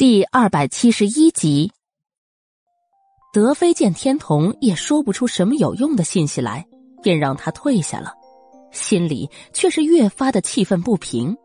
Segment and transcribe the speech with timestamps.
[0.00, 1.70] 第二百七十一集，
[3.34, 6.66] 德妃见天童也说不出什么有用的信息来，
[7.02, 8.14] 便让他退下了，
[8.72, 11.36] 心里却是越发的气愤不平。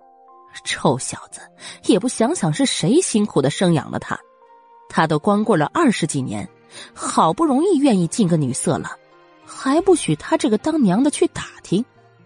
[0.63, 1.41] 臭小子，
[1.87, 4.17] 也不想想是谁辛苦的生养了他，
[4.87, 6.47] 他都光棍了二十几年，
[6.93, 8.91] 好不容易愿意进个女色了，
[9.43, 11.83] 还不许他这个当娘的去打听，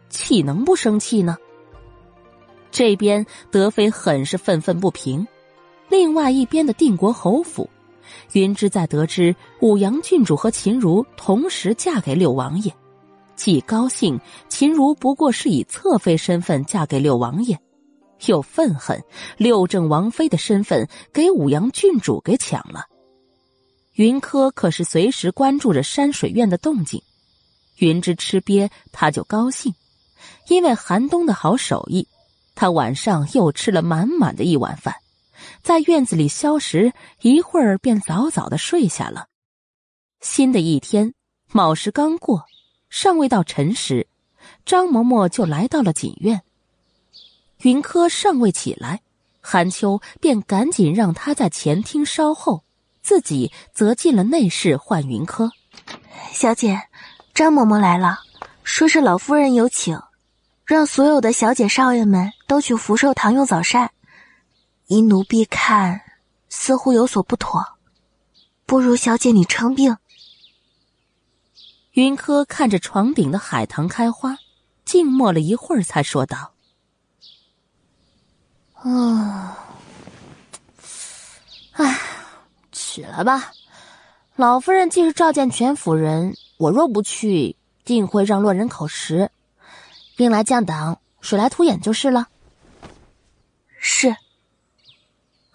[0.09, 1.35] 岂能不生气呢？
[2.69, 5.27] 这边德妃很是愤愤不平。
[5.89, 7.69] 另外一边的定国侯府，
[8.33, 12.71] 云芝在得知武阳郡主和秦如同时嫁给六王爷，
[13.35, 17.59] 既高兴秦如不过是以侧妃身份嫁给六王爷，
[18.27, 19.01] 又愤恨
[19.37, 22.85] 六正王妃的身份给武阳郡主给抢了。
[23.95, 27.01] 云柯可是随时关注着山水院的动静，
[27.79, 29.73] 云芝吃瘪他就高兴，
[30.49, 32.07] 因为寒冬的好手艺，
[32.53, 34.93] 他晚上又吃了满满的一碗饭。
[35.63, 39.27] 在院子里消食一会儿，便早早的睡下了。
[40.21, 41.13] 新的一天，
[41.51, 42.45] 卯时刚过，
[42.89, 44.07] 尚未到辰时，
[44.65, 46.41] 张嬷嬷就来到了锦院。
[47.61, 49.01] 云柯尚未起来，
[49.41, 52.63] 韩秋便赶紧让他在前厅稍候，
[53.01, 55.51] 自己则进了内室唤云柯。
[56.31, 56.81] 小姐，
[57.33, 58.19] 张嬷嬷来了，
[58.63, 59.99] 说是老夫人有请，
[60.65, 63.91] 让所有的小姐少爷们都去福寿堂用早膳。
[64.89, 66.01] 依奴婢看，
[66.49, 67.63] 似乎有所不妥，
[68.65, 69.97] 不如小姐你称病。
[71.91, 74.39] 云柯看着床顶的海棠开花，
[74.83, 76.53] 静默了一会儿，才说道
[78.81, 79.59] ：“啊，
[81.73, 81.99] 唉，
[82.71, 83.51] 起来吧。
[84.35, 89.29] 老夫人既是召见全府人，我若不去，定会让落人口实。
[90.15, 92.29] 兵来将挡，水来土掩就是了。”
[93.77, 94.15] 是。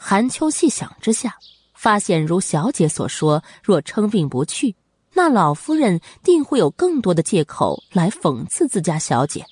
[0.06, 1.34] 韩秋细想之下，
[1.72, 4.76] 发现如小姐所说，若称病不去，
[5.14, 9.46] 那老夫人定会有更多的借口来讽刺自家小姐。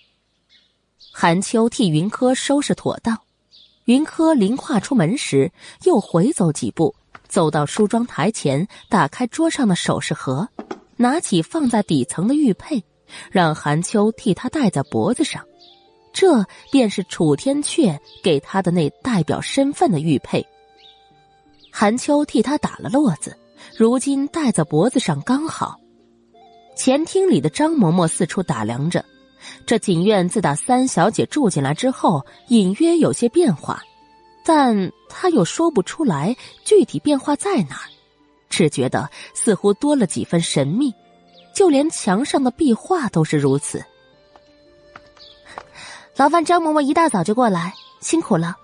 [1.10, 3.18] 韩秋替云柯收拾妥当，
[3.86, 5.50] 云柯临跨出门时，
[5.84, 6.94] 又回走几步，
[7.26, 10.46] 走到梳妆台前，打开桌上的首饰盒，
[10.96, 12.84] 拿起放在底层的玉佩，
[13.30, 15.42] 让韩秋替他戴在脖子上。
[16.12, 20.46] 这便是楚天阙给他的那代表身份的玉佩。
[21.70, 23.36] 韩秋替他打了络子，
[23.76, 25.78] 如今戴在脖子上刚好。
[26.76, 29.04] 前厅里的张嬷嬷四处打量着，
[29.66, 33.82] 这锦院自打三小姐住进来之后，隐约有些变化，
[34.44, 37.88] 但她又说不出来具体变化在哪儿，
[38.48, 40.92] 只觉得似乎多了几分神秘，
[41.54, 43.84] 就连墙上的壁画都是如此。
[46.16, 48.56] 劳烦张嬷嬷一大早就过来，辛苦了。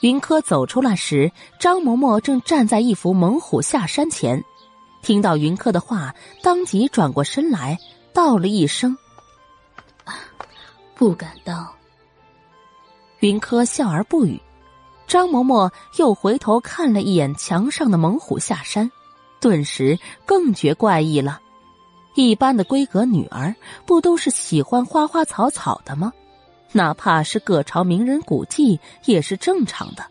[0.00, 4.44] 云柯走出来时，张嬷嬷正站在一幅猛虎下山前，
[5.00, 7.78] 听到云柯的话，当即转过身来，
[8.12, 8.96] 道了一声
[10.94, 11.66] ：“不敢当。”
[13.20, 14.40] 云柯笑而不语。
[15.06, 18.90] 张嬷嬷又回头看了一眼墙上的猛虎下山，
[19.40, 21.40] 顿时更觉怪异了。
[22.14, 23.54] 一般的闺阁女儿，
[23.86, 26.12] 不都是喜欢花花草草的吗？
[26.76, 30.04] 哪怕是各朝名人古迹也是正常的，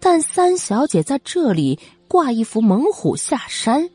[0.00, 1.78] 但三小姐在这里
[2.08, 3.90] 挂一幅猛虎下山，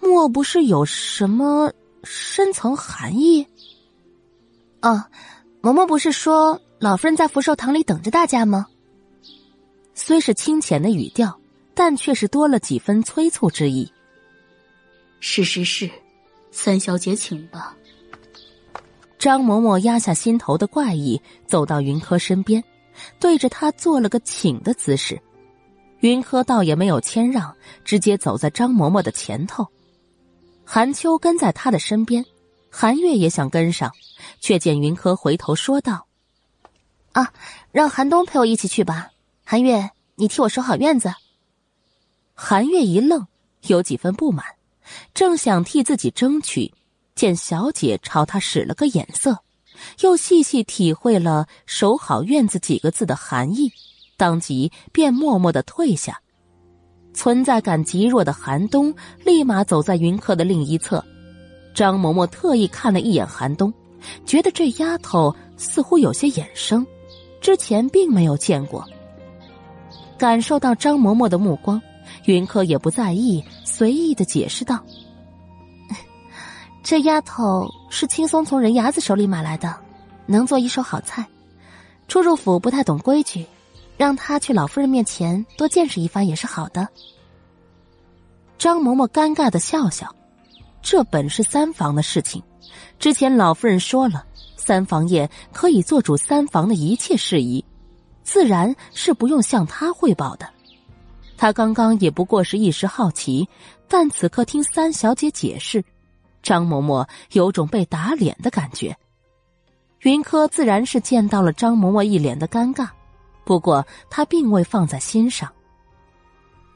[0.00, 3.46] 莫不是有什么深层含义？
[4.80, 5.08] 啊，
[5.62, 8.66] 嬷嬷不是说老夫人在福寿堂里等着大家吗？
[9.94, 11.38] 虽是清浅的语调，
[11.72, 13.90] 但却是多了几分催促之意。
[15.20, 15.88] 是是是，
[16.50, 17.76] 三小姐请吧。
[19.24, 22.62] 张嬷嬷压下心头的怪异，走到云柯身边，
[23.18, 25.18] 对着他做了个请的姿势。
[26.00, 29.66] 云柯倒也没有谦让，直接走在张嬷嬷的前头。
[30.62, 32.22] 韩秋跟在他的身边，
[32.68, 33.90] 韩月也想跟上，
[34.40, 36.06] 却见云柯回头说道
[37.12, 37.32] ：“啊，
[37.72, 39.08] 让韩冬陪我一起去吧。
[39.42, 41.10] 韩月，你替我守好院子。”
[42.36, 43.26] 韩月一愣，
[43.68, 44.44] 有几分不满，
[45.14, 46.74] 正想替自己争取。
[47.14, 49.38] 见小姐朝他使了个眼色，
[50.00, 53.72] 又细细体会了“守好院子”几个字的含义，
[54.16, 56.20] 当即便默默的退下。
[57.12, 58.92] 存在感极弱的寒冬
[59.24, 61.04] 立马走在云客的另一侧。
[61.72, 63.72] 张嬷嬷特意看了一眼寒冬，
[64.26, 66.84] 觉得这丫头似乎有些眼生，
[67.40, 68.84] 之前并没有见过。
[70.18, 71.80] 感受到张嬷嬷的目光，
[72.24, 74.84] 云客也不在意，随意的解释道。
[76.84, 79.74] 这丫头是轻松从人牙子手里买来的，
[80.26, 81.26] 能做一手好菜。
[82.08, 83.46] 初入府不太懂规矩，
[83.96, 86.86] 让她去老夫人面前多见识一番也是好的。
[88.58, 90.14] 张嬷嬷尴尬的笑笑，
[90.82, 92.42] 这本是三房的事情，
[92.98, 94.22] 之前老夫人说了，
[94.58, 97.64] 三房爷可以做主三房的一切事宜，
[98.22, 100.46] 自然是不用向他汇报的。
[101.38, 103.48] 他刚刚也不过是一时好奇，
[103.88, 105.82] 但此刻听三小姐解释，
[106.44, 108.96] 张嬷嬷有种被打脸的感觉。
[110.02, 112.88] 云柯自然是见到了张嬷嬷一脸的尴尬，
[113.44, 115.50] 不过他并未放在心上。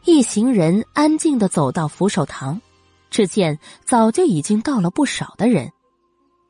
[0.05, 2.61] 一行人安静的走到扶手堂，
[3.11, 5.71] 只见早就已经到了不少的人。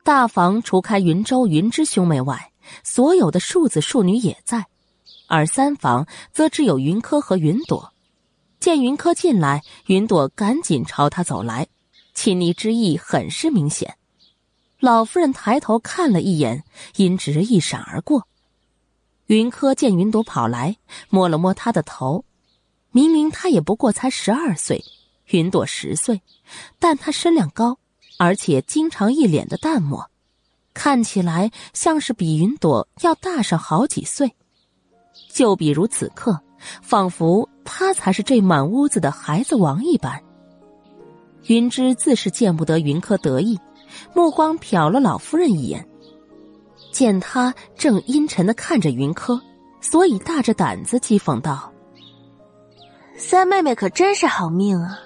[0.04, 2.52] 大房除开云州、云之兄妹外，
[2.84, 4.66] 所有的庶子庶女也在，
[5.26, 7.92] 而三房则只有云柯和云朵。
[8.60, 11.66] 见云柯进来，云朵赶紧朝他走来，
[12.18, 13.96] 亲昵之意很是明显。
[14.80, 16.64] 老夫人抬头看了一眼，
[16.96, 18.26] 阴直一闪而过。
[19.26, 20.78] 云柯见云朵跑来，
[21.10, 22.24] 摸了摸他的头。
[22.90, 24.84] 明明他也不过才十二岁，
[25.26, 26.20] 云朵十岁，
[26.80, 27.78] 但他身量高，
[28.18, 30.10] 而且经常一脸的淡漠，
[30.74, 34.34] 看起来像是比云朵要大上好几岁。
[35.32, 36.40] 就比如此刻，
[36.82, 40.20] 仿佛他才是这满屋子的孩子王一般。
[41.48, 43.58] 云芝自是见不得云柯得意。
[44.14, 45.86] 目光瞟了老夫人一眼，
[46.92, 49.40] 见他正阴沉的看着云柯，
[49.80, 51.72] 所以大着胆子讥讽道
[53.16, 54.98] ：“三妹妹可真是好命啊，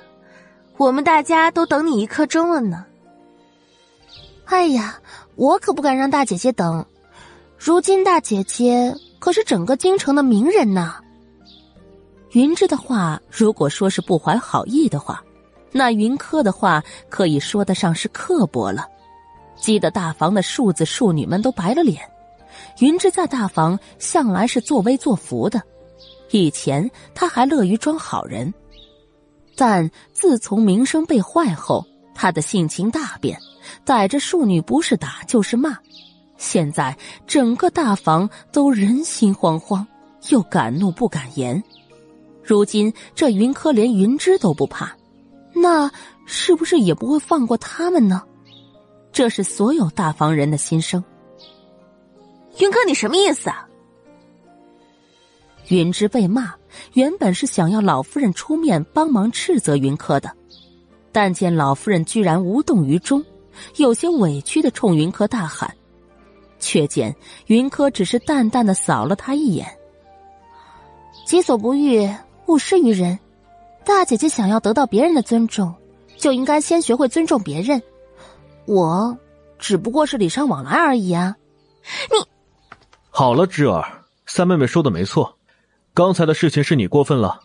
[0.79, 2.85] 我们大家都等你一刻钟了呢。”
[4.47, 4.99] 哎呀，
[5.37, 6.85] 我可不敢让大姐姐等，
[7.57, 10.97] 如今大姐姐可是整个京城的名人呢。
[12.33, 15.23] 云芝的话，如果说是不怀好意的话。
[15.73, 18.87] 那云柯的话可以说得上是刻薄了，
[19.57, 22.03] 激得大房的庶子庶女们都白了脸。
[22.81, 25.63] 云芝在大房向来是作威作福的，
[26.31, 28.53] 以前他还乐于装好人，
[29.57, 31.85] 但自从名声被坏后，
[32.15, 33.39] 他的性情大变，
[33.85, 35.79] 逮着庶女不是打就是骂。
[36.37, 36.97] 现在
[37.27, 39.87] 整个大房都人心惶惶，
[40.29, 41.63] 又敢怒不敢言。
[42.43, 44.95] 如今这云柯连云芝都不怕。
[45.55, 45.91] 那
[46.25, 48.23] 是不是也不会放过他们呢？
[49.13, 51.03] 这是所有大房人的心声。
[52.59, 53.69] 云柯，你什么意思啊？
[55.69, 56.55] 云芝被骂，
[56.95, 60.31] 原本是想要老夫人出面帮忙斥责云柯的，
[61.13, 63.25] 但见老夫人居然无动于衷，
[63.77, 65.75] 有些委屈的冲云柯大喊，
[66.59, 67.15] 却见
[67.47, 69.67] 云柯只是淡淡的扫了他一眼
[71.25, 72.11] ：“己所不欲，
[72.47, 73.19] 勿施于人。”
[73.85, 75.75] 大姐姐想要得到别人的尊重，
[76.17, 77.83] 就应该先学会尊重别人。
[78.67, 79.17] 我
[79.59, 81.37] 只不过是礼尚往来而已啊！
[82.11, 82.27] 你
[83.11, 85.37] 好了，芝儿，三妹妹说的没错，
[85.95, 87.41] 刚才的事情是你过分了。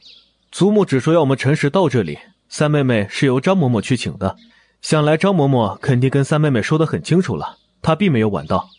[0.51, 2.17] 祖母只说要我们陈实到这里，
[2.49, 4.35] 三妹妹是由张嬷嬷去请的，
[4.81, 8.69] 想来张嬷嬷肯定跟三妹妹说的很清楚了，她并没有晚到。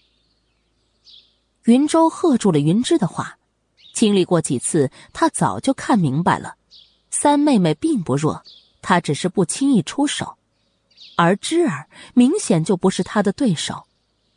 [1.64, 3.36] 云州喝住了云芝的话，
[3.92, 6.54] 经历过几次，他早就看明白了。
[7.20, 8.44] 三妹妹并不弱，
[8.80, 10.36] 她只是不轻易出手，
[11.16, 13.86] 而芝儿明显就不是她的对手，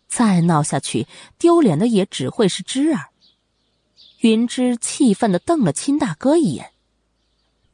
[0.07, 1.05] 再闹下去，
[1.37, 3.09] 丢脸的也只会是芝儿。
[4.21, 6.71] 云芝气愤的瞪了亲大哥一眼，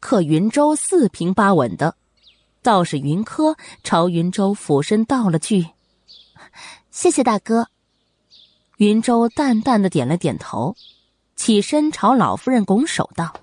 [0.01, 1.95] 可云州四平八稳的，
[2.61, 5.67] 倒是云柯朝云州俯身道了句
[6.91, 7.69] ：“谢谢大哥。”
[8.75, 10.75] 云州淡淡的点了点头，
[11.37, 13.33] 起身朝老夫人拱手道。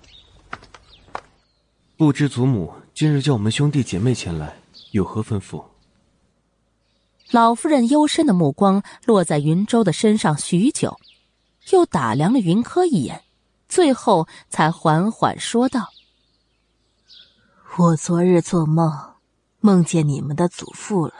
[1.97, 4.53] 不知祖母今日叫我们兄弟姐妹前来，
[4.91, 5.63] 有何吩咐？
[7.31, 10.99] 老夫人幽深的目光落在云州的身上许久，
[11.71, 13.23] 又打量了云柯一眼，
[13.69, 15.87] 最后才缓缓说道
[17.79, 18.91] ：“我昨日做梦，
[19.61, 21.13] 梦见你们的祖父了，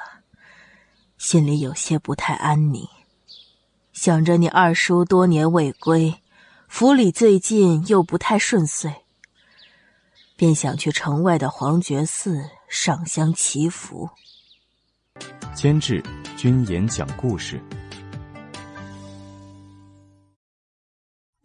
[1.18, 2.86] 心里有些不太安宁。
[3.94, 6.16] 想着你二叔多年未归，
[6.68, 8.94] 府里最近又不太顺遂。”
[10.38, 14.10] 便想去城外的黄觉寺上香祈福。
[15.54, 16.04] 监制：
[16.36, 17.62] 君言讲故事，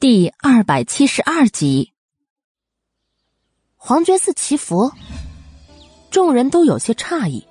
[0.01, 1.93] 第二百七十二集。
[3.77, 4.93] 黄觉寺祈福，
[6.11, 7.47] 众人都有些诧异。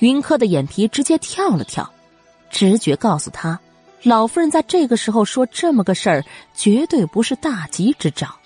[0.00, 1.92] 云柯的眼皮直接跳了跳，
[2.50, 3.58] 直觉告诉他，
[4.02, 6.24] 老夫人在这个时候说这么个事儿，
[6.54, 8.38] 绝对不是大吉之兆。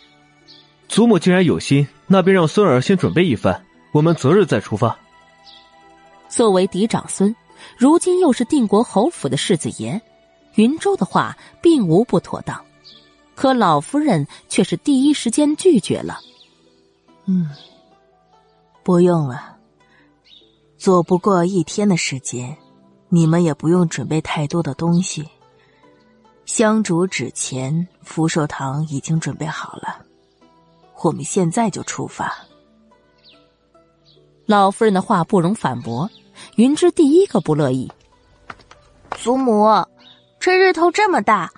[0.89, 4.99] 祖母既然有心，那便让孙儿先准备一番，我们择日再出发。
[6.29, 7.35] 作为嫡长孙，
[7.77, 10.01] 如今又是定国侯府的世子爷，
[10.55, 12.65] 云州的话并无不妥当。
[13.35, 16.19] 可老夫人却是第一时间拒绝了。
[17.27, 17.51] 嗯，
[18.83, 19.57] 不用了。
[20.77, 22.57] 做不过一天的时间，
[23.09, 25.29] 你们也不用准备太多的东西。
[26.47, 30.05] 香烛纸钱，福寿堂已经准备好了，
[31.03, 32.33] 我们现在就出发。
[34.47, 36.11] 老夫人的话不容反驳，
[36.57, 37.91] 云芝第一个不乐意。
[39.13, 39.69] 祖母，
[40.41, 41.53] 这日头这么大，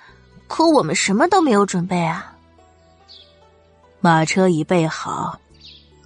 [0.48, 2.36] 可我们什么都没有准备啊。
[4.00, 5.38] 马车已备好，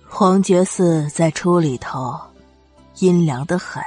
[0.08, 2.18] 皇觉寺在出里头，
[2.98, 3.82] 阴凉的很，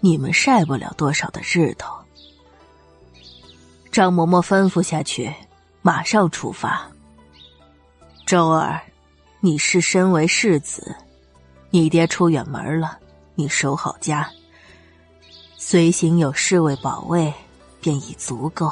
[0.00, 1.94] 你们晒不了多少的日头。
[3.90, 5.34] 张嬷嬷吩咐下去，
[5.82, 6.88] 马上出发。
[8.28, 8.82] 周儿，
[9.40, 10.94] 你是身为世子。
[11.70, 12.98] 你爹出远门了，
[13.34, 14.28] 你守好家。
[15.56, 17.32] 随行有侍卫保卫，
[17.80, 18.70] 便已足够。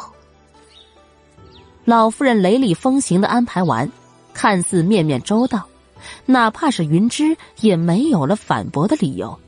[1.86, 3.90] 老夫人雷厉风行的安排完，
[4.34, 5.66] 看似面面周到，
[6.26, 9.40] 哪怕是云芝也没有了反驳的理由。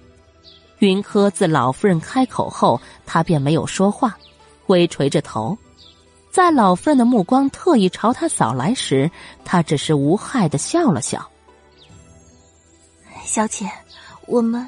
[0.79, 4.17] 云柯自老夫人开口后，他便没有说话，
[4.69, 5.59] 微垂着头。
[6.39, 9.11] 在老夫人的目光特意朝他扫来时，
[9.45, 11.29] 他只是无害的笑了笑。
[13.25, 13.69] 小姐，
[14.25, 14.65] 我们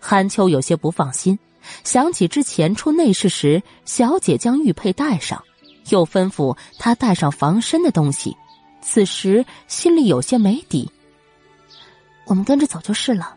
[0.00, 1.38] 韩秋有些不放心，
[1.84, 5.40] 想起之前出内室时，小姐将玉佩戴上，
[5.90, 8.36] 又吩咐她带上防身的东西，
[8.82, 10.90] 此时心里有些没底。
[12.26, 13.36] 我们跟着走就是了。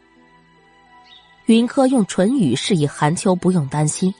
[1.45, 4.11] 云柯用唇语示意韩秋不用担心，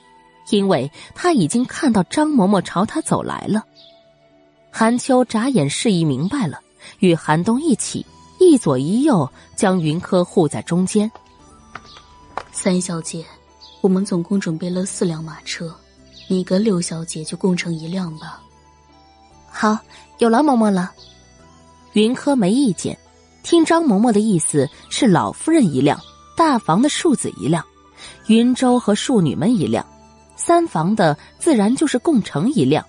[0.50, 3.64] 因为他已经看到张嬷嬷朝他走来了。
[4.70, 6.60] 韩秋眨眼示意明白了，
[6.98, 8.04] 与韩东一起。
[8.40, 11.10] 一左一右将云柯护在中间。
[12.52, 13.24] 三小姐，
[13.80, 15.74] 我们总共准备了四辆马车，
[16.28, 18.42] 你跟六小姐就共乘一辆吧。
[19.48, 19.78] 好，
[20.18, 20.92] 有劳嬷嬷了。
[21.92, 22.98] 云柯没意见，
[23.44, 25.98] 听张嬷嬷的意思是老夫人一辆，
[26.36, 27.64] 大房的庶子一辆，
[28.26, 29.86] 云州和庶女们一辆，
[30.46, 32.84] 三房的自然就是共乘一辆，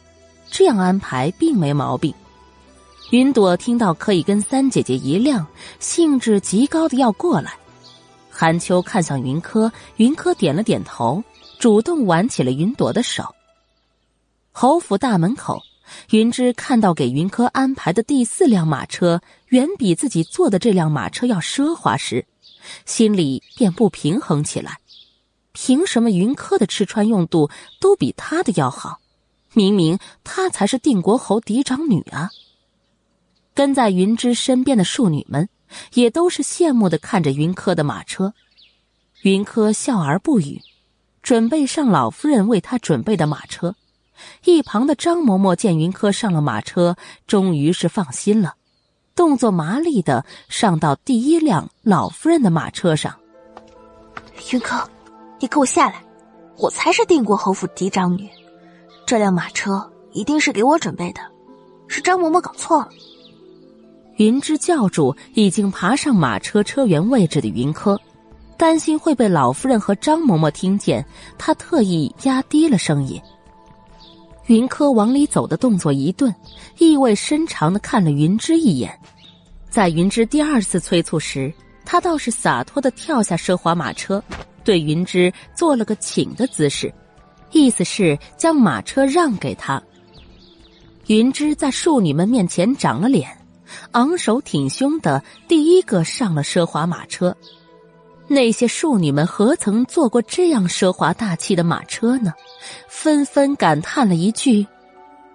[0.52, 2.14] 这样安排并没毛病。
[3.12, 5.48] 云朵听到可以跟三姐姐一辆，
[5.80, 7.54] 兴致极高的要过来。
[8.30, 11.24] 韩秋看向云柯，云柯点了点头，
[11.58, 13.24] 主动挽起了云朵的手。
[14.52, 15.62] 侯府大门口，
[16.10, 22.26] 云芝看到给云柯安排的第四辆马车远比自己坐的这辆马车要奢华时，
[22.86, 24.78] 心里便不平衡起来。
[25.56, 29.00] 凭什么云柯的吃穿用度都比他的要好？
[29.54, 32.30] 明明他才是定国侯嫡长女啊！
[33.54, 35.48] 跟在云芝身边的庶女们，
[35.94, 38.34] 也都是羡慕的看着云柯的马车。
[39.22, 40.62] 云柯笑而不语，
[41.24, 43.76] 准备上老夫人为他准备的马车。
[44.44, 48.56] 一旁的张嬷嬷见云柯上了马车，终于是放心了，
[49.16, 53.18] 动作麻利的上到第一辆老夫人的马车上。
[54.52, 54.90] 云柯，
[55.40, 56.04] 你给我下来！
[56.58, 58.30] 我才是定国侯府嫡长女，
[59.06, 61.20] 这辆马车一定是给我准备的，
[61.88, 62.90] 是张嬷嬷搞错了。
[64.16, 68.00] 云芝教主已经爬上马车车辕位置的云柯，
[68.56, 71.06] 担心会被老夫人和张嬷嬷听见，
[71.38, 73.22] 他特意压低了声音。
[74.46, 76.34] 云柯往里走的动作一顿，
[76.78, 78.98] 意味深长的看了云芝一眼。
[79.70, 84.24] 在云芝第二次催促时，他倒是洒脱的跳下奢华马车，
[84.66, 86.94] 对云芝做了个请的姿势，
[87.52, 89.82] 意思是将马车让给他。
[91.08, 93.30] 云芝在庶女们面前长了脸。
[93.92, 97.36] 昂首挺胸的，第一个上了奢华马车。
[98.28, 102.34] 那些庶女们何曾坐过这样奢华大气的马车呢？
[102.88, 104.66] 纷纷感叹了一句：“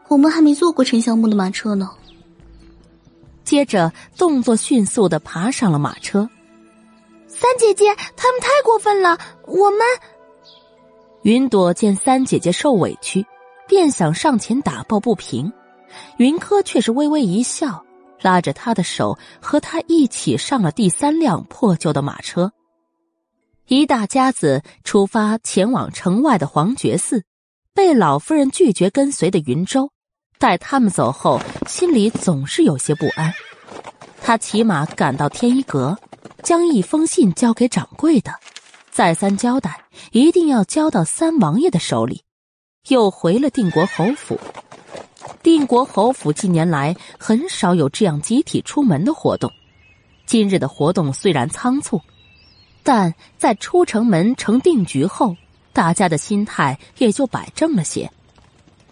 [0.08, 1.90] 我们还没坐过沉香木的马车呢。”
[3.44, 6.28] 接着，动作迅速的爬上了马车。
[7.40, 9.16] 三姐姐，他们太过分了！
[9.46, 9.80] 我们……
[11.22, 13.24] 云朵见三姐姐受委屈，
[13.66, 15.50] 便想上前打抱不平，
[16.18, 17.82] 云柯却是微微一笑。
[18.20, 22.52] 拉着他的手，和他一起上了第三辆破旧的马车。
[23.68, 27.24] 一大家子出发前往城外的黄觉寺，
[27.72, 29.90] 被老夫人拒绝跟随的云州，
[30.38, 33.32] 待他们走后，心里总是有些不安。
[34.22, 35.96] 他骑马赶到天一阁，
[36.42, 38.32] 将一封信交给掌柜的，
[38.90, 42.22] 再三交代一定要交到三王爷的手里，
[42.88, 44.38] 又回了定国侯府。
[45.42, 49.50] 定国侯府近年来很少有这样集体出门的活动。
[50.26, 52.00] 今日的活动虽然仓促，
[52.82, 55.34] 但在出城门成定局后，
[55.72, 58.10] 大家的心态也就摆正了些。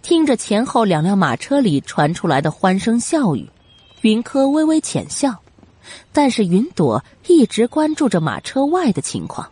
[0.00, 3.48] 听着前后两辆马车里传出来的欢声笑语，
[4.00, 5.38] 云柯微微浅笑，
[6.12, 9.48] 但是云朵一直关注着马车外的情况。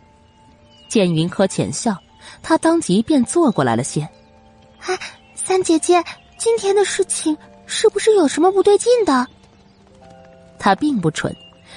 [0.88, 1.96] 见云柯浅笑，
[2.42, 4.02] 他当即便坐过来了些。
[4.80, 4.96] 啊，
[5.34, 6.02] 三姐姐，
[6.38, 9.26] 今天的事情是不是有什么不对劲的？
[10.58, 11.34] 他并不蠢，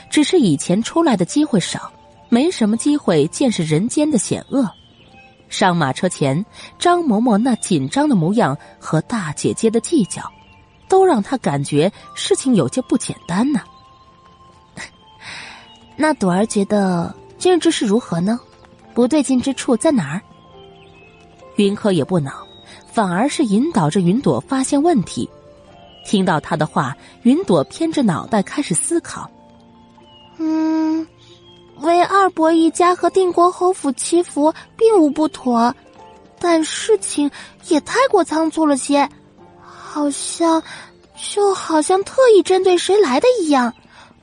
[0.10, 1.92] 只是以前出来的机会少，
[2.30, 4.70] 没什么机会见识人间的险恶。
[5.50, 6.46] 上马车前，
[6.78, 10.22] 张嬷嬷那紧张的模样和大姐姐的计较，
[10.88, 13.62] 都让他感觉事情有些不简单呢。
[16.02, 18.40] 那朵儿觉得今日之事如何呢？
[18.94, 20.22] 不对劲之处在哪儿？
[21.58, 22.32] 云柯也不恼，
[22.90, 25.30] 反而是引导着云朵发现问题。
[26.06, 29.30] 听到他的话，云朵偏着脑袋开始思考。
[30.38, 31.06] 嗯，
[31.82, 35.76] 为二伯一家和定国侯府祈福并无不妥，
[36.40, 37.30] 但事情
[37.68, 39.08] 也太过仓促了些，
[39.62, 40.64] 好像
[41.34, 43.74] 就好像特意针对谁来的一样。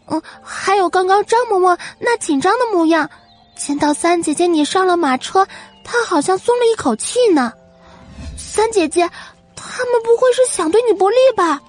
[0.09, 3.11] 嗯，还有刚刚张嬷嬷那紧张的模样，
[3.57, 5.47] 见到三姐姐你上了马车，
[5.83, 7.53] 她好像松了一口气呢。
[8.37, 9.09] 三姐姐，
[9.55, 11.61] 他们不会是想对你不利吧？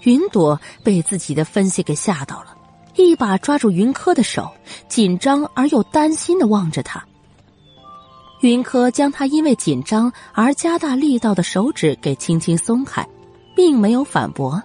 [0.00, 2.56] 云朵被自己的分析给吓到了，
[2.96, 4.50] 一把抓住云柯的手，
[4.88, 7.02] 紧张而又担心的望着他。
[8.40, 13.08] 云柯将他因为紧张而加大力道的手指给轻轻松开，
[13.54, 14.60] 并没有反驳。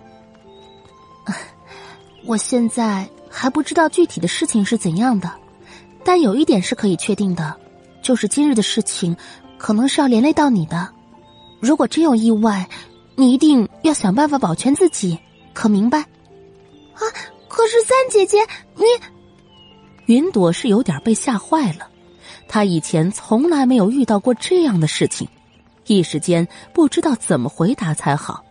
[2.25, 5.31] 我现在还不知道具体的事情是怎样的，
[6.03, 7.55] 但有一点是可以确定的，
[8.01, 9.15] 就是今日的事情
[9.57, 10.89] 可能是要连累到你的。
[11.59, 12.67] 如果真有意外，
[13.15, 15.17] 你一定要想办法保全自己。
[15.53, 15.99] 可明白？
[15.99, 17.01] 啊！
[17.47, 18.37] 可是三姐姐，
[18.75, 18.83] 你
[20.05, 21.87] 云朵是有点被吓坏了。
[22.47, 25.27] 她以前从来没有遇到过这样的事情，
[25.87, 28.43] 一时间不知道怎么回答才好。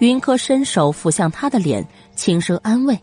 [0.00, 2.98] 云柯伸手抚向她的脸，轻声安慰：“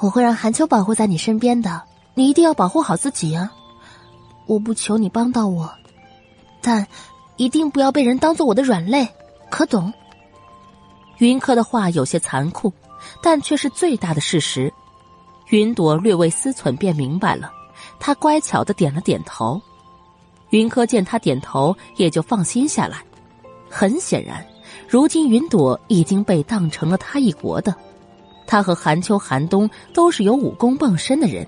[0.00, 1.82] 我会让寒秋保护在你身边的，
[2.14, 3.52] 你一定要保护好自己啊！
[4.46, 5.70] 我不求你帮到我，
[6.60, 6.86] 但
[7.36, 9.08] 一定不要被人当做我的软肋，
[9.50, 9.92] 可懂？”
[11.18, 12.72] 云柯的话有些残酷，
[13.22, 14.72] 但却是最大的事实。
[15.48, 17.50] 云朵略微思忖，便明白了，
[17.98, 19.60] 他乖巧的点了点头。
[20.50, 23.02] 云柯见他点头，也就放心下来。
[23.68, 24.46] 很显然，
[24.88, 27.74] 如今云朵已经被当成了他一国的。
[28.46, 31.46] 他和寒秋、寒冬都是有武功傍身的人，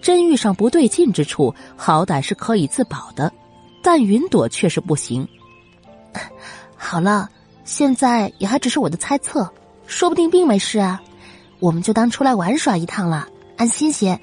[0.00, 3.32] 真遇上不对劲之处，好歹是可以自保的。
[3.82, 5.26] 但云朵却是不行。
[6.76, 7.28] 好了。
[7.64, 9.48] 现在也还只是我的猜测，
[9.86, 11.00] 说不定并没事啊。
[11.60, 14.18] 我们就当出来玩耍一趟了，安心些。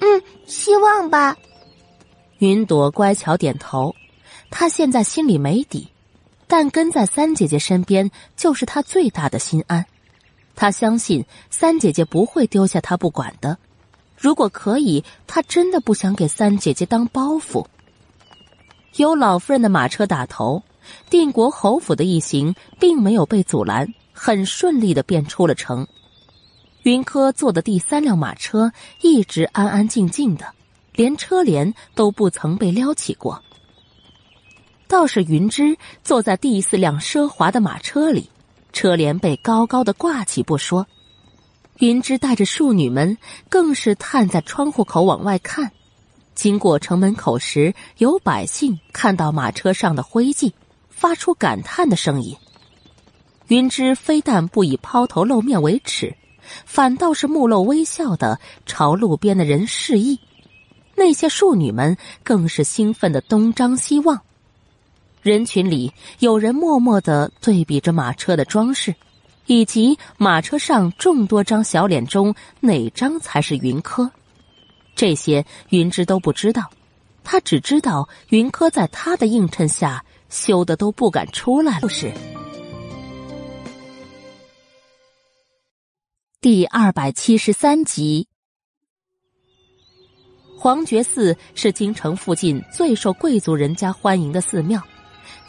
[0.00, 1.34] 嗯，希望吧。
[2.38, 3.94] 云朵乖巧点头，
[4.50, 5.88] 她现在心里没底，
[6.46, 9.84] 但跟在三姐姐身边就是她最大的心安。
[10.56, 13.56] 他相信三姐姐不会丢下他不管的。
[14.16, 17.64] 如果可以，他真的不想给三姐姐当包袱。
[18.96, 20.62] 有老夫人的马车打头。
[21.10, 25.84] 定国侯府的一行并没有被阻拦，很顺利的便出了城。
[26.84, 28.70] 云柯坐的第三辆马车
[29.02, 30.46] 一直安安静静的，
[30.92, 33.42] 连车帘都不曾被撩起过。
[34.86, 38.30] 倒是云芝坐在第四辆奢华的马车里，
[38.72, 40.86] 车帘被高高的挂起不说，
[41.78, 43.16] 云芝带着庶女们
[43.48, 45.72] 更是探在窗户口往外看。
[46.34, 50.52] 经过城门口时，有百姓看到马车上的灰烬。
[50.96, 52.34] 发出感叹的声音。
[53.48, 56.16] 云芝非但不以抛头露面为耻，
[56.64, 60.18] 反倒是目露微笑的朝路边的人示意。
[60.94, 64.22] 那些庶女们更是兴奋的东张西望。
[65.26, 68.94] 人群里有人默默的对比着马车的装饰，
[69.46, 74.08] 以及马车上众多张小脸中哪张才是云柯。
[74.94, 76.70] 这些云芝都不知道，
[77.24, 80.04] 他只知道云柯在他的映衬下。
[80.28, 81.88] 羞的都不敢出来了。
[81.88, 82.12] 是
[86.40, 88.26] 第二百七十三集。
[90.58, 94.82] 皇觉寺是京城附近最受贵族人家欢迎的寺庙，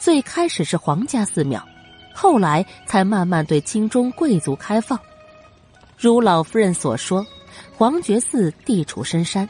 [0.07, 1.61] 最开始是皇家寺庙，
[2.13, 4.97] 后来才慢慢对京中贵族开放。
[5.97, 7.27] 如老夫人所说，
[7.75, 9.49] 皇觉寺地处深山，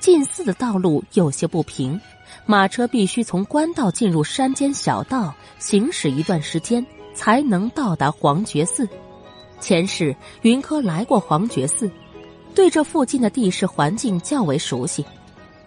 [0.00, 2.00] 进寺的道路有些不平。
[2.46, 6.84] 马车必须从官道进入山间小道，行驶一段时间，
[7.14, 8.88] 才能到达皇觉寺。
[9.60, 11.88] 前世云柯来过皇觉寺，
[12.56, 15.06] 对这附近的地势环境较为熟悉。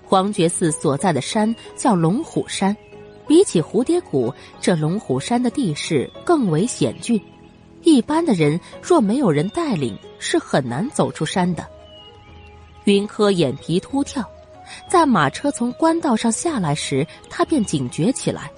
[0.03, 2.75] 皇觉寺所在的山叫龙虎山，
[3.27, 7.19] 比起蝴蝶谷，这龙虎山的地势更为险峻，
[7.83, 11.65] 一般的人若没有人带领，是很难走出山的。
[12.85, 14.23] 云柯眼皮突跳，
[14.87, 18.51] 在马车从官道上下来时，他便警觉起来，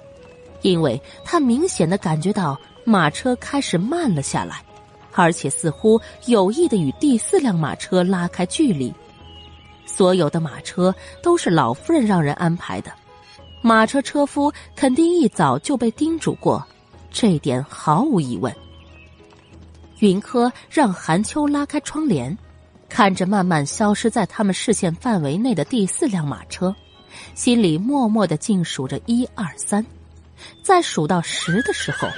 [0.62, 4.62] 因为他明显的感觉到马车开始慢了下来，
[5.14, 8.92] 而且似乎有意的与第四辆马车拉开距离。
[9.86, 12.92] 所有的马车都是老夫人让人安排的。
[13.60, 16.64] 马车车夫肯定一早就被叮嘱过，
[17.10, 18.54] 这点毫无疑问。
[19.98, 22.36] 云柯让韩秋拉开窗帘，
[22.88, 26.74] 看着慢慢消失在他们视线范围内的第四辆马车，
[27.34, 29.84] 心里默默的静数着一二三，
[30.62, 32.08] 在数到十的时候，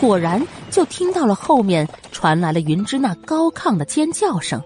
[0.00, 4.60] 果然就听到了后面传来了云芝那高亢的尖叫声。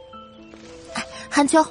[1.28, 1.62] 韩秋，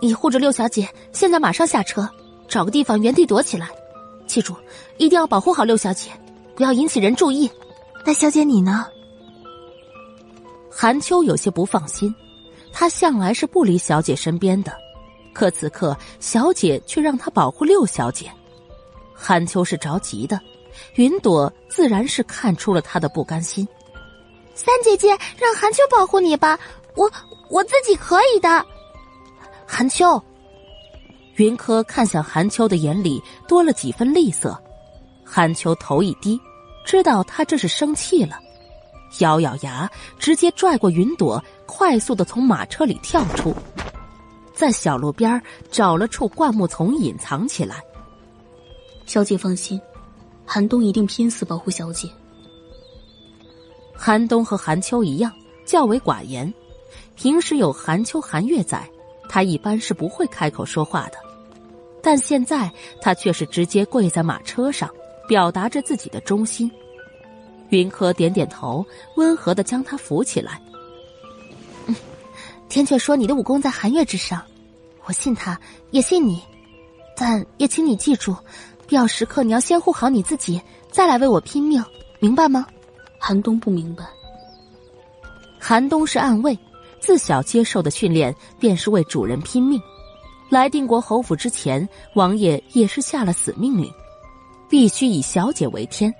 [0.00, 2.08] 你护着六小姐，现在马上下车，
[2.46, 3.68] 找个地方原地躲起来。
[4.26, 4.54] 记住，
[4.98, 6.10] 一定要保护好六小姐，
[6.54, 7.50] 不要引起人注意。
[8.04, 8.86] 那小姐你呢？
[10.70, 12.14] 韩秋有些不放心，
[12.72, 14.72] 他向来是不离小姐身边的，
[15.32, 18.30] 可此刻小姐却让他保护六小姐，
[19.14, 20.38] 韩秋是着急的。
[20.96, 23.66] 云朵自然是看出了他的不甘心。
[24.54, 25.08] 三姐姐，
[25.38, 26.58] 让韩秋保护你吧，
[26.94, 27.10] 我
[27.48, 28.64] 我自己可以的。
[29.66, 30.22] 韩秋。
[31.36, 34.58] 云柯看向韩秋的眼里多了几分厉色，
[35.24, 36.40] 韩秋头一低，
[36.84, 38.38] 知道他这是生气了，
[39.20, 43.54] 咬咬牙，直接拽过云朵，快速的从马车里跳出，
[44.54, 47.82] 在小路边找了处灌木丛隐藏起来。
[49.04, 49.78] 小姐放心，
[50.46, 52.08] 韩冬一定拼死保护小姐。
[53.94, 55.30] 寒冬和韩秋一样
[55.66, 56.52] 较为寡言，
[57.14, 58.88] 平时有寒秋、寒月在，
[59.28, 61.25] 他一般是不会开口说话的。
[62.06, 64.88] 但现在他却是直接跪在马车上，
[65.26, 66.70] 表达着自己的忠心。
[67.70, 70.62] 云柯点点头，温和的将他扶起来。
[71.86, 71.96] 嗯，
[72.68, 74.40] 天阙说你的武功在寒月之上，
[75.06, 76.40] 我信他，也信你，
[77.16, 78.36] 但也请你记住，
[78.86, 81.84] 必要时刻你要先护好你自己，再来为我拼命，
[82.20, 82.68] 明白吗？
[83.18, 84.04] 寒冬不明白。
[85.58, 86.56] 寒冬是暗卫，
[87.00, 89.82] 自小接受的训练便是为主人拼命。
[90.48, 93.92] 来定国侯府之前，王爷也是下了死命令，
[94.68, 96.12] 必须以小姐为天。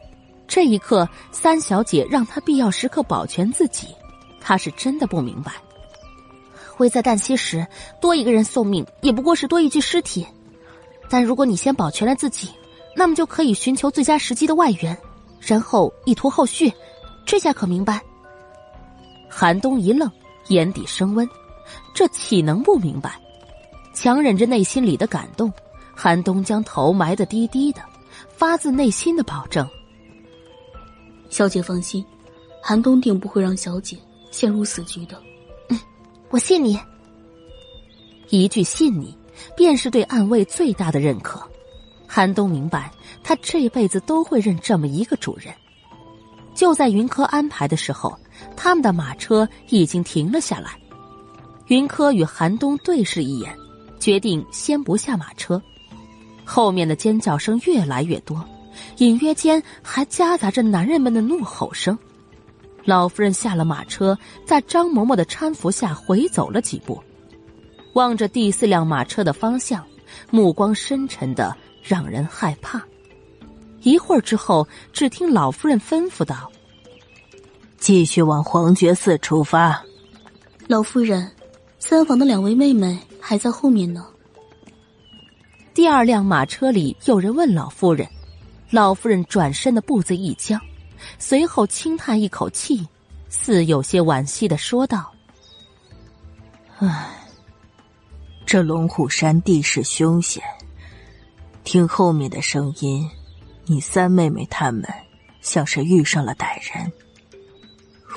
[0.48, 3.88] 这一刻，三小姐让他必要时刻保全自己，
[4.40, 5.52] 他是真的不明白。
[6.78, 7.66] 危在旦夕时，
[8.00, 10.26] 多一个人送命，也不过是多一具尸体。
[11.08, 12.50] 但如果你先保全了自己，
[12.94, 14.96] 那么就可以寻求最佳时机的外援，
[15.40, 16.72] 然后一图后续。
[17.24, 18.00] 这下可明白？
[19.28, 20.10] 寒冬一愣，
[20.48, 21.28] 眼底升温，
[21.94, 23.20] 这岂能不明白？
[23.96, 25.50] 强忍着内心里的感动，
[25.94, 27.80] 韩冬将头埋得低低的，
[28.28, 29.66] 发自内心的保证
[31.30, 32.04] ：“小姐放心，
[32.62, 33.96] 韩冬定不会让小姐
[34.30, 35.18] 陷入死局的。
[35.70, 35.80] ”“嗯，
[36.28, 36.78] 我信你。”
[38.28, 39.16] 一句“信你”，
[39.56, 41.40] 便是对暗卫最大的认可。
[42.06, 42.92] 韩冬明白，
[43.24, 45.54] 他这辈子都会认这么一个主人。
[46.54, 48.14] 就在云柯安排的时候，
[48.54, 50.78] 他们的马车已经停了下来。
[51.68, 53.56] 云柯与韩冬对视一眼。
[54.06, 55.60] 决定先不下马车，
[56.44, 58.48] 后面的尖叫声越来越多，
[58.98, 61.98] 隐约间还夹杂着男人们的怒吼声。
[62.84, 67.02] 老夫人下了马车，在张嬷嬷的搀扶下回走了几步，
[67.94, 69.84] 望着第四辆马车的方向，
[70.30, 72.80] 目光深沉的让人害怕。
[73.82, 76.48] 一会儿之后，只听老夫人吩咐道
[77.76, 79.82] ：“继续往皇觉寺出发。”
[80.68, 81.28] 老夫人，
[81.80, 82.96] 三房的两位妹妹。
[83.28, 84.06] 还在后面呢。
[85.74, 88.08] 第二辆马车里有人问老夫人，
[88.70, 90.60] 老夫人转身的步子一僵，
[91.18, 92.86] 随后轻叹一口气，
[93.28, 95.12] 似有些惋惜的说道
[96.78, 97.08] ：“唉，
[98.46, 100.40] 这龙虎山地势凶险，
[101.64, 103.10] 听后面的声音，
[103.64, 104.84] 你三妹妹她们
[105.40, 106.92] 像是遇上了歹人。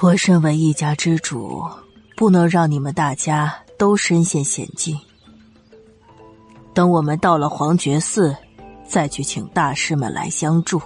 [0.02, 1.67] 我身为一家之主，
[2.15, 4.95] 不能让你们大家。”都身陷险境。
[6.73, 8.35] 等我们到了黄觉寺，
[8.85, 10.79] 再去请大师们来相助。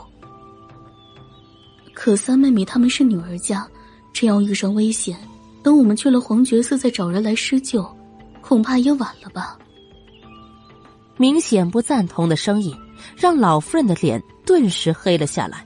[1.93, 3.67] 可三妹妹他们是女儿家，
[4.13, 5.17] 这样遇上危险，
[5.63, 7.84] 等我们去了黄觉寺再找人来施救，
[8.41, 9.58] 恐怕也晚了吧。
[11.17, 12.75] 明显不赞同的声音，
[13.15, 15.65] 让老夫人的脸顿时黑了下来。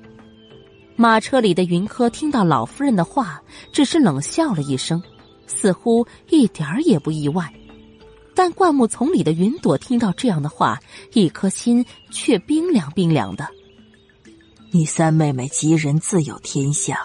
[0.95, 5.01] 马车里的云柯听到老夫人的话，只是冷笑了一声。
[5.47, 7.51] 似乎一点儿也不意外，
[8.35, 10.79] 但灌木丛里的云朵听到这样的话，
[11.13, 13.47] 一颗心却冰凉冰凉的。
[14.69, 16.97] 你三妹妹吉人自有天相，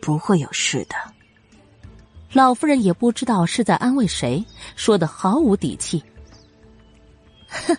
[0.00, 0.94] 不会有事的。
[2.32, 4.44] 老夫人也不知道是在安慰谁，
[4.76, 6.02] 说的毫无底气。
[7.48, 7.76] 哼，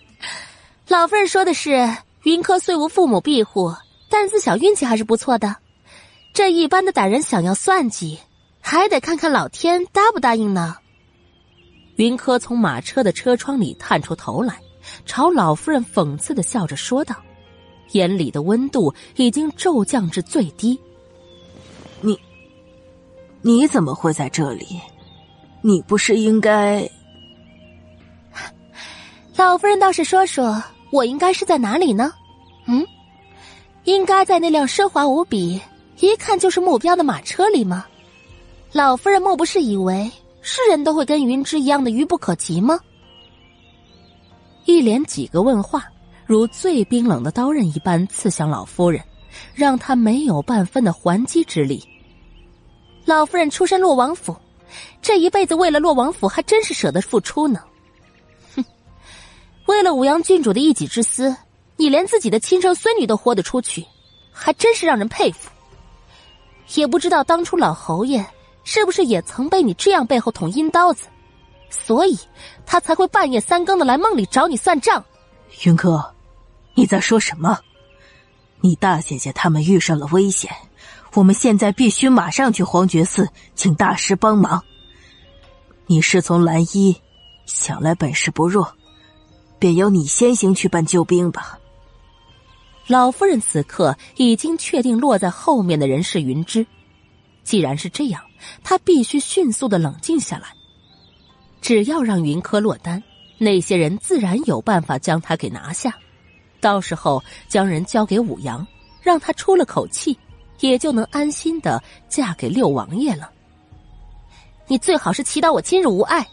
[0.87, 1.89] 老夫人说的是，
[2.23, 3.73] 云柯虽无父母庇护，
[4.09, 5.55] 但自小运气还是不错的。
[6.33, 8.19] 这一般的歹人想要算计，
[8.67, 10.75] 还得看看老天答不答应呢。
[11.97, 14.59] 云柯从马车的车窗里探出头来，
[15.05, 17.15] 朝老夫人讽刺的笑着说道，
[17.91, 20.79] 眼里的温度已经骤降至最低。
[22.01, 22.19] 你。
[23.43, 24.65] 你怎么会在这里？
[25.61, 26.89] 你不是应该
[29.37, 32.11] 老夫人倒是说说，我应该是在哪里呢？
[32.65, 32.83] 嗯，
[33.83, 35.61] 应该在那辆奢华无比、
[35.99, 37.85] 一看就是目标的马车里吗？
[38.75, 40.11] 老夫人莫不是以为
[40.41, 42.77] 世人都会跟云芝一样的愚不可及吗？
[44.65, 45.85] 一连几个问话，
[46.25, 49.01] 如最冰冷的刀刃一般刺向老夫人，
[49.53, 51.81] 让她没有半分的还击之力。
[53.05, 54.35] 老夫人出身洛王府，
[55.01, 57.63] 这一辈子为了洛王府，还真是舍得付出呢。
[58.57, 58.65] 哼，
[59.67, 61.33] 为了武阳郡主的一己之私，
[61.77, 63.85] 你连自己的亲生孙女都豁得出去，
[64.33, 65.49] 还真是让人佩服。
[66.75, 68.25] 也不知道当初老侯爷
[68.65, 71.07] 是不是也曾被你这样背后捅阴刀子，
[71.69, 72.19] 所以
[72.65, 75.05] 他才会半夜三更的来梦里找你算账。
[75.63, 76.13] 云哥，
[76.73, 77.57] 你在说什么？
[78.59, 80.51] 你大姐姐他们遇上了危险。
[81.13, 84.61] 我们现在必须马上去黄觉寺，请大师帮忙。
[85.85, 86.99] 你师从蓝衣，
[87.45, 88.73] 想来本事不弱，
[89.57, 91.57] 便由你先行去办救兵吧。
[92.87, 96.65] 老夫人此刻已经确定落在后面的人是云芝，
[97.43, 98.21] 既然是这样，
[98.63, 100.47] 他必须迅速的冷静下来。
[101.61, 103.01] 只要让云柯落单，
[103.37, 105.95] 那些人自然有办法将他给拿下，
[106.59, 108.65] 到时候将人交给武阳，
[109.01, 110.17] 让他出了口气。
[110.61, 113.29] 也就能安心的嫁给六王爷了。
[114.67, 116.25] 你最好是祈祷我今日无碍，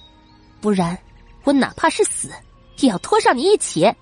[0.61, 0.97] 不然
[1.43, 2.31] 我哪怕是死，
[2.79, 3.93] 也要拖上你一起。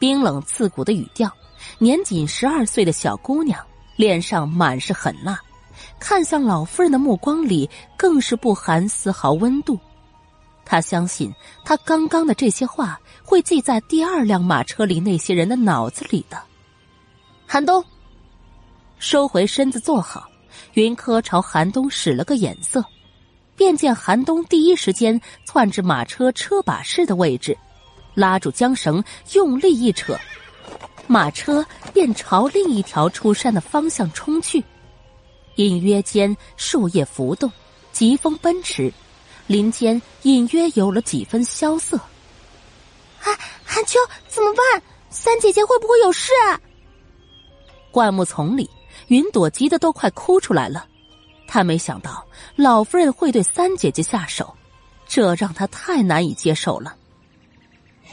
[0.00, 1.32] 冰冷刺骨的语调，
[1.78, 5.40] 年仅十二岁的小姑娘脸上满是狠辣，
[6.02, 9.78] 看向老夫人的目光里更是不含丝毫温度。
[10.64, 11.32] 她相信，
[11.64, 16.36] 她刚刚的这些话会记在第二辆马车里那些人的脑子里的。
[17.46, 17.82] 寒冬。
[18.98, 20.28] 收回身子坐好，
[20.74, 22.84] 云柯朝寒冬使了个眼色，
[23.54, 27.56] 便见寒冬第一时间窜至马车车把式的位置，
[28.14, 29.02] 拉住缰绳，
[29.34, 30.18] 用力一扯，
[31.06, 34.62] 马车便朝另一条出山的方向冲去。
[35.62, 37.50] 隐约间，树叶浮动，
[37.92, 38.92] 疾风奔驰，
[39.46, 41.96] 林间隐约有了几分萧瑟。
[41.96, 43.30] 啊，
[43.64, 44.82] 韩秋，怎么办？
[45.08, 46.60] 三姐姐会不会有事啊？
[47.92, 48.68] 灌木丛里。
[49.08, 50.86] 云朵急得都快哭出来了，
[51.46, 52.24] 她没想到
[52.56, 54.54] 老夫人会对三姐姐下手，
[55.06, 56.96] 这让她太难以接受了。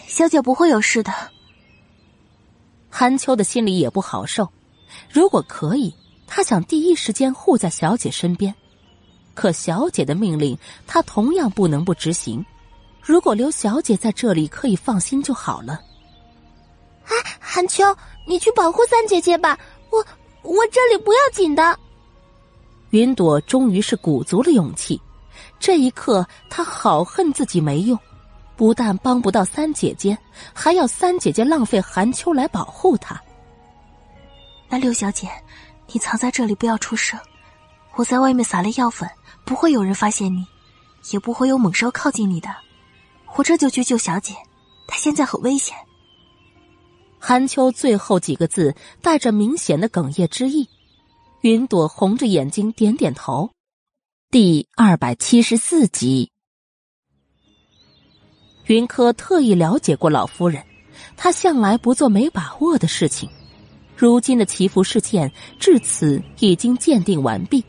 [0.08, 1.12] 小姐不会有事的。
[2.90, 4.50] 韩秋的心里也不好受，
[5.10, 5.94] 如果可以，
[6.30, 8.54] 他想第一时间护在小姐身边，
[9.34, 12.46] 可小姐的命令他同样不能不执行。
[13.02, 15.74] 如果留小姐在这里，可以放心就好了。
[17.04, 17.84] 啊，韩秋，
[18.28, 19.58] 你去保护三姐姐吧，
[19.90, 20.06] 我。
[20.42, 21.78] 我这里不要紧的。
[22.92, 25.00] 云朵终于是鼓足了勇气，
[25.60, 28.00] 这一刻她好恨自己没用，
[28.56, 30.18] 不但帮不到三姐姐，
[30.54, 33.22] 还要三姐姐浪费寒秋来保护她。
[34.70, 35.28] 那六小姐，
[35.92, 37.20] 你藏在这里不要出声，
[37.96, 39.10] 我在外面撒了药粉，
[39.44, 40.46] 不会有人发现你，
[41.12, 42.56] 也不会有猛兽靠近你的。
[43.36, 44.36] 我这就去救小姐，
[44.88, 45.76] 她现在很危险。
[47.18, 50.70] 韩秋最后几个字带着明显的哽咽之意，
[51.42, 53.50] 云朵红着眼睛点点头。
[54.30, 56.32] 第二百七十四集，
[58.66, 60.64] 云柯特意了解过老夫人，
[61.18, 63.28] 他向来不做没把握的事情。
[64.00, 67.62] 如今的祈福事件至此已经鉴定完毕，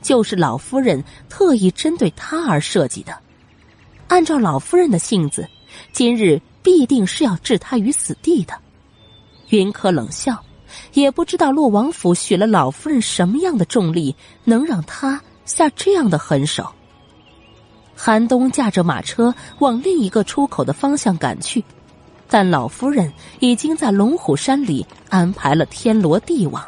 [0.00, 3.14] 就是老夫人特意针对他而设计的。
[4.08, 5.46] 按照老夫人的性子，
[5.92, 8.54] 今日必定是要置他于死地的。
[9.50, 10.42] 云柯冷笑，
[10.94, 16.66] 也不知道洛王府许了老夫人什么样的重力，能让他下这样的狠手。
[17.94, 21.62] 韩东驾着马车往另一个出口的方向赶去，
[22.28, 26.64] 但老夫人已经在龙虎山里安排了天罗地网，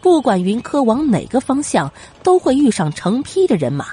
[0.00, 1.90] 不管云柯往哪个方向，
[2.22, 3.88] 都会遇上成批的人马。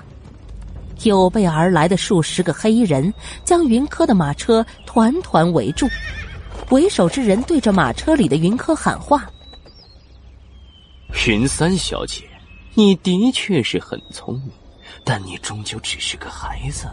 [1.04, 5.88] 有备而来的数十个黑衣人将云柯的马车团团围住。
[6.70, 9.30] 为首之人对着马车里的云柯喊话
[11.28, 12.24] ：“云三小姐，
[12.74, 14.52] 你的确是很聪明，
[15.04, 16.88] 但你终究只是个孩子，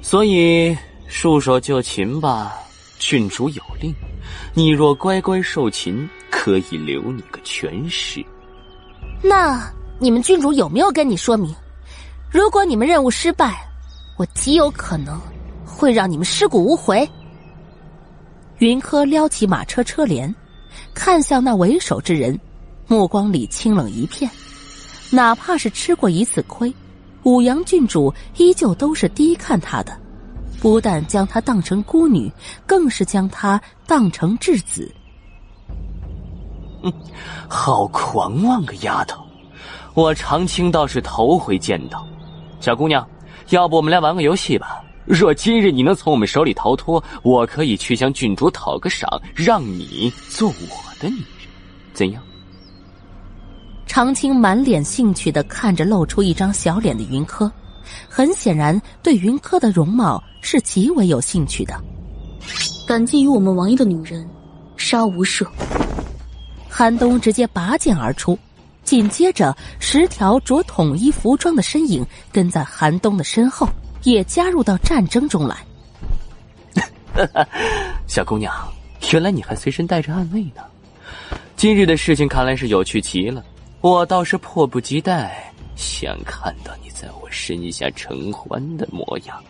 [0.00, 2.56] 所以束手就擒吧。
[2.98, 3.94] 郡主有令，
[4.54, 8.24] 你若乖乖受擒，可以留你个全尸。
[9.22, 11.54] 那你们郡主有没有跟你说明，
[12.30, 13.66] 如果你们任务失败，
[14.16, 15.20] 我极有可能
[15.64, 17.08] 会让你们尸骨无回？
[18.58, 20.34] 云柯撩起马车车帘，
[20.94, 22.38] 看向那为首之人，
[22.86, 24.30] 目光里清冷一片。
[25.12, 26.72] 哪怕是吃过一次亏，
[27.22, 29.96] 五阳郡主依旧都是低看他的，
[30.60, 32.30] 不但将她当成孤女，
[32.66, 34.92] 更是将她当成质子。
[36.82, 36.92] 嗯，
[37.48, 39.24] 好狂妄个丫头！
[39.94, 42.06] 我长青倒是头回见到。
[42.60, 43.06] 小姑娘，
[43.50, 44.82] 要不我们来玩个游戏吧？
[45.04, 51.48] 若今日你能从我们手里逃脱，我可以去向郡主讨个赏，让你做我的女人，
[51.94, 52.22] 怎样？
[53.86, 57.50] 长青满脸兴趣的看着露出一张小脸的云柯，
[58.08, 61.74] 很显然对云柯的容貌是极为有兴趣的。
[62.86, 64.24] 敢觊觎我们王爷的女人，
[64.76, 65.44] 杀无赦！
[66.68, 68.38] 寒冬直接拔剑而出，
[68.84, 73.68] 紧接着十条着统一服装的身影跟在寒冬的身后。
[74.04, 75.56] 也加入到战争中来。
[78.06, 78.54] 小姑娘，
[79.12, 80.62] 原来你还随身带着暗卫呢。
[81.56, 83.44] 今日的事情看来是有趣极了，
[83.80, 89.42] 我倒是迫不及待想看到你在我身下承欢的模样。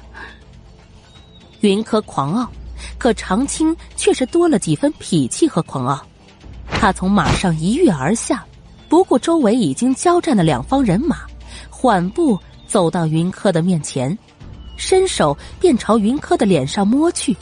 [1.60, 2.50] 云柯狂傲，
[2.98, 6.00] 可长青却是多了几分痞气和狂傲。
[6.70, 8.44] 他从马上一跃而下，
[8.88, 11.18] 不顾周围已经交战的两方人马，
[11.70, 12.38] 缓步。
[12.66, 14.16] 走到云柯的面前，
[14.76, 17.36] 伸手便朝云柯的脸上摸去，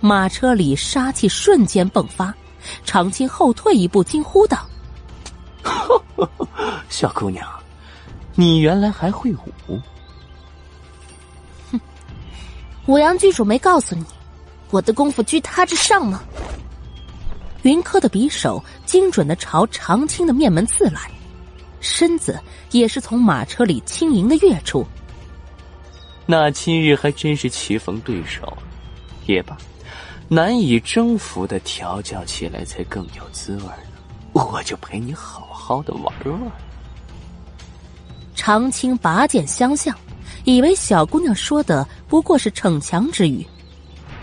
[0.00, 2.32] 马车里杀气瞬间迸发，
[2.84, 4.64] 长青后退一步，惊呼道
[6.88, 7.44] ：“小姑娘，
[8.36, 9.32] 你原来还会
[9.66, 9.80] 武？”“，
[12.88, 14.04] 五阳郡主没告诉你，
[14.70, 16.22] 我的功夫居他之上吗？”
[17.62, 21.02] 云柯的匕首精准的朝长青的面门刺来。
[21.80, 22.40] 身子
[22.72, 24.84] 也是从马车里轻盈的跃出。
[26.26, 28.56] 那今日还真是棋逢对手，
[29.26, 29.56] 也罢，
[30.26, 33.98] 难以征服的调教起来才更有滋味呢。
[34.32, 36.40] 我就陪你好好的玩玩。
[38.34, 39.96] 长青拔剑相向，
[40.48, 43.46] 以为小姑娘说的不过是逞强之语。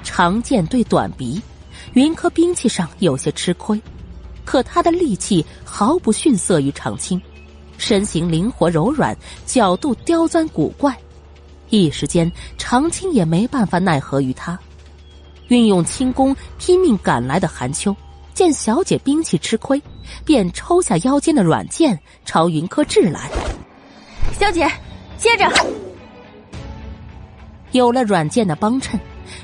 [0.03, 1.39] 长剑对短鼻，
[1.93, 3.79] 云柯兵器上有些吃亏，
[4.43, 7.21] 可他的力气毫不逊色于长青。
[7.77, 10.97] 身形灵活柔软，角度刁钻古怪，
[11.69, 14.57] 一时间长青也没办法奈何于他。
[15.49, 17.95] 运用轻功拼命赶来的韩秋，
[18.33, 19.79] 见小姐兵器吃亏，
[20.25, 23.29] 便抽下腰间的软剑朝云柯掷来。
[24.39, 24.67] 小姐，
[25.19, 25.47] 接着。
[27.77, 28.99] 有了软剑的帮衬，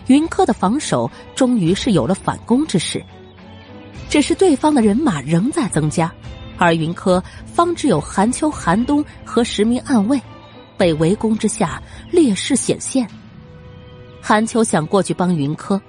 [0.08, 3.04] 云柯的防守终于是有了反攻之势。
[4.10, 6.12] 只是对方的人马仍在增加。
[6.58, 10.22] 而云柯方只有寒秋、寒冬和十名暗卫，
[10.78, 13.08] 被围攻之下劣势显现。
[14.22, 15.82] 寒秋想过去帮云柯，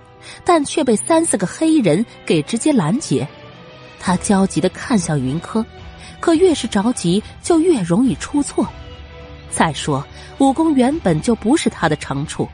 [0.44, 3.28] 但却被三四个黑衣人给直接拦截。
[4.00, 5.64] 他焦急的看向云柯，
[6.20, 8.66] 可越是着急就越容易出错。
[9.52, 10.04] 再说
[10.38, 12.48] 武功原本就不是他的长处，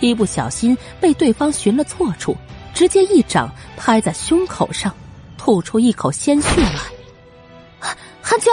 [0.00, 2.36] 一不小心被对方寻了错处，
[2.74, 4.94] 直接一掌拍在胸口上，
[5.38, 7.94] 吐出一口鲜血来。
[8.20, 8.50] 韩秋，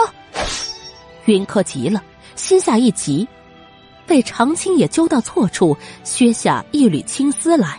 [1.26, 2.02] 云柯急了，
[2.34, 3.28] 心下一急，
[4.06, 7.78] 被长青也揪到错处，削下一缕青丝来。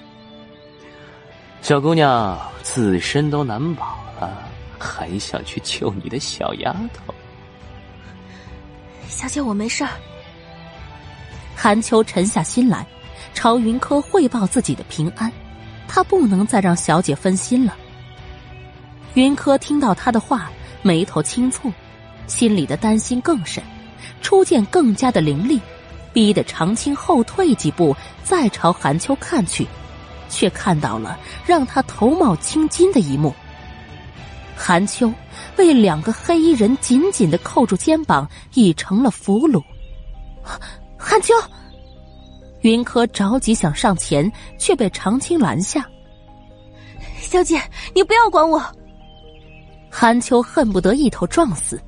[1.61, 4.47] 小姑娘自身都难保了，
[4.79, 7.13] 还想去救你的小丫头？
[9.09, 9.89] 小姐，我没事儿。
[11.55, 12.85] 韩秋沉下心来，
[13.33, 15.31] 朝云柯汇报自己的平安，
[15.87, 17.75] 他不能再让小姐分心了。
[19.13, 20.49] 云柯听到他的话，
[20.81, 21.71] 眉头轻蹙。
[22.27, 23.61] 心里的担心更甚，
[24.21, 25.59] 初见更加的凌厉，
[26.13, 29.67] 逼得长青后退几步，再朝韩秋看去，
[30.29, 33.35] 却看到了让他头冒青筋的一幕。
[34.55, 35.11] 韩秋
[35.57, 39.61] 被两个黑衣人紧紧的扣住肩膀，已成了俘虏。
[41.03, 41.33] 韩秋，
[42.61, 45.83] 云柯着急想上前，却被长青拦下。
[47.19, 47.59] 小姐，
[47.95, 48.63] 你不要管我。
[49.89, 51.81] 韩秋恨不得一头撞死。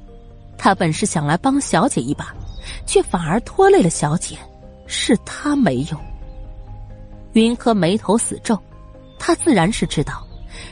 [0.57, 2.33] 他本是想来帮小姐一把，
[2.87, 4.35] 却反而拖累了小姐，
[4.87, 5.99] 是他没用。
[7.33, 8.59] 云柯眉头死皱，
[9.19, 10.25] 他自然是知道，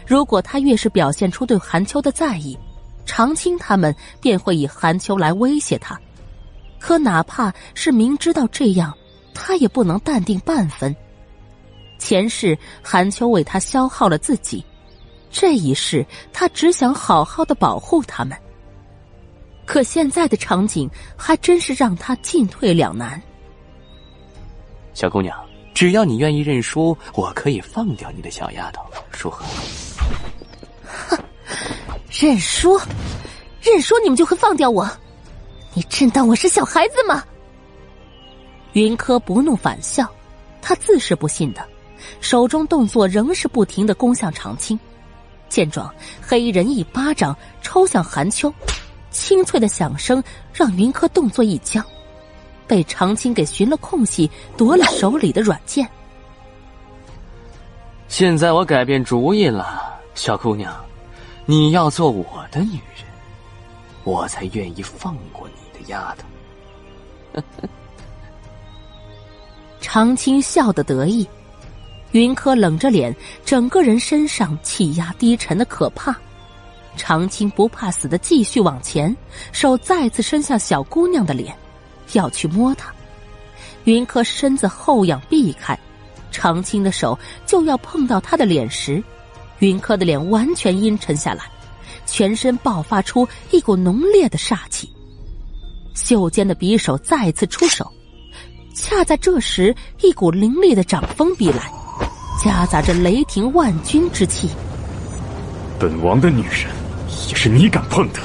[0.08, 2.58] 如果他越是表现出对韩秋的在意，
[3.06, 6.00] 长青他们便会以韩秋来威胁他。
[6.82, 8.92] 可哪怕是明知道这样，
[9.36, 10.94] 他也不能淡定半分。
[12.00, 14.66] 前世韩秋为他消耗了自己，
[15.30, 16.04] 这一世
[16.34, 18.36] 他只想好好的保护他们。
[19.64, 23.22] 可现在的场景还真是让他进退两难。
[24.96, 25.38] 小姑娘，
[25.76, 29.46] 只要你愿意认输，我可以放掉你的小丫头，如何？
[31.10, 31.18] 哼，
[32.10, 32.76] 认输，
[33.62, 34.90] 认输，你们就会放掉我？
[35.74, 37.24] 你真当我是小孩子吗？
[38.74, 40.10] 云柯不怒反笑，
[40.62, 41.66] 他自是不信的，
[42.20, 44.80] 手中动作仍是不停的攻向长青。
[45.50, 48.54] 见状，黑衣人一巴掌抽向韩秋。
[49.12, 51.86] 清脆的响声让云柯动作一僵，
[52.66, 55.86] 被长青给寻了空隙夺了手里的软剑。
[58.08, 60.74] 现在我改变主意了，小姑娘，
[61.46, 63.06] 你要做我的女人，
[64.06, 66.16] 我才愿意放过你丫
[67.34, 67.42] 头。
[69.80, 71.28] 长青笑得得意，
[72.12, 76.16] 云柯冷着脸，整个人身上气压低沉的可怕。
[76.98, 79.16] 长青不怕死的继续往前，
[79.52, 81.56] 手再次伸向小姑娘的脸，
[82.14, 82.94] 要去摸她。
[83.86, 85.78] 云柯身子后仰避开，
[86.32, 89.02] 长青的手就要碰到她的脸时，
[89.60, 91.46] 云柯的脸完全阴沉下来，
[92.06, 94.92] 全身爆发出一股浓烈的煞气。
[96.04, 97.90] 袖间的匕首再次出手，
[98.76, 101.72] 恰在这时，一股凌厉的掌风逼来，
[102.44, 104.50] 夹杂着雷霆万钧之气。
[105.80, 106.70] 本王的女人。
[107.28, 108.20] 也是你敢碰的！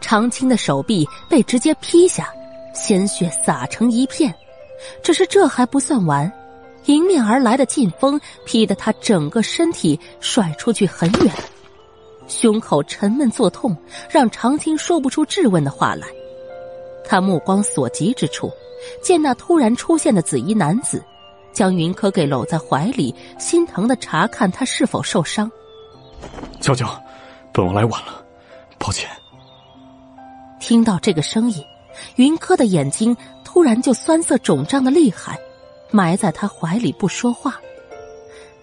[0.00, 2.30] 长青的手臂被直接劈下，
[2.74, 4.34] 鲜血洒成一片。
[5.02, 6.30] 只是这还不算完，
[6.86, 11.32] 迎面而来的劲风劈得他整个身体甩出去很远，
[12.28, 13.76] 胸口沉闷作痛，
[14.10, 16.06] 让长青说不出质问的话来。
[17.04, 18.50] 他目光所及之处，
[19.02, 21.04] 见那突然出现的紫衣男子，
[21.52, 25.50] 将云柯给搂在怀里，心疼的查看他是否受伤。
[26.60, 26.86] 娇娇，
[27.52, 28.24] 本王来晚了，
[28.78, 29.08] 抱歉。
[30.58, 31.64] 听到这个声音，
[32.16, 35.38] 云柯的眼睛突然就酸涩肿胀的厉害，
[35.92, 37.60] 埋在他怀里不说话。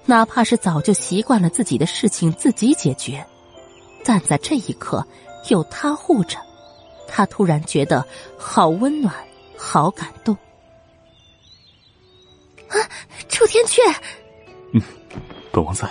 [0.06, 3.26] 哪怕是早就习惯了自己的事情自己解决，
[4.04, 5.06] 但在这一刻
[5.50, 6.38] 有他护着，
[7.08, 8.06] 他突然觉得
[8.38, 9.14] 好温暖，
[9.58, 10.36] 好感动。
[12.68, 12.76] 啊，
[13.30, 13.96] 楚天阙，
[14.74, 14.82] 嗯，
[15.52, 15.88] 本王在。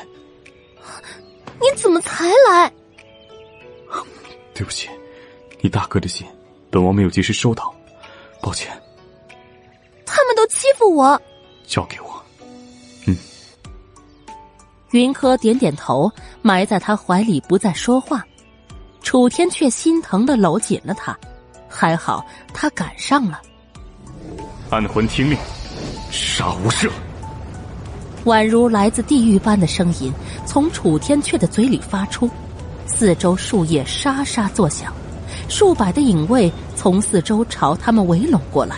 [1.61, 2.73] 你怎么才来？
[4.53, 4.91] 对不起，
[5.61, 6.27] 你大哥的信，
[6.71, 7.73] 本王没有及时收到，
[8.41, 8.71] 抱歉。
[10.05, 11.21] 他们都欺负我，
[11.65, 12.12] 交给我。
[14.93, 15.01] 嗯。
[15.01, 16.11] 云柯点点头，
[16.43, 18.25] 埋在他怀里不再说话。
[19.03, 21.17] 楚天却心疼的搂紧了他，
[21.69, 22.25] 还好
[22.55, 23.41] 他赶上了。
[24.71, 25.37] 安魂听命，
[26.11, 26.89] 杀无赦。
[28.25, 30.13] 宛如来自地狱般的声音
[30.47, 32.31] 从楚天阙的嘴里发出，
[32.87, 34.93] 四周树叶沙沙作响，
[35.49, 38.77] 数百的影卫从四周朝他们围拢过来。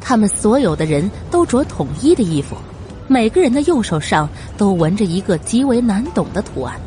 [0.00, 2.56] 他们所有的人都着统一的衣服，
[3.08, 6.80] 每个人的右手上都纹着一个极为难懂的图案，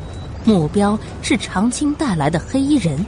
[0.44, 3.04] 目标是长青带来的黑衣人。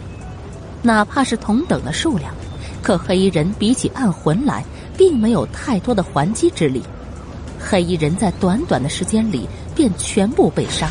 [0.83, 2.33] 哪怕是同等的数量，
[2.81, 4.63] 可黑衣人比起暗魂来，
[4.95, 6.83] 并没有太多的还击之力。
[7.59, 10.89] 黑衣人在短短的时间里便全部被杀。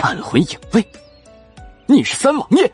[0.00, 0.84] 暗魂影卫，
[1.86, 2.72] 你是三王爷！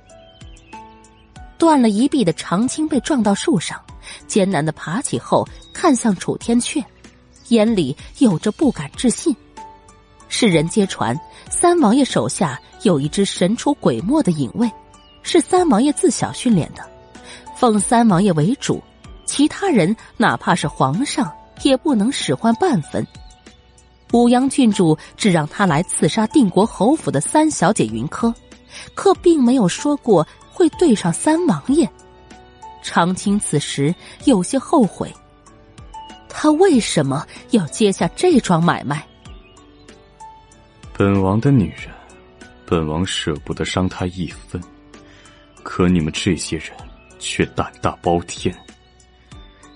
[1.59, 3.79] 断了一臂的长青被撞到树上，
[4.27, 6.83] 艰难的爬起后看向楚天阙，
[7.49, 9.35] 眼里有着不敢置信。
[10.29, 11.19] 世人皆传
[11.51, 14.71] 三王爷手下有一支神出鬼没的影卫，
[15.23, 16.83] 是三王爷自小训练的，
[17.57, 18.83] 奉三王爷为主，
[19.25, 21.33] 其他人哪怕是皇上。
[21.65, 23.05] 也不能使唤半分。
[24.13, 28.33] 武阳郡主只让他来刺杀定国侯府的三小姐云柯，
[28.95, 31.91] 可并没有说过会对上三王爷。
[32.81, 33.93] 长青此时
[34.25, 35.13] 有些后悔，
[36.41, 39.05] 他为什么要接下这桩买卖？
[40.97, 41.93] 本王的女人，
[42.65, 44.63] 本王舍不得伤她一分，
[45.65, 46.69] 可你们这些人
[47.19, 48.57] 却胆大包天。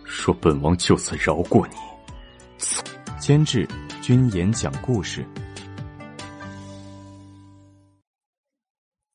[0.04, 1.74] 说本王就此饶过你。
[3.18, 3.68] 监制：
[4.00, 5.26] 君言讲故事。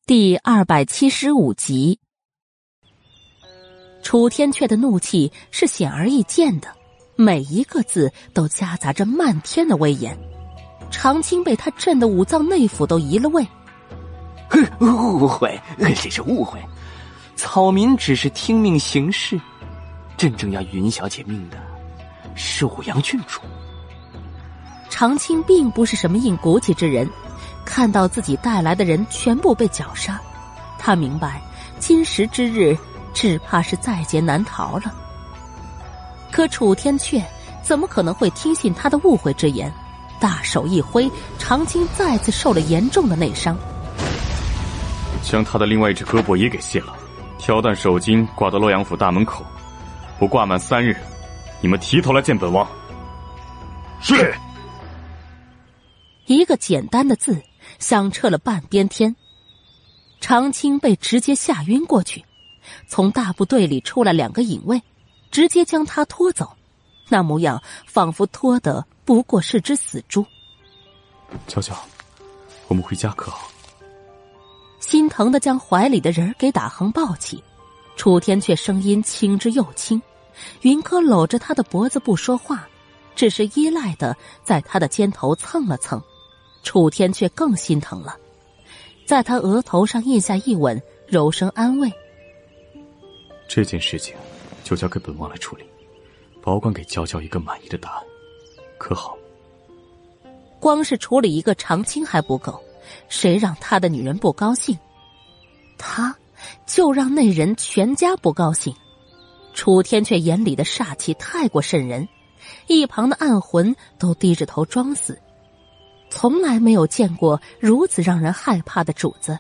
[0.06, 1.98] 第二百七十五集。
[4.04, 6.77] 楚天阙的怒气是显而易见的，
[7.18, 10.18] 每一个字都夹杂着漫天的威严。
[10.92, 13.46] 长青被他震得五脏内腑都移了位。
[14.80, 16.60] 误会，这是误会。
[17.36, 19.40] 草民只是听命行事，
[20.16, 21.58] 真正要云小姐命的，
[22.36, 23.42] 是武阳郡主。
[24.90, 27.10] 长青并不是什么硬骨气之人，
[27.66, 30.22] 看到自己带来的人全部被绞杀，
[30.80, 31.42] 他明白
[31.80, 32.78] 今时之日，
[33.14, 34.94] 只怕是在劫难逃了。
[36.32, 37.24] 可楚天阙
[37.64, 39.72] 怎么可能会听信他的误会之言？
[40.20, 43.58] 大手一挥，长青再次受了严重的内伤。
[45.22, 46.96] 将他的另外一只胳膊也给卸了，
[47.38, 49.46] 挑担手巾挂到洛阳府大门口，
[50.18, 50.96] 不挂满三日，
[51.62, 52.68] 你们提头来见本王。
[54.02, 54.34] 是。
[56.26, 57.42] 一个简单的字，
[57.80, 59.16] 响彻了半边天。
[60.20, 62.26] 长青被直接吓晕过去，
[62.88, 64.82] 从大部队里出来两个影卫，
[65.32, 66.52] 直接将他拖走，
[67.10, 70.26] 那模样仿佛拖的不过是只死猪。
[71.48, 71.76] 娇娇，
[72.68, 73.50] 我们回家可好？
[74.80, 77.44] 心疼的将怀里的人给打横抱起，
[77.96, 80.02] 楚天却声音轻之又轻。
[80.62, 82.68] 云柯搂着他的脖子不说话，
[83.16, 86.02] 只是依赖的在他的肩头蹭了蹭。
[86.64, 88.16] 楚天却更心疼了，
[89.06, 91.92] 在他额头上印下一吻，柔声安慰
[93.48, 94.16] ：“这件事情
[94.68, 95.64] 就交给本王来处理，
[96.42, 98.04] 保管给娇娇一个满意的答案，
[98.78, 99.18] 可好？”
[100.60, 102.62] 光是处理一个长青还不够。
[103.10, 104.78] 谁让他的女人不高兴，
[105.78, 106.16] 他
[106.66, 108.74] 就让那人全家不高兴。
[109.54, 112.08] 楚天却眼里的煞气太过渗人，
[112.68, 115.20] 一旁的暗魂都低着头装死，
[116.10, 119.38] 从来没有见过如此让人害怕的主子。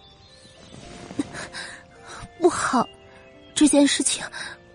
[2.40, 2.86] 不好，
[3.56, 4.26] 这件事情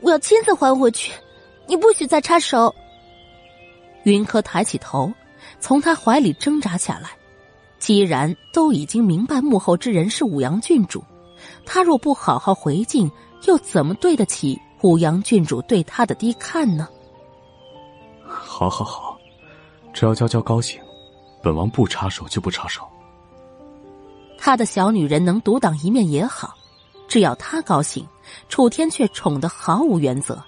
[0.02, 1.12] 我要亲自还回去，
[1.66, 2.74] 你不许再插手。
[4.02, 5.10] 云柯抬起头，
[5.60, 7.10] 从他怀里挣扎下来。
[7.78, 11.02] 既然都已经明白幕后之人是武阳郡主，
[11.64, 13.10] 他若不好好回敬，
[13.46, 16.88] 又怎么对得起武阳郡主对他的低看呢？
[18.24, 19.18] 好，好，好，
[19.92, 20.80] 只要娇娇高兴，
[21.42, 22.82] 本王不插手就不插手。
[24.38, 26.54] 他的小女人能独当一面也好，
[27.12, 28.08] 只要他高兴，
[28.48, 30.42] 楚天却宠得毫无原则，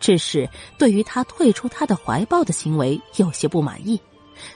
[0.00, 4.00] 只是对于他退出他的怀抱的行为有些不满意。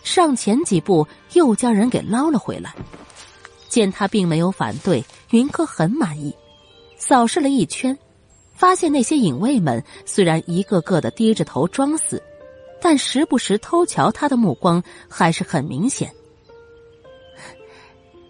[0.02, 2.74] 上前几步，又将人给捞了回来。
[3.68, 6.34] 见他并没有反对，云柯很满意，
[6.96, 7.98] 扫视了一圈，
[8.54, 12.22] 发现那些影卫们虽然一个个的低着头装死，
[12.80, 16.10] 但时不时偷瞧他的目光还是很明显。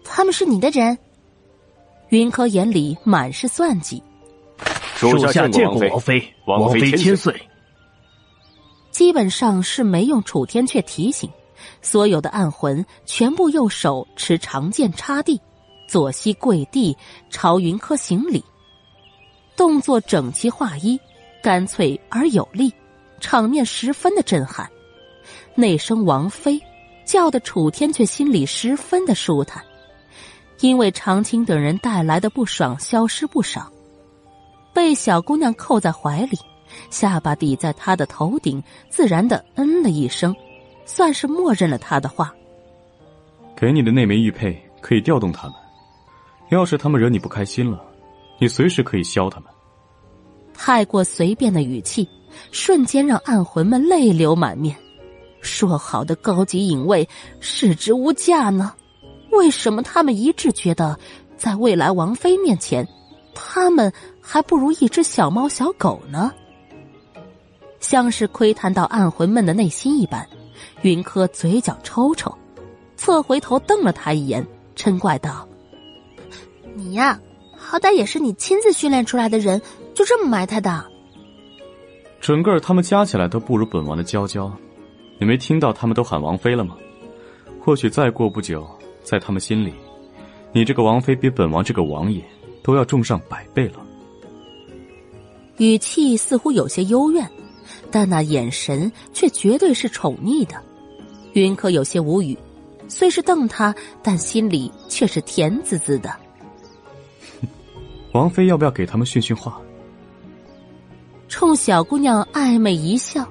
[0.03, 0.97] 他们是你的人？
[2.09, 4.01] 云柯眼里满是算计。
[4.95, 7.33] 属下见过王妃，王妃千岁。
[8.91, 11.29] 基本上是没用楚天阙提醒。
[11.81, 15.39] 所有的暗魂全部右手持长剑插地，
[15.87, 16.97] 左膝跪地
[17.29, 18.43] 朝云柯行礼，
[19.57, 20.99] 动作整齐划一，
[21.43, 22.73] 干脆而有力，
[23.19, 24.69] 场面十分的震撼。
[25.53, 26.59] 那声“王妃”
[27.05, 29.63] 叫的楚天阙心里十分的舒坦，
[30.61, 33.71] 因为长青等人带来的不爽消失不少。
[34.73, 36.37] 被小姑娘扣在怀里，
[36.89, 40.35] 下巴抵在她的头顶，自然的嗯了一声。
[40.85, 42.33] 算是默认了她的话。
[43.55, 45.55] 给你的那枚玉佩可以调动他们，
[46.49, 47.79] 要是他们惹你不开心了，
[48.39, 49.49] 你随时可以削他们。
[50.53, 52.07] 太过随便的语气，
[52.51, 54.75] 瞬间让暗魂们泪流满面。
[55.41, 57.07] 说好的高级影卫
[57.39, 58.73] 视之无价呢？
[59.31, 60.97] 为什么他们一致觉得，
[61.37, 62.87] 在未来王妃面前，
[63.33, 66.31] 他们还不如一只小猫小狗呢？
[67.79, 70.27] 像是窥探到暗魂们的内心一般。
[70.81, 72.33] 云柯嘴角抽抽，
[72.97, 75.47] 侧回头瞪了他一眼，嗔怪道
[76.75, 77.19] ：“你呀，
[77.57, 79.61] 好歹也是你亲自训练出来的人，
[79.93, 80.85] 就这么埋汰的？
[82.19, 84.51] 整个他们加起来都不如本王的娇娇，
[85.17, 86.75] 你没听到他们都喊王妃了吗？
[87.61, 88.67] 或许再过不久，
[89.03, 89.73] 在他们心里，
[90.51, 92.23] 你这个王妃比本王这个王爷
[92.63, 93.85] 都要重上百倍了。”
[95.57, 97.29] 语气似乎有些幽怨，
[97.91, 100.55] 但那眼神却绝对是宠溺的。
[101.33, 102.37] 云柯有些无语，
[102.87, 106.15] 虽是瞪他，但心里却是甜滋滋的。
[108.13, 109.59] 王妃要不要给他们训训话？
[111.27, 113.27] 冲小姑娘暧昧一笑，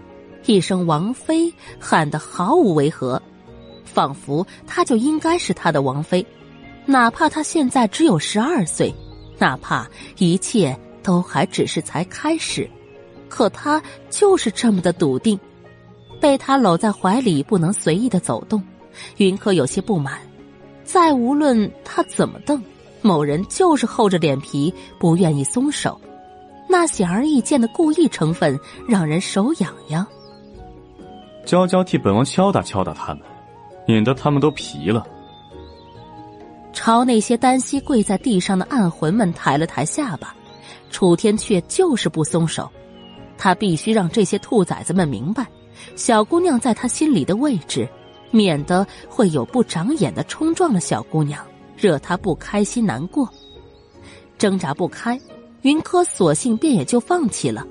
[0.46, 3.20] 一声“王妃”喊得毫无违和，
[3.98, 6.24] 仿佛她就应该是他的王妃，
[6.86, 8.94] 哪怕她现在只有十二岁，
[9.38, 9.88] 哪怕
[10.18, 12.70] 一切都还只是才开始，
[13.28, 15.36] 可他就是这么的笃定。
[16.20, 18.62] 被他搂在怀里，不能随意的走动，
[19.16, 20.20] 云柯有些不满。
[20.84, 22.62] 再无论他怎么瞪，
[23.02, 26.00] 某人就是厚着脸皮不愿意松手，
[26.68, 28.56] 那显而易见的故意成分
[28.88, 30.06] 让人手痒痒。
[31.44, 33.22] 娇娇替本王敲打敲打他们，
[33.88, 35.04] 免得他们都皮了。
[36.74, 40.36] 朝那些单膝跪在地上的暗魂们抬了抬下巴，
[40.90, 42.70] 楚天却就是不松手。
[43.38, 45.46] 他必须让这些兔崽子们明白，
[45.96, 47.88] 小姑娘在他心里的位置。
[48.30, 51.42] 免得会有不长眼的冲撞了小姑娘，
[51.78, 53.26] 惹她不开心难过。
[54.36, 55.18] 挣扎不开，
[55.62, 57.66] 云柯索性便也就放弃了。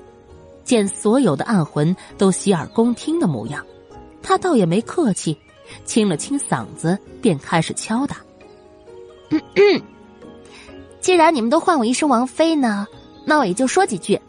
[0.64, 3.64] 见所有的暗魂都洗耳恭听的模样，
[4.20, 5.38] 他倒也没客气，
[5.84, 8.16] 清了清嗓子，便开始敲打。
[11.00, 12.86] 既然你们都唤我一声王妃呢，
[13.24, 14.20] 那我也就说几句。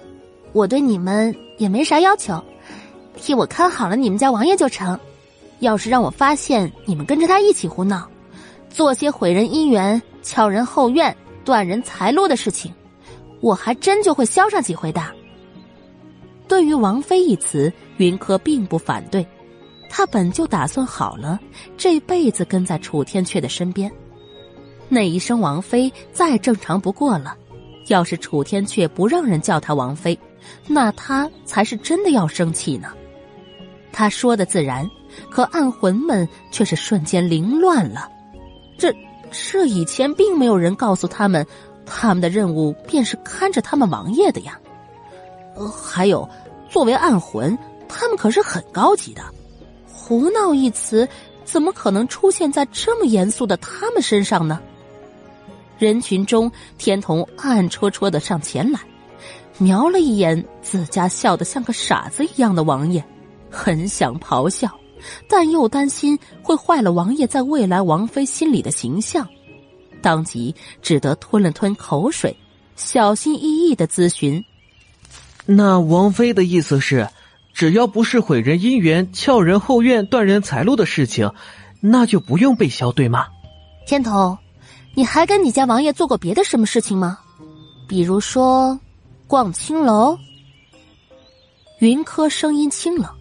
[0.52, 2.44] 我对你们也没啥要求，
[3.16, 5.00] 替我看好了你们家王爷就成。
[5.60, 8.10] 要是让我发现你们跟着他一起胡闹，
[8.70, 12.74] 做些毁人姻缘、撬人后院、断人财路的事情，
[13.42, 15.02] 我还真就会削上几回的。
[16.48, 19.26] 对于“王妃”一词，云柯并不反对，
[19.90, 21.40] 他本就打算好了
[21.76, 23.92] 这辈子跟在楚天阙的身边。
[24.88, 27.36] 那一声“王妃”再正常不过了。
[27.88, 30.18] 要是楚天阙不让人叫他王妃，
[30.68, 32.94] 那他才是真的要生气呢。
[33.92, 34.90] 他说的自然。
[35.32, 38.08] 可暗魂们却是瞬间凌乱了，
[38.78, 38.94] 这
[39.32, 41.44] 这以前并没有人告诉他们，
[41.84, 44.60] 他们的任务便是看着他们王爷的呀。
[45.56, 46.30] 呃，还有，
[46.70, 49.24] 作为暗魂，他们可是很高级的。
[50.10, 51.08] 胡闹一词，
[51.46, 54.60] 怎么可能出现在这么严肃的他们身上呢？
[55.78, 58.80] 人群中，天童暗戳戳的上前来，
[59.60, 63.06] 瞄了一眼自家笑得像个傻子一样的王爷，
[63.52, 64.68] 很想咆哮。
[65.28, 69.30] 但又担心会坏了王爷在未来王妃心里的形象，
[70.02, 72.36] 当即只得吞了吞口水，
[72.76, 74.44] 小心翼翼的咨询
[75.46, 77.08] ：“那王妃的意思是，
[77.60, 81.30] 只要不是毁人姻缘、撬人后院、断人财路的事情，
[81.82, 83.28] 那就不用被削，对吗？”
[83.86, 84.38] 天童，
[84.96, 87.20] 你还跟你家王爷做过别的什么事情吗？
[87.86, 88.80] 比如说，
[89.28, 90.18] 逛青楼？
[91.80, 93.14] 云柯声音清冷。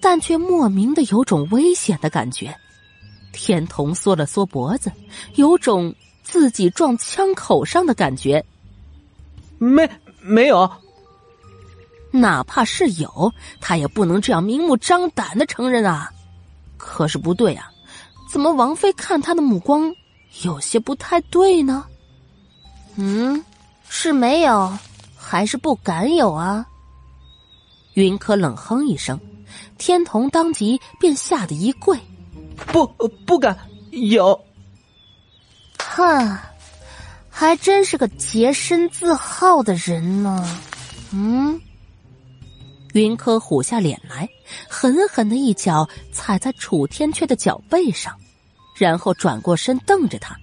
[0.00, 2.54] 但却莫名的有种危险的感觉，
[3.32, 4.92] 天童缩了缩脖子，
[5.34, 8.44] 有种自己撞枪口上的感觉。
[9.58, 9.90] 没
[10.22, 10.70] 没有，
[12.10, 16.10] 哪怕是有，他也不能这样明目张胆的承认啊！
[16.76, 17.70] 可是不对啊，
[18.30, 19.94] 怎么王妃看他的目光
[20.42, 21.84] 有些不太对呢？
[22.96, 23.44] 嗯，
[23.88, 24.76] 是没有，
[25.16, 26.66] 还是不敢有啊？
[27.94, 29.18] 云柯冷哼一声。
[29.78, 31.98] 天童当即便吓得一跪，
[32.66, 32.86] 不，
[33.26, 33.56] 不敢
[33.90, 34.38] 有。
[35.78, 36.38] 哼，
[37.30, 40.46] 还真是个洁身自好的人呢。
[41.12, 41.60] 嗯，
[42.92, 44.28] 云柯虎下脸来，
[44.68, 48.14] 狠狠的一脚踩在楚天阙的脚背上，
[48.76, 50.36] 然后转过身瞪着他，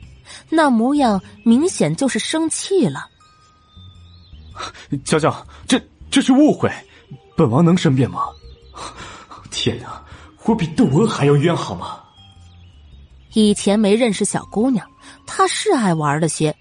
[0.50, 3.08] 那模样明显就是生气了。
[5.04, 5.80] 娇娇，这
[6.10, 6.72] 这是误会，
[7.36, 8.24] 本王能申辩吗？
[9.52, 10.02] 天哪，
[10.46, 12.02] 我比窦娥还要冤好吗？
[13.34, 14.88] 以前没认识小姑娘，
[15.26, 16.56] 她是爱玩了些，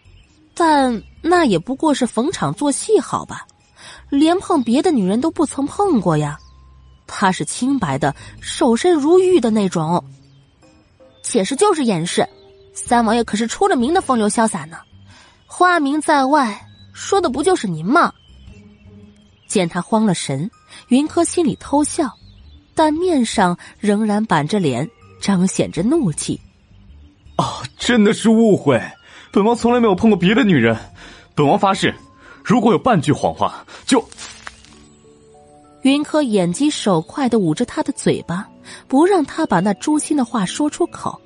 [0.55, 3.47] 但那也不过是逢场作戏，好吧？
[4.09, 6.39] 连碰别的女人都不曾碰过呀。
[7.07, 10.05] 他是清白的，守身如玉的那种。
[11.23, 12.29] 解释就是掩饰，
[12.73, 14.79] 三王爷可是出了名的风流潇洒呢，
[15.47, 18.13] 花名在外，说的不就是您吗？
[19.47, 20.51] 见他慌了神，
[20.89, 22.11] 云柯心里偷笑。
[22.75, 24.87] 但面上仍然板着脸，
[25.19, 26.39] 彰显着怒气。
[27.39, 28.79] 哦，真的是误会，
[29.33, 30.77] 本王从来没有碰过别的女人。
[31.35, 31.95] 本王发誓，
[32.47, 34.01] 如果有半句谎话，就……
[35.83, 38.49] 云柯眼疾手快的捂着他的嘴巴，
[38.87, 41.21] 不让他把那诛心的话说出口。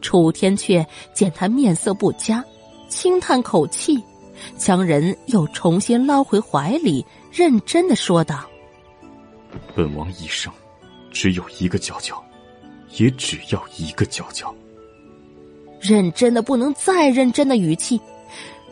[0.00, 2.44] 楚天阙见他面色不佳，
[2.88, 4.00] 轻叹口气，
[4.56, 8.44] 将人又重新捞回怀里，认真的说道
[9.74, 10.52] ：“本王一生。”
[11.10, 12.22] 只有一个娇娇，
[12.96, 14.54] 也只要一个娇娇。
[15.80, 18.00] 认真的不能再认真的语气，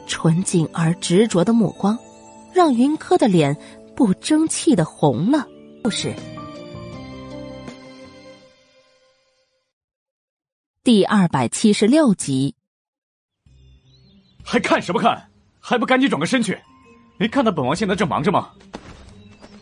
[0.07, 1.99] 纯净而执着的目光，
[2.53, 3.57] 让云柯的脸
[3.95, 5.47] 不争气的红了。
[5.83, 6.15] 故事
[10.83, 12.55] 第二百七十六集。
[14.45, 15.31] 还看什么看？
[15.61, 16.59] 还不赶紧转个身去！
[17.19, 18.51] 没看到本王现在正忙着吗？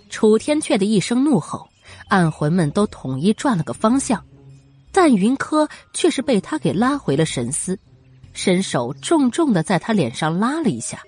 [0.09, 1.69] 楚天阙的一声怒吼。
[2.09, 4.25] 暗魂们都统一转了个方向，
[4.91, 7.79] 但云柯却是被他给拉回了神思，
[8.33, 11.03] 伸手重重的在他脸上拉了一下，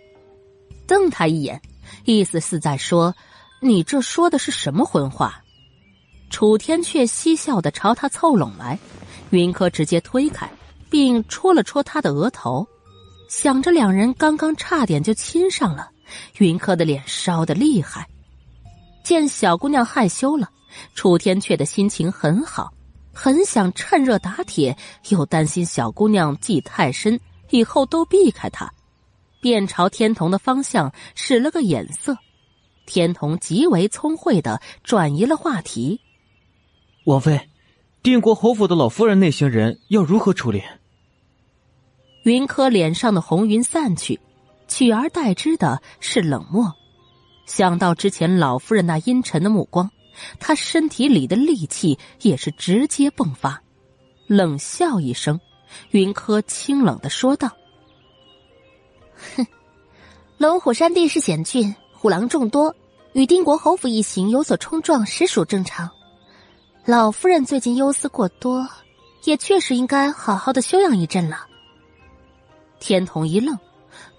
[0.86, 1.60] 瞪他一眼，
[2.04, 3.14] 意思是在说
[3.60, 5.42] ：“你这说的是什么荤话？”
[6.30, 8.78] 楚天却嬉笑的朝他凑拢来，
[9.30, 10.50] 云柯直接推开，
[10.90, 12.66] 并戳了戳他的额头，
[13.28, 15.90] 想着两人刚刚差点就亲上了，
[16.38, 18.08] 云柯的脸烧的厉害。
[19.04, 20.48] 见小姑娘害羞了，
[20.94, 22.72] 楚天却的心情很好。
[23.12, 24.76] 很想趁热打铁，
[25.10, 28.68] 又担心小姑娘记太深，以后都避开她，
[29.40, 32.16] 便朝天童的方向使了个眼色。
[32.86, 36.00] 天童极为聪慧的转移了话题
[37.06, 37.48] ：“王妃，
[38.02, 40.62] 定国侯府的老夫人那行人要如何处理？”
[42.24, 44.18] 云柯脸上的红云散去，
[44.66, 46.72] 取而代之的是冷漠。
[47.46, 49.90] 想到之前老夫人那阴沉的目光。
[50.38, 53.62] 他身体里的戾气也是直接迸发，
[54.26, 55.40] 冷笑一声，
[55.90, 57.50] 云柯清冷的说道
[59.36, 59.46] ：“哼，
[60.38, 62.74] 龙虎山地势险峻，虎狼众多，
[63.12, 65.90] 与定国侯府一行有所冲撞，实属正常。
[66.84, 68.68] 老夫人最近忧思过多，
[69.24, 71.46] 也确实应该好好的休养一阵了。”
[72.80, 73.56] 天童一愣，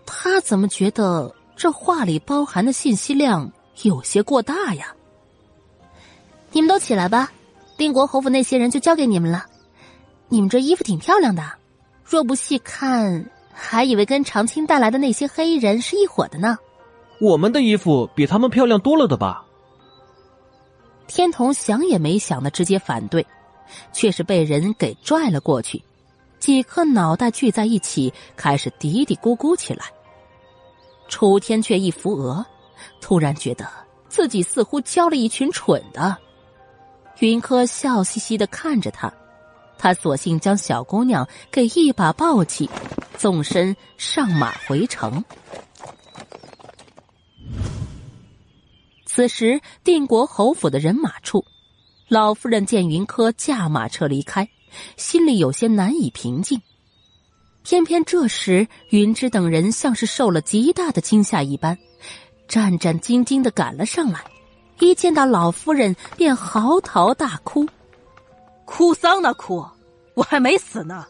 [0.06, 4.96] 他怎么觉得这话里包含的信息量有些过大呀？
[6.54, 7.32] 你们都起来吧，
[7.78, 9.46] 定国侯府那些人就交给你们了。
[10.30, 11.44] 你们这衣服挺漂亮的，
[12.06, 16.58] 若不细看，还以为跟长青带来的那些黑衣人是一伙的呢。
[17.20, 19.44] 我们的衣服比他们漂亮多了的吧？
[21.08, 23.26] 天童想也没想的直接反对，
[23.92, 25.84] 却是被人给拽了过去。
[26.40, 29.86] 几颗脑袋聚在一起，开始嘀嘀咕咕起来。
[31.08, 32.46] 楚天却一扶额，
[33.02, 33.68] 突然觉得
[34.08, 36.16] 自己似乎教了一群蠢的。
[37.24, 39.14] 云柯笑嘻嘻的看着他，
[39.78, 42.70] 他索性将小姑娘给一把抱起，
[43.18, 45.24] 纵身上马回城。
[49.06, 51.46] 此时，定国侯府的人马处，
[52.10, 54.50] 老夫人见云柯驾马车离开，
[54.98, 56.62] 心里有些难以平静。
[57.64, 61.78] 偏偏这时，云芝等人像是受了极大的惊吓一般，
[62.50, 64.33] 战战兢兢的赶了上来。
[64.80, 67.66] 一见到老夫人，便嚎啕大哭，
[68.66, 69.66] 哭丧呢哭，
[70.14, 71.06] 我还没死呢。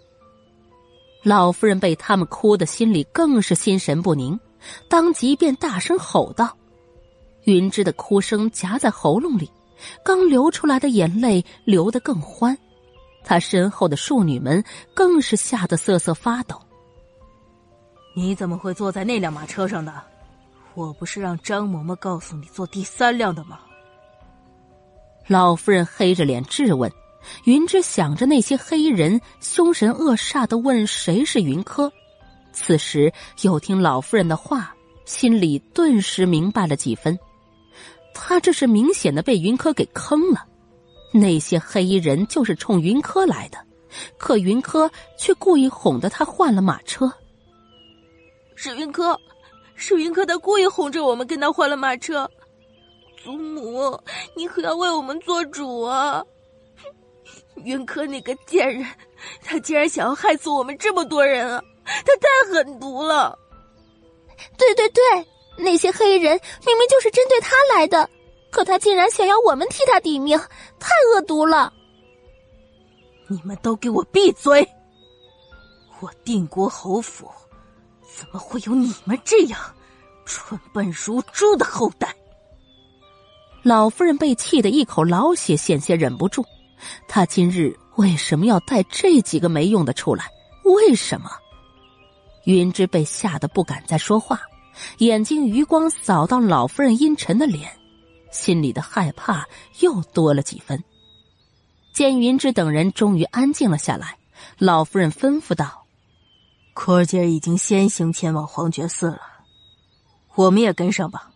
[1.24, 4.38] 老夫人被他们哭的心里更是心神不宁，
[4.90, 6.56] 当即便大声吼道
[7.46, 9.50] ：“云芝的哭声夹在喉咙里，
[10.04, 12.58] 刚流出来的眼泪流得更欢，
[13.24, 16.60] 她身后的庶女们更是吓得瑟瑟发抖。
[18.16, 19.94] 你怎么会坐在那辆马车上的？”
[20.76, 23.60] 我不是让张嬷嬷告诉你坐第三辆的吗？
[25.28, 26.92] 老夫人黑着脸质问。
[27.46, 31.90] 云芝想着那些黑衣人，凶神恶煞的问谁是云柯。
[32.52, 33.14] 此时
[33.44, 37.18] 又听老夫人的话，心里顿时明白了几分。
[38.14, 40.46] 他这是明显的被云柯给坑了。
[41.14, 43.58] 那些黑衣人就是冲云柯来的，
[44.18, 47.10] 可云柯却故意哄得他换了马车。
[48.56, 49.18] 是云柯。
[49.86, 52.30] 是云柯，他故意哄着我们，跟他换了马车。
[53.22, 54.02] 祖母，
[54.34, 56.24] 你可要为我们做主啊！
[57.66, 58.88] 云柯那个贱人，
[59.44, 61.62] 他竟然想要害死我们这么多人啊！
[61.84, 63.38] 他太狠毒了。
[64.58, 65.04] 对对对，
[65.58, 68.10] 那些黑人明明就是针对他来的，
[68.52, 70.40] 可他竟然想要我们替他抵命，
[70.80, 71.74] 太恶毒了！
[73.28, 74.66] 你们都给我闭嘴！
[76.00, 77.30] 我定国侯府。
[78.16, 79.60] 怎么会有你们这样
[80.26, 82.16] 蠢笨如猪的后代？
[83.62, 86.46] 老夫人被气得一口老血险些忍不住。
[87.08, 90.26] 她今日为什么要带这几个没用的出来？
[90.66, 91.30] 为什么？
[92.46, 94.42] 云芝被吓得不敢再说话，
[94.98, 97.72] 眼睛余光扫到老夫人阴沉的脸，
[98.32, 99.48] 心里的害怕
[99.80, 100.84] 又多了几分。
[101.94, 104.18] 见云芝等人终于安静了下来，
[104.58, 105.86] 老夫人吩咐道。
[106.74, 109.22] 可儿姐已经先行前往黄觉寺了，
[110.36, 111.32] 我们也跟上吧。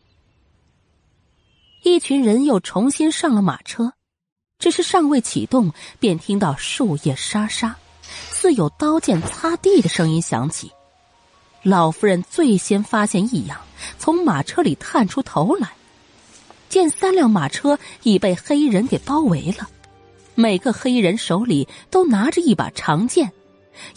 [1.83, 3.93] 一群人又重新上了马车，
[4.59, 10.71] 只是尚未启动，便听到树叶沙沙，似有刀剑擦地的声音响起。
[11.63, 13.59] 老夫人最先发现异样，
[13.97, 15.71] 从马车里探出头来，
[16.67, 19.69] 见三辆马车已被黑衣人给包围了，
[20.35, 23.31] 每个黑衣人手里都拿着一把长剑。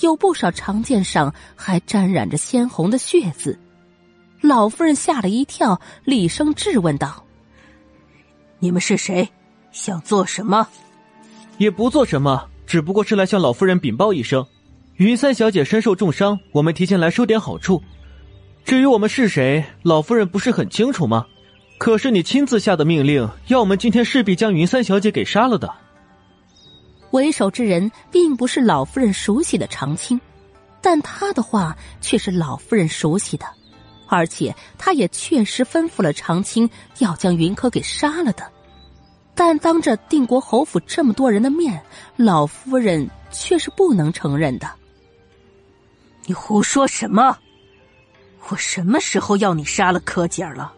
[0.00, 3.58] 有不少长剑上还沾染着鲜红的血渍，
[4.40, 7.24] 老夫人吓了一跳，厉声质问道
[8.58, 9.28] ：“你们是谁？
[9.70, 10.66] 想做什么
[11.58, 14.46] ？”“也不做什么，只不过是来向老夫人禀报一声，
[14.96, 17.82] 云三小姐身受重伤，我们提前来收点好处。
[18.64, 21.26] 至于我们是谁，老夫人不是很清楚吗？
[21.78, 25.72] 可是你亲自下的命令，要我们今天势必将云三小姐给杀了的。
[27.10, 30.20] 为首之人并不是老夫人熟悉的长青，
[30.80, 33.46] 但他的话却是老夫人熟悉的，
[34.10, 38.44] 而且他也确实吩咐了长青要将云柯给杀了的。
[39.36, 41.80] 但当着定国侯府这么多人的面，
[42.16, 44.68] 老夫人却是不能承认的。
[46.26, 47.38] 你胡说什么？
[48.48, 50.72] 我什么时候要你杀了柯姐儿了？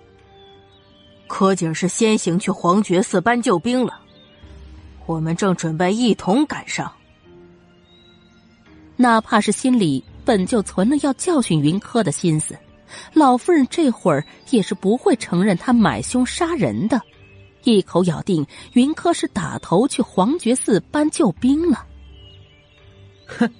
[1.26, 3.98] 柯姐儿是先行去黄觉寺搬救兵了。
[5.06, 6.92] 我们正准备一同赶上，
[8.96, 12.56] 哪怕是心里本就存了要教训云柯的心思，
[13.12, 17.00] 老夫人这会儿也是不会承认他买凶杀人的，
[17.64, 21.86] 一口咬定云柯是打头去黄觉寺搬救兵了。
[23.26, 23.50] 哼，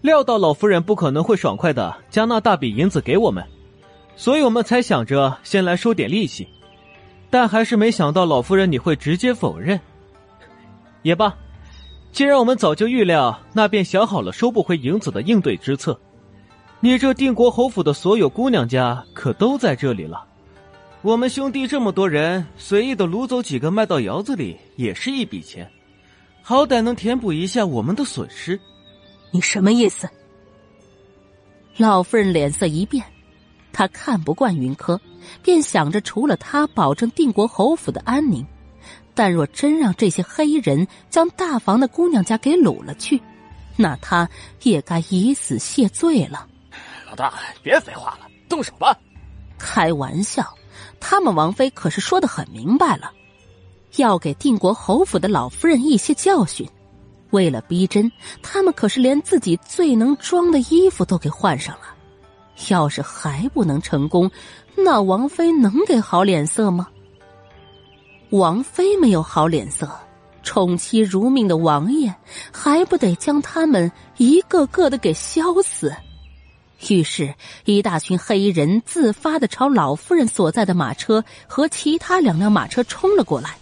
[0.00, 3.44] 料到老夫人不可能会爽快的将那大笔银子给我们，
[4.16, 6.46] 所以我们才想着先来收点利息，
[7.30, 9.80] 但还是没想到老夫人你会直接否认。
[11.02, 11.34] 也罢，
[12.12, 15.98] 既然我们早就预料，那便想好了收不回银子的应对之策。
[16.84, 20.26] 你这定国侯府的所有姑娘家可都在这里了。
[21.00, 25.70] 我们兄弟这么多人，随意的掳走几个卖到窑子里，也是一笔钱，
[26.42, 28.58] 好歹能填补一下我们的损失。
[29.30, 30.10] 你什么意思？
[31.76, 33.04] 老夫人脸色一变，
[33.72, 35.00] 她看不惯云柯，
[35.40, 38.44] 便想着除了他保证定国侯府的安宁。
[39.14, 43.22] 但若真让这些黑衣人将大房的姑娘家给掳了去，
[43.76, 44.28] 那他
[44.64, 46.48] 也该以死谢罪了。
[47.12, 48.96] 老大，别废话了，动手吧！
[49.58, 50.42] 开玩笑，
[50.98, 53.12] 他们王妃可是说的很明白了，
[53.96, 56.66] 要给定国侯府的老夫人一些教训。
[57.28, 58.10] 为了逼真，
[58.42, 61.82] 他们可是连自己最能装的衣服都给换上了。
[62.70, 64.30] 要是还不能成功，
[64.74, 66.88] 那王妃能给好脸色吗？
[68.30, 69.86] 王妃没有好脸色，
[70.42, 72.14] 宠妻如命的王爷
[72.50, 75.94] 还不得将他们一个个的给削死？
[76.88, 83.56] 于是，一大群黑衣人自发的朝老夫人所在的马车和其他两辆马车冲了过来。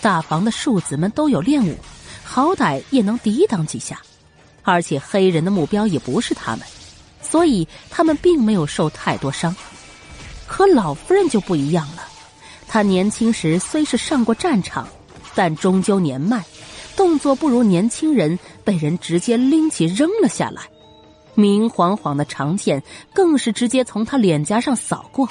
[0.00, 1.76] 大房的庶子们都有练武，
[2.24, 4.00] 好歹也能抵挡几下，
[4.62, 6.66] 而且黑人的目标也不是他们，
[7.20, 9.54] 所以他们并没有受太多伤。
[10.46, 12.06] 可老夫人就不一样了。
[12.68, 14.88] 他年轻时虽是上过战场，
[15.34, 16.44] 但终究年迈，
[16.96, 20.62] 动作不如年轻人，被人直接拎起扔了下来。
[21.36, 22.82] 明晃晃的长剑
[23.14, 25.28] 更是直接从他脸颊上扫过，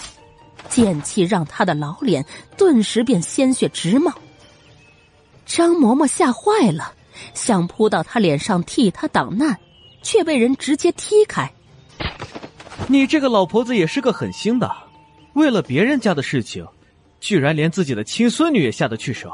[0.69, 2.25] 剑气让他的老脸
[2.55, 4.13] 顿时便鲜血直冒。
[5.45, 6.93] 张嬷嬷吓坏了，
[7.33, 9.59] 想扑到他脸上替他挡难，
[10.01, 11.51] 却被人直接踢开。
[12.87, 14.71] 你这个老婆子也是个狠心的，
[15.33, 16.65] 为了别人家的事情。
[17.21, 19.33] 居然连自己的亲孙女也下得去手，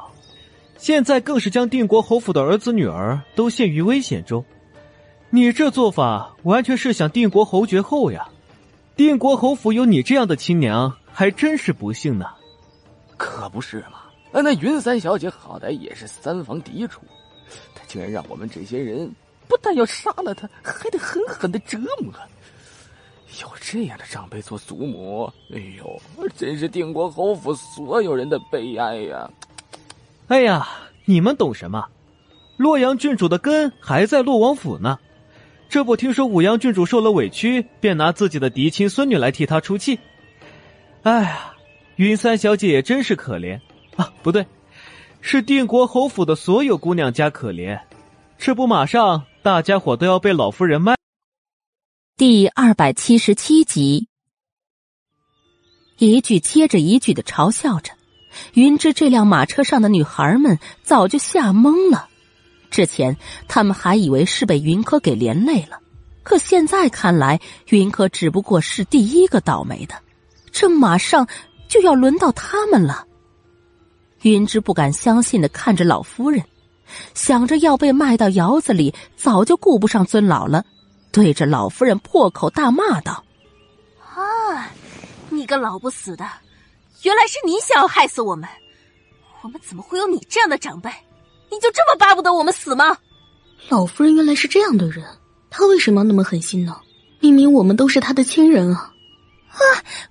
[0.77, 4.45] 现在更是将定国侯府的儿子女儿都陷于危险中。
[5.33, 8.27] 你这做法完全是想定国侯爵后呀！
[8.97, 12.25] 定国侯府有你这样的亲娘，还真是不幸呢。
[13.15, 14.01] 可不是嘛！
[14.33, 16.99] 那云三小姐好歹也是三房嫡出，
[17.73, 19.09] 她竟然让我们这些人
[19.47, 22.13] 不但要杀了她，还得狠狠的折磨。
[23.41, 26.01] 有这样的长辈做祖母，哎呦，
[26.35, 29.31] 真是定国侯府所有人的悲哀呀！
[30.27, 30.67] 哎呀，
[31.05, 31.87] 你们懂什么？
[32.57, 34.99] 洛阳郡主的根还在洛王府呢。
[35.71, 39.97] 这不听说武阳郡主受了委屈，便拿自己的嫡亲孙女来替他出气。
[41.03, 41.53] 哎呀，
[41.95, 43.57] 云三小姐也真是可怜
[43.95, 44.11] 啊！
[44.21, 44.45] 不对，
[45.21, 47.79] 是定国侯府的所有姑娘家可怜。
[48.37, 50.95] 这不，马上大家伙都要被老夫人卖。
[52.17, 54.09] 第二百七十七集，
[55.99, 57.93] 一句接着一句的嘲笑着，
[58.55, 62.09] 云芝这辆马车上的女孩们早就吓懵了。
[62.71, 63.15] 之前
[63.47, 65.79] 他们还以为是被云柯给连累了，
[66.23, 69.95] 可现在看来，云柯只不过是第一个倒霉的，
[70.51, 71.27] 这马上
[71.67, 73.05] 就要轮到他们了。
[74.21, 76.43] 云芝不敢相信的看着老夫人，
[77.13, 80.63] 想着要被卖到窑子里，早就顾不上尊老了。
[81.11, 83.21] 对着老夫人破口大骂道
[83.99, 84.71] ：“啊，
[85.29, 86.25] 你个老不死的，
[87.01, 88.47] 原来是你想要害死我们！
[89.41, 90.89] 我们怎么会有你这样的长辈？
[91.51, 92.97] 你就这么巴不得我们死吗？”
[93.69, 95.05] 老夫人原来是这样的人，
[95.51, 96.75] 她为什么要那么狠心呢？
[97.19, 98.91] 明明我们都是她的亲人啊！
[99.49, 99.61] 啊，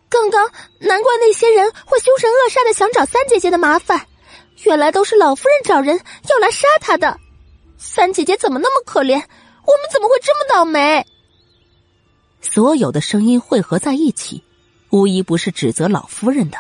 [0.09, 4.07] 刚刚难怪那些人会凶神恶煞的想找三姐姐的麻烦，
[4.65, 7.19] 原来都是老夫人找人要来杀她的。
[7.79, 9.15] 三姐姐怎么那么可怜？
[9.15, 11.05] 我们怎么会这么倒霉？
[12.41, 14.43] 所有的声音汇合在一起，
[14.91, 16.59] 无一不是指责老夫人的。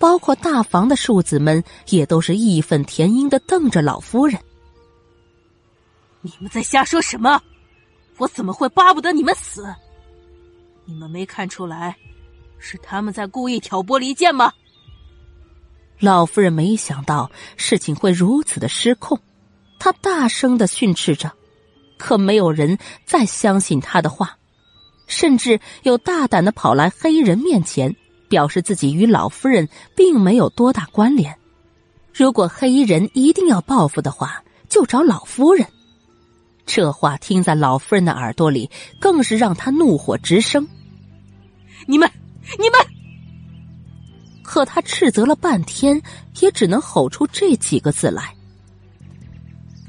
[0.00, 4.40] 包括大房的庶子们也都是义愤填膺的瞪着老夫人。
[6.22, 7.42] 你们在瞎说什么？
[8.16, 9.62] 我怎么会巴不得你们死？
[10.86, 11.98] 你们没看出来，
[12.58, 14.50] 是他们在故意挑拨离间吗？
[15.98, 19.20] 老夫人没想到事情会如此的失控，
[19.78, 21.30] 她大声的训斥着，
[21.98, 24.38] 可没有人再相信她的话，
[25.06, 27.94] 甚至有大胆的跑来黑衣人面前。
[28.30, 31.36] 表示自己与老夫人并没有多大关联。
[32.14, 35.66] 如果黑衣人一定要报复的话，就找老夫人。
[36.64, 38.70] 这话听在老夫人的耳朵里，
[39.00, 40.66] 更是让她怒火直升。
[41.86, 42.08] 你们，
[42.58, 42.80] 你们！
[44.42, 46.00] 可他斥责了半天，
[46.40, 48.34] 也只能吼出这几个字来：“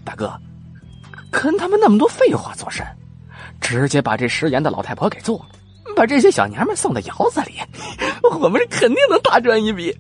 [0.04, 0.34] 大哥，
[1.32, 2.86] 跟他们那么多废话做甚？
[3.60, 5.50] 直接把这食言的老太婆给做了。”
[5.96, 7.54] 把这些小娘们送到窑子里，
[8.40, 9.96] 我们是肯定能大赚一笔。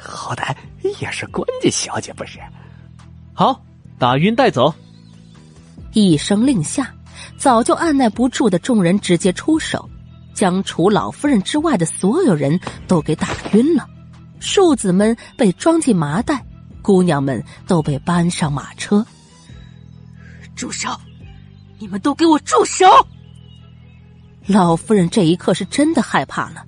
[0.00, 0.54] 好歹
[1.00, 2.38] 也是官家小姐，不是？
[3.34, 3.62] 好，
[3.98, 4.72] 打晕带走。
[5.92, 6.92] 一声令下，
[7.36, 9.88] 早就按耐不住的众人直接出手，
[10.34, 13.88] 将除老夫人之外的所有人都给打晕了。
[14.40, 16.44] 庶子们被装进麻袋，
[16.82, 19.04] 姑娘们都被搬上马车。
[20.56, 20.88] 住手！
[21.78, 22.86] 你们都给我住手！
[24.46, 26.64] 老夫人这一刻是真的害怕了，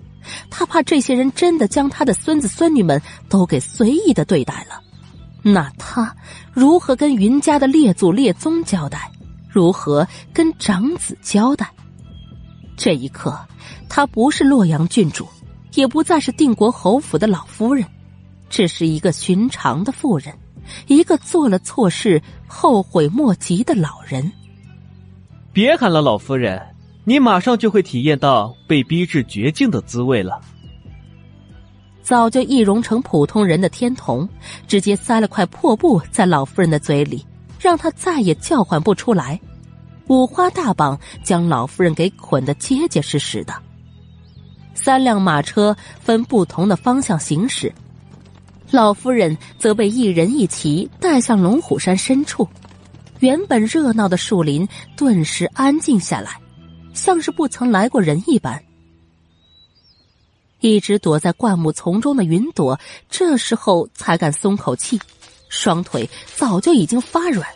[0.48, 4.80] 她怕这些人真的将她的孙子孙女们都给随意的对待了，
[5.42, 6.14] 那她
[6.52, 9.10] 如何跟云家的列祖列宗交代？
[9.48, 11.68] 如何跟长子交代？
[12.76, 13.38] 这一刻，
[13.88, 15.28] 她不是洛阳郡主，
[15.74, 17.86] 也不再是定国侯府的老夫人，
[18.48, 20.32] 只是一个寻常的妇人，
[20.86, 24.32] 一个做了错事后悔莫及的老人。
[25.52, 26.73] 别喊了，老夫人。
[27.04, 30.40] 你马上就会体验到被逼至绝境的滋味了。
[32.02, 34.28] 早就易容成普通人的天童，
[34.66, 37.24] 直接塞了块破布在老夫人的嘴里，
[37.58, 39.38] 让她再也叫唤不出来。
[40.08, 43.54] 五花大绑将老夫人给捆得结结实实的。
[44.74, 47.72] 三辆马车分不同的方向行驶，
[48.70, 52.46] 老夫人则被一人一骑带向龙虎山深处。
[53.20, 56.38] 原本热闹的树林顿时安静下来。
[56.94, 58.64] 像是不曾来过人一般。
[60.60, 62.80] 一直躲在灌木丛中的云朵，
[63.10, 64.98] 这时候才敢松口气，
[65.50, 67.46] 双腿早就已经发软，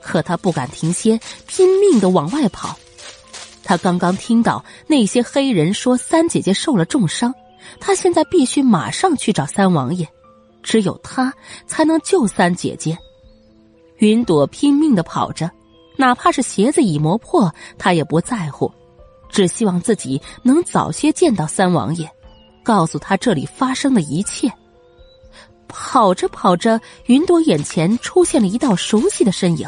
[0.00, 2.74] 可他不敢停歇，拼命的往外跑。
[3.62, 7.34] 他刚刚听到那些黑人说三姐姐受了重伤，
[7.78, 10.08] 他现在必须马上去找三王爷，
[10.62, 11.34] 只有他
[11.66, 12.96] 才能救三姐姐。
[13.98, 15.50] 云朵拼命的跑着。
[15.96, 18.72] 哪怕是鞋子已磨破，他也不在乎，
[19.28, 22.08] 只希望自己能早些见到三王爷，
[22.62, 24.52] 告诉他这里发生的一切。
[25.68, 29.66] 跑着跑着，云朵眼前出现了一道熟悉的身影，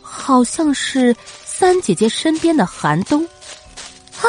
[0.00, 1.14] 好像是
[1.44, 3.24] 三姐姐身边的寒冬。
[3.24, 4.26] 啊，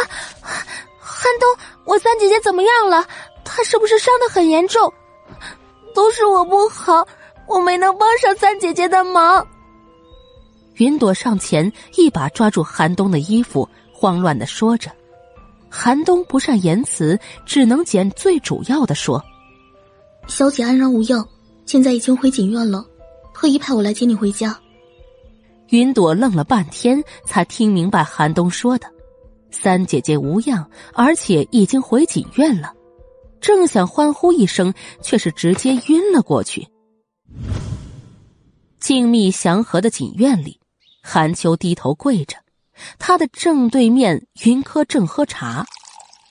[0.99, 3.03] 寒冬，我三姐姐怎么样了？
[3.43, 4.93] 她是不是伤得很严重？
[5.95, 7.07] 都是我不好，
[7.47, 9.47] 我没能帮上三姐姐的忙。
[10.77, 14.91] 云朵上前，一把抓住寒冬的衣服，慌乱的说着。
[15.69, 19.23] 寒冬不善言辞，只能捡最主要的说
[20.27, 21.27] ：“小姐安然无恙，
[21.65, 22.85] 现在已经回锦院了，
[23.33, 24.57] 特意派我来接你回家。”
[25.69, 28.87] 云朵愣了半天，才听明白寒冬说的
[29.51, 32.73] ：“三姐姐无恙，而且已经回锦院了。”
[33.41, 36.67] 正想欢呼一声，却是直接晕了过去。
[38.79, 40.59] 静谧祥和的锦院里。
[41.07, 42.35] 韩秋低头跪着，
[42.97, 45.63] 他的正对面云柯正喝茶，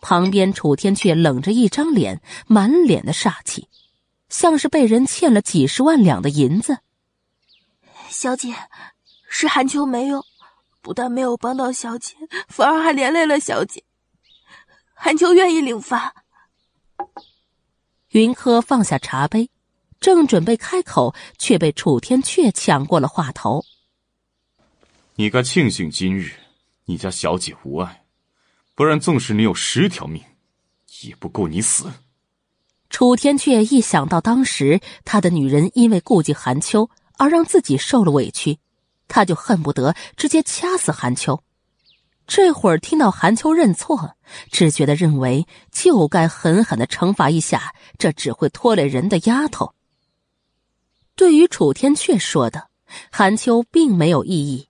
[0.02, 3.68] 旁边楚天却冷着一张脸，满脸的煞气，
[4.28, 6.78] 像是被人欠了几十万两的银子。
[8.08, 8.52] 小姐，
[9.28, 10.26] 是韩秋没有，
[10.82, 12.16] 不但没有帮到小姐，
[12.48, 13.84] 反而还连累了小姐。
[14.92, 16.12] 韩秋愿意领罚。
[18.08, 19.48] 云柯放下茶杯，
[20.00, 23.64] 正准备开口，却被楚天阙抢过了话头。
[25.16, 26.32] 你该庆幸今日
[26.86, 28.04] 你家小姐无碍，
[28.74, 30.20] 不然纵使你有十条命，
[31.02, 31.88] 也不够你死。
[32.90, 38.58] 楚天阙一想到当时他的女人因为顾忌韩秋而让自己受了委屈，
[39.06, 41.40] 他就恨不得直接掐死韩秋。
[42.26, 44.16] 这会儿听到韩秋认错，
[44.50, 49.74] 只觉得认为就该狠狠的惩罚一下这只会拖累人的丫头。
[51.14, 52.70] 对于楚天阙说的。
[53.10, 54.68] 韩秋并没有异议，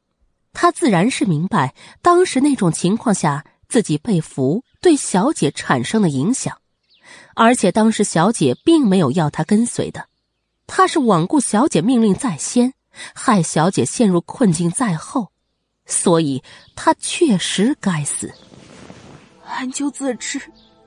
[0.54, 6.56] 他自然是明白当时那种情况下自己被俘对小姐产生的影响，
[7.34, 10.06] 而且当时小姐并没有要他跟随的，
[10.66, 12.72] 他是罔顾小姐命令在先，
[13.14, 15.28] 害小姐陷入困境在后，
[15.84, 16.42] 所以
[16.76, 18.32] 他确实该死。
[19.42, 20.40] 韩秋自知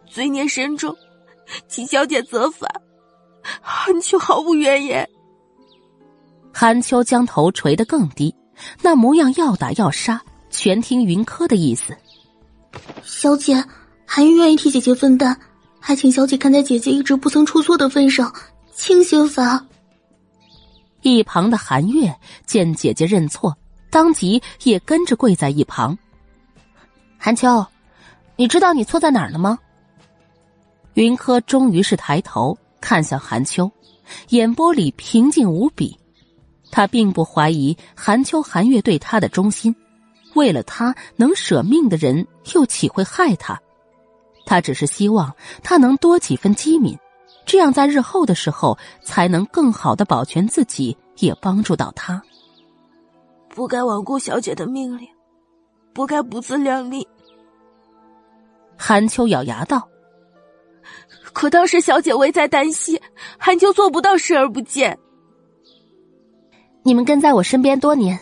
[0.10, 0.96] 罪孽深重，
[1.68, 2.68] 请小姐责罚，
[3.62, 5.08] 韩秋毫无怨言。
[6.54, 8.34] 韩秋将头垂得更低，
[8.82, 11.96] 那模样要打要杀，全听云柯的意思。
[13.04, 13.64] 小姐，
[14.06, 15.36] 韩玉愿意替姐姐分担，
[15.80, 18.34] 还请小姐看在姐姐一直不曾出错的份上，
[18.74, 19.66] 轻些罚。
[21.02, 22.14] 一旁的韩月
[22.46, 23.56] 见姐姐认错，
[23.90, 25.98] 当即也跟着跪在一旁。
[27.18, 27.66] 韩秋，
[28.36, 29.58] 你知道你错在哪儿了吗？
[30.96, 33.72] 云柯终于是抬头看向韩秋，
[34.30, 35.98] 眼波里平静无比。
[36.72, 39.76] 他并不怀疑韩秋、韩月对他的忠心，
[40.36, 43.60] 为了他能舍命的人又岂会害他？
[44.46, 46.98] 他只是希望他能多几分机敏，
[47.46, 52.22] 这样在日后的时候才能更好的保全自己，也帮助到他。
[53.50, 55.08] 不该罔顾小姐的命令，
[55.94, 57.08] 不该不自量力。
[58.78, 59.90] 韩秋咬牙道
[61.34, 63.02] ：“可当时小姐危在旦夕，
[63.40, 64.98] 韩秋做不到视而不见。”
[66.88, 68.18] 你们跟在我身边多年，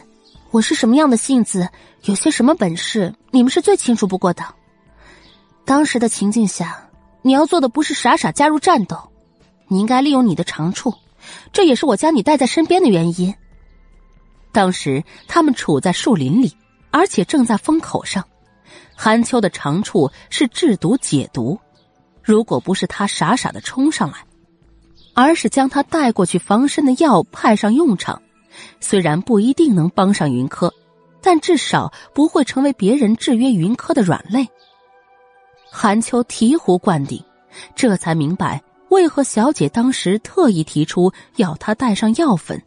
[0.50, 1.70] 我是什么样的性子，
[2.06, 4.44] 有些什么本事，你们是最清楚不过的。
[5.66, 6.90] 当时的情境下，
[7.22, 8.98] 你要做的不是傻傻加入战斗，
[9.68, 10.96] 你应该利用你的长处，
[11.54, 13.36] 这也是我将你带在身边的原因。
[14.52, 16.52] 当时他们处在树林里，
[16.90, 18.26] 而且正在风口上。
[18.96, 21.60] 韩秋的长处是制毒解毒，
[22.24, 24.26] 如果不是他傻傻的冲上来，
[25.14, 28.24] 而是将他带过去防身的药派上用场。
[28.80, 30.74] 虽然不一定能帮上云柯，
[31.22, 34.48] 但至少不会成为别人制约云柯的软肋。
[35.72, 37.24] 韩秋醍醐灌顶，
[37.76, 42.62] 这才明白为何小姐当时特意提出要他带上药粉。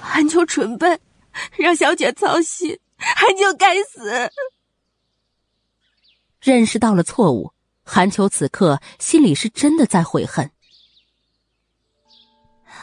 [0.00, 0.98] 韩秋蠢笨，
[1.56, 4.30] 让小姐操心，韩秋该死。
[6.40, 7.52] 认识到了错误，
[7.84, 10.50] 韩秋此刻心里是真的在悔恨。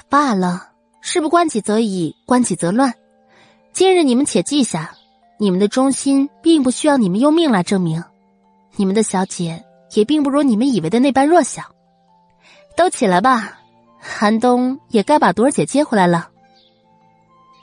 [0.10, 0.72] 罢了。
[1.06, 2.93] 事不关己则已，关己则乱。
[3.74, 4.95] 今日你们且记下，
[5.38, 8.01] 你们的忠心并不需要你们用命来证明。
[8.78, 11.62] 你们的小姐也并不如你们以为的那般弱小。
[12.78, 13.60] 都起来吧，
[13.99, 16.30] 寒冬也该把朵儿姐接回来了。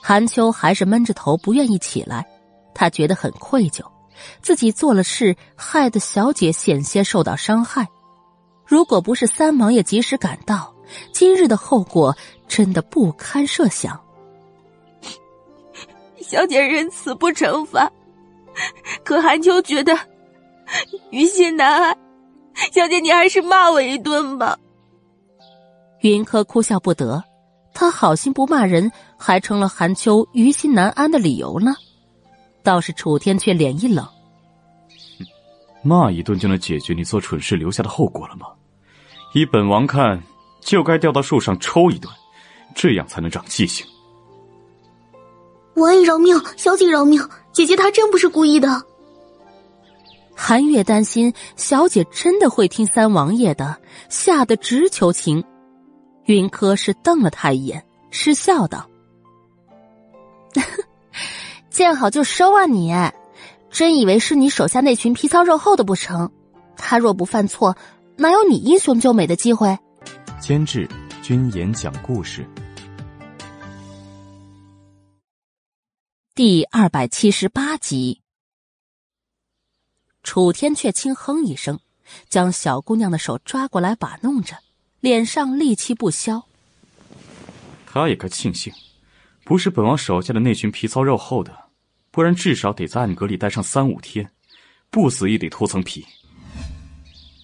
[0.03, 2.27] 韩秋还是闷着头不愿意起来，
[2.75, 3.83] 他觉得很愧疚，
[4.43, 7.89] 自己做了事，害得小姐险些受到伤害。
[8.67, 10.75] 如果不是三王爷及时赶到，
[11.13, 12.17] 今日的后果。
[12.51, 13.99] 真的不堪设想。
[16.21, 17.89] 小姐仁慈不惩罚，
[19.05, 19.97] 可韩秋觉得
[21.11, 21.97] 于心难安。
[22.73, 24.59] 小姐，你还是骂我一顿吧。
[26.01, 27.23] 云柯哭笑不得，
[27.73, 31.73] 他好心不骂人，还成了韩秋于心难安的理由呢。
[32.65, 34.05] 倒是楚天却脸一冷
[35.85, 38.49] ：“骂一顿就能解决你做蠢事留下的后果了吗？
[39.35, 40.21] 依本王看，
[40.61, 42.11] 就该吊到树上抽一顿。”
[42.73, 43.85] 这样才能长记性。
[45.75, 47.21] 王爷饶命，小姐饶命，
[47.53, 48.83] 姐姐她真不是故意的。
[50.37, 53.77] 韩月担心小姐真的会听三王爷的，
[54.09, 55.43] 吓得直求情。
[56.27, 58.89] 云柯是瞪了他一眼，失笑道
[61.71, 62.95] ：“见好就收啊你！
[63.69, 66.31] 真以为是你手下那群皮糙肉厚的不成？
[66.77, 67.77] 他若不犯错，
[68.17, 69.77] 哪有你英雄救美的机会？”
[70.51, 70.89] 监制：
[71.23, 72.45] 君言讲故事。
[76.35, 78.21] 第二百七十八集，
[80.25, 81.79] 楚天却轻哼一声，
[82.29, 84.59] 将小姑娘的手抓过来把弄着，
[84.99, 86.45] 脸上戾气不消。
[87.87, 88.73] 他也该庆幸，
[89.45, 91.57] 不是本王手下的那群皮糙肉厚的，
[92.11, 94.29] 不然至少得在暗格里待上三五天，
[94.91, 96.05] 不死也得脱层皮。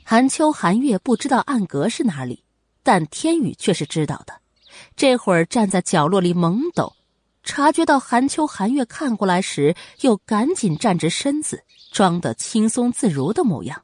[0.02, 2.42] 韩秋、韩月不知道暗格是哪里，
[2.86, 4.32] 但天宇却是知道的。
[4.94, 6.92] 这会儿站在角落里懵懂。
[7.42, 13.82] 察觉到韩秋、韩月看过来时，又赶紧站直身子，装得轻松自如的模样。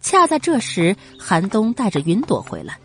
[0.00, 2.78] 恰在这时，韩冬带着云朵回来，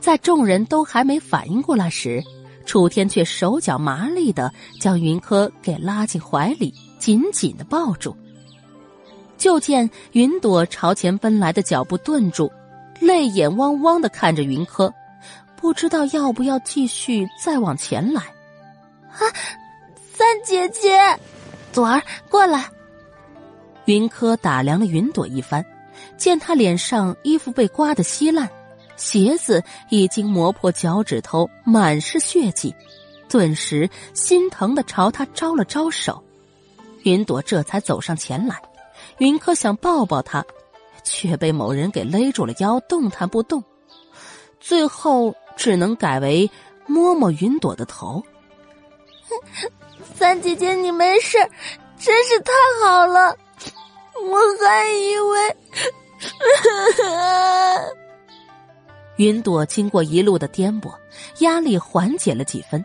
[0.00, 2.24] 在众人都还没反应过来时，
[2.64, 4.50] 楚天却手脚麻利的
[4.80, 8.16] 将云柯给拉进怀里，紧紧的抱住。
[9.36, 12.50] 就见云朵朝前奔来的脚步顿住，
[13.00, 14.92] 泪眼汪汪的看着云柯。
[15.56, 18.22] 不知道要不要继续再往前来。
[19.10, 19.26] 啊，
[20.12, 20.96] 三姐姐，
[21.72, 22.64] 朵儿过来。
[23.86, 25.64] 云柯打量了云朵一番，
[26.16, 28.48] 见她脸上衣服被刮得稀烂，
[28.96, 32.72] 鞋子已经磨破脚趾头，满是血迹，
[33.28, 36.22] 顿时心疼的朝她招了招手。
[37.02, 38.60] 云朵这才走上前来，
[39.18, 40.44] 云柯想抱抱她，
[41.10, 43.64] 却被某人给勒住了腰，动弹不动。
[44.60, 46.50] 最后只能改为
[46.86, 48.22] 摸摸云朵的头。
[50.14, 51.38] 三姐姐，你没事，
[51.98, 52.52] 真是太
[52.84, 53.34] 好了。
[54.22, 55.56] 我还以为，
[59.16, 60.92] 云朵经过一路的颠簸，
[61.38, 62.84] 压力缓解了几分。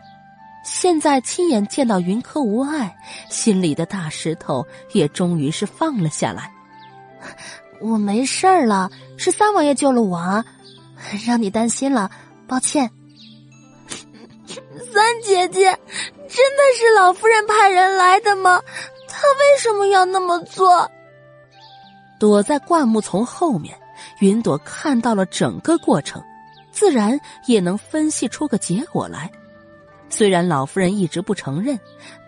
[0.64, 2.96] 现在亲眼见到云柯无碍，
[3.28, 6.50] 心里的大石头也终于是放了下来。
[7.84, 10.42] 我没事了，是三王爷救了我，
[11.26, 12.10] 让你担心了，
[12.46, 12.90] 抱歉。
[14.90, 18.58] 三姐姐，真的是老夫人派人来的吗？
[19.06, 20.90] 她为什么要那么做？
[22.18, 23.78] 躲在灌木丛后面，
[24.20, 26.22] 云朵看到了整个过程，
[26.70, 29.30] 自然也能分析出个结果来。
[30.08, 31.78] 虽然老夫人一直不承认，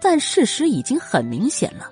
[0.03, 1.91] 但事实已经很明显了。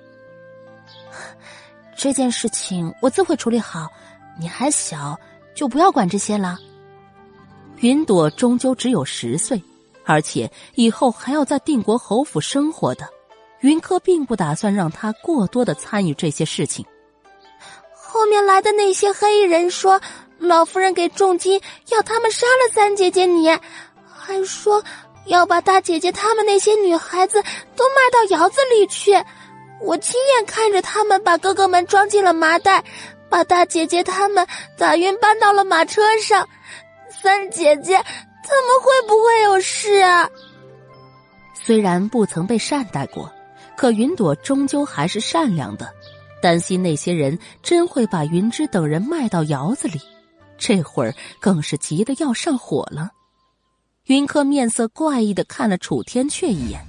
[1.97, 3.87] 这件事情我自会处理好，
[4.39, 5.17] 你还小，
[5.55, 6.57] 就不要管这些了。
[7.77, 9.61] 云朵终究只有十岁，
[10.05, 13.07] 而且以后还要在定国侯府生活的，
[13.61, 16.85] 云柯并不打算让他过多的参与这些事情。
[17.93, 19.99] 后面来的那些黑衣人说，
[20.37, 23.49] 老夫人给重金要他们杀了三姐姐你，
[24.05, 24.83] 还说
[25.25, 27.41] 要把大姐姐他们那些女孩子
[27.75, 29.11] 都卖到窑子里去。
[29.81, 32.83] 我亲眼看着他们把哥哥们装进了麻袋，
[33.29, 34.45] 把大姐姐他们
[34.77, 36.47] 打晕搬到了马车上。
[37.21, 40.29] 三姐姐他们会不会有事啊？
[41.53, 43.31] 虽然不曾被善待过，
[43.75, 45.93] 可云朵终究还是善良的。
[46.41, 49.99] 担心那些人真会把云芝等人卖到窑子里，
[50.57, 53.09] 这会儿更是急得要上火了。
[54.05, 56.79] 云柯面色怪异的看了楚天阙一眼，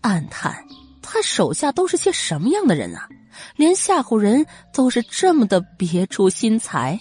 [0.00, 0.64] 暗叹
[1.04, 3.08] 他手下都是些什么样的人啊？
[3.56, 6.98] 连吓唬人都是这么的别出心裁。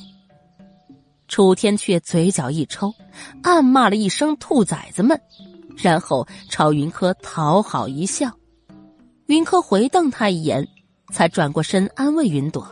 [1.27, 2.93] 楚天阙嘴角一抽，
[3.41, 5.19] 暗骂了一声“兔崽子们”，
[5.77, 8.31] 然后朝云柯讨好一笑。
[9.27, 10.67] 云柯回瞪他一眼。
[11.11, 12.65] 才转过身安慰云朵：“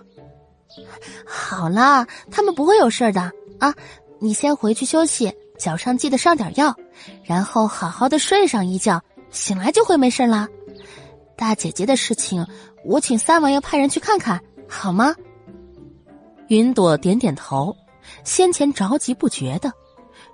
[1.27, 3.21] 好了，他们不会有事的
[3.59, 3.71] 啊！
[4.19, 6.75] 你先回去休息，脚上记得上点药，
[7.23, 8.99] 然后好好的睡上一觉，
[9.29, 10.47] 醒来就会没事啦。
[11.41, 12.45] 大姐姐的事情，
[12.85, 14.39] 我请三王爷派人去看看，
[14.69, 15.15] 好吗？”
[16.49, 17.75] 云朵点点头，
[18.23, 19.73] 先前着急不觉的，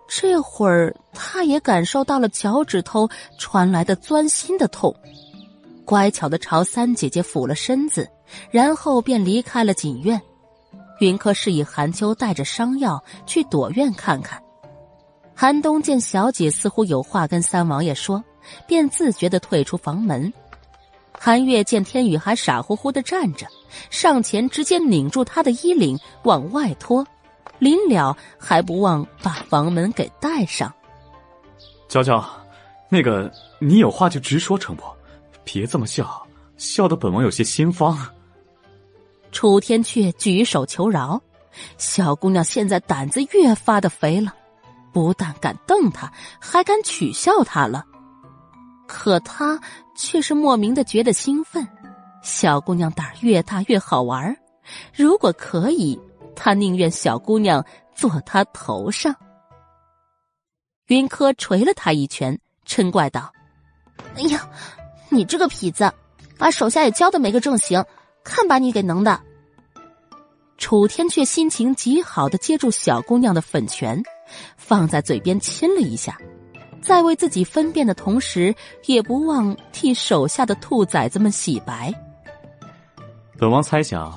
[0.05, 3.07] 这会儿她也感受到了脚趾头
[3.39, 4.93] 传来的钻心的痛。
[5.85, 8.05] 乖巧的朝三姐姐俯了身子，
[8.51, 10.21] 然后便离开了锦院。
[10.99, 14.43] 云柯示意韩秋带着伤药去朵院看看。
[15.33, 18.21] 韩冬见小姐似乎有话跟三王爷说，
[18.67, 20.33] 便自觉的退出房门。
[21.19, 23.47] 韩月见天宇还傻乎乎的站着，
[23.89, 27.05] 上前直接拧住他的衣领往外拖，
[27.59, 30.73] 临了还不忘把房门给带上。
[31.87, 32.23] 娇娇，
[32.89, 34.83] 那个你有话就直说，成不？
[35.43, 36.25] 别这么笑，
[36.57, 37.97] 笑的本王有些心慌。
[39.31, 41.21] 楚天阙举手求饶，
[41.77, 44.33] 小姑娘现在胆子越发的肥了，
[44.93, 47.85] 不但敢瞪他，还敢取笑他了。
[48.87, 49.59] 可他
[49.95, 51.67] 却是莫名的觉得兴奋，
[52.23, 54.35] 小姑娘胆儿越大越好玩儿
[54.95, 55.99] 如果可以，
[56.35, 57.63] 他宁愿小姑娘
[57.95, 59.15] 坐他头上。
[60.87, 63.31] 云柯捶了他一拳，嗔怪道
[64.15, 64.49] ：“哎呀！”
[65.09, 65.89] 你这个痞子，
[66.37, 67.81] 把手下也教的没个正形，
[68.25, 69.21] 看把你给能的！
[70.57, 74.03] 楚天却心情极好的接住小姑娘的粉拳，
[74.57, 76.17] 放在嘴边亲了一下，
[76.81, 78.53] 在为自己分辨的同时，
[78.85, 81.93] 也不忘替手下的兔崽子们洗白。
[83.37, 84.13] 本王猜想，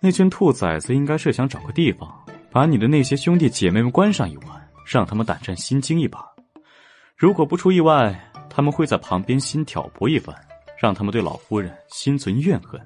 [0.00, 2.12] 那群兔崽子应该是想找个地方，
[2.50, 6.24] 把你的那些兄弟姐妹们关上一晚，让他们胆战心惊一把。
[7.16, 8.14] 如果不出意外。
[8.56, 10.32] 他们会在旁边先挑拨一番，
[10.78, 12.80] 让他们对老夫人心存怨恨。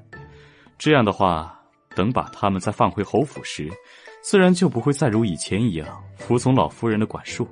[0.78, 1.60] 这样的话，
[1.94, 3.70] 等把他们再放回侯府时，
[4.22, 7.46] 自然就不会再如以前一样服从老夫人的管束。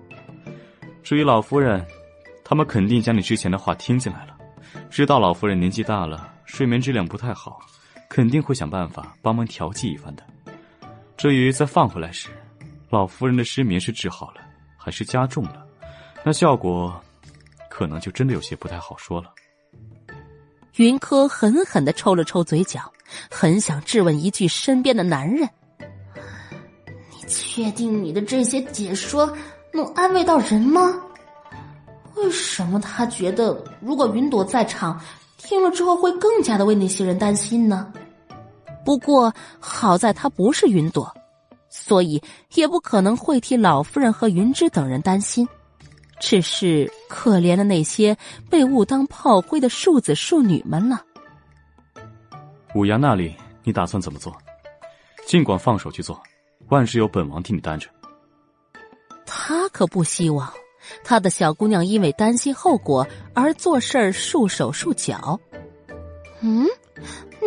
[1.07, 1.87] 至于老夫人，
[2.45, 4.37] 他们肯定将你之前的话听进来了，
[4.91, 7.61] 知道老夫人年纪大了，睡眠质量不太好，
[8.09, 10.25] 肯定会想办法帮忙调剂一番的。
[11.17, 12.31] 至于再放回来时，
[12.91, 14.41] 老夫人的失眠是治好了，
[14.77, 15.65] 还是加重了？
[16.25, 17.01] 那效果
[17.71, 19.33] 可能就真的有些不太好说了。
[20.75, 22.81] 云柯狠狠的抽了抽嘴角，
[23.31, 25.49] 很想质问一句身边的男人
[27.15, 29.33] ：“你确定你的这些解说
[29.77, 30.93] 能安慰到人吗？
[32.17, 35.01] 为什么他觉得如果云朵在场，
[35.37, 37.93] 听了之后会更加的为那些人担心呢？
[38.85, 41.15] 不过好在他不是云朵。”
[41.69, 42.23] 所以
[42.55, 45.47] 也不可能会替老夫人和云芝等人担心，
[46.19, 48.17] 只是可怜的那些
[48.49, 51.03] 被误当炮灰的庶子庶女们了。
[52.75, 54.35] 五阳那里，你打算怎么做？
[55.27, 56.19] 尽管放手去做，
[56.69, 57.89] 万事有本王替你担着。
[59.27, 60.51] 他可不希望
[61.05, 65.39] 他的小姑娘因为担心后果而做事儿束手束脚。
[66.41, 66.67] 嗯，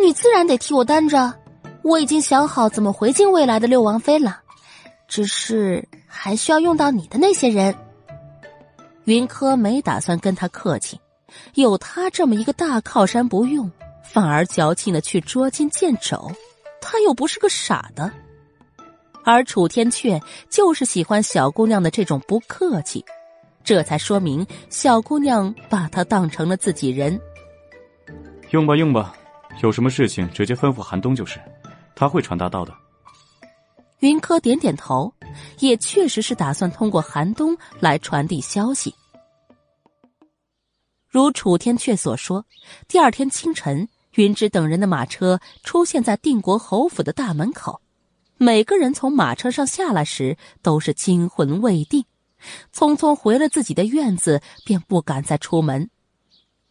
[0.00, 1.34] 你自然得替我担着。
[1.82, 4.40] 我已经想好怎么回敬未来的六王妃了，
[5.08, 7.74] 只是还需要用到你的那些人。
[9.04, 11.00] 云柯没打算跟他客气，
[11.54, 13.70] 有他这么一个大靠山不用，
[14.04, 16.30] 反而矫情的去捉襟见肘，
[16.82, 18.12] 他又不是个傻的。
[19.24, 23.04] 而楚天阙就是喜欢小姑娘的这种不客气，
[23.62, 27.20] 这才说明小姑娘把他当成了自己人。
[28.50, 29.14] 用吧用吧，
[29.62, 31.40] 有什么事情直接吩咐寒冬就是。
[31.94, 32.74] 他会传达到的。
[33.98, 35.12] 云柯点点头，
[35.58, 38.94] 也确实是打算通过寒冬来传递消息。
[41.06, 42.42] 如楚天阙所说，
[42.88, 47.80] 第二天清晨，云芝等人的马车出现在定国侯府的大门口。
[48.42, 52.06] 每个人从马车上下来时都是惊魂未定，
[52.74, 55.90] 匆匆回了自己的院子，便不敢再出门。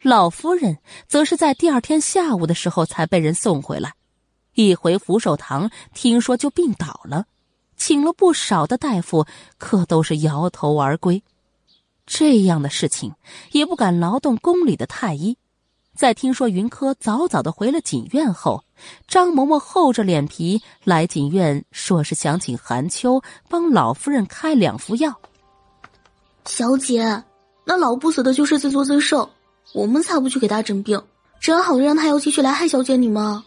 [0.01, 3.93] 老夫人则是在第二天下午的时候才被人送回来。
[4.55, 7.27] 一回福寿堂，听说就病倒了，
[7.77, 9.27] 请了不少的大夫，
[9.59, 11.21] 可都是摇头而归。
[12.07, 13.13] 这样的事情
[13.51, 15.37] 也不敢劳动宫里的太医。
[15.93, 18.63] 在听说云柯早早的回了锦院后，
[19.07, 25.13] 张嬷嬷厚着脸皮来锦院，说是想请韩秋帮老夫人开两副药。
[26.45, 27.23] 小姐，
[27.65, 29.29] 那老不死的就是自作自受，
[29.73, 31.01] 我们才不去给他诊病，
[31.39, 33.45] 真好的让他又继续来害小姐你吗？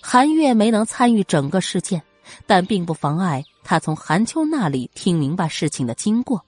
[0.00, 2.02] 韩月没能参与整个事件，
[2.46, 6.44] 但并不妨碍她从韩秋那里听明白事情的经过。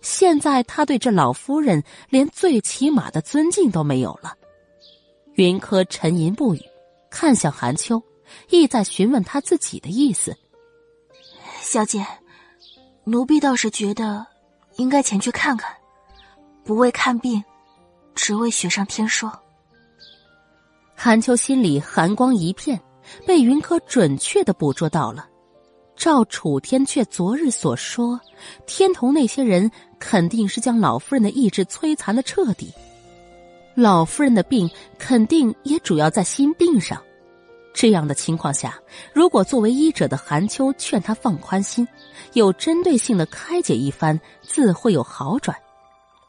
[0.00, 4.34] 现在他对这老夫人连最起码的尊敬都没有了。
[5.34, 6.60] 云柯沉吟不语，
[7.12, 8.02] 看向韩秋，
[8.48, 10.36] 意在询问他自己的意思。
[11.60, 12.04] 小姐，
[13.04, 14.26] 奴婢倒是觉得
[14.76, 15.72] 应该前去看看，
[16.64, 17.44] 不为看病，
[18.14, 19.38] 只为雪上添霜。
[20.96, 22.82] 韩秋心里寒光一片。
[23.26, 25.28] 被云柯准确的捕捉到了，
[25.96, 28.18] 照楚天阙昨日所说，
[28.64, 29.68] 天童那些人
[29.98, 32.72] 肯定是将老夫人的意志摧残的彻底。
[33.74, 37.02] 老夫人的病肯定也主要在心病上。
[37.74, 38.78] 这样的情况下，
[39.14, 41.88] 如果作为医者的韩秋劝他放宽心，
[42.34, 45.56] 有针对性的开解一番，自会有好转。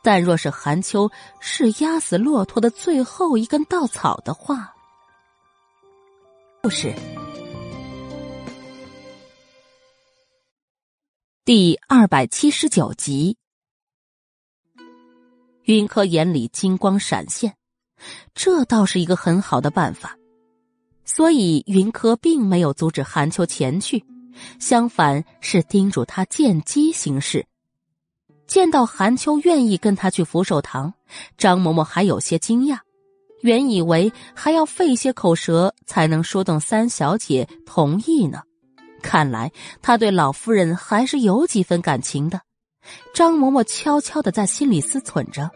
[0.01, 1.09] 但若是韩秋
[1.39, 4.73] 是压死骆驼的最后一根稻草的话，
[6.61, 6.93] 故事
[11.43, 13.35] 第二百七十九集，
[15.65, 17.53] 云柯眼里金光闪现，
[18.35, 20.17] 这倒是一个很好的办法。
[21.05, 24.03] 所以云柯并没有阻止韩秋前去，
[24.59, 27.45] 相反是叮嘱他见机行事。
[28.45, 30.93] 见到韩秋愿意跟他去福寿堂，
[31.37, 32.77] 张嬷嬷还有些惊讶。
[33.41, 38.41] 原以为还要费些口舌才能说动三小姐同意呢，
[39.01, 39.49] 看来
[39.81, 42.41] 他对老夫人还是有几分感情的。
[43.13, 45.49] 张嬷嬷悄悄的在心里思忖着。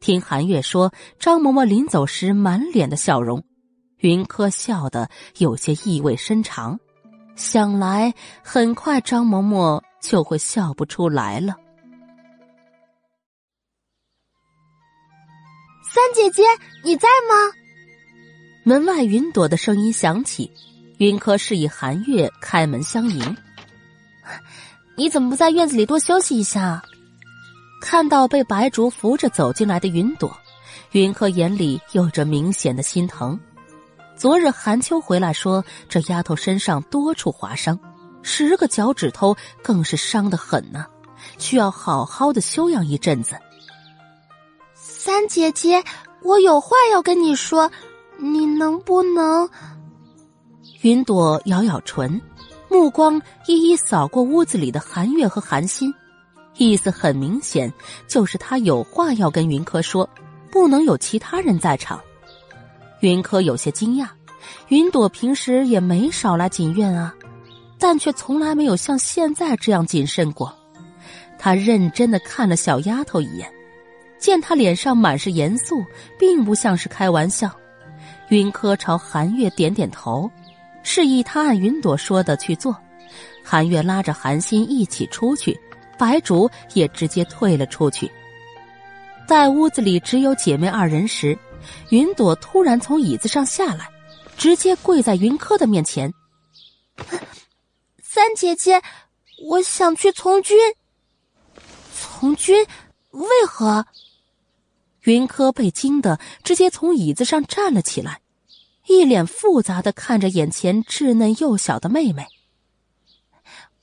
[0.00, 3.44] 听韩月说，张嬷嬷临走时满脸的笑容，
[3.98, 5.08] 云柯笑得
[5.38, 6.78] 有些意味深长。
[7.36, 8.12] 想来
[8.42, 11.54] 很快张嬷嬷就会笑不出来了。
[15.84, 16.42] 三姐姐，
[16.82, 17.34] 你在吗？
[18.64, 20.50] 门外云朵的声音响起，
[20.98, 23.36] 云柯示意韩月开门相迎。
[24.94, 26.82] 你怎么不在院子里多休息一下？
[27.80, 30.30] 看到被白竹扶着走进来的云朵，
[30.92, 33.38] 云鹤眼里有着明显的心疼。
[34.16, 37.76] 昨日寒秋回来说，这丫头身上多处划伤，
[38.22, 40.86] 十个脚趾头更是伤得很呢，
[41.38, 43.36] 需要好好的休养一阵子。
[44.74, 45.82] 三姐姐，
[46.22, 47.68] 我有话要跟你说，
[48.18, 49.48] 你能不能？
[50.82, 52.20] 云朵咬咬唇，
[52.72, 55.92] 目光一一扫过屋子里的韩月和韩心，
[56.56, 57.70] 意思很明显，
[58.08, 60.08] 就是他有话要跟云柯说，
[60.50, 62.00] 不能有其他人在场。
[63.00, 64.08] 云柯有些惊讶，
[64.68, 67.14] 云朵平时也没少来锦院啊，
[67.78, 70.50] 但却从来没有像现在这样谨慎过。
[71.38, 73.52] 他认真的看了小丫头一眼，
[74.18, 75.84] 见她脸上满是严肃，
[76.18, 77.50] 并不像是开玩笑。
[78.30, 80.30] 云柯朝韩月点点头，
[80.82, 82.76] 示意他按云朵说的去做。
[83.44, 85.58] 韩月拉着韩心一起出去，
[85.98, 88.10] 白竹也直接退了出去。
[89.26, 91.38] 在屋子里只有姐妹二人时，
[91.90, 93.88] 云朵突然从椅子上下来，
[94.36, 96.12] 直接跪在云柯的面前
[98.02, 98.80] ：“三姐姐，
[99.48, 100.56] 我想去从军。”
[101.94, 102.64] 从军？
[103.10, 103.84] 为何？
[105.02, 108.21] 云柯被惊得直接从椅子上站了起来，
[108.86, 112.26] 一脸复杂的看着眼前稚嫩幼小的妹妹。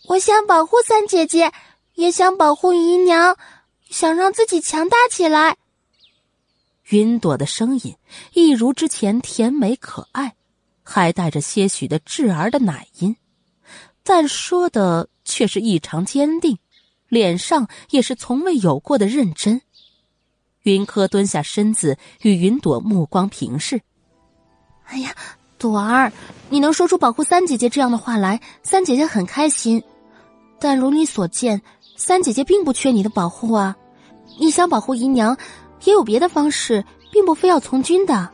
[0.07, 1.51] 我想保护三姐姐，
[1.95, 3.37] 也想保护姨娘，
[3.89, 5.57] 想让自己强大起来。
[6.89, 7.95] 云朵的声音
[8.33, 10.35] 一如之前甜美可爱，
[10.83, 13.15] 还带着些许的稚儿的奶音，
[14.03, 16.57] 但说的却是异常坚定。
[17.07, 19.63] 脸上也是从未有过的认真。
[20.61, 23.81] 云柯蹲下身子，与云朵目光平视。
[24.89, 25.13] 哎呀，
[25.57, 26.11] 朵儿，
[26.49, 29.81] 你能说出保护三姐姐这样的话来，三姐姐很开心。
[30.59, 31.61] 但如你所见，
[31.95, 33.75] 三姐姐并不缺你的保护啊。
[34.39, 35.37] 你想保护姨娘，
[35.83, 38.27] 也有别的方式，并不非要从军的。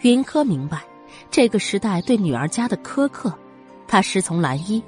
[0.00, 0.82] 云柯明白
[1.30, 3.32] 这个时代对女儿家的苛刻，
[3.86, 4.82] 他师从蓝衣。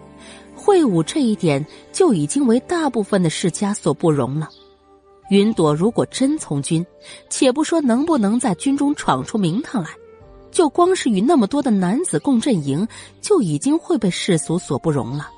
[0.57, 4.49] 会武这一点就已经为大部分的世家所不容了。
[5.31, 6.85] 云朵如果真从军，
[7.29, 9.91] 且不说能不能在军中闯出名堂来，
[10.55, 12.87] 就光是与那么多的男子共阵营，
[13.21, 15.29] 就已经会被世俗所不容了。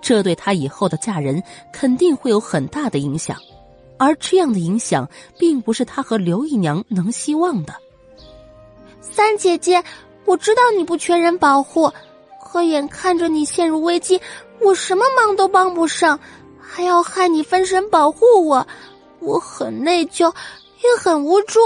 [0.00, 3.36] 这对她以后的嫁人肯定会有很大的影响，
[3.98, 5.06] 而这样的影响
[5.38, 7.74] 并不是她和刘姨娘能希望的。
[9.02, 9.84] 三姐姐，
[10.24, 11.92] 我知道你不缺人保护，
[12.42, 14.18] 可眼看着你陷入危机。
[14.62, 16.18] 我什么忙都帮不上，
[16.58, 18.66] 还要害你分神保护我，
[19.20, 20.32] 我很内疚，
[20.82, 21.60] 也很无助，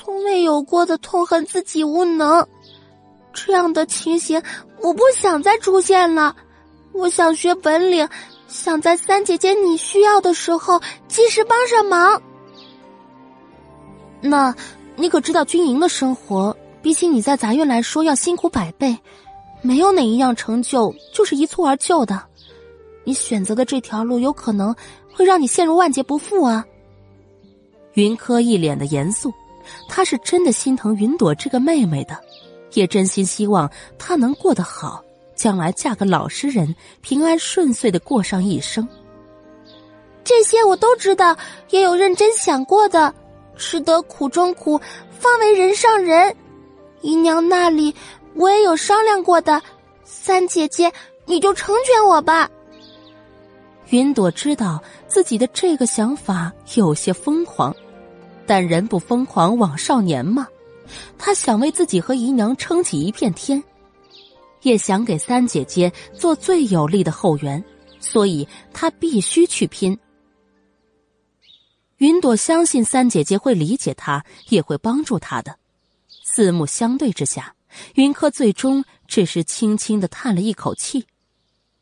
[0.00, 2.46] 从未有过的痛恨自己无能。
[3.32, 4.40] 这样的情形
[4.80, 6.36] 我不想再出现了。
[6.92, 8.08] 我想学本领，
[8.46, 12.22] 想在三姐姐你需要的时候及时帮上忙。
[14.20, 14.54] 那，
[14.94, 18.96] 你可知道军营的生活比起你在杂院来说要辛苦百倍？
[19.62, 22.22] 没有哪一样成就就是一蹴而就的，
[23.02, 24.74] 你选择的这条路有可能
[25.12, 26.64] 会让你陷入万劫不复啊！
[27.94, 29.32] 云柯一脸的严肃，
[29.88, 32.18] 他是真的心疼云朵这个妹妹的，
[32.74, 35.02] 也真心希望她能过得好，
[35.34, 38.86] 将来嫁个老实人，平安顺遂的过上一生。
[40.24, 41.36] 这些我都知道，
[41.70, 43.14] 也有认真想过的，
[43.56, 44.80] 吃得苦中苦，
[45.10, 46.34] 方为人上人。
[47.00, 47.94] 姨娘那里。
[48.34, 49.60] 我也有商量过的，
[50.04, 50.92] 三姐姐，
[51.26, 52.48] 你就成全我吧。
[53.88, 57.74] 云朵知道自己的这个想法有些疯狂，
[58.48, 60.48] 但人不疯狂枉少年嘛。
[61.18, 63.62] 他想为自己和姨娘撑起一片天，
[64.62, 67.62] 也想给三姐姐做最有力的后援，
[68.00, 69.96] 所以他必须去拼。
[71.98, 75.58] 云朵相信三姐姐会理解他，也会帮助他的。
[76.24, 77.54] 四目相对之下。
[77.96, 81.06] 云柯最终只是轻轻的叹了一口气，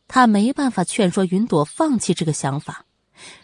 [0.08, 2.84] 他没办法劝说云朵放弃这个想法。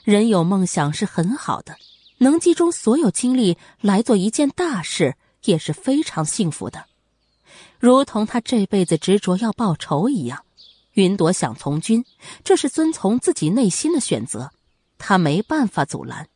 [0.03, 1.77] 人有梦想是很好的，
[2.23, 6.85] 能集中所有精力来做一件大事也是非常幸福的。
[7.79, 10.45] 如同他这辈子执着要报仇一样，
[10.93, 12.05] 云朵想从军，
[12.43, 14.51] 这是遵从自己内心的选择，
[14.99, 16.29] 他没办法阻拦，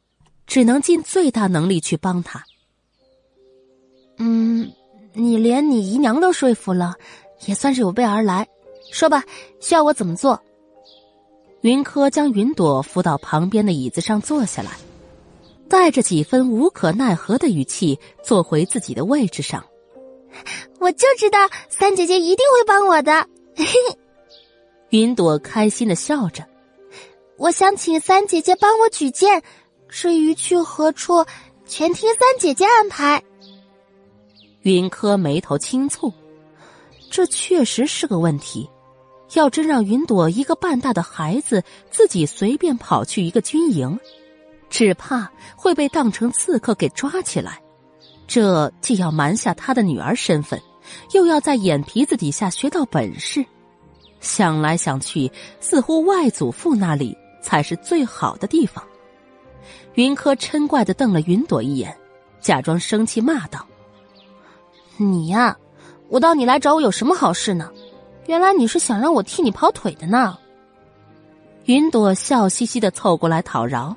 [0.47, 2.45] 只能尽最大能力去帮他。
[4.19, 4.71] 嗯。
[5.19, 6.95] 你连你姨娘都说服了，
[7.47, 8.47] 也算是有备而来。
[8.93, 9.25] 说吧，
[9.63, 10.39] 需要我怎么做？
[11.63, 14.73] 云柯将云朵扶到旁边的椅子上坐下来，
[15.69, 19.65] 带着几分无可奈何的语气坐回自己的位置上。
[20.79, 21.39] 我就知道
[21.69, 23.27] 三姐姐一定会帮我的。
[24.91, 26.47] 云朵开心的笑着。
[27.39, 29.43] 我想请三姐姐帮我举荐，
[29.89, 31.25] 至于去何处，
[31.67, 33.23] 全听三姐姐安排。
[34.63, 36.13] 云柯眉头轻蹙，
[37.11, 38.69] 这确实是个问题。
[39.35, 43.99] 要真让云朵一个半大的孩子自己随便跑去一个军营，
[44.69, 47.61] 只怕会被当成刺客给抓起来。
[48.27, 50.61] 这既要瞒下他的女儿身份，
[51.13, 53.45] 又要在眼皮子底下学到本事。
[54.21, 55.31] 想来想去，
[55.61, 58.83] 似乎外祖父那里才是最好的地方。
[59.95, 61.97] 云柯嗔怪的瞪了云朵一眼，
[62.41, 63.65] 假装生气骂道
[64.99, 65.57] ：“你呀，
[66.09, 67.71] 我到你来找我有什么好事呢？
[68.27, 70.37] 原来你是想让我替你跑腿的呢。”
[71.67, 73.95] 云朵笑嘻嘻的凑过来讨饶：“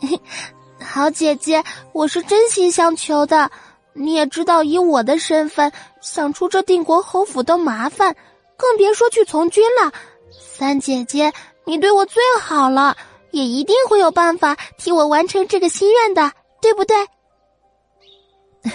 [0.00, 0.20] 嘿
[0.82, 1.62] 好姐姐，
[1.92, 3.50] 我是真心相求的。
[3.92, 5.70] 你也知道，以我的身份，
[6.00, 8.14] 想出这定国侯府都麻烦，
[8.56, 9.92] 更别说去从军了。
[10.30, 11.32] 三姐姐，
[11.64, 12.96] 你对我最好了。”
[13.32, 16.96] 也一定会有办法替我完成这个心愿的，对不对？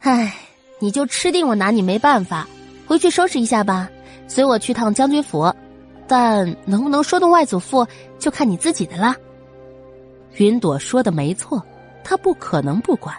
[0.00, 0.34] 唉，
[0.78, 2.48] 你就吃定我拿你没办法，
[2.86, 3.90] 回去收拾一下吧，
[4.26, 5.54] 随我去趟将军府。
[6.08, 7.86] 但能不能说动外祖父，
[8.18, 9.14] 就看你自己的了。
[10.36, 11.62] 云朵说的没错，
[12.02, 13.14] 他不可能不管。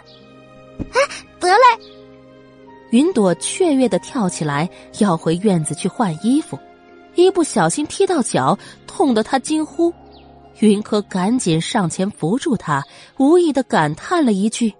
[0.78, 1.00] 哎，
[1.38, 1.84] 得嘞！
[2.90, 4.68] 云朵雀跃的跳起来，
[4.98, 6.58] 要回院子去换衣服，
[7.14, 9.92] 一不小心踢到脚，痛得他惊呼。
[10.60, 12.84] 云柯赶紧上前扶住他，
[13.18, 14.72] 无意的感叹了一句：“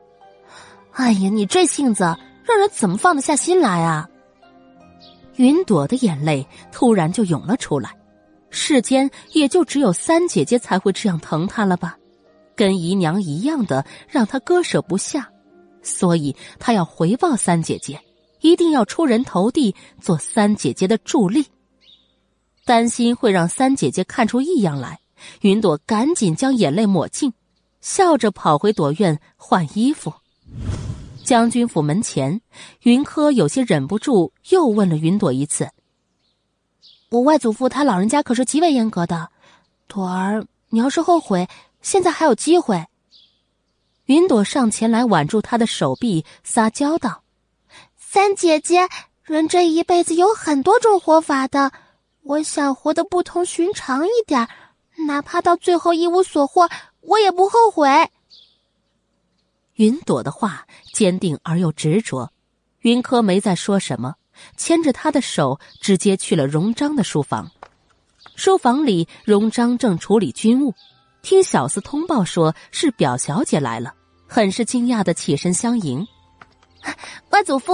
[0.94, 2.04] 哎呀，你这性子，
[2.44, 4.08] 让人怎么放得下心来啊？”
[5.36, 7.90] 云朵的眼泪突然就涌了出来。
[8.50, 11.98] 世间也就只有三姐姐才会这样疼她了吧？
[12.56, 15.28] 跟姨娘一样的，让她割舍不下，
[15.82, 18.00] 所以她要回报三姐姐，
[18.40, 21.46] 一定要出人头地，做三姐姐的助力。
[22.64, 25.00] 担心会让三姐姐看出异样来。
[25.40, 27.32] 云朵赶紧将眼泪抹净，
[27.80, 30.12] 笑着跑回朵院换衣服。
[31.24, 32.42] 将军府门前，
[32.82, 35.70] 云柯有些忍不住，又问了云朵一次
[37.10, 39.30] ：“我外祖父他老人家可是极为严格的，
[39.88, 41.48] 朵儿，你要是后悔，
[41.84, 42.86] 现在还有机会。”
[44.06, 47.22] 云朵上前来挽住他的手臂，撒娇道
[47.96, 48.88] ：“三姐姐，
[49.22, 51.70] 人这一辈子有很多种活法的，
[52.22, 54.48] 我想活得不同寻常一点。”
[55.08, 56.68] 哪怕到最后一无所获，
[57.00, 57.88] 我也不后悔。
[59.74, 62.30] 云朵的话坚定而又执着，
[62.82, 64.14] 云柯没再说什么，
[64.56, 67.50] 牵着他的手直接去了荣章的书房。
[68.36, 70.76] 书房里，荣章正处理军务，
[71.24, 73.94] 听小厮通报说是表小姐来了，
[74.28, 76.06] 很是惊讶的起身相迎。
[77.30, 77.72] 外祖父，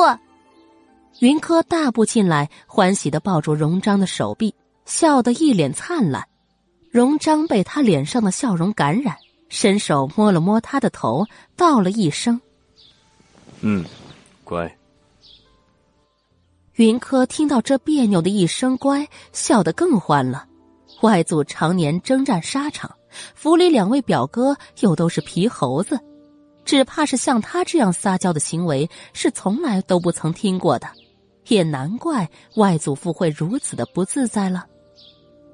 [1.19, 4.55] 云柯大步进来，欢喜的抱住荣章的手臂，
[4.85, 6.25] 笑得一脸灿烂。
[6.93, 9.17] 荣章被他脸上的笑容感染，
[9.49, 12.41] 伸手摸了摸他的头，道了一声
[13.63, 13.85] ：“嗯，
[14.45, 14.77] 乖。”
[16.75, 20.47] 云柯听到这别扭的一声“乖”，笑得更欢了。
[21.03, 22.95] 外祖常年征战沙场，
[23.35, 25.99] 府里两位表哥又都是皮猴子，
[26.65, 30.89] 只怕是像他这样撒娇的行为是从来都不曾听过的，
[31.49, 34.67] 也难怪外祖父会如此的不自在了。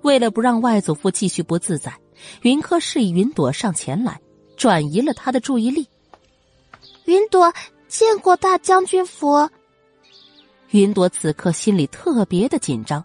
[0.03, 1.99] 为了不让外祖父继续不自在，
[2.43, 4.20] 云柯示意云朵上前来，
[4.57, 5.89] 转移了他的注意力。
[7.07, 7.53] 云朵
[7.89, 9.49] 见过大将军府。
[10.70, 13.05] 云朵此刻心里特别的紧张，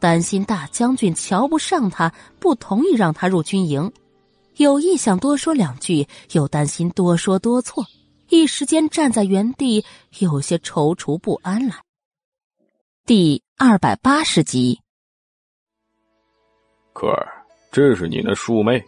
[0.00, 3.92] 担心大将军瞧不上他，不同意让他入军营。
[4.56, 7.84] 有意想多说两句，又担心多说多错，
[8.28, 9.84] 一时间站在原地，
[10.18, 11.76] 有些踌躇不安来。
[13.06, 14.80] 第二百八十集。
[16.92, 17.28] 可儿，
[17.70, 18.84] 这是你那庶妹。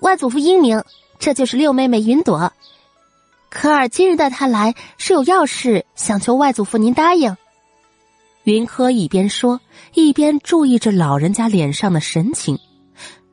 [0.00, 0.82] 外祖父英明，
[1.18, 2.52] 这就是六妹妹云朵。
[3.48, 7.36] 可儿今日带她来，是有要事想求外祖父您答应。
[8.44, 9.60] 云柯一边说，
[9.94, 12.58] 一边注意着老人家脸上的神情，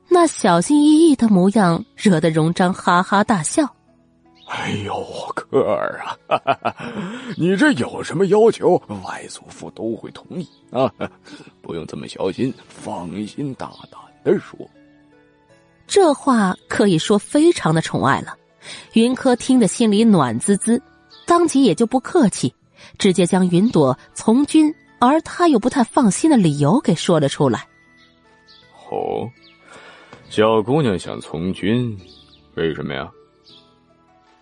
[0.08, 3.68] 那小心翼翼的模样，惹得荣章哈哈大笑。
[4.48, 5.04] 哎呦，
[5.36, 6.40] 可儿啊，
[7.38, 10.92] 你这有什么要求，外祖父都会同意啊，
[11.62, 14.60] 不用这么小心，放心大胆的说。
[15.88, 18.36] 这话可以说非常的宠爱了。
[18.94, 20.80] 云柯听得心里暖滋滋，
[21.26, 22.54] 当即也就不客气，
[23.00, 27.68] 直接将云朵从军而他又不太放心的理由给说了出来。
[28.92, 29.30] 哦，
[30.30, 31.98] 小姑娘想从军，
[32.56, 33.10] 为什么呀？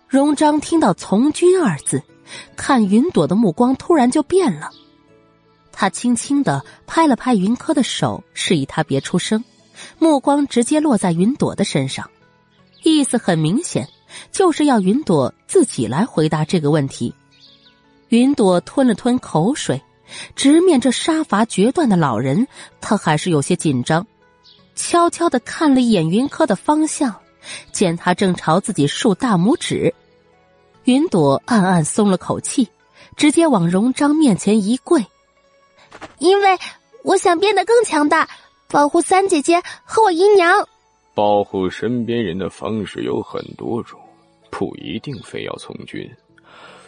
[0.08, 2.02] 荣章听到“从军”二字，
[2.56, 4.70] 看云朵的目光突然就变了。
[5.70, 9.44] 他轻轻的拍了拍云柯的手，示意他别出声，
[9.98, 12.10] 目光直接落在云朵的身上，
[12.82, 13.86] 意思很明显，
[14.32, 17.14] 就是要云朵自己来回答这个问题。
[18.08, 19.80] 云朵吞了吞口水，
[20.36, 22.46] 直面这杀伐决断的老人，
[22.80, 24.06] 他还是有些紧张，
[24.74, 27.14] 悄悄的看了一眼云柯的方向。
[27.72, 29.94] 见他正朝自己竖大拇指，
[30.84, 32.68] 云朵暗暗松了口气，
[33.16, 35.06] 直接往荣章面前一跪。
[36.18, 36.58] 因为
[37.04, 38.28] 我想变得更强大，
[38.68, 40.68] 保护三姐姐和我姨娘。
[41.14, 43.98] 保护身边人的方式有很多种，
[44.50, 46.08] 不一定非要从军。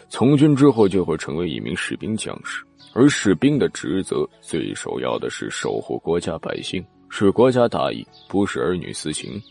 [0.09, 9.41] 从军之后就会成为一名士兵将士，而士兵的职责最首要的是守护国家百姓，是国家大义，不是儿女私情。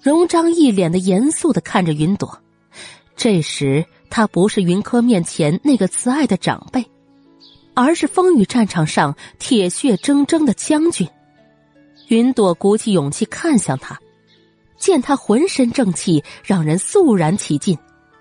[0.00, 2.38] 荣章一脸的严肃的看着云朵，
[3.16, 6.84] 这时他不是云柯面前那个慈爱的长辈，
[7.72, 11.08] 而是风雨战场上铁血铮铮的将军。
[12.08, 13.98] 云朵鼓起勇气看向他，
[14.76, 17.78] 见他浑身正气，让人肃然起敬。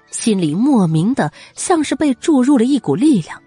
[0.10, 3.42] 心里莫名的像是被注入了一股力量，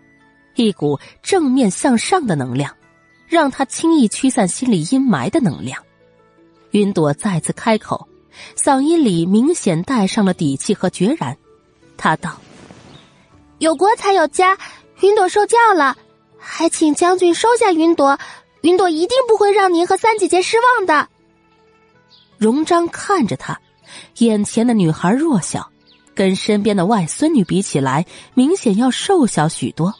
[0.56, 2.74] 一股正面向上的能量，
[3.28, 5.82] 让他轻易驱散心理阴霾的能量。
[6.70, 8.08] 云朵再次开口，
[8.56, 11.36] 嗓音里明显带上了底气和决然。
[11.96, 12.40] 他道
[13.58, 14.58] ：“有国才有家，
[15.00, 15.96] 云朵受教了，
[16.38, 18.18] 还请将军收下云朵。
[18.62, 21.08] 云朵一定不会让您和三姐姐失望的。”
[22.36, 23.60] 荣章看着他，
[24.18, 25.70] 眼前的女孩弱小。
[26.14, 29.94] 跟身边的外孙女比起来，明显要瘦小许多，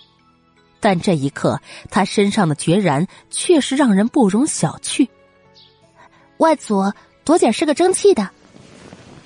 [0.86, 1.60] 但这一刻，
[1.90, 5.08] 他身上的决然确实让人不容小觑。
[6.36, 6.92] 外祖，
[7.24, 8.30] 朵姐是个争气的，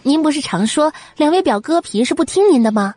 [0.02, 2.94] 您不是常说两位表哥皮是不听您的吗？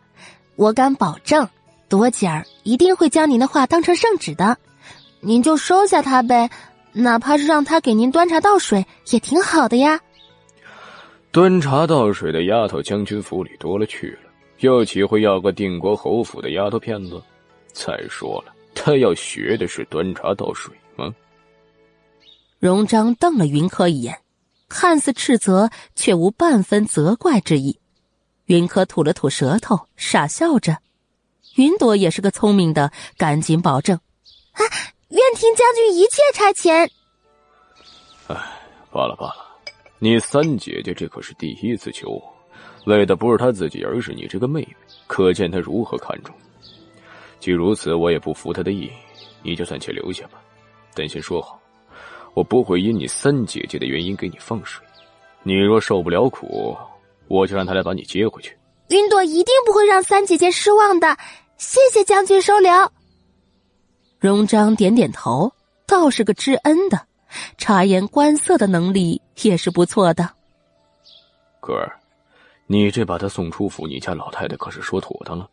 [0.56, 1.49] 我敢保证，
[1.90, 4.57] 朵姐儿一定会将您的话当成圣旨的，
[5.19, 6.49] 您就收下他呗，
[6.94, 9.99] 哪怕是让他给您端茶倒水，也挺好的呀。
[11.34, 17.22] 端茶倒水的丫头，将军府里多了去了，又岂会要个定国侯府的丫头片子？
[17.76, 21.14] 再说了，他要学的是端茶倒水吗？
[22.60, 24.22] 荣章瞪了云柯一眼，
[24.70, 27.80] 看似斥责，却无半分责怪之意。
[28.45, 30.78] 云柯吐了吐舌头，傻笑着。
[31.56, 33.98] 云朵也是个聪明的，赶紧保证
[34.54, 34.62] ：“啊，
[35.10, 36.90] 愿听将军一切差遣。”
[38.28, 38.36] 哎，
[38.91, 39.36] 罢了罢了。
[40.00, 42.36] 你三姐姐这可是第一次求我，
[42.86, 44.76] 为的不是她自己，而是你这个妹妹，
[45.08, 46.52] 可见她如何看重你。
[47.44, 48.90] 既如此，我也不服他的意，
[49.41, 50.41] 你就暂且留下吧。
[50.94, 51.60] 但先说好，
[52.36, 54.82] 我不会因你三姐姐的原因给你放水。
[55.44, 56.74] 你若受不了苦，
[57.28, 58.57] 我就让他来把你接回去。
[58.88, 61.18] 云朵一定不会让三姐姐失望的，
[61.57, 62.72] 谢谢将军收留。
[64.20, 65.52] 荣章点点头，
[65.86, 66.98] 倒是个知恩的。
[67.57, 70.30] 察言观色的能力也是不错的。
[71.60, 71.99] 可儿，
[72.68, 75.49] 你这把他送出府，你家老太太可是说妥当了？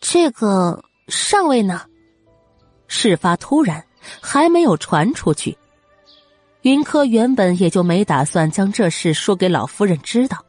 [0.00, 1.82] 这个上尉呢？
[2.88, 3.84] 事发突然，
[4.20, 5.56] 还没有传出去。
[6.62, 10.44] 云柯原本也就没打算将这事说给老夫人知道。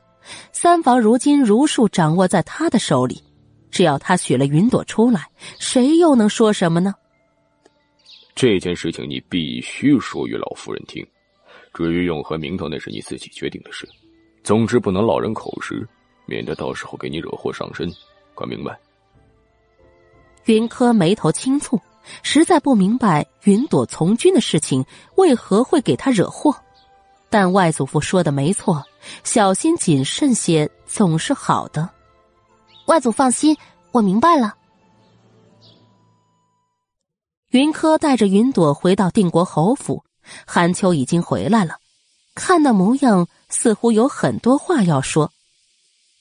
[0.51, 3.23] 三房如今如数掌握在他的手里，
[3.69, 5.25] 只要他许了云朵出来，
[5.59, 6.93] 谁又能说什么呢？
[8.35, 11.05] 这件事情你必须说与老夫人听，
[11.73, 13.87] 至于用何名头，那是你自己决定的事。
[14.43, 15.87] 总之不能落人口实，
[16.25, 17.91] 免得到时候给你惹祸上身。
[18.33, 18.79] 快明白？
[20.45, 21.79] 云柯眉头轻蹙，
[22.23, 24.85] 实在不明白云朵从军的事情
[25.15, 26.55] 为何会给他惹祸。
[27.29, 28.83] 但外祖父说的没错，
[29.23, 31.89] 小心谨慎些总是好的。
[32.87, 33.55] 外祖放心，
[33.91, 34.55] 我明白了。
[37.51, 40.03] 云柯带着云朵回到定国侯府，
[40.45, 41.75] 韩秋已经回来了，
[42.33, 45.31] 看那模样，似乎有很多话要说。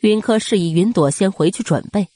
[0.01, 2.09] 云柯示意云朵先回去准备，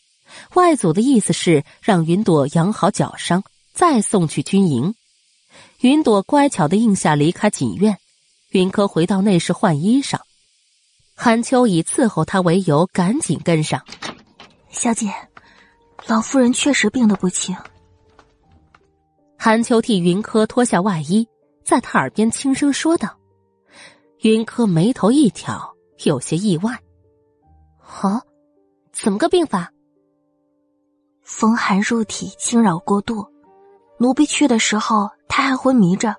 [0.55, 3.43] 外祖的意思是让云朵养好脚伤，
[3.73, 4.94] 再送去军营。
[5.81, 7.98] 云朵乖巧的应下，离开锦院。
[8.51, 10.20] 云柯回到内室换衣裳，
[11.16, 13.82] 韩秋以伺候他为由，赶紧跟上。
[14.70, 15.12] 小姐，
[16.06, 17.56] 老夫人确实病得不轻。
[19.36, 21.27] 韩秋替云柯脱下外衣，
[21.65, 23.19] 在他耳边轻声说道
[24.23, 25.74] ：“云柯眉头一挑，
[26.05, 26.78] 有些意外。
[28.02, 28.23] 哦，
[28.93, 29.70] 怎么个病法？
[31.24, 33.26] 风寒入体，惊扰过度。
[33.98, 36.14] 奴婢去的时候，他还昏迷着，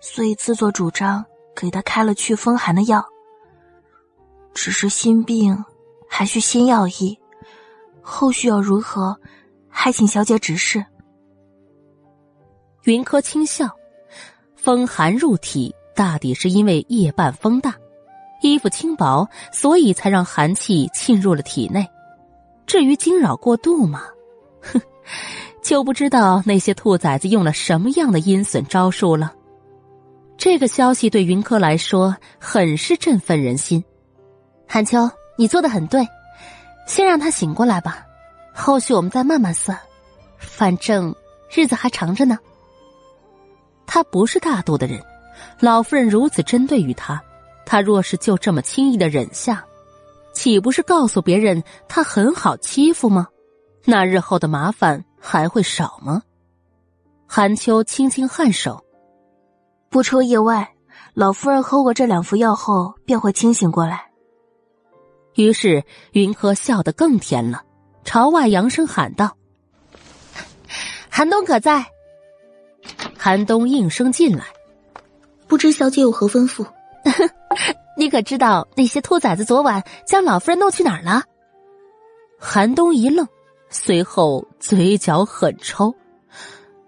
[0.00, 3.04] 所以自作主张给他开了祛风寒的药。
[4.54, 5.64] 只是心病，
[6.08, 7.16] 还需先药医。
[8.00, 9.16] 后续要如何，
[9.68, 10.84] 还请小姐指示。”
[12.84, 13.68] 云柯轻笑，
[14.56, 17.74] 风寒入体，大抵是因为夜半风大，
[18.40, 21.86] 衣服轻薄，所以才让寒气侵入了体内。
[22.66, 24.04] 至于惊扰过度嘛，
[24.60, 24.80] 哼，
[25.62, 29.32] 就不知道那些兔崽子用了什么样的阴损招数了。
[30.36, 33.84] 这个消息对云柯来说很是振奋人心。
[34.68, 36.06] 韩秋，你做的很对，
[36.86, 38.06] 先让他醒过来吧，
[38.54, 39.78] 后续我们再慢慢算，
[40.38, 41.14] 反正
[41.50, 42.38] 日子还长着呢。
[43.86, 45.02] 他不是大度的人，
[45.58, 47.20] 老夫人如此针对于他，
[47.64, 49.64] 他若是就这么轻易的忍下，
[50.32, 53.26] 岂不是告诉别人他很好欺负吗？
[53.90, 56.22] 那日后的麻烦还会少吗？
[57.26, 58.84] 韩秋轻轻颔首，
[59.88, 60.74] 不出意外，
[61.14, 64.10] 老夫人喝过这两服药后便会清醒过来。
[65.36, 65.82] 于是
[66.12, 67.62] 云柯笑得更甜了，
[68.04, 69.34] 朝外扬声喊道
[71.08, 71.82] ：“韩东可在？”
[73.16, 74.44] 韩东应声进来，
[75.46, 76.62] 不知小姐有何吩咐？
[77.96, 81.22] 你可知道那些兔崽子昨晚将老夫人弄去哪儿了？
[82.38, 83.26] 韩东一愣，
[83.70, 85.94] 随后嘴角狠抽。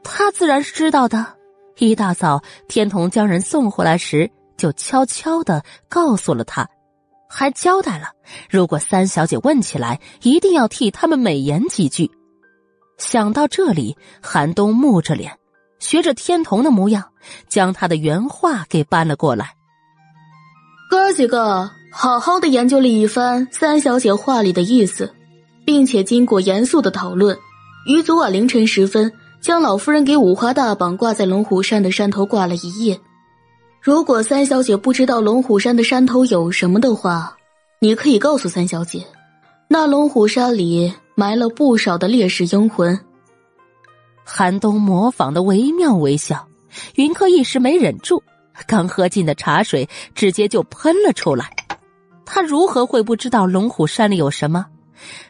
[0.03, 1.35] 他自然是知道的。
[1.79, 6.69] 一大早，天童将人送回来时，就悄悄的告诉了他，
[7.29, 8.09] 还交代了，
[8.51, 12.11] 如果三小姐问起来，一定要替他们美言几句。
[12.99, 15.37] 想到这里，韩东木着脸。
[15.79, 17.11] 学着天童的模样，
[17.49, 19.55] 将他的原话给搬了过来。
[20.91, 25.15] 哥几个好好的研究了一番三小姐话里的意思，
[25.65, 27.37] 并且经过严肃的讨论，
[27.87, 32.99] 于昨晚凌晨时分，将老夫人给五花大绑挂在龙虎山的山头挂了一夜。
[33.81, 37.37] 如果三小姐不知道龙虎山的山头有什么的话，
[37.79, 39.05] 你可以告诉三小姐，
[39.69, 42.99] 那龙虎山里埋了不少的烈士英魂。
[44.25, 46.47] 韩东模仿的惟妙惟肖，
[46.97, 48.23] 云柯一时没忍住，
[48.67, 51.51] 刚喝进的茶水直接就喷了出来。
[52.27, 54.67] 他如何会不知道龙虎山里有什么？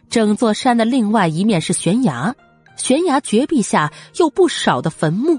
[0.09, 2.35] 整座山的另外一面是悬崖，
[2.77, 5.39] 悬崖绝壁下有不少的坟墓。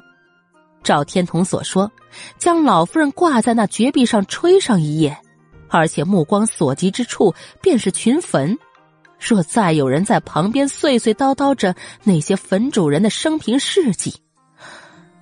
[0.84, 1.92] 照天童所说，
[2.40, 5.18] 将老夫人挂在那绝壁上吹上一夜，
[5.70, 8.58] 而且目光所及之处便是群坟。
[9.20, 14.16] 若再有人在旁边碎碎叨叨着那些坟主人的生平事迹，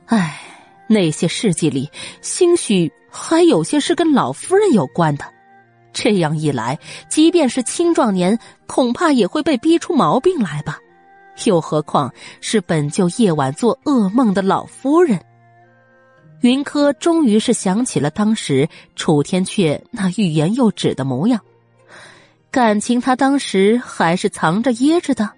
[0.06, 0.40] 唉，
[0.88, 1.90] 那些事迹里
[2.22, 5.26] 兴许还有些是跟老夫人有关的。
[5.94, 6.78] 这样一来，
[7.10, 8.38] 即便是青壮年，
[8.68, 10.80] 恐怕也会被逼出毛病来吧。
[11.46, 15.20] 又何况是本就夜晚做噩梦的老夫人。
[16.42, 21.40] 云柯终于是想起了当时楚天阙那欲言又止的模样。
[22.52, 25.30] 感情他当时还是藏着掖着的，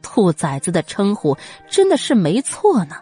[0.00, 1.36] 兔崽子的称呼
[1.68, 2.96] 真的是没错呢。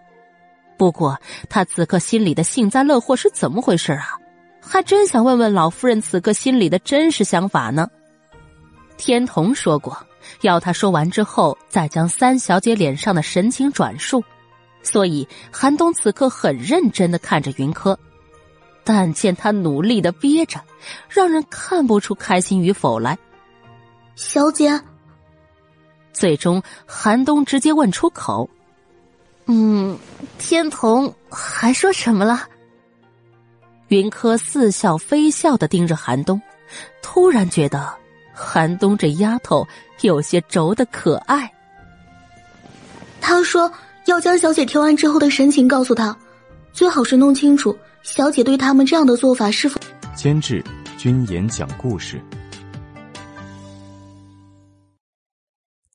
[0.77, 1.19] 不过
[1.49, 4.19] 他此刻心里的幸灾乐祸是怎么回事啊？
[4.68, 7.88] 还真想问问老夫人此刻心里的真实想法呢。
[8.97, 9.97] 天童说过，
[10.40, 14.24] 要他说完之后再将三小姐脸上的神情转述，
[14.82, 17.97] 所以韩东此刻很认真的看着云柯，
[18.82, 20.60] 但见他努力的憋着，
[21.09, 23.16] 让人看不出开心与否来。
[24.16, 24.80] 小姐，
[26.12, 28.51] 最终韩东直接问出口
[29.47, 29.97] ：“嗯，
[30.38, 32.48] 天童还说什么了？”
[33.89, 36.41] 云柯似笑非笑的盯着寒冬，
[37.03, 37.93] 突然觉得
[38.33, 39.67] 寒冬这丫头
[40.01, 41.53] 有些轴的可爱。
[43.21, 43.73] 他说
[44.07, 46.17] 要将小姐调完之后的神情告诉他，
[46.73, 49.81] 最好是弄清楚小姐对他们这样的做法是否。
[50.15, 50.65] 监制：
[50.97, 52.21] 君言讲故事。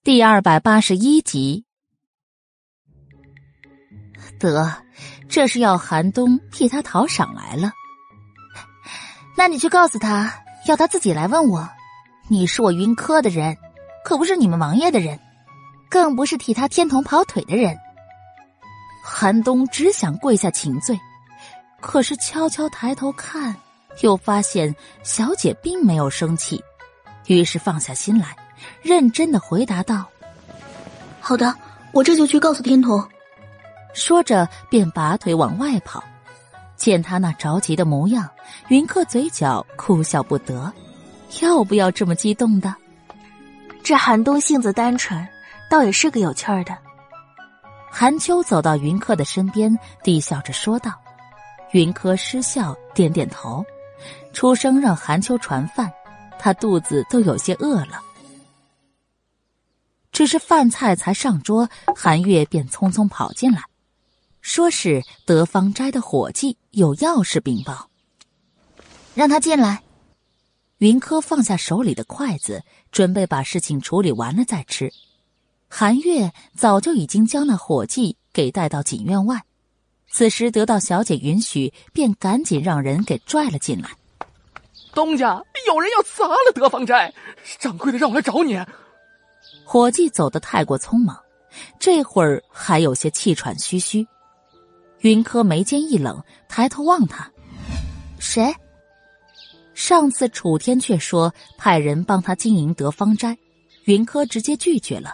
[0.03, 1.63] 第二百八十一集，
[4.39, 4.73] 得，
[5.29, 7.71] 这是要寒冬替他讨赏来了。
[9.41, 10.31] 那你去告诉他，
[10.67, 11.67] 要他自己来问我。
[12.27, 13.57] 你是我云柯的人，
[14.05, 15.19] 可不是你们王爷的人，
[15.89, 17.75] 更不是替他天童跑腿的人。
[19.03, 20.95] 韩东只想跪下请罪，
[21.79, 23.55] 可是悄悄抬头看，
[24.01, 26.63] 又发现小姐并没有生气，
[27.25, 28.35] 于是放下心来。
[28.83, 30.05] 认真的回答道
[31.19, 31.51] ：“好的，
[31.93, 33.03] 我这就去告诉天童。”
[33.95, 36.03] 说着便拔腿往外跑。
[36.81, 38.27] 见他那着急的模样，
[38.69, 40.73] 云客嘴角哭笑不得。
[41.39, 42.75] 要不要这么激动的？
[43.83, 45.27] 这韩冬性子单纯，
[45.69, 46.75] 倒也是个有趣儿的。
[47.91, 50.91] 韩秋走到云客的身边，低笑着说道
[51.71, 53.63] ：“云柯失笑，点点头，
[54.33, 55.87] 出声让韩秋传饭。
[56.39, 58.01] 他肚子都有些饿了。”
[60.11, 63.61] 只是饭菜才上桌，韩月便匆匆跑进来，
[64.41, 67.89] 说是德芳斋的伙计有要事禀报，
[69.13, 69.83] 让他进来。
[70.77, 74.91] 云柯放下手里的筷子，准备把事情处理完了再吃。
[75.67, 79.43] 韩月早就已经将那伙计给带到锦院外，
[80.09, 83.89] 此时得到小姐允许，便赶紧让人给拽了进来。
[84.93, 87.13] 东家，有人要砸了德芳斋，
[87.59, 88.57] 掌柜的让我来找你。
[89.65, 91.19] 伙计走得太过匆忙，
[91.77, 94.07] 这会儿还有些气喘吁吁。
[95.01, 97.31] 云柯眉间一冷，抬头望他
[98.19, 98.53] ：“谁？”
[99.73, 103.35] 上次楚天却说派人帮他经营德芳斋，
[103.85, 105.13] 云柯直接拒绝了。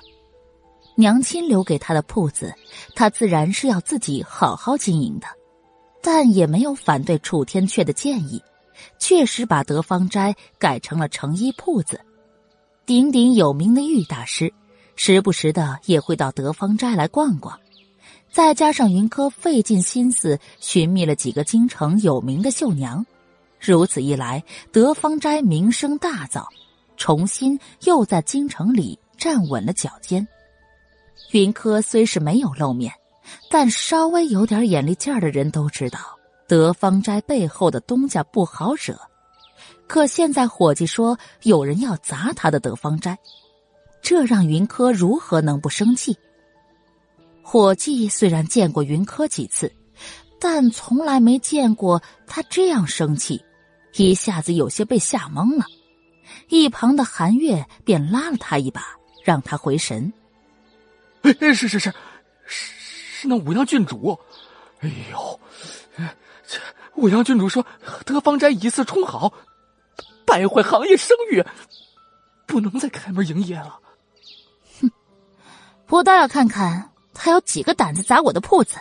[0.96, 2.54] 娘亲留给他的铺子，
[2.96, 5.28] 他自然是要自己好好经营的，
[6.02, 8.42] 但也没有反对楚天阙的建议，
[9.00, 12.02] 确实把德芳斋改成了成衣铺子。
[12.86, 14.52] 鼎鼎有名的玉大师，
[14.96, 17.58] 时不时的也会到德芳斋来逛逛。
[18.38, 23.04] 再加上云柯费尽心思寻觅了几个京城有名的绣娘，
[23.60, 26.46] 如此一来，德芳斋名声大噪，
[26.98, 30.28] 重新又在京城里站稳了脚尖。
[31.32, 32.94] 云柯虽是没有露面，
[33.50, 35.98] 但稍微有点眼力劲儿的人都知道
[36.48, 38.96] 德芳斋背后的东家不好惹。
[39.88, 43.18] 可现在伙计说有人要砸他的德芳斋，
[44.00, 46.16] 这让云柯如何能不生气？
[47.50, 49.74] 伙计虽然见过云柯几次，
[50.38, 53.42] 但从来没见过他这样生气，
[53.96, 55.66] 一下子有些被吓懵了。
[56.50, 58.82] 一旁的韩月便拉了他一把，
[59.24, 60.12] 让他回神。
[61.24, 61.94] 是是是，是
[62.46, 64.20] 是那五阳郡主。
[64.82, 65.40] 哎呦，
[66.46, 66.60] 这
[66.96, 67.66] 五阳郡主说
[68.06, 69.32] 德芳斋以次充好，
[70.26, 71.42] 败坏行业声誉，
[72.46, 73.80] 不能再开门营业了。
[74.82, 74.92] 哼，
[75.88, 78.78] 我倒要看看他有几个胆子砸我的铺子。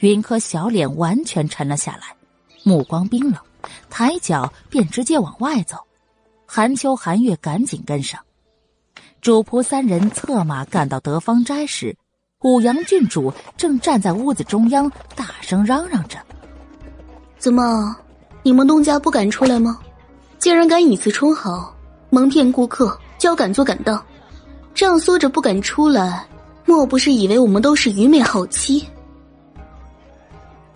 [0.00, 2.14] 云柯小脸完全沉了下来，
[2.62, 3.40] 目光冰冷，
[3.90, 5.76] 抬脚便直接往外走。
[6.46, 8.20] 韩秋、韩月赶紧跟上。
[9.20, 11.96] 主仆三人策马赶到德芳斋时，
[12.42, 16.18] 五阳郡主正站在屋子中央，大声嚷嚷着
[17.36, 17.96] ：“怎么，
[18.44, 19.80] 你们东家不敢出来吗？
[20.38, 21.74] 竟然敢以次充好，
[22.10, 24.00] 蒙骗顾客，就要敢做敢当。
[24.72, 26.24] 这样缩着不敢出来，
[26.68, 28.86] 莫不是以为我们都是愚昧好妻？”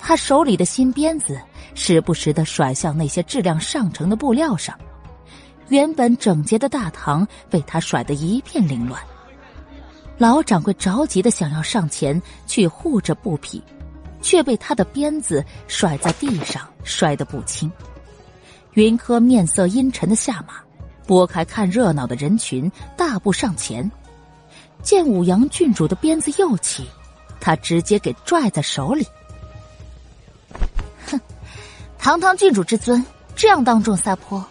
[0.01, 1.39] 他手里的新鞭子
[1.75, 4.75] 时不时的甩向那些质量上乘的布料上。
[5.69, 9.03] 原本整洁的大堂被他甩得一片凌乱，
[10.17, 13.63] 老掌柜着急的想要上前去护着布匹，
[14.23, 17.71] 却被他的鞭子甩在地上，摔得不轻。
[18.73, 20.55] 云柯面色阴沉的下马，
[21.07, 23.91] 拨开看热闹的人群，大步上前，
[24.83, 26.89] 见五阳郡主的鞭子又起，
[27.41, 29.07] 他直接给拽在手里。
[31.07, 31.21] 哼，
[31.99, 33.05] 堂堂郡主之尊，
[33.37, 34.45] 这样当众撒泼！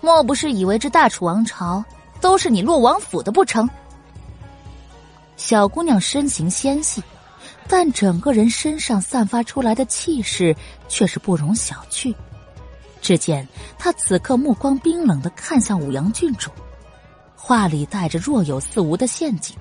[0.00, 1.84] 莫不是以为这大楚王朝
[2.20, 3.68] 都是你洛王府的不成？
[5.36, 7.02] 小姑娘身形纤细，
[7.68, 10.54] 但整个人身上散发出来的气势
[10.88, 12.14] 却是不容小觑。
[13.00, 13.46] 只见
[13.78, 16.50] 她此刻目光冰冷的看向五阳郡主，
[17.40, 19.56] 话里带着若有似无的陷阱。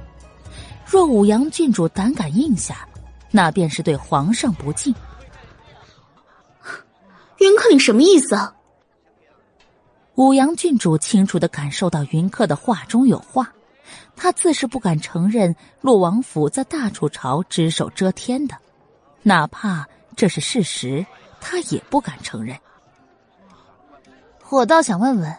[0.86, 2.88] 若武阳郡主胆敢应下，
[3.30, 4.94] 那便是对皇上不敬。
[7.38, 8.56] 云客，你什么意思啊？
[10.16, 13.54] 五阳郡主清楚的感受到云客的话中有话，
[14.16, 18.56] 他自是不敢承认洛王府在大楚朝只手遮天的，
[19.22, 21.06] 哪怕这是事实，
[21.40, 22.58] 他也不敢承认。
[24.50, 25.36] 我倒想问问，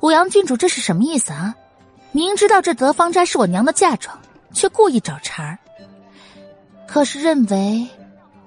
[0.00, 1.54] 武阳郡主这是什么意思啊？
[2.16, 4.18] 明知道这德芳斋是我娘的嫁妆，
[4.54, 5.58] 却故意找茬儿，
[6.88, 7.86] 可是认为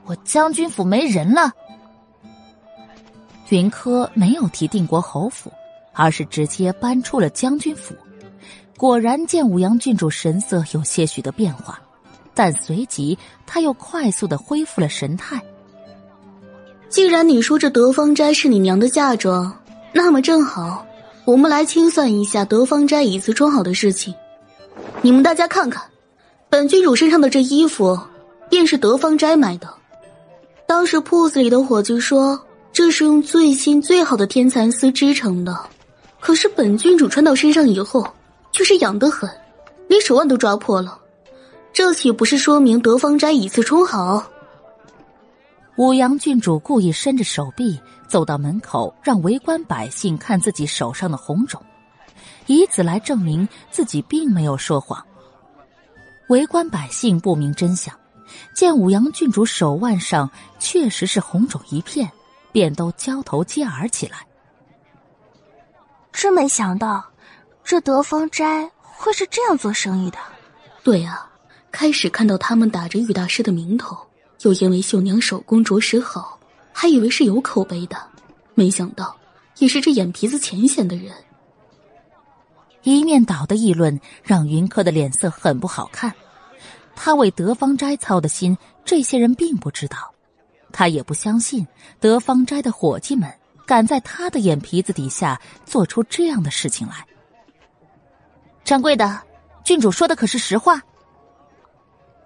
[0.06, 1.52] 我将军府没人了？
[3.50, 5.52] 云柯没有提定国侯府。
[5.92, 7.94] 而是直接搬出了将军府，
[8.78, 11.78] 果然见五阳郡主神色有些许的变化，
[12.34, 15.42] 但随即他又快速的恢复了神态。
[16.88, 19.54] 既然你说这德芳斋是你娘的嫁妆，
[19.92, 20.86] 那么正好，
[21.30, 24.16] 我们来清算一下德芳斋以次装好的事情。
[25.04, 25.84] 你们大家看看，
[26.50, 28.00] 本郡主身上的这衣服，
[28.50, 29.72] 便是德芳斋买的。
[30.66, 32.44] 当时铺子里的伙计说，
[32.74, 35.56] 这是用最新最好的天蚕丝织成的。
[36.20, 38.08] 可是本郡主穿到身上以后，
[38.52, 39.30] 却是痒得很，
[39.88, 40.98] 连手腕都抓破了。
[41.72, 44.26] 这岂不是说明德芳斋以次充好？
[45.76, 51.64] 五阳郡主故意伸着手臂走到门口，让围观百姓看自己手上的红肿，
[52.48, 55.06] 以此来证明自己并没有说谎。
[56.28, 57.98] 围观百姓不明真相，
[58.54, 62.12] 见武阳郡主手腕上确实是红肿一片，
[62.52, 64.26] 便都交头接耳起来。
[66.12, 67.06] 真没想到，
[67.64, 70.18] 这德芳斋会是这样做生意的。
[70.84, 71.30] 对啊，
[71.72, 73.96] 开始看到他们打着玉大师的名头，
[74.42, 76.39] 又因为秀娘手工着实好，
[76.82, 77.98] 还以为是有口碑的，
[78.54, 79.14] 没想到
[79.58, 81.14] 也是这眼皮子浅显的人。
[82.84, 86.14] 一面倒的议论让云柯的脸色很不好看，
[86.96, 90.14] 他为德芳斋操的心这些人并不知道，
[90.72, 91.68] 他也不相信
[92.00, 93.30] 德芳斋的伙计们
[93.66, 97.06] 敢在他的眼皮子底下做出这样的事情来。
[98.64, 99.22] 掌柜的，
[99.66, 100.82] 郡主说的可是实话？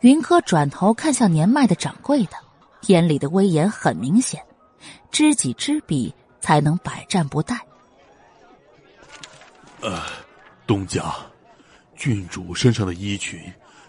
[0.02, 2.34] 云柯转头看向年迈的掌柜的，
[2.88, 4.41] 眼里的威严很明显，
[5.11, 7.57] 知己知彼，才能百战不殆。
[9.81, 10.03] 呃，
[10.68, 11.14] 东家，
[11.95, 13.39] 郡主身上的衣裙，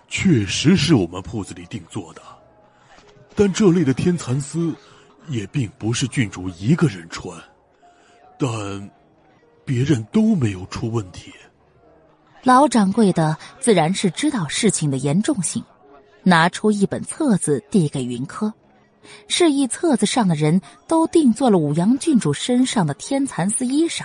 [0.09, 2.23] 确实是我们铺子里定做的，
[3.35, 4.75] 但这类的天蚕丝，
[5.29, 7.37] 也并不是郡主一个人穿，
[8.39, 8.91] 但
[9.65, 11.33] 别人都没有出问题。
[12.43, 15.65] 老掌柜的自然是知道事情的严重性。
[16.27, 18.51] 拿出一本册子递给云柯，
[19.29, 24.05] 示意册子上的人都定做了五阳郡主身上的天蚕丝衣裳，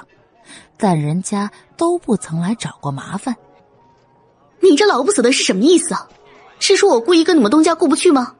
[0.77, 3.35] 但人家都不曾来找过麻烦。
[4.61, 6.07] 你这老不死的是什么意思啊？
[6.59, 8.35] 是说我故意跟你们东家过不去吗？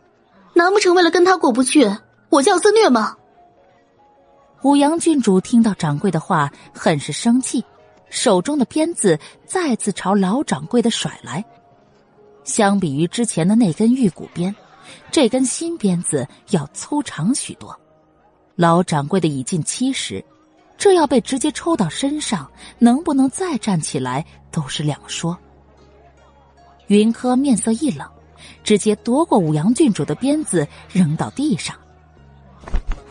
[0.53, 1.90] 难不成为了跟他过不去，
[2.30, 3.15] 我就要自虐吗？
[4.64, 7.64] 五阳郡主听到掌柜的话，很是生气，
[8.10, 11.45] 手中的鞭子再次朝老掌柜的甩来。
[12.44, 14.53] 相比于之前的那根玉骨鞭，
[15.11, 17.78] 这根新鞭子要粗长许多。
[18.56, 20.24] 老掌柜的已近七十，
[20.78, 25.38] 这要被直接抽到身上，能不能再站起来都是两说。
[26.88, 28.07] 云柯面色一冷，
[28.64, 31.76] 直接夺过五阳郡主的鞭子扔到地上。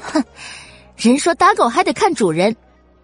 [0.00, 0.22] 哼，
[0.96, 2.54] 人说打狗还得看主人，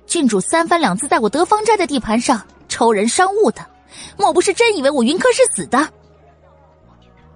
[0.07, 3.65] 郡主三番两次在我德芳斋的地盘上抽人伤物的，
[4.19, 5.89] 莫不是真以为我云柯是死的？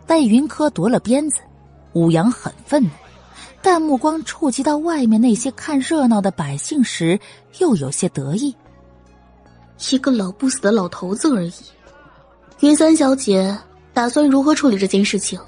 [0.08, 1.36] 被云柯夺了鞭子，
[1.92, 2.88] 武阳很愤怒，
[3.60, 7.20] 但目光触及到外面那些看热闹的百姓时，
[7.58, 8.56] 又有些得意。
[9.92, 11.52] 一个老不死的老头子而已。
[12.60, 13.54] 云三小姐
[13.92, 15.38] 打算如何处理这件事情？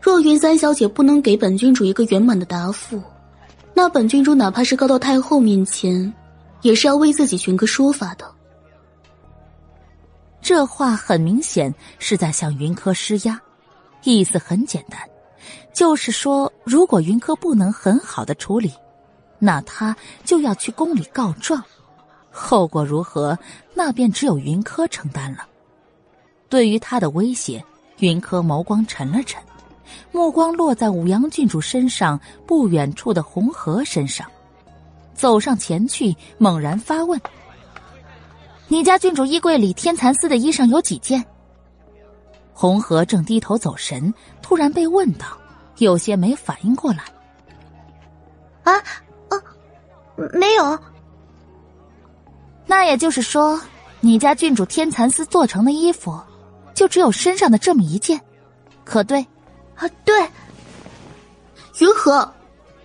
[0.00, 3.00] 若云三小姐不能给本郡主一个圆满的答复，
[3.72, 6.12] 那本郡主哪怕是告到太后面前，
[6.62, 8.28] 也是要为自己寻个说法的。
[10.42, 13.40] 这话很明显是在向云柯施压。
[14.12, 15.00] 意思很简单，
[15.72, 18.72] 就是说，如果云柯不能很好的处理，
[19.38, 21.62] 那他就要去宫里告状，
[22.30, 23.38] 后果如何，
[23.74, 25.46] 那便只有云柯承担了。
[26.48, 27.64] 对于他的威胁，
[27.98, 29.42] 云柯眸光沉了沉，
[30.12, 34.26] 目光落在五阳郡主身上不远处的红河身上，
[35.14, 37.20] 走上前去，猛然发问
[38.68, 41.24] ：“你家郡主衣柜里天蚕丝的衣裳有几件？”
[42.58, 45.26] 红河正低头走神，突然被问到，
[45.76, 47.00] 有些没反应过来。
[48.62, 48.72] 啊
[49.28, 49.36] 啊，
[50.32, 50.78] 没有。
[52.64, 53.60] 那也就是说，
[54.00, 56.18] 你家郡主天蚕丝做成的衣服，
[56.72, 58.18] 就只有身上的这么一件，
[58.86, 59.20] 可对？
[59.74, 60.18] 啊，对。
[61.78, 62.32] 云河，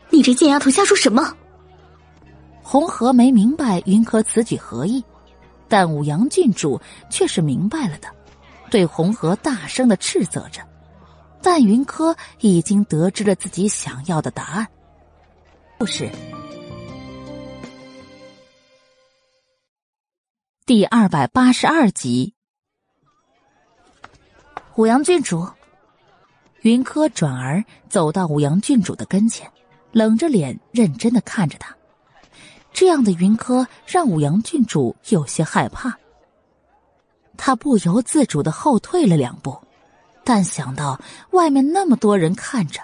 [0.10, 1.34] 你这贱丫头瞎说什么？
[2.62, 5.02] 红河没明白云柯此举何意，
[5.70, 6.78] 但五阳郡主
[7.10, 8.10] 却是明白了的。
[8.72, 10.66] 对红河大声的斥责着，
[11.44, 14.68] 但云柯已经得知了自己想要的答案。
[15.78, 16.10] 故事
[20.66, 22.34] 第二百八十二集。
[24.76, 25.46] 五阳郡主，
[26.62, 29.52] 云柯转而走到五阳郡主的跟前，
[29.92, 31.76] 冷着脸认真的看着他。
[32.72, 35.98] 这样的云柯让五阳郡主有些害怕。
[37.44, 39.58] 他不由自主的后退了两步，
[40.24, 41.02] 但想到
[41.32, 42.80] 外面那么多人看着，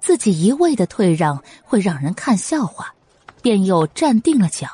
[0.00, 2.92] 自己一味的退让会让人看笑话，
[3.40, 4.66] 便又站定了脚。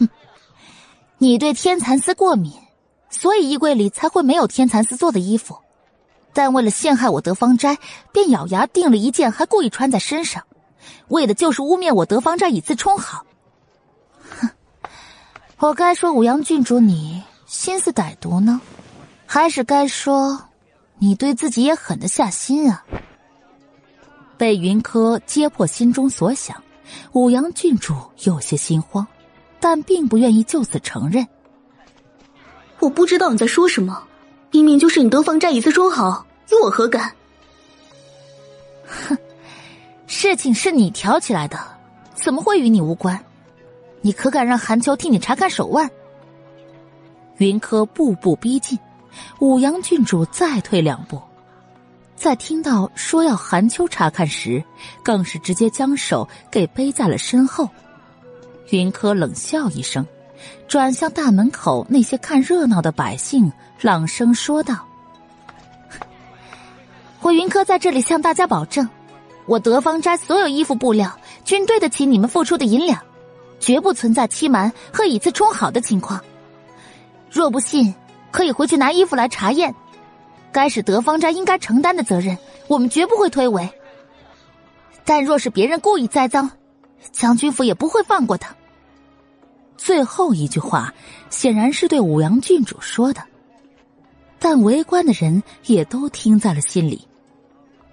[0.00, 0.08] 哼，
[1.18, 2.52] 你对天蚕丝过敏，
[3.08, 5.56] 所以衣柜里才会没有天蚕丝做的衣服。
[6.32, 7.78] 但为了陷害我德芳斋，
[8.12, 10.42] 便咬牙订了一件，还故意穿在身上，
[11.06, 13.24] 为的就是污蔑我德芳斋以次充好。
[15.58, 17.22] 哼，我该说五阳郡主你。
[17.46, 18.60] 心思歹毒呢，
[19.24, 20.38] 还是该说，
[20.98, 22.84] 你对自己也狠得下心啊！
[24.36, 26.62] 被云柯揭破心中所想，
[27.12, 27.94] 五阳郡主
[28.24, 29.06] 有些心慌，
[29.58, 31.26] 但并不愿意就此承认。
[32.80, 34.06] 我不知道你在说什么，
[34.50, 37.10] 明明就是你德芳斋以次充好，与我何干？
[38.86, 39.16] 哼，
[40.06, 41.58] 事情是你挑起来的，
[42.14, 43.18] 怎么会与你无关？
[44.00, 45.90] 你可敢让韩秋替你查看手腕？
[47.38, 48.78] 云柯步步逼近，
[49.38, 51.20] 五阳郡主再退两步，
[52.16, 54.62] 在听到说要韩秋查看时，
[55.02, 57.68] 更是直接将手给背在了身后。
[58.70, 60.04] 云柯冷笑一声，
[60.66, 64.84] 转向大门口那些看热闹的百姓，朗声说道
[67.22, 68.88] ：“我云柯在这里向大家保证，
[69.46, 73.00] 我德芳斋所有衣服布料均对得起你们付出的银两，
[73.60, 76.22] 绝不存在欺瞒和以次充好的情况。
[77.30, 77.94] 若不信，
[78.30, 79.74] 可以回去拿衣服来查验。
[80.50, 82.36] 该是德芳斋应该承担的责任，
[82.68, 83.68] 我们绝不会推诿。
[85.04, 86.50] 但若是别人故意栽赃，
[87.12, 88.54] 将军府也不会放过他。
[89.76, 90.92] 最后一句话
[91.30, 93.22] 显然是对武阳郡主说的，
[94.38, 97.06] 但围观的人也都听在了心里。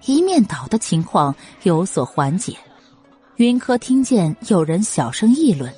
[0.04, 2.56] 一面倒的情况有所缓解，
[3.36, 5.70] 云柯听见有人小声议论：“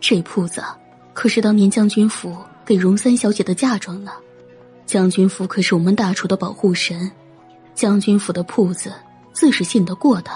[0.00, 0.64] 这铺子
[1.12, 2.34] 可是当年将军府
[2.64, 4.12] 给荣三小姐的嫁妆呢。”
[4.86, 7.10] 将军府可是我们大厨的保护神，
[7.74, 8.94] 将军府的铺子
[9.34, 10.30] 自是信得过的。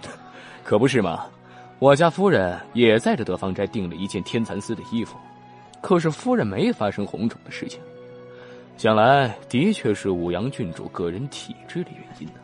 [0.64, 1.26] 可不是嘛，
[1.80, 5.18] 我家夫人也在这德芳斋订了一件天蚕丝的衣服，
[5.82, 7.78] 可是夫人没发生红肿的事情，
[8.78, 12.40] 想来的确是武阳郡主个人体质的原因呢。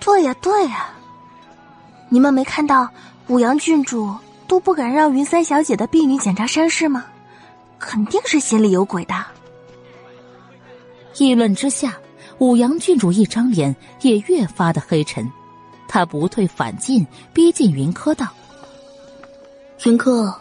[0.00, 0.90] 对呀对呀，
[2.10, 2.90] 你们没看到
[3.28, 4.14] 武阳郡主
[4.46, 7.06] 都不敢让云三小姐的婢女检查身世吗？
[7.78, 9.14] 肯定是心里有鬼的。
[11.16, 11.96] 议论之下，
[12.38, 15.30] 武阳郡主一张脸也越发的黑沉，
[15.86, 18.26] 他不退反进，逼近云柯道
[19.86, 20.34] ：“云柯，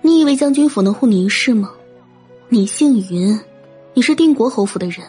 [0.00, 1.70] 你以为将军府能护你一世吗？
[2.48, 3.38] 你姓云，
[3.92, 5.06] 你是定国侯府的人，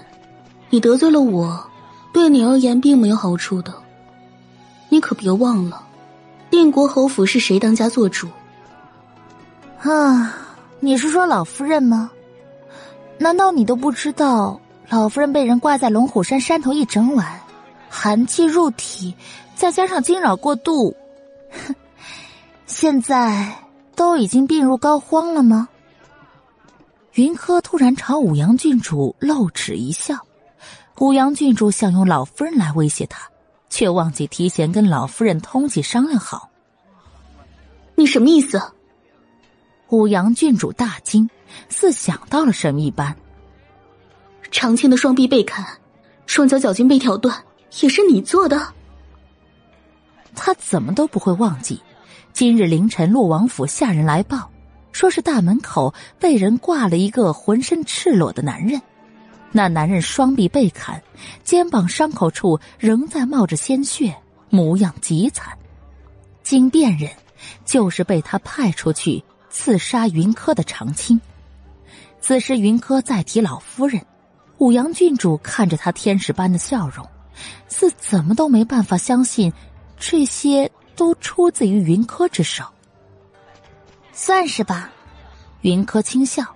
[0.69, 1.65] 你得罪了我，
[2.11, 3.73] 对你而言并没有好处的。
[4.89, 5.84] 你可别忘了，
[6.49, 8.27] 定国侯府是谁当家做主？
[9.81, 10.33] 啊，
[10.79, 12.11] 你是说老夫人吗？
[13.17, 17.41] 难道你都不知道？”老夫人被人挂在龙虎山山头一整晚，
[17.89, 19.15] 寒气入体，
[19.55, 20.95] 再加上惊扰过度，
[21.49, 21.75] 哼，
[22.67, 23.51] 现在
[23.95, 25.67] 都已经病入膏肓了吗？
[27.13, 30.15] 云柯突然朝武阳郡主露齿一笑，
[30.99, 33.27] 武阳郡主想用老夫人来威胁他，
[33.75, 36.49] 却忘记提前跟老夫人通气商量好。
[37.95, 38.61] 你什么意思？
[39.89, 41.29] 武阳郡主大惊，
[41.67, 43.13] 似想到了什么一般。
[44.49, 45.65] 长青的双臂被砍，
[46.25, 47.43] 双脚脚筋被挑断，
[47.81, 48.65] 也是你做的。
[50.33, 51.81] 他怎么都不会忘记，
[52.31, 54.49] 今日凌晨洛王府下人来报，
[54.93, 58.81] 说是大门口被人挂了一个浑身赤裸的男人。
[59.57, 61.01] 那男人双臂被砍，
[61.45, 64.13] 肩膀伤口处仍在冒着鲜血，
[64.49, 65.57] 模样极惨。
[66.43, 67.09] 经辨认，
[67.63, 71.21] 就是被他派出去刺杀云柯的长青。
[72.19, 74.05] 此时云柯再提老夫人。
[74.57, 77.07] 武阳郡主看着他天使般的笑容，
[77.69, 79.53] 似怎么都没办法相信，
[79.97, 82.65] 这些都出自于云柯之手。
[84.11, 84.91] 算是吧，
[85.61, 86.54] 云柯轻笑。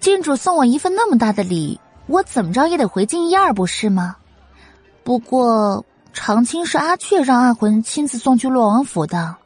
[0.00, 4.16] 郡主送我一份那么大的礼，我怎么着也得回敬一二，不是吗？
[5.04, 9.36] 不过长青是阿雀让阿魂亲自送去洛王府的，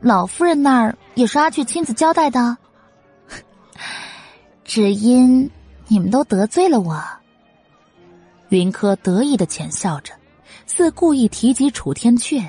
[0.00, 2.56] 老夫人那儿也是阿雀亲自交代的，
[4.64, 5.50] 只因。
[5.92, 7.02] 你们都得罪了我。
[8.50, 10.12] 云柯得意的浅笑着，
[10.64, 12.44] 似故意提及楚天阙，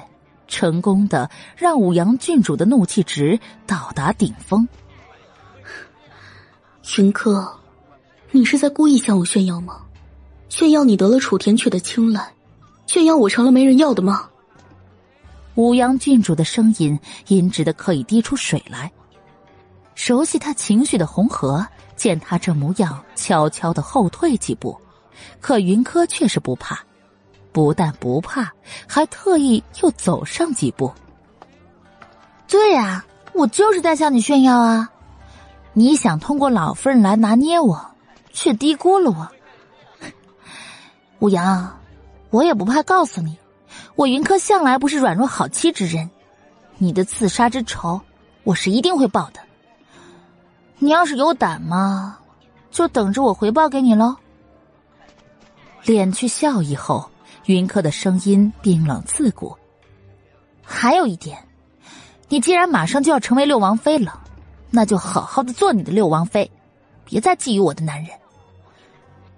[0.47, 4.67] 成功的让武阳郡主的怒气值到达顶峰。
[6.97, 7.49] 云柯，
[8.31, 9.81] 你是在故意向我炫耀吗？
[10.49, 12.33] 炫耀你得了楚天阙的青睐，
[12.85, 14.27] 炫耀我成了没人要的吗？
[15.55, 18.91] 武阳郡主的声音阴直的可以滴出水来。
[19.95, 21.65] 熟悉他情绪的红河。
[21.95, 24.75] 见他这模样，悄悄的后退几步，
[25.39, 26.79] 可云柯却是不怕，
[27.51, 28.51] 不但不怕，
[28.87, 30.91] 还特意又走上几步。
[32.47, 34.90] 对呀，我就是在向你炫耀啊！
[35.73, 37.91] 你想通过老夫人来拿捏我，
[38.33, 39.31] 却低估了我。
[41.19, 41.79] 武阳，
[42.29, 43.37] 我也不怕告诉你，
[43.95, 46.09] 我云柯向来不是软弱好欺之人，
[46.77, 48.01] 你的刺杀之仇，
[48.43, 49.39] 我是一定会报的。
[50.79, 52.17] 你要是有胆嘛，
[52.69, 54.15] 就等着我回报给你喽。
[55.85, 57.09] 敛去笑意后，
[57.45, 59.55] 云柯的声音冰冷刺骨。
[60.63, 61.37] 还有一点，
[62.29, 64.19] 你既然马上就要成为六王妃了，
[64.71, 66.49] 那就好好的做你的六王妃，
[67.05, 68.09] 别再觊觎我的男人。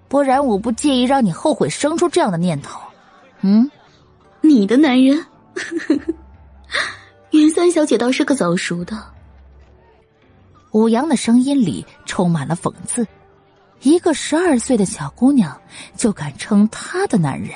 [0.08, 2.80] 不然我不介意让你后悔生出这样的念头。
[3.40, 3.68] 嗯，
[4.40, 5.26] 你的男人，
[7.32, 8.96] 云三小姐倒是个早熟的。
[10.70, 13.06] 武阳的声音里充满了讽刺，
[13.82, 15.60] 一个十二岁的小姑娘
[15.96, 17.50] 就敢称他的男人，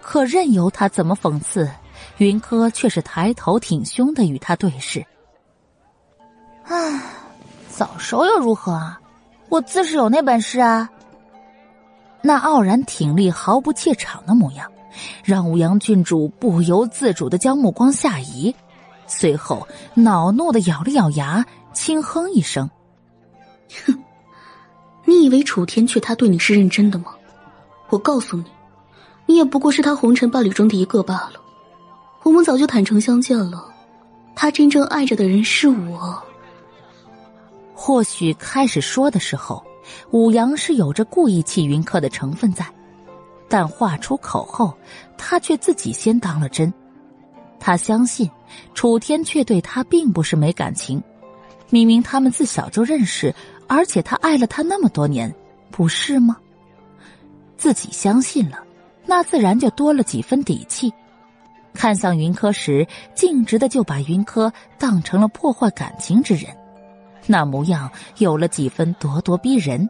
[0.00, 1.70] 可任由他怎么讽刺，
[2.16, 5.04] 云柯却是抬头挺胸的与他对视。
[6.68, 7.02] 唉，
[7.68, 9.00] 早熟又如何啊？
[9.48, 10.88] 我自是有那本事啊！
[12.20, 14.70] 那傲然挺立、毫不怯场的模样，
[15.24, 18.54] 让武阳郡主不由自主的将目光下移，
[19.06, 22.68] 随后恼怒的咬了咬牙，轻哼一声
[23.86, 23.98] ：“哼，
[25.06, 27.14] 你以为楚天阙他对你是认真的吗？
[27.88, 28.44] 我告诉你，
[29.24, 31.40] 你也不过是他红尘伴侣中的一个罢了。
[32.24, 33.72] 我们早就坦诚相见了，
[34.34, 36.22] 他真正爱着的人是我。”
[37.80, 39.64] 或许开始说的时候。
[40.10, 42.66] 武阳是有着故意气云客的成分在，
[43.48, 44.76] 但话出口后，
[45.16, 46.70] 他却自己先当了真。
[47.58, 48.30] 他相信
[48.74, 51.02] 楚天却对他并不是没感情，
[51.70, 53.34] 明明他们自小就认识，
[53.66, 55.34] 而且他爱了他那么多年，
[55.70, 56.36] 不是吗？
[57.56, 58.62] 自己相信了，
[59.06, 60.92] 那自然就多了几分底气。
[61.72, 66.54] 看向云柯时，径直的就把云柯当成了破坏感情之人。
[67.28, 69.88] 那模样有了几分咄咄逼人。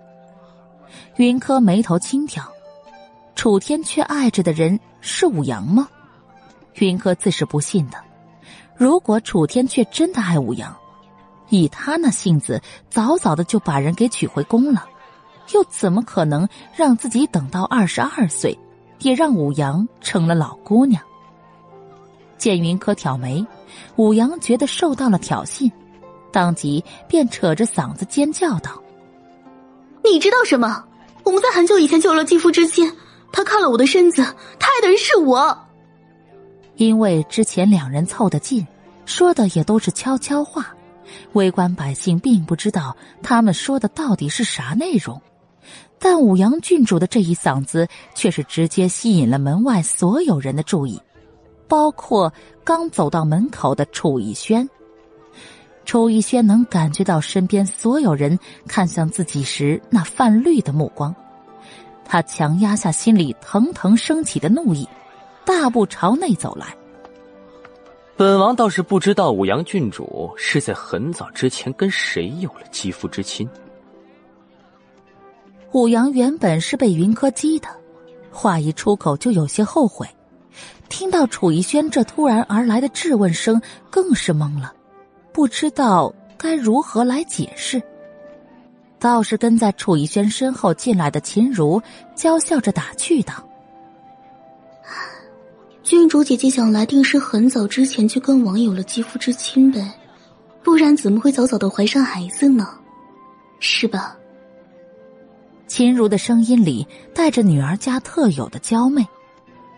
[1.17, 2.45] 云柯眉头轻挑，
[3.35, 5.89] 楚天却爱着的人是武阳吗？
[6.75, 7.97] 云柯自是不信的。
[8.77, 10.77] 如果楚天却真的爱武阳，
[11.49, 14.87] 以他那性子，早早的就把人给娶回宫了，
[15.55, 18.57] 又怎么可能让自己等到二十二岁，
[19.01, 21.03] 也让武阳成了老姑娘？
[22.37, 23.45] 见云柯挑眉，
[23.97, 25.71] 武阳觉得受到了挑衅。
[26.31, 28.83] 当即便扯着嗓子尖叫道
[30.05, 30.85] ：“你知道什么？
[31.25, 32.91] 我们在很久以前就有了肌肤之亲。
[33.31, 34.23] 他看了我的身子，
[34.59, 35.59] 他爱的人是我。
[36.77, 38.67] 因为之前两人凑得近，
[39.05, 40.75] 说的也都是悄悄话，
[41.35, 45.21] 围观百姓并不知道他们说的到底是啥内容。
[45.99, 50.99] 但武阳郡主的这一嗓子却是直接吸引了门外所有人的注意，
[51.67, 52.33] 包括
[52.65, 54.67] 刚走到门口的楚逸轩。”
[55.89, 61.15] 楚逸轩能感觉到身边所有人看向自己时那泛绿的目光，
[62.05, 64.87] 他强压下心里腾腾升起的怒意，
[65.47, 66.77] 大步朝内走来。
[68.19, 73.49] 本王倒是不知道武阳郡主是在很早之前跟谁有了肌肤之亲。
[75.73, 77.69] 武阳原本是被云柯激的，
[78.31, 80.07] 话一出口就有些后悔，
[80.91, 83.59] 听到楚逸轩这突然而来的质问声，
[83.89, 84.75] 更是懵了。
[85.33, 87.81] 不知道该如何来解释，
[88.99, 91.81] 倒是跟在楚逸轩身后进来的秦如
[92.15, 93.35] 娇笑着打趣道
[95.85, 99.93] ：“郡主姐姐想来，定是很早之前就跟王有了肌肤之亲呗，
[100.63, 102.69] 不然怎么会早早的怀上孩子呢？
[103.61, 104.17] 是吧？”
[105.69, 109.07] 秦如的声音里带着女儿家特有的娇媚，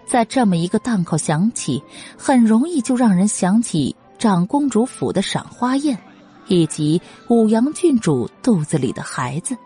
[0.07, 1.83] 在这么一个档口响起，
[2.17, 3.95] 很容易就让人想起。
[4.21, 5.99] 长公主府的赏花宴，
[6.47, 9.57] 以及武阳郡主肚子里的孩子。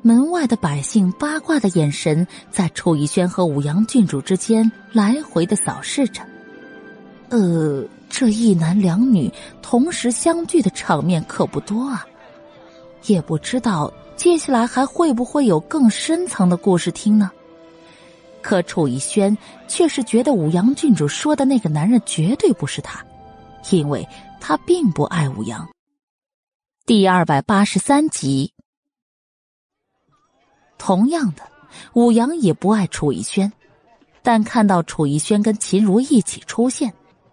[0.00, 6.22] 门外的百姓八卦的眼神在楚逸轩和武阳郡主之间来回的扫视着。
[7.28, 9.30] 呃，这一男两女
[9.60, 12.06] 同时相聚的场面可不多啊，
[13.04, 17.30] 也不知道接下来还会不会有更深层的故事听呢？
[18.40, 19.36] 可楚逸轩
[19.68, 23.04] 却是觉得武阳郡主说的那个男人绝对不是他。
[23.70, 24.06] 因为
[24.40, 25.68] 他并不爱武阳。
[26.84, 28.52] 第二百八十三集，
[30.78, 31.42] 同样的，
[31.94, 33.52] 武阳也不爱楚逸轩，
[34.22, 36.92] 但看到楚逸轩跟秦如一起出现，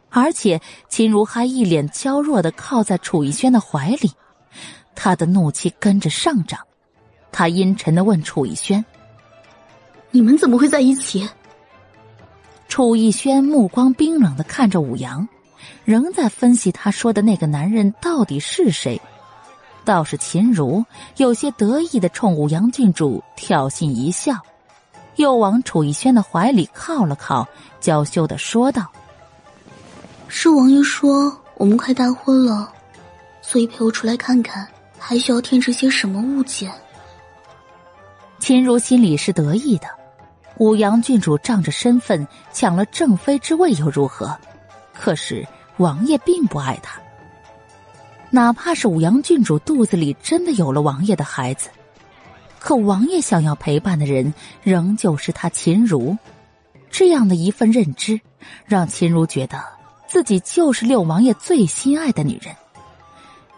[0.09, 4.11] 而且秦如还一脸娇弱的靠在楚逸轩的怀里，
[4.95, 6.59] 他的怒气跟着上涨。
[7.31, 8.83] 他阴沉的问楚逸轩
[10.11, 11.27] ：“你们怎么会在一起？”
[12.69, 15.27] 楚逸轩目光冰冷的看着武阳。
[15.85, 19.01] 仍在分析他说的那个男人到底是谁，
[19.83, 20.85] 倒是秦如
[21.17, 24.39] 有些得意的冲武阳郡主挑衅一笑，
[25.17, 27.47] 又往楚逸轩的怀里靠了靠，
[27.81, 28.89] 娇羞的说道
[30.29, 32.71] ：“是王爷说我们快大婚了，
[33.41, 36.71] 所以陪我出来看看，还需要添置些什么物件。”
[38.39, 39.87] 秦如心里是得意的，
[40.59, 44.33] 武阳郡主仗着身份抢了正妃之位又如何？
[44.93, 45.45] 可是
[45.83, 47.01] 王爷并不爱他，
[48.29, 51.67] 哪怕是武阳郡主肚子里真的有了王爷的孩子，
[52.57, 56.17] 可王爷想要陪伴的人仍旧是他秦如。
[56.89, 58.21] 这样的一份认知，
[58.65, 59.61] 让秦如觉得
[60.07, 62.55] 自己就是六王爷最心爱的女人。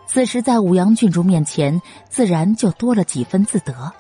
[0.08, 1.80] 此时在武阳郡主面前，
[2.10, 3.94] 自然就多了几分自得。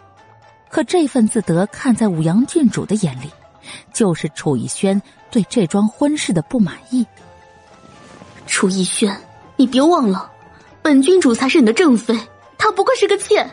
[0.70, 3.30] 可这份自得，看在武阳郡主的眼里，
[3.94, 5.00] 就是楚逸轩
[5.30, 7.06] 对这桩婚事的不满意。
[8.46, 9.16] 楚逸轩，
[9.56, 10.32] 你别忘了，
[10.82, 12.18] 本郡主才是你的正妃，
[12.58, 13.50] 她不过是个妾。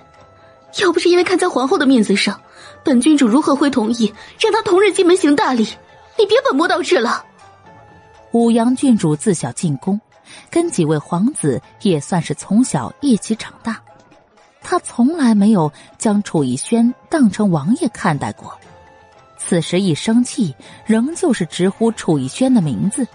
[0.80, 2.40] 要不是因为看在皇后的面子上，
[2.82, 5.68] 本郡主如何会同意让他同日进门行大礼？
[6.18, 7.24] 你别本末倒置了。
[8.32, 10.00] 武阳郡主自小进宫，
[10.50, 13.78] 跟几位皇子也算是从小一起长大，
[14.62, 18.58] 他从来没有将楚逸轩当成王爷看待过。
[19.36, 20.54] 此时一生气，
[20.86, 23.06] 仍旧是直呼楚逸轩的名字。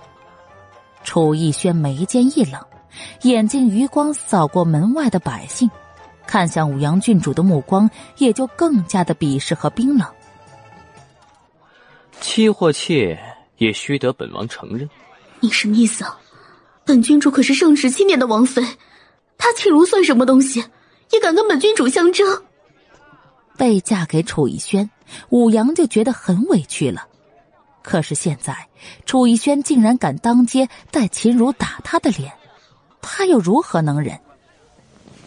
[1.07, 2.61] 楚逸轩眉间一冷，
[3.21, 5.71] 眼睛余光扫过门外的百姓，
[6.27, 10.05] 看向武阳郡主的目光也就更加的鄙视和冰冷。
[12.19, 13.17] 妻或妾，
[13.55, 14.89] 也须得本王承认。
[15.39, 16.19] 你什么意思啊？
[16.84, 18.61] 本君主可是圣旨钦点的王妃，
[19.38, 20.61] 她岂如算什么东西，
[21.13, 22.43] 也敢跟本君主相争？
[23.57, 24.89] 被嫁给楚逸轩，
[25.29, 27.07] 武阳就觉得很委屈了。
[27.88, 28.53] 可是现在，
[29.05, 32.30] 楚逸轩竟然敢当街带秦如打他的脸，
[33.01, 34.19] 他又如何能忍？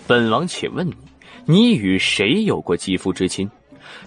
[0.07, 0.95] 本王且问你，
[1.47, 3.51] 你与谁有过肌肤之亲？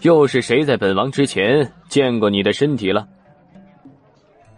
[0.01, 3.07] 又是谁在本王之前见过你的身体了？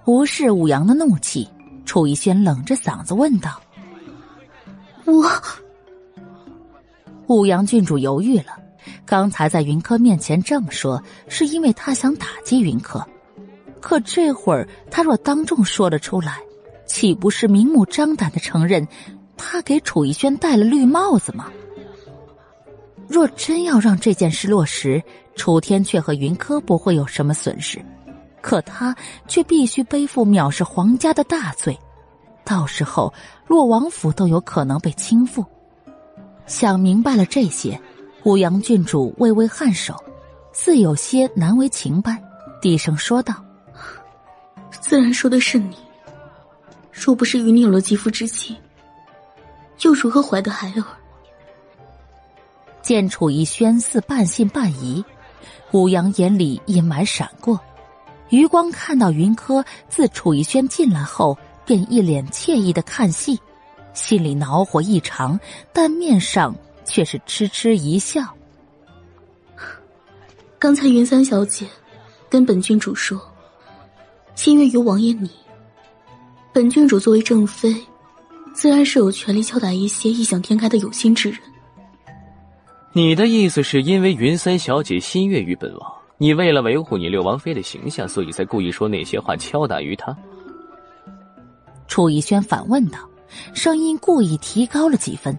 [0.03, 1.47] 无视武阳的怒气，
[1.85, 3.61] 楚逸轩冷着嗓子问道
[5.07, 5.23] ：“我……”
[7.27, 8.57] 武阳郡主犹豫了，
[9.05, 13.01] 刚才在云柯面前这么说，是因为他想打击云柯。
[13.86, 16.40] 可这会儿，他若当众说了出来，
[16.88, 18.88] 岂不是明目张胆的承认
[19.38, 21.52] 他给楚逸轩戴了绿帽子吗？
[23.07, 25.03] 若真要让这件事落实，
[25.36, 27.80] 楚天阙和云柯不会有什么损失，
[28.41, 28.95] 可他
[29.28, 31.78] 却必须背负藐视皇家的大罪，
[32.44, 33.14] 到时候
[33.45, 35.45] 洛王府都有可能被倾覆。
[36.48, 37.80] 想明白了这些，
[38.24, 39.94] 武阳郡主微微颔首，
[40.52, 42.20] 似有些难为情般，
[42.60, 43.44] 低声说道。
[44.81, 45.76] 自然说的是你。
[46.91, 48.56] 若不是与你有了肌肤之亲，
[49.81, 50.84] 又如何怀得孩儿？
[52.81, 55.03] 见楚逸轩似半信半疑，
[55.72, 57.60] 武阳眼里阴霾闪过，
[58.30, 63.38] 余光看到云柯自楚逸轩进来后，便一脸惬意的看戏，
[63.93, 65.38] 心里恼火异常，
[65.73, 68.23] 但面上却是痴痴一笑。
[70.57, 71.68] 刚才云三小姐
[72.30, 73.35] 跟本郡主说。
[74.36, 75.30] 心愿由王爷你。
[76.53, 77.74] 本郡主作为正妃，
[78.53, 81.40] 自然是有权利敲打一些异想天开的有心之人。
[82.91, 90.16] 你的意思是因为云三小姐心悦于本王，你为了维护你六王妃的形象，所以才故意说那些话敲打于她？
[91.88, 92.99] 楚逸轩反问道，
[93.53, 95.38] 声音故意提高了几分，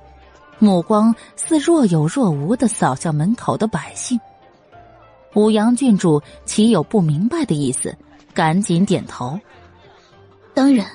[0.59, 4.19] 目光似若有若无的扫向门口的百姓。
[5.35, 7.95] 武阳郡主岂有不明白的意思？
[8.37, 9.41] 赶紧点头。
[10.53, 10.87] 当然，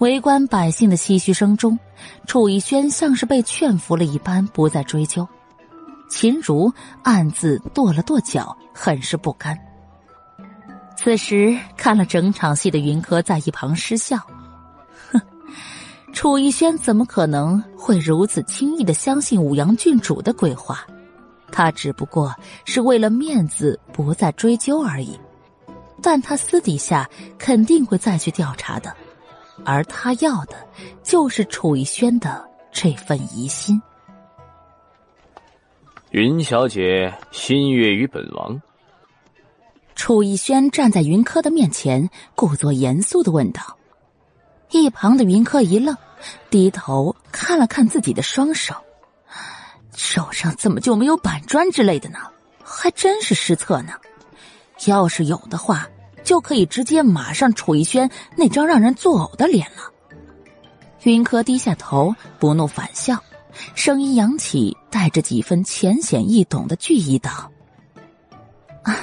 [0.00, 1.78] 围观百姓的唏嘘声中，
[2.26, 5.26] 楚逸轩像是被劝服了一般，不再追究。
[6.10, 6.70] 秦如
[7.02, 9.58] 暗自跺了跺脚，很是不甘。
[10.94, 14.18] 此时看了整场戏的云柯在一旁失笑
[15.10, 15.18] ：“哼，
[16.12, 20.86] 楚逸轩怎么可能会如此轻易的相信武阳郡主的鬼话？
[21.50, 22.34] 他只不过
[22.66, 25.18] 是为了面子，不再追究而已。”
[26.02, 27.08] 但他私底下
[27.38, 28.94] 肯定会再去调查的，
[29.64, 30.56] 而他要的，
[31.02, 33.80] 就是楚逸轩的这份疑心。
[36.10, 38.60] 云小姐心悦于本王。
[39.94, 43.78] 楚逸轩站在云柯的面前，故作严肃的问道。
[44.70, 45.96] 一旁的云柯一愣，
[46.50, 48.74] 低头看了看自己的双手，
[49.94, 52.18] 手上怎么就没有板砖之类的呢？
[52.64, 53.92] 还真是失策呢。
[54.86, 55.86] 要是有的话，
[56.24, 59.92] 就可以直接马上楚逸轩那张让人作呕的脸了。
[61.02, 63.18] 云柯低下头，不怒反笑，
[63.74, 67.50] 声音扬起，带着几分浅显易懂的惧意道
[68.84, 68.96] ：“啊，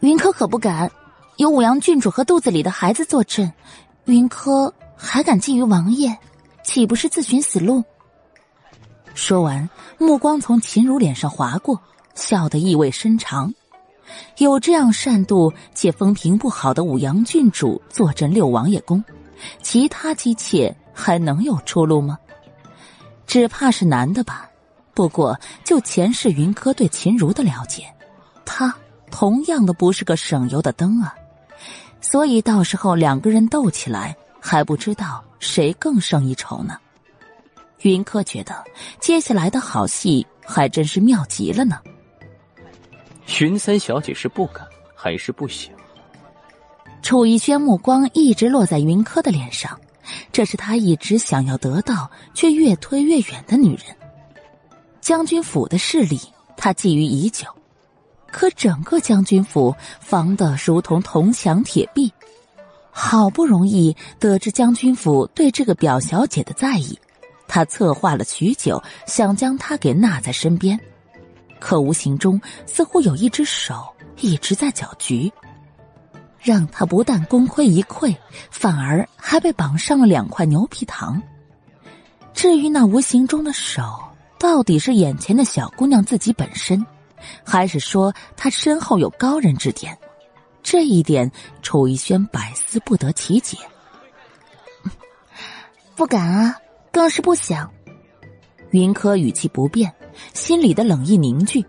[0.00, 0.90] 云柯可不敢，
[1.36, 3.52] 有五阳郡主和肚子里的孩子坐镇，
[4.04, 6.16] 云柯还敢觊觎王爷，
[6.62, 7.82] 岂不是自寻死路？”
[9.14, 9.68] 说完，
[9.98, 11.80] 目光从秦如脸上划过，
[12.14, 13.52] 笑得意味深长。
[14.38, 19.02] 有这样善妒且风评不好的武阳郡主坐镇六王爷宫，
[19.62, 22.18] 其他姬妾还能有出路吗？
[23.26, 24.48] 只怕是难的吧。
[24.94, 27.84] 不过就前世云柯对秦如的了解，
[28.44, 28.74] 她
[29.10, 31.14] 同样的不是个省油的灯啊。
[32.00, 36.76] 所以到时候两个人斗起来，还不知道谁更胜一筹呢。
[37.82, 38.62] 云柯觉得
[39.00, 41.78] 接下来的好戏还真是妙极了呢。
[43.40, 45.72] 云三小姐是不敢还是不想？
[47.02, 49.78] 楚逸轩目光一直落在云柯的脸上，
[50.30, 53.96] 这是他一直想要得到却越推越远的女人。
[55.00, 56.20] 将军府的势力，
[56.56, 57.46] 他觊觎已久。
[58.30, 62.10] 可整个将军府防得如同铜墙铁壁，
[62.90, 66.98] 好不容易得知将军府对这个表小姐的在意，
[67.48, 70.80] 他策划了许久，想将她给纳在身边，
[71.62, 75.32] 可无形中似乎有一只手一直在搅局，
[76.40, 78.14] 让他不但功亏一篑，
[78.50, 81.22] 反而还被绑上了两块牛皮糖。
[82.34, 83.82] 至于那无形中的手，
[84.38, 86.84] 到底是眼前的小姑娘自己本身？
[87.44, 89.96] 还是说他身后有高人指点，
[90.64, 91.30] 这一点
[91.62, 93.56] 楚逸轩百思不得其解。
[95.94, 96.56] 不敢啊，
[96.90, 97.70] 更是不想。
[98.72, 99.94] 云柯语气不变，
[100.34, 101.64] 心里的冷意凝聚。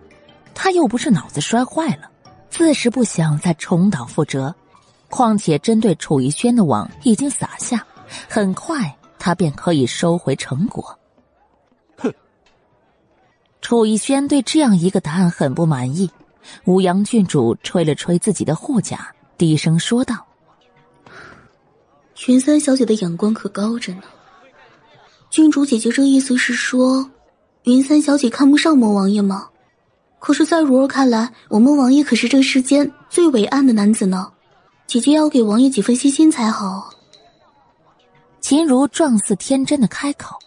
[0.56, 2.10] 他又不是脑子摔坏了，
[2.49, 4.53] 自是不想再重蹈覆辙。
[5.10, 7.86] 况且针对楚逸轩的网已经撒下，
[8.28, 10.98] 很快他便可以收回成果。
[11.98, 12.14] 哼
[13.61, 16.10] 楚逸轩对这样一个答案很不满意，
[16.65, 20.26] 武阳郡主吹了吹自己的护甲，低声说道
[22.28, 24.02] ：“云三小姐的眼光可高着呢。
[25.30, 27.10] 郡主姐姐这意思是说，
[27.64, 29.49] 云三小姐看不上魔王爷吗？
[30.19, 34.31] 可是，在如儿看来，我们王爷可是这世间最伟岸的男子呢。
[34.88, 36.90] 姐姐要给王爷几分信心才好。”
[38.41, 40.38] 秦如状似天真的开口，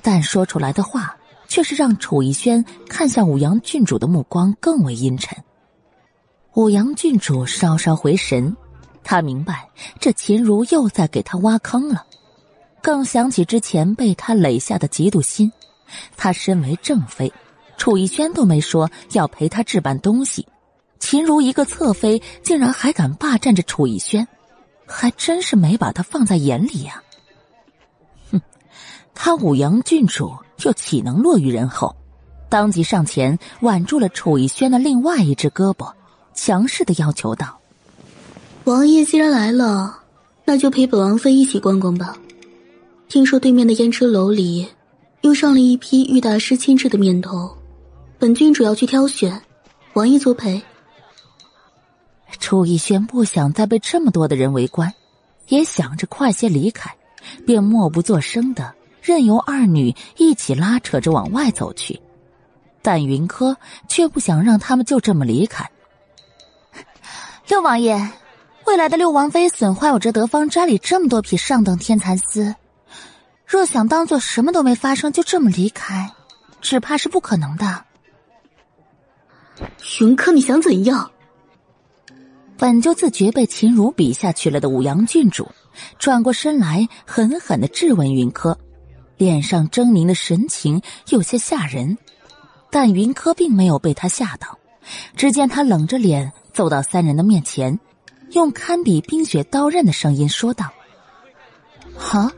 [0.00, 1.16] 但说出来的话。
[1.48, 5.36] 却是让楚逸轩看向武阳郡主的目光更为阴沉。
[6.54, 8.56] 武阳郡主稍稍回神，
[9.04, 9.68] 他明白
[10.00, 12.06] 这秦如又在给他挖坑了，
[12.80, 15.52] 更想起之前被他垒下的嫉妒心。
[16.16, 17.32] 他身为正妃，
[17.76, 20.46] 楚逸轩都没说要陪他置办东西，
[20.98, 24.26] 秦如一个侧妃竟然还敢霸占着楚逸轩，
[24.86, 27.02] 还真是没把他放在眼里呀。
[28.30, 28.40] 哼，
[29.14, 30.32] 他武阳郡主。
[30.64, 31.92] 又岂能落于人后？
[32.48, 35.92] 当即上前挽住了楚逸轩的另外一只胳膊，
[36.34, 37.58] 强势的要求道
[38.62, 39.98] ：“王爷既然来了，
[40.44, 42.16] 那就陪本王妃一起逛逛吧。
[43.08, 44.68] 听说对面的胭脂楼里
[45.22, 47.56] 又上了一批玉大师亲制的面头，
[48.18, 49.40] 本郡主要去挑选，
[49.94, 50.62] 王爷作陪。”
[52.38, 54.92] 楚逸轩不想再被这么多的人围观，
[55.48, 56.94] 也想着快些离开，
[57.46, 58.74] 便默不作声的。
[59.00, 62.00] 任由二女一起拉扯着往外走去，
[62.82, 63.56] 但云柯
[63.88, 65.68] 却不想让他们就这么离开。
[67.48, 68.10] 六王爷，
[68.64, 72.54] 未来的六王妃损坏我这德芳斋里这么多匹上等天蚕丝，
[73.52, 76.10] 若想当做什么都没发生就这么离开，
[76.62, 77.84] 只怕是不可能的。
[80.00, 81.10] 云柯，你想怎样？
[82.56, 85.50] 本就自觉被秦如比下去了的武阳郡主，
[85.98, 88.58] 转过身来狠狠的质问云柯。
[89.18, 90.80] 脸上狰狞的神情
[91.10, 91.98] 有些吓人，
[92.70, 94.58] 但云柯并没有被他吓到。
[95.14, 97.78] 只见他冷着脸走到三人的面前，
[98.30, 100.72] 用堪比冰雪刀刃的声音说道
[101.94, 102.30] ：“好，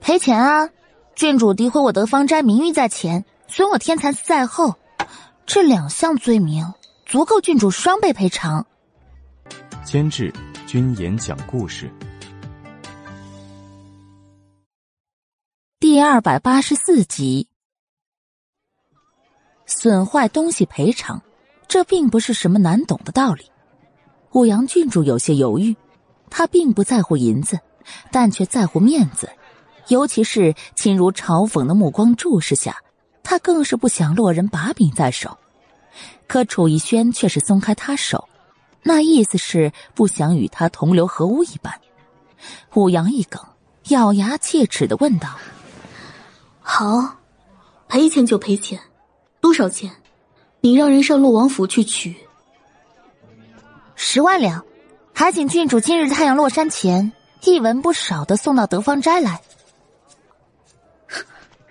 [0.00, 0.68] 赔钱啊！
[1.14, 4.74] 郡主诋毁我德芳斋名誉在前，损我天蚕丝在后，
[5.46, 6.74] 这两项罪名
[7.04, 8.66] 足够郡主双倍赔偿。”
[9.84, 10.32] 监制：
[10.66, 11.90] 君言讲故事。
[15.78, 17.48] 第二百八十四集，
[19.64, 21.22] 损坏东西赔偿，
[21.68, 23.50] 这并不是什么难懂的道理。
[24.32, 25.76] 武阳郡主有些犹豫，
[26.28, 27.60] 他并不在乎银子，
[28.10, 29.30] 但却在乎面子，
[29.88, 32.76] 尤其是秦如嘲讽的目光注视下，
[33.22, 35.36] 他更是不想落人把柄在手。
[36.26, 38.28] 可楚逸轩却是松开他手，
[38.82, 41.72] 那意思是不想与他同流合污一般。
[42.74, 43.40] 武阳一梗，
[43.88, 45.28] 咬牙切齿的问道。
[46.60, 47.16] 好，
[47.88, 48.80] 赔钱就赔钱，
[49.40, 49.90] 多少钱？
[50.60, 52.16] 你让人上洛王府去取。
[53.94, 54.64] 十万两，
[55.14, 57.12] 还请郡主今日太阳落山前
[57.44, 59.40] 一文不少的送到德芳斋来。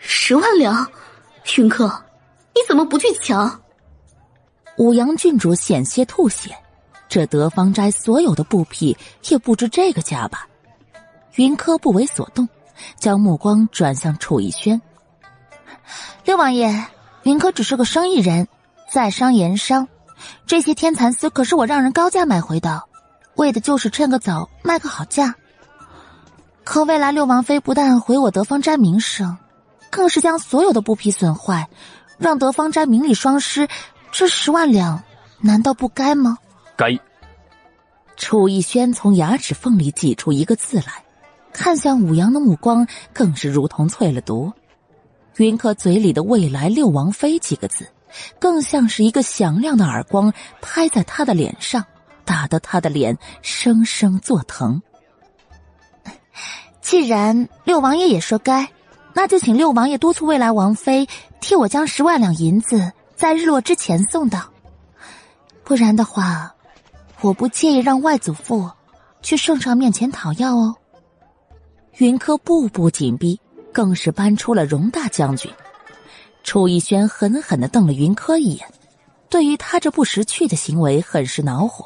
[0.08, 0.88] 十万两，
[1.58, 1.88] 云客，
[2.54, 3.60] 你怎么不去抢？
[4.78, 6.56] 五阳郡主险些吐血，
[7.10, 8.96] 这德芳斋所有的布匹
[9.30, 10.48] 也不值这个价吧？
[11.36, 12.48] 云柯不为所动。
[13.00, 14.82] 将目光转向楚逸轩，
[16.26, 16.84] 六王爷，
[17.24, 18.50] 云柯只是个生意人，
[18.92, 19.88] 在商言商，
[20.46, 22.84] 这些天蚕丝可是我让人高价买回的，
[23.36, 25.36] 为的就是趁个早卖个好价。
[26.66, 29.38] 可未来六王妃不但毁我德芳斋名声，
[29.96, 31.70] 更是将所有的布匹损坏，
[32.18, 33.70] 让德芳斋名利双失，
[34.12, 35.02] 这十万两
[35.40, 36.38] 难道不该吗？
[36.76, 37.00] 该。
[38.18, 41.02] 楚逸轩从牙齿缝里挤出一个字来。
[41.54, 44.52] 看向武阳的目光更是如同淬了毒，
[45.38, 47.88] 云柯嘴里的“未来六王妃”几个字，
[48.38, 51.86] 更像是一个响亮的耳光拍在他的脸上，
[52.26, 54.82] 打得他的脸生生作疼。
[56.82, 58.70] 既然六王爷也说该，
[59.18, 61.08] 那就请六王爷督促未来王妃
[61.40, 64.52] 替我将十万两银子在日落之前送到，
[65.64, 66.54] 不然的话，
[67.22, 68.70] 我不介意让外祖父
[69.22, 70.76] 去圣上面前讨要哦。
[71.98, 73.40] 云柯步步紧逼，
[73.72, 75.50] 更是搬出了荣大将军。
[76.44, 78.68] 楚逸轩狠狠的瞪了云柯一眼，
[79.30, 81.86] 对于他这不识趣的行为很是恼火，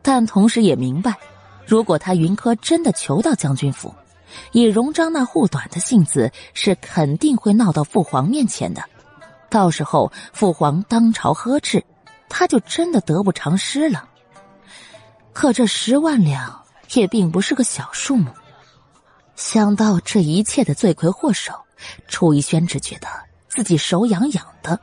[0.00, 1.14] 但同时也明白，
[1.66, 3.94] 如果他云柯真的求到将军府。
[4.52, 8.82] 以荣章那护短的性子，是肯定会闹到父皇面前的。
[9.48, 11.82] 到时候父皇当朝呵斥，
[12.28, 14.08] 他就真的得不偿失了。
[15.32, 18.30] 可这十万两也并不是个小数目。
[19.36, 21.52] 想到这一切的罪魁祸首，
[22.08, 23.06] 楚逸轩只觉得
[23.48, 24.78] 自己手痒痒的，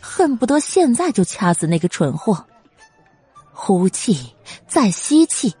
[0.00, 2.44] 恨不得现在就掐死那个蠢货。
[3.52, 4.34] 呼气，
[4.66, 5.54] 再吸气。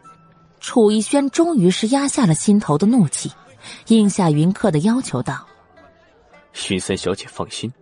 [0.60, 3.32] 楚逸轩终于是压下了心头的怒气，
[3.88, 5.46] 应下云客的要求道
[6.68, 7.72] ：“云三小姐放心，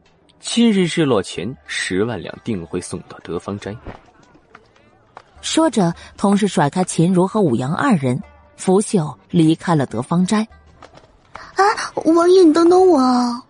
[0.40, 3.76] 今日日落前十万两定会送到德芳斋。”
[5.42, 8.22] 说着，同时甩开秦如和武阳二人，
[8.56, 10.46] 拂袖离开了德芳斋。
[11.32, 11.62] 啊，
[12.04, 13.42] 王爷，你等等我！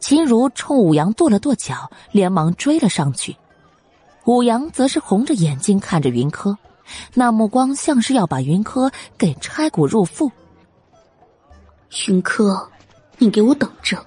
[0.00, 3.36] 秦如冲武阳跺了跺脚，连忙追了上去。
[4.24, 6.56] 武阳则是红着眼睛看着云柯。
[7.14, 10.30] 那目光像是要把云柯给拆骨入腹。
[12.06, 12.68] 云柯，
[13.18, 14.04] 你给我等着！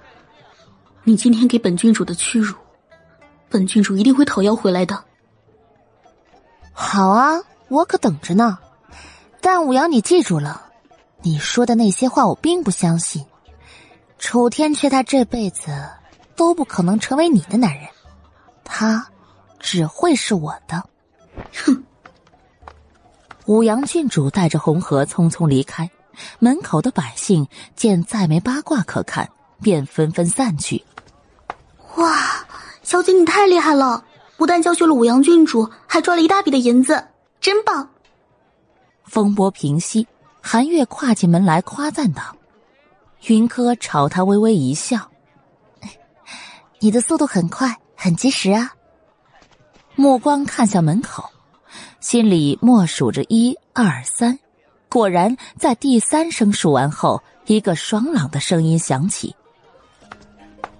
[1.04, 2.54] 你今天给本郡主的屈辱，
[3.48, 5.04] 本郡主一定会讨要回来的。
[6.72, 8.58] 好啊，我可等着呢。
[9.40, 10.70] 但武阳，你记住了，
[11.22, 13.26] 你说的那些话我并不相信。
[14.18, 15.72] 楚天阙他这辈子
[16.36, 17.88] 都不可能成为你的男人，
[18.62, 19.04] 他
[19.58, 20.88] 只会是我的。
[21.52, 21.82] 哼！
[23.46, 25.90] 武阳郡主带着红河匆匆离开，
[26.38, 29.28] 门口的百姓见再没八卦可看，
[29.60, 30.84] 便纷纷散去。
[31.96, 32.46] 哇，
[32.82, 34.04] 小姐你太厉害了！
[34.36, 37.08] 不但教训了五阳郡主，还赚了一大笔的银子，
[37.40, 37.90] 真棒！
[39.04, 40.06] 风波平息，
[40.40, 42.22] 韩月跨进门来夸赞道
[43.26, 45.10] ：“云柯朝他微微一笑，
[46.78, 48.72] 你的速度很快，很及时啊。”
[49.96, 51.31] 目光看向门口。
[52.02, 54.36] 心里默数着一二三，
[54.88, 59.32] 果然在第三声数完后，一个爽朗的声音响起：“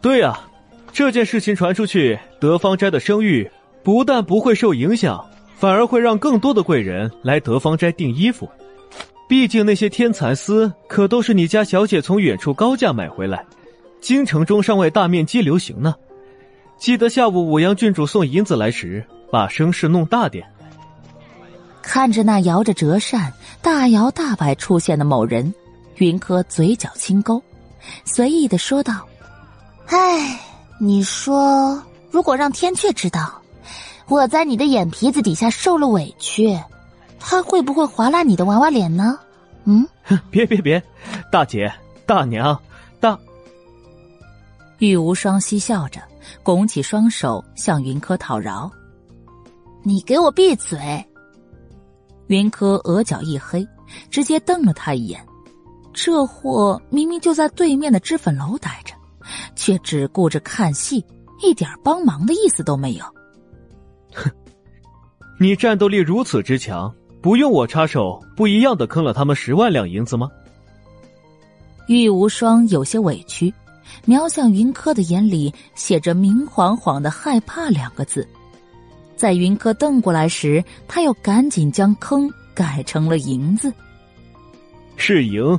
[0.03, 0.37] 对呀，
[0.93, 3.49] 这件事情传出去，德芳斋的声誉
[3.85, 5.25] 不但不会受影响，
[5.55, 8.51] 反而会让更多的贵人来德芳斋订衣服。
[9.29, 13.47] 毕竟那些天蚕丝可都是你家小姐从远处高价买回来，
[14.01, 15.95] 京城中尚未大面积流行呢。
[16.79, 20.45] 记得下午武阳郡主送银子来时，把声势弄大点。”
[21.83, 25.53] 看着那摇着折扇、大摇大摆出现的某人，
[25.97, 27.43] 云柯嘴角轻勾，
[28.05, 29.07] 随意的说道
[29.89, 30.41] ：“哎，
[30.79, 33.41] 你说，如果让天阙知道
[34.09, 36.59] 我在你的眼皮子底下受了委屈，
[37.19, 39.19] 他会不会划烂你的娃娃脸呢？”
[39.65, 39.87] 嗯，
[40.31, 40.83] 别别别，
[41.31, 41.73] 大姐、
[42.07, 42.59] 大娘、
[43.01, 43.19] 大……
[44.79, 46.01] 玉无双嬉笑着，
[46.43, 48.71] 拱起双手向云柯讨饶
[49.85, 51.05] ：“你给我闭嘴！”
[52.33, 53.67] 云柯额角一黑，
[54.11, 55.23] 直接瞪了他一眼。
[55.93, 58.95] 这货明明就在对面的脂粉楼待着，
[59.55, 61.05] 却只顾着看戏，
[61.43, 63.05] 一点帮忙的意思都没有。
[64.15, 64.31] 哼，
[65.39, 66.91] 你战斗力如此之强，
[67.21, 70.31] 不用我插手，不一样的坑了他们十万两银子吗？
[71.89, 73.53] 玉无双有些委屈，
[74.07, 78.27] 瞄向云柯的眼里写着明晃晃的害怕两个字。
[79.17, 83.73] 在云柯瞪过来时，他又赶紧将坑改成了银子。
[84.97, 85.59] 是赢，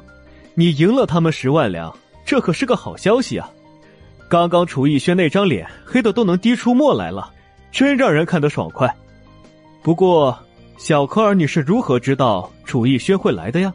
[0.53, 3.49] 你赢了他们十万两，这可是个好消息啊！
[4.29, 7.31] 刚刚楚逸轩那张脸黑的都能滴出墨来了，
[7.71, 8.93] 真让人看得爽快。
[9.81, 10.37] 不过，
[10.77, 13.73] 小柯儿，你是如何知道楚逸轩会来的呀？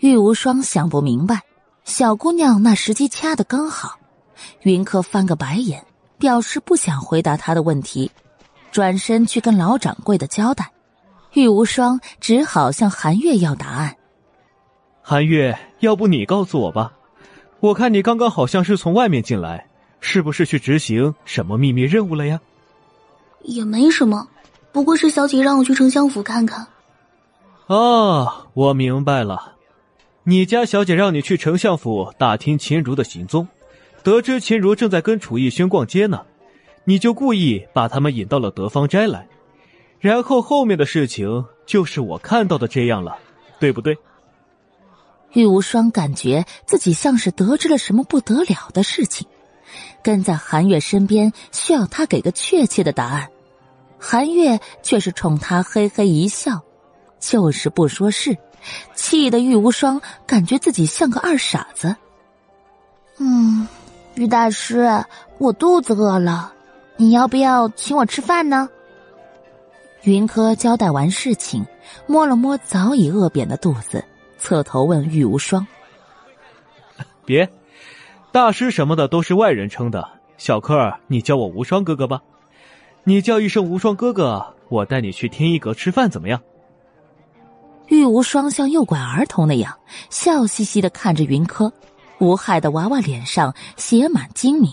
[0.00, 1.40] 玉无双想不明白，
[1.84, 3.98] 小姑娘那时机掐的刚好。
[4.62, 5.85] 云柯翻个白眼。
[6.18, 8.10] 表示不想回答他的问题，
[8.70, 10.70] 转身去跟老掌柜的交代。
[11.34, 13.96] 玉无双只好向韩月要答案。
[15.02, 16.94] 韩月，要不你告诉我吧？
[17.60, 19.66] 我看你刚刚好像是从外面进来，
[20.00, 22.40] 是不是去执行什么秘密任务了呀？
[23.42, 24.28] 也没什么，
[24.72, 26.66] 不过是小姐让我去丞相府看看。
[27.66, 29.52] 哦，我明白了。
[30.24, 33.46] 你家小姐让你去丞相府打听秦如的行踪，
[34.06, 36.24] 得知秦如正在跟楚逸轩逛街呢，
[36.84, 39.26] 你就故意把他们引到了德芳斋来，
[39.98, 43.18] 然后后面的事情就是我看到的这样了，
[43.58, 43.98] 对不对？
[45.32, 49.26] 玉无双感觉自己像是得知了什么不得了的事情，
[50.04, 53.28] 跟在韩月身边需要他给个确切的答案，
[53.98, 56.62] 韩月却是冲他嘿嘿一笑，
[57.18, 58.38] 就是不说是。
[58.94, 61.96] 气得玉无双感觉自己像个二傻子。
[63.18, 63.66] 嗯，
[64.16, 65.04] 玉大师，
[65.36, 66.50] 我肚子饿了，
[66.96, 68.66] 你要不要请我吃饭呢？
[70.04, 71.66] 云柯交代完事情，
[72.06, 74.02] 摸了摸早已饿扁的肚子，
[74.38, 75.66] 侧头问玉无双
[77.26, 77.46] ：“别，
[78.32, 82.22] 大师什么的都是外人称的，小柯，你叫我无双哥哥吧。
[83.04, 86.40] 你叫一声无双哥哥，我带你去天一阁吃饭，怎么样？”
[87.88, 89.78] 玉无双像诱拐儿童那样
[90.08, 91.70] 笑嘻嘻的看着云柯，
[92.18, 94.72] 无害的娃娃脸上写满精明。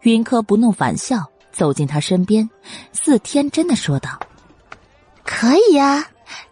[0.00, 2.48] 云柯不怒反笑，走进他身边，
[2.92, 4.18] 似天真的说道
[5.24, 6.06] ：“可以呀，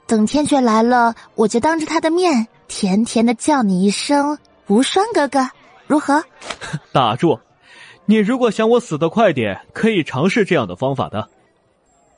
[0.06, 5.51] 等天阙来了，我就当着他的面甜甜的叫你一声无双哥哥，
[5.86, 6.24] 如何？”
[6.93, 7.40] 打住！
[8.06, 11.28] 你如果想我死的快点，可以尝试这样的方法的。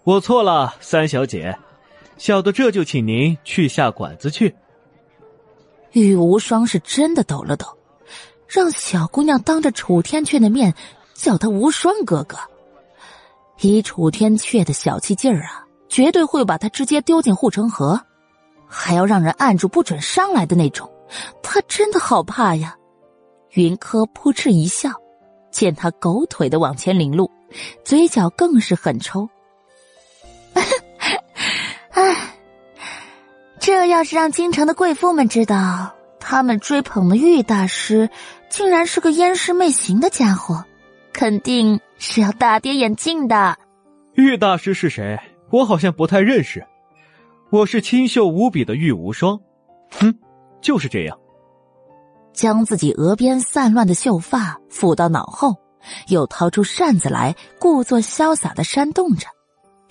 [0.04, 1.58] 我错了，三小姐。
[2.18, 4.54] 小的这就请您去下馆子去。
[5.92, 7.66] 玉无双是真的抖了抖，
[8.46, 10.74] 让小姑娘当着楚天阙的面
[11.14, 12.36] 叫他无双哥哥，
[13.60, 18.00] 以楚天阙的小气劲儿啊，绝对会把他直接丢进护城河，
[18.66, 20.90] 还要让人按住不准上来的那种。
[21.42, 22.74] 他真的好怕呀！
[23.50, 24.90] 云柯扑哧一笑，
[25.50, 27.30] 见他狗腿的往前领路，
[27.84, 29.28] 嘴角更是狠抽。
[31.92, 32.31] 唉，
[33.62, 38.10] 这要是让京城的贵妇们知道，他们追捧的玉大师
[38.50, 40.64] 竟然是个烟视媚行的家伙，
[41.12, 43.56] 肯定是要大跌眼镜的。
[44.14, 45.16] 玉大师是谁？
[45.50, 46.66] 我好像不太认识。
[47.50, 49.38] 我是清秀无比的玉无双。
[50.00, 50.12] 嗯，
[50.60, 51.16] 就是这样。
[52.32, 55.54] 将自己额边散乱的秀发抚到脑后，
[56.08, 59.28] 又掏出扇子来，故作潇洒的扇动着。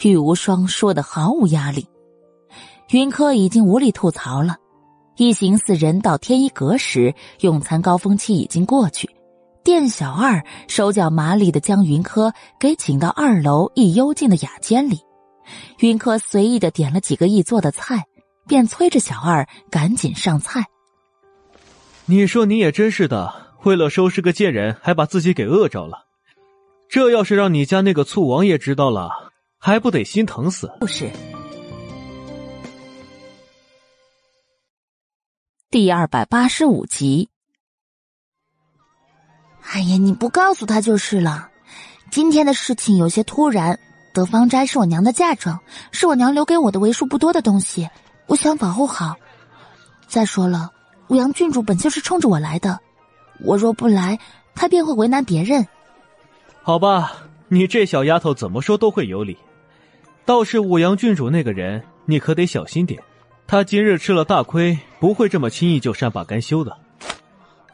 [0.02, 1.88] 玉无双说的毫无压力。
[2.92, 4.58] 云柯已经无力吐槽了，
[5.16, 9.10] 一行四人到天一阁时，用餐高峰期已经过去。
[9.64, 15.00] 店小二手脚麻利的将云柯给请到二楼一幽静的雅间里，
[15.80, 18.04] 云柯随意的点了几个易做的菜，
[18.46, 20.66] 便催着小二赶紧上菜。
[22.08, 26.08] 你说你也真是的，为了收拾个贱人，还把自己给饿着了。
[26.90, 30.70] 这要是让你家那个醋王爷知道了，还不得心疼死？
[30.82, 31.10] 不是。
[35.72, 37.30] 第二百八十五集。
[39.62, 41.50] 哎呀，你不告诉他就是了。
[42.10, 43.80] 今天的事情有些突然，
[44.14, 45.62] 德芳斋是我娘的嫁妆，
[45.94, 47.90] 是我娘留给我的为数不多的东西，
[48.28, 49.16] 我想保护好。
[50.08, 50.72] 再说了，
[51.08, 52.78] 五阳郡主本就是冲着我来的，
[53.40, 54.20] 我若不来，
[54.54, 55.66] 他便会为难别人。
[56.64, 57.14] 好吧，
[57.48, 59.38] 你这小丫头怎么说都会有理。
[60.26, 63.02] 倒是五阳郡主那个人，你可得小心点。
[63.52, 66.78] 他今日吃了大亏，不会这么轻易就善罢甘休的。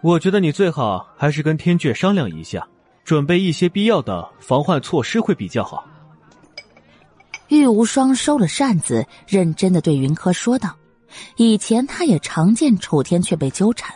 [0.02, 2.68] 我觉得你最好还是跟天阙商量一下，
[3.06, 5.88] 准备一些必要的防患措施会比较好。
[7.50, 10.76] 玉无双收了扇子，认真的对云柯说道
[11.38, 13.94] ：“以前他也常见楚天却被纠缠，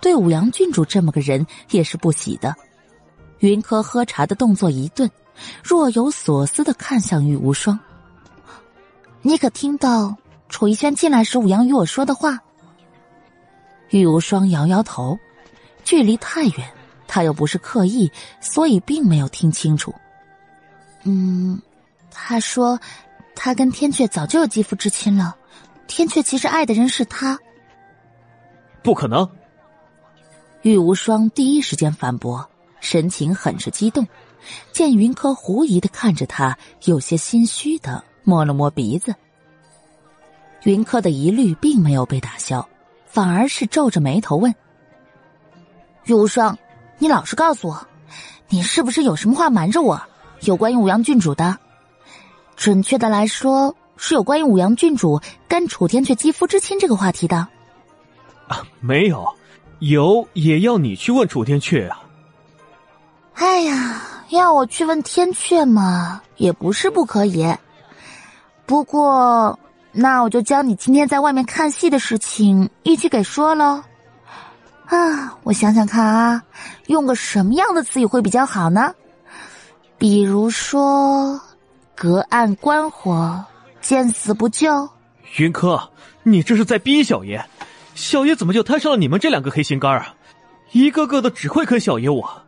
[0.00, 2.54] 对五阳郡主这么个人也是不喜的。”
[3.40, 5.10] 云柯喝茶的动作一顿，
[5.64, 7.76] 若有所思的看向玉无双
[9.20, 10.16] ：“你可听到？”
[10.48, 12.38] 楚逸轩进来时，武阳与我说的话。
[13.90, 15.18] 玉无双摇摇头，
[15.84, 16.72] 距离太远，
[17.06, 19.94] 他又不是刻意，所以并没有听清楚。
[21.04, 21.60] 嗯，
[22.10, 22.78] 他说
[23.34, 25.36] 他跟天阙早就有肌肤之亲了，
[25.86, 27.38] 天阙其实爱的人是他。
[28.82, 29.28] 不可能！
[30.62, 32.48] 玉无双第一时间反驳，
[32.80, 34.06] 神情很是激动。
[34.72, 39.14] 见云柯狐疑的看着他，有些心虚的摸了摸鼻子。
[40.64, 42.66] 云柯的疑虑并没有被打消，
[43.06, 44.54] 反而是皱着眉头问
[46.04, 46.58] ：“玉无双，
[46.98, 47.86] 你老实告诉我，
[48.48, 50.00] 你是不是有什么话瞒着我？
[50.40, 51.58] 有关于五阳郡主的？
[52.56, 57.46] 准确的来说，是有关于五阳郡主跟楚天阙肌肤之亲这个话题的。”
[58.48, 59.26] 啊，没有，
[59.80, 62.02] 有也要你去问楚天阙啊。
[63.34, 67.54] 哎呀，要我去问天阙嘛，也不是不可以。
[68.64, 69.58] 不过。
[69.96, 73.84] 那我就将你今天在外面看戏的事情一起给说了。
[74.86, 76.42] 啊，我想想看啊，
[76.88, 78.92] 用个什么样的词语会比较好呢？
[79.96, 81.40] 比如说，
[81.94, 83.42] 隔岸观火，
[83.80, 84.88] 见死不救。
[85.38, 85.80] 云柯，
[86.24, 87.42] 你这是在逼小爷！
[87.94, 90.14] 小爷怎么就摊上了你们这两个黑心肝啊？
[90.72, 92.42] 一个个的只会坑小爷我。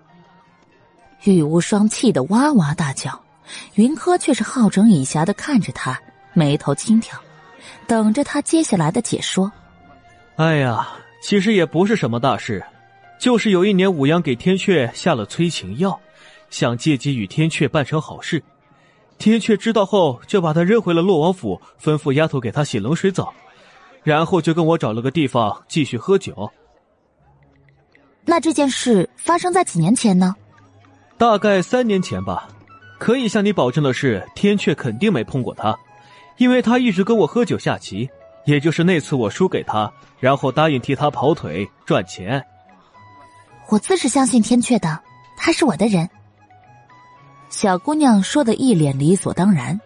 [1.22, 3.18] 玉无双气得哇哇大叫，
[3.74, 5.98] 云柯却是好整以暇的看着他，
[6.34, 7.18] 眉头轻挑，
[7.86, 9.50] 等着他接下来的解说。
[10.36, 10.88] 哎呀！
[11.22, 12.62] 其实也不是什么大事，
[13.18, 15.98] 就是有一年武阳给天阙下了催情药，
[16.50, 18.40] 想借机与天阙办成好事。
[19.18, 23.34] 天阙知道后，就把他扔回了洛王府，吩咐丫头给他洗冷水澡，
[24.04, 26.48] 然后就跟我找了个地方继续喝酒。
[28.24, 30.36] 那这件事发生在几年前呢？
[31.18, 32.46] 大概三年前吧。
[32.98, 35.76] 可以向你保证的是，天阙肯定没碰过他，
[36.36, 38.08] 因为他一直跟我喝酒下棋。
[38.46, 42.40] 也就是那次我输给他，然后答应替他跑腿赚钱。
[43.68, 45.00] 我自是相信天阙的，
[45.36, 46.08] 他是我的人。
[47.48, 49.80] 小姑娘说的一脸理所当然，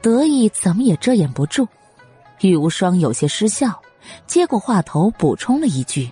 [0.00, 1.68] 得意怎么也遮掩不住。
[2.40, 3.80] 玉无双有些失笑，
[4.26, 6.10] 接过话头补充了一句：“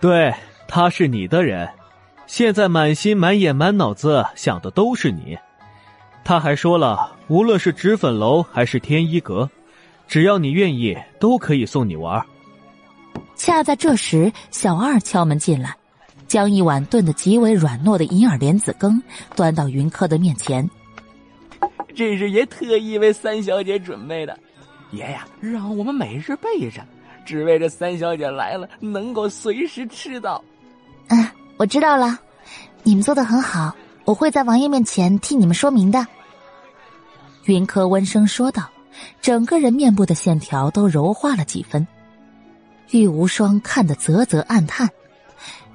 [0.00, 0.32] 对，
[0.68, 1.68] 他是你的人，
[2.28, 5.36] 现在满心满眼满脑子想的都是你。
[6.24, 9.48] 他还说了，无论是脂粉楼还是天一阁。”
[10.08, 12.20] 只要你愿意，都可以送你玩。
[13.36, 15.72] 恰在这时，小二敲门进来，
[16.26, 19.00] 将一碗炖得极为软糯的银耳莲子羹
[19.36, 20.68] 端到云柯的面前。
[21.94, 24.36] 这是爷特意为三小姐准备的，
[24.90, 26.84] 爷呀，让我们每日备着，
[27.24, 30.42] 只为这三小姐来了能够随时吃到。
[31.06, 31.24] 嗯，
[31.56, 32.18] 我知道了，
[32.82, 33.72] 你们做的很好，
[34.10, 36.04] 我会在王爷面前替你们说明的。
[37.44, 38.68] 云柯温声说道。
[39.22, 41.86] 整个人面部的线条都柔化了几分，
[42.90, 44.90] 玉无双看得啧啧暗叹，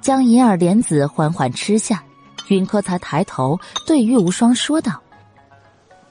[0.00, 2.04] 将银耳莲子缓缓吃下，
[2.48, 5.00] 云柯才抬头对玉无双说道：“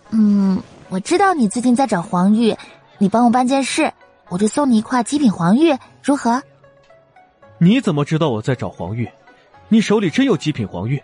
[0.09, 2.57] 嗯，我知道你最近在找黄玉，
[2.97, 3.93] 你帮我办件事，
[4.27, 6.41] 我就送你一块极品黄玉，如何？”
[7.59, 9.07] 你怎么知道我在找黄玉？
[9.69, 11.01] 你手里真有极品黄玉？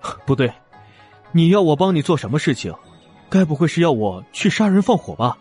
[0.26, 0.52] 不对，
[1.32, 2.74] 你要我帮你做什么事情？
[3.30, 5.36] 该不会是要我去杀人放火吧？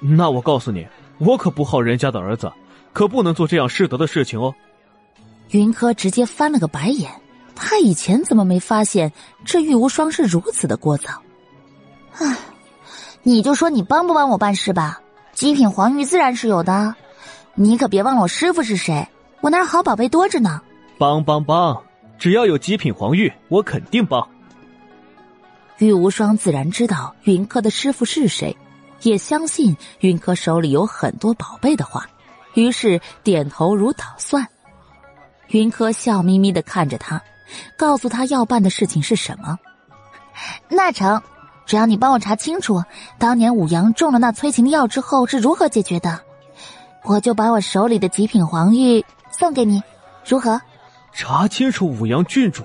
[0.00, 0.86] 那我告诉你，
[1.18, 2.50] 我可不好人家的儿子，
[2.92, 4.54] 可不能做这样失德的事情哦。
[5.50, 7.10] 云柯直接翻了个白眼，
[7.54, 9.12] 他以前怎么没发现
[9.44, 11.18] 这玉无双是如此的聒噪？
[12.18, 12.36] 唉，
[13.22, 15.00] 你就说你帮不帮我办事吧。
[15.34, 16.94] 极品黄玉自然是有的，
[17.54, 19.06] 你可别忘了我师傅是谁，
[19.42, 20.62] 我那儿好宝贝多着呢。
[20.96, 21.82] 帮帮帮，
[22.20, 24.28] 只要有极品黄玉，我肯定帮。
[25.78, 28.54] 玉无双自然知道云柯的师傅是谁，
[29.00, 32.06] 也相信云柯手里有很多宝贝的话，
[32.52, 34.46] 于是点头如捣蒜。
[35.48, 37.22] 云柯笑眯眯的看着他，
[37.78, 39.58] 告诉他要办的事情是什么。
[40.68, 41.22] 那成，
[41.64, 42.84] 只要你帮我查清楚
[43.18, 46.20] 当年武阳中了那催情药之后是如何解决的，
[47.02, 49.82] 我就把我手里的极品黄玉送给你，
[50.28, 50.60] 如何？
[51.12, 52.62] 查清楚武阳郡主，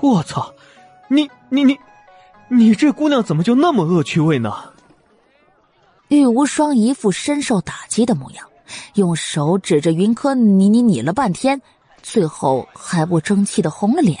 [0.00, 0.52] 我操，
[1.08, 1.78] 你你你！
[2.48, 4.52] 你这姑娘怎么就那么恶趣味呢？
[6.08, 8.46] 玉无双一副深受打击的模样，
[8.94, 11.62] 用手指着云柯，你你你了半天，
[12.02, 14.18] 最后还不争气的红了脸。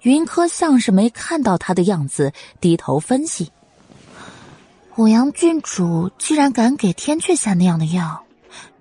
[0.00, 3.52] 云柯像是没看到他的样子，低头分析：
[4.96, 8.24] 武阳郡主居然敢给天阙下那样的药，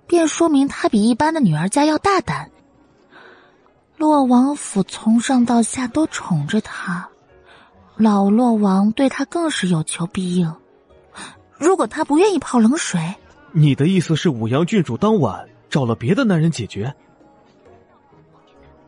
[0.07, 2.49] 便说明她比一般的女儿家要大胆。
[3.99, 7.05] 洛王府从上到下都宠着她。
[7.97, 10.55] 老洛王对他更是有求必应。
[11.57, 13.13] 如果他不愿意泡冷水，
[13.51, 16.95] 你的意思是武阳郡主当晚找了别的男人解决？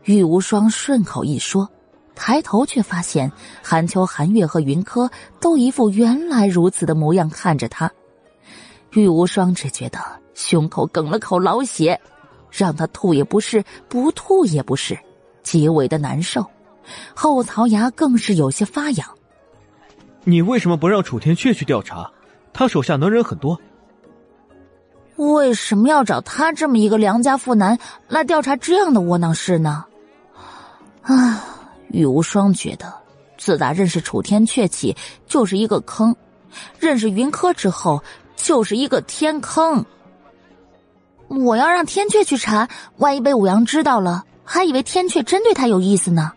[0.05, 1.69] 玉无双顺口一说，
[2.15, 3.29] 抬头却发现
[3.61, 7.91] 韩秋、韩月和云柯都一副原来如此的模样看着他。
[8.91, 9.99] 玉无双只觉得
[10.33, 11.99] 胸口哽了口老血，
[12.51, 14.97] 让他吐也不是，不吐也不是，
[15.41, 16.45] 极为的难受。
[17.15, 19.07] 后槽牙更是有些发痒。
[20.23, 22.11] 你为什么不让楚天阙去调查？
[22.53, 23.59] 他手下能人很多。
[25.15, 29.85] 为什么要找他这么一个良家妇男来调查这样的窝囊事呢？
[31.01, 31.43] 啊，
[31.89, 32.93] 玉无双觉得，
[33.37, 36.15] 自打认识楚天阙起就是一个坑，
[36.79, 38.03] 认识云柯之后
[38.35, 39.85] 就是一个天坑。
[41.39, 46.33] 我要让天阙去查，万一被五阳知道了，还以为天阙真对他有意思呢。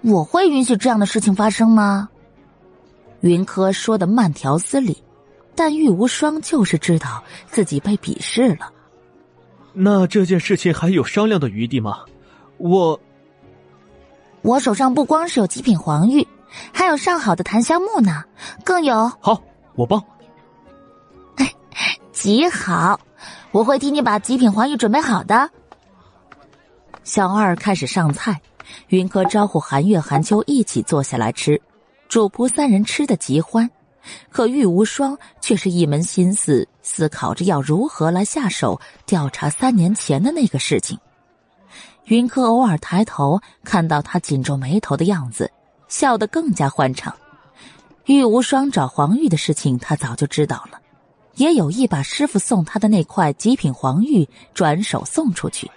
[0.00, 2.08] 我会允许这样的事情发生吗？
[3.20, 5.02] 云柯说的慢条斯理，
[5.54, 8.72] 但玉无双就是知道自己被鄙视了。
[9.74, 11.98] 那这件事情还有商量的余地吗？
[12.56, 12.98] 我，
[14.40, 16.26] 我手上不光是有极品黄玉，
[16.72, 18.24] 还有上好的檀香木呢，
[18.64, 19.12] 更有……
[19.20, 19.42] 好，
[19.74, 20.02] 我帮。
[21.36, 21.52] 哎，
[22.12, 22.98] 极好，
[23.56, 25.48] 我会替你把极品黄玉准备好的。
[27.04, 28.38] 小二开始上菜，
[28.88, 31.58] 云柯招呼韩月、韩秋一起坐下来吃，
[32.06, 33.70] 主仆三人吃的极欢。
[34.28, 40.98] 可玉无双却是一门心思思考着要如何来下手调查三年前的那个事情。
[42.04, 45.50] 云柯偶尔抬头看到他紧皱眉头的样子，
[45.88, 47.16] 笑得更加欢畅。
[48.04, 50.78] 玉无双找黄玉的事情他早就知道了，
[51.36, 55.70] 也有意把师傅送他的那块极品黄玉转手送出去，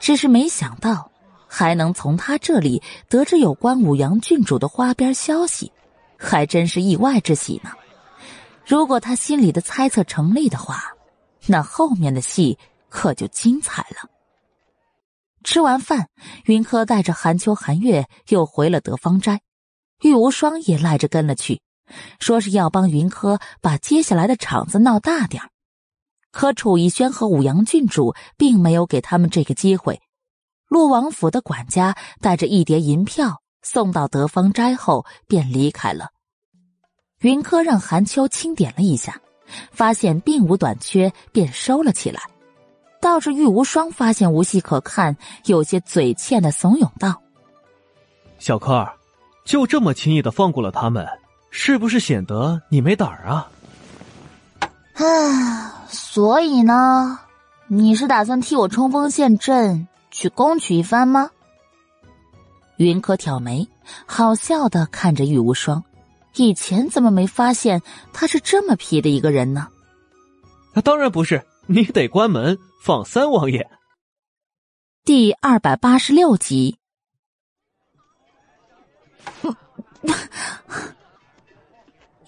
[0.00, 1.10] 只是没想到
[1.46, 5.70] 还能从他这里得知有关五阳郡主的花边消息。
[6.24, 7.72] 还真是意外之喜呢。
[8.64, 10.84] 如果他心里的猜测成立的话，
[11.46, 12.56] 那后面的戏
[12.88, 14.08] 可就精彩了。
[15.42, 16.08] 吃完饭，
[16.44, 19.40] 云柯带着韩秋、韩月又回了德芳斋，
[20.02, 21.60] 玉无双也赖着跟了去，
[22.20, 25.50] 说是要帮云柯把接下来的场子闹大点儿
[26.30, 30.00] 可楚逸轩和武阳郡主并没有给他们这个机会。
[30.68, 33.40] 洛王府的管家带着一叠银票。
[33.64, 36.08] 送到德芳斋后，便离开了。
[37.20, 39.20] 云柯让韩秋清点了一下，
[39.70, 42.20] 发现并无短缺，便收了起来。
[43.00, 47.22] 倒是玉无双发现无戏可看，有些嘴欠的怂恿道
[48.40, 48.92] ：“小柯儿，
[49.44, 51.06] 就这么轻易的放过了他们，
[51.52, 53.48] 是不是显得你没胆儿啊？”
[54.98, 57.20] 啊，所以呢，
[57.68, 61.30] 你是打算替我冲锋陷阵，去攻取一番吗？
[62.76, 63.68] 云柯挑眉，
[64.06, 65.84] 好笑的看着玉无双，
[66.34, 67.80] 以前怎么没发现
[68.12, 69.68] 他是这么皮的一个人呢？
[70.74, 73.68] 那当然不是，你得关门放三王爷。
[75.04, 76.78] 第二百八十六集。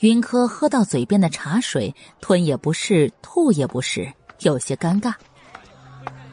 [0.05, 4.07] 云柯喝到嘴边的茶水，吞也不是，吐也不是，
[4.41, 5.15] 有些尴尬。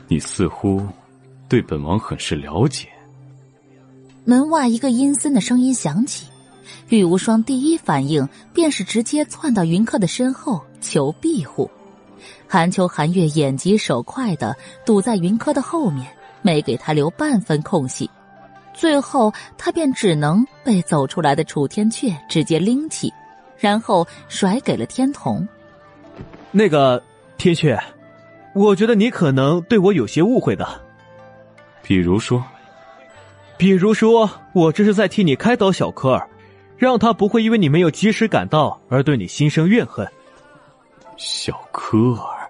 [0.09, 0.85] 你似乎
[1.47, 2.89] 对本王很是了解。
[4.25, 6.27] 门外一个阴森的声音响起，
[6.89, 11.71] 玉无双第一反应便是直接窜到云柯的身后求庇护。
[12.49, 14.53] 韩秋、韩月眼疾手快的
[14.85, 16.05] 堵在云柯的后面，
[16.41, 18.09] 没给他留半分空隙。
[18.73, 23.09] 最后，他便只能被走出来的楚天阙直接拎起，
[23.61, 25.47] 然后甩给了天童。
[26.51, 27.01] 那个
[27.37, 27.79] 天阙，
[28.53, 30.67] 我觉得你可能对我有些误会的。
[31.81, 32.43] 比如说。
[33.57, 36.27] 比如说，我这是在替你开导小柯尔，
[36.77, 40.07] 让他不会因为你没有及时赶到而对你心生怨恨。
[41.15, 42.49] 小柯尔，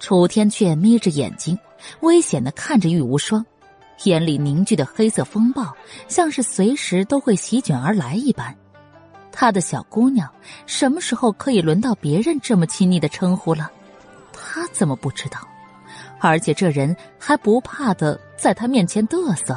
[0.00, 1.56] 楚天阙眯着眼睛，
[2.00, 3.46] 危险的看着玉无双，
[4.02, 5.72] 眼里凝聚的黑色风暴，
[6.08, 8.52] 像是随时都会席卷而来一般。
[9.38, 10.26] 他的小姑娘，
[10.64, 13.70] 什么时候可以轮到别人这么亲昵的称呼了？
[14.32, 15.38] 他怎么不知道？
[16.18, 19.52] 而且这人还不怕的在他面前嘚瑟。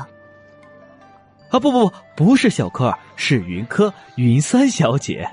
[1.50, 5.26] 啊不不不，不是小柯，是云柯云三小姐。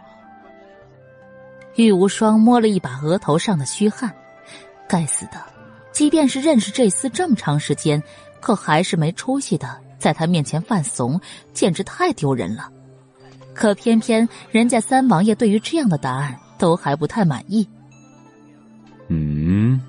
[1.74, 4.14] 玉无双摸了一把额头上的虚汗，
[4.88, 5.42] 该死的，
[5.90, 8.00] 即便是认识这厮这么长时间，
[8.40, 11.20] 可还是没出息的，在他面前犯怂，
[11.52, 12.70] 简直太丢人了。
[13.56, 17.66] 可偏偏人家三王爷对于这样的答案都还不太满意。
[19.08, 19.80] 嗯。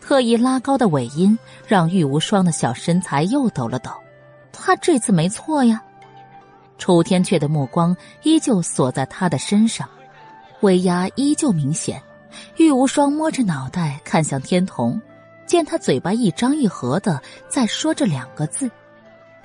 [0.00, 3.90] 特意拉高的尾音，让玉无双的小身材又抖了抖。
[4.52, 5.82] 他这次没错呀，
[6.78, 9.86] 楚天阙的目光依旧锁在他的身上，
[10.60, 12.00] 威压依旧明显。
[12.56, 15.00] 玉无双摸着脑袋看向天童，
[15.44, 18.70] 见他嘴巴一张一合的在说这两个字，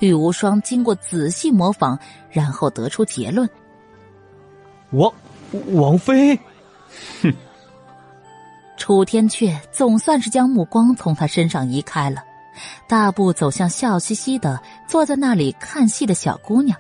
[0.01, 1.97] 玉无双经过仔细模仿，
[2.29, 3.49] 然后得出结论：
[4.91, 5.11] 王
[5.71, 6.37] 王妃。
[7.21, 7.33] 哼。
[8.77, 12.23] 楚天阙总算是将目光从他身上移开了。
[12.87, 16.77] 大步走向笑嘻嘻的坐在那里看戏的小姑娘，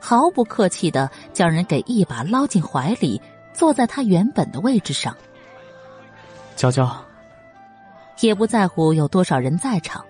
[0.00, 3.22] 毫不客气的将人给一把捞进怀里，
[3.52, 5.16] 坐在他原本的位置上。
[6.56, 6.92] 娇娇，
[8.20, 10.04] 也不在乎有多少人在场，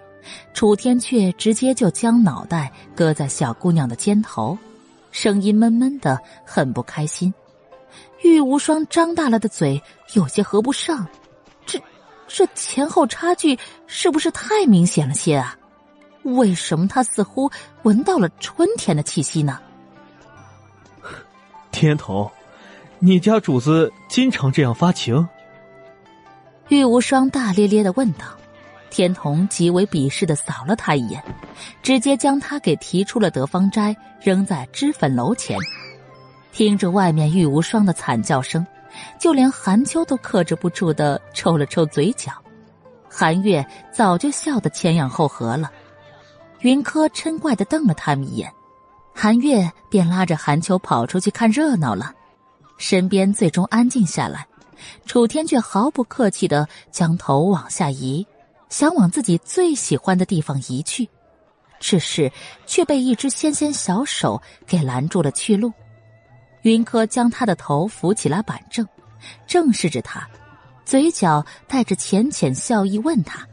[0.52, 4.56] 楚天阙直接就将脑袋搁在小姑娘的肩头，
[5.10, 7.32] 声音闷闷的，很不开心。
[8.22, 9.82] 玉无双张大了的嘴，
[10.14, 11.06] 有些合不上。
[11.66, 11.80] 这
[12.26, 15.56] 这前后差距是不是太明显了些啊？
[16.22, 17.50] 为什么他似乎
[17.82, 19.60] 闻到了春天的气息呢？
[21.70, 22.30] 天头，
[22.98, 25.28] 你家主子经常这样发情？
[26.68, 28.24] 玉无双大咧咧的问道。
[28.94, 31.20] 天童极为鄙视的扫了他一眼，
[31.82, 33.92] 直接将他给提出了德芳斋，
[34.22, 35.58] 扔在脂粉楼前。
[36.52, 38.64] 听着外面玉无双的惨叫声，
[39.18, 42.30] 就连韩秋都克制不住的抽了抽嘴角。
[43.10, 45.72] 韩月早就笑得前仰后合了。
[46.60, 48.48] 云柯嗔怪的瞪了他们一眼，
[49.12, 52.14] 韩月便拉着韩秋跑出去看热闹了。
[52.78, 54.46] 身边最终安静下来，
[55.04, 58.24] 楚天却毫不客气的将头往下移。
[58.76, 61.08] 想往自己最喜欢的地方移去，
[61.78, 62.32] 只是
[62.66, 65.72] 却被一只纤纤小手给拦住了去路。
[66.62, 68.84] 云柯将他的头扶起来板正，
[69.46, 70.28] 正视着他，
[70.84, 73.46] 嘴角带着浅浅笑意，问他：“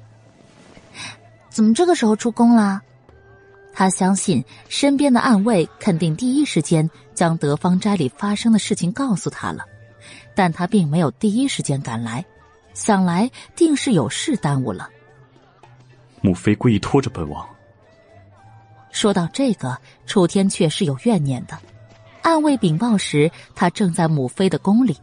[1.52, 2.82] 怎么这个时候出宫了？”
[3.72, 9.64] 他相信身边的暗卫肯定第一时间将德芳斋里发生的事情告诉他了，
[10.34, 12.26] 但他并没有第一时间赶来，
[12.74, 14.90] 想来定是有事耽误了。
[16.22, 17.46] 母妃故意拖着本王。
[18.92, 21.58] 说到这个，楚天却是有怨念的。
[22.22, 24.96] 暗卫禀报时，他正在母妃的宫里，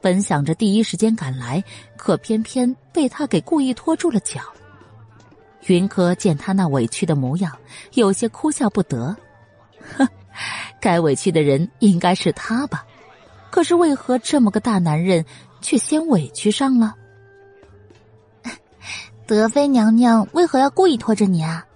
[0.00, 1.62] 本想着第一时间赶来，
[1.96, 4.40] 可偏偏被他给故意拖住了脚。
[5.66, 7.56] 云柯见他那委屈的模样，
[7.94, 9.16] 有些哭笑不得。
[9.96, 10.06] 哼，
[10.80, 12.84] 该委屈的人应该是他吧？
[13.50, 15.24] 可是为何这么个大男人，
[15.60, 16.94] 却先委屈上了？
[19.26, 21.66] 德妃娘娘为何要故意拖着你啊？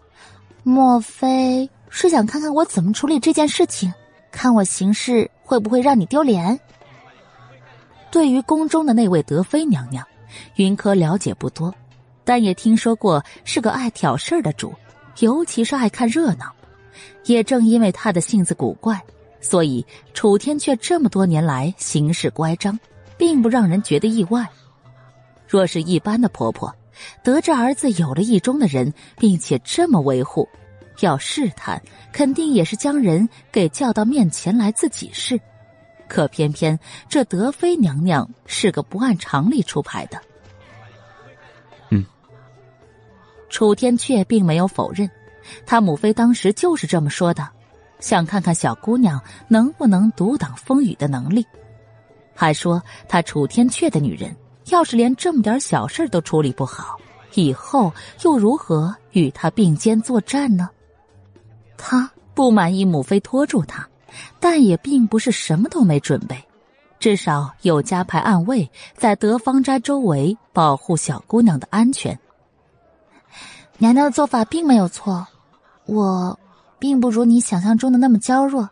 [0.62, 3.92] 莫非是想看看我怎么处理这件事情，
[4.30, 6.60] 看我行事会不会让你丢脸？
[8.08, 10.06] 对于宫中的那位德妃娘娘，
[10.54, 11.74] 云柯了解不多，
[12.22, 14.72] 但也听说过是个爱挑事儿的主，
[15.18, 16.52] 尤其是爱看热闹。
[17.24, 19.00] 也正因为她的性子古怪，
[19.40, 22.78] 所以楚天却这么多年来行事乖张，
[23.16, 24.48] 并不让人觉得意外。
[25.48, 26.72] 若是一般的婆婆，
[27.22, 30.48] 得知儿子有了意中的人，并且这么维护，
[31.00, 31.80] 要试探，
[32.12, 35.40] 肯定也是将人给叫到面前来自己试。
[36.08, 40.20] 可偏偏这德妃娘娘是个不按常理出牌的。
[41.90, 42.04] 嗯，
[43.48, 45.08] 楚天阙并没有否认，
[45.64, 47.48] 他母妃当时就是这么说的，
[48.00, 51.46] 想看看小姑娘能不能独挡风雨的能力，
[52.34, 54.34] 还说她楚天阙的女人。
[54.70, 56.98] 要是连这么点小事都处理不好，
[57.34, 57.92] 以后
[58.22, 60.70] 又如何与他并肩作战呢？
[61.76, 63.88] 他不满意母妃拖住他，
[64.38, 66.42] 但也并不是什么都没准备，
[66.98, 72.18] 至少有加派暗卫在德芳斋周围保护小姑娘的安全。
[73.78, 75.26] 娘娘的做法并没有错，
[75.86, 76.38] 我
[76.78, 78.68] 并不如你想象中的那么娇弱，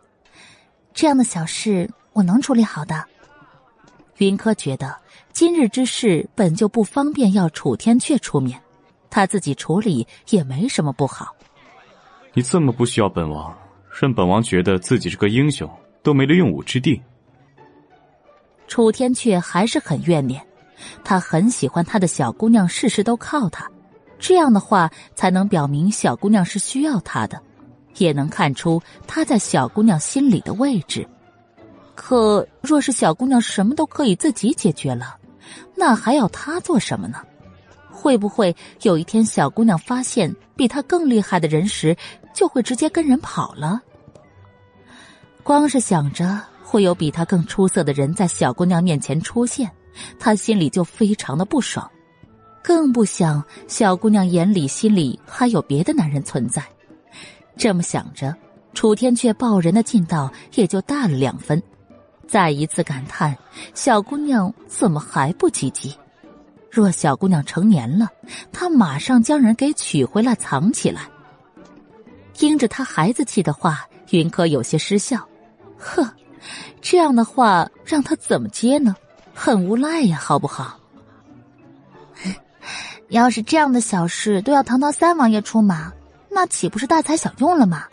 [0.93, 3.03] 这样的小事我能处理好的。
[4.17, 4.95] 云柯觉得。
[5.31, 8.59] 今日之事本就不方便要楚天阙出面，
[9.09, 11.33] 他自己处理也没什么不好。
[12.33, 13.55] 你这么不需要本王，
[14.01, 15.69] 让本王觉得自己是个英雄，
[16.03, 17.01] 都没了用武之地。
[18.67, 20.45] 楚天阙还是很怨念，
[21.03, 23.69] 他很喜欢他的小姑娘，事事都靠他，
[24.19, 27.41] 这样的话才能表明小姑娘是需要他的，
[27.97, 31.07] 也能看出他在小姑娘心里的位置。
[31.95, 35.17] 可若是小姑娘什么都可以自己解决了。
[35.75, 37.19] 那还要他做什么呢？
[37.91, 41.95] 会不会有一天小姑娘发现比他更厉害的人时，
[42.33, 43.81] 就会直接跟人跑了？
[45.43, 49.69] 光是想着会有比他更出色的人在小姑娘面前出现，
[50.17, 51.89] 他心里就非常的不爽，
[52.63, 56.63] 更不想小姑娘眼里心里还有别的男人存在。
[57.57, 58.33] 这么想着，
[58.73, 61.61] 楚天却抱人的劲道也就大了两分。
[62.29, 63.35] 再一次感叹：
[63.73, 65.97] 小姑娘怎么还不积极？
[66.69, 68.07] 若小姑娘成年了，
[68.51, 71.09] 他马上将人给娶回来藏起来。
[72.31, 75.27] 听着他孩子气的话，云柯有些失笑。
[75.75, 76.07] 呵，
[76.79, 78.95] 这样的话让他怎么接呢？
[79.33, 80.77] 很无赖呀，好不好？
[83.07, 85.91] 要是这样的小事都要堂堂三王爷出马，
[86.29, 87.85] 那岂不是大材小用了吗？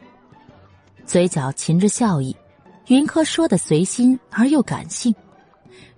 [1.06, 2.36] 嘴角噙着笑意。
[2.89, 5.12] 云柯说的随心而又感性，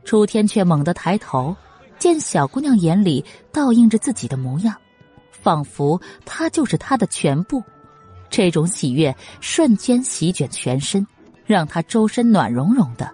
[0.05, 1.55] 楚天却猛地抬头，
[1.99, 4.75] 见小姑娘眼里倒映着自己的模样，
[5.31, 7.63] 仿佛她就是他的全部。
[8.31, 11.07] 这种喜悦瞬间席卷全身，
[11.47, 13.11] 让他周身暖融融的。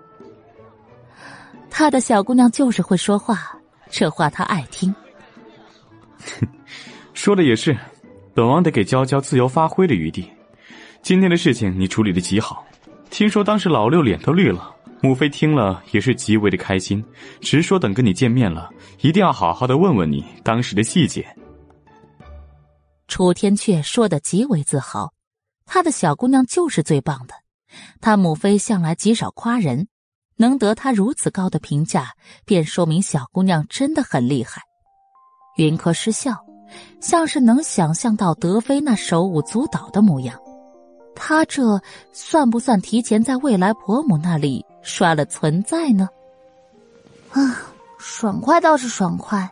[1.69, 3.59] 他的小姑娘就是会说话，
[3.91, 4.95] 这话他爱听。
[6.19, 6.47] 哼，
[7.13, 7.77] 说的也是，
[8.35, 10.29] 本王得给娇娇自由发挥的余地。
[11.03, 12.65] 今天的事情你处理的极好。
[13.15, 17.03] 听说当时老六脸都绿了，母妃听了也是极为的开心，
[17.41, 18.69] 直说等跟你见面了，
[19.03, 21.25] 一定要好好的问问你当时的细节。
[23.07, 25.13] 楚天阙说的极为自豪，
[25.65, 27.35] 他的小姑娘就是最棒的。
[28.01, 29.87] 他母妃向来极少夸人，
[30.37, 34.61] 能得他如此高的评价，便说明小姑娘真的很厉害。
[35.57, 36.35] 云柯失笑，
[37.01, 40.37] 像是能想象到德妃那手舞足蹈的模样。
[41.17, 41.81] 他这
[42.13, 46.09] 算不算提前在未来婆母那里刷了存在呢？
[47.33, 47.63] 啊，
[47.99, 49.51] 爽快倒是爽快，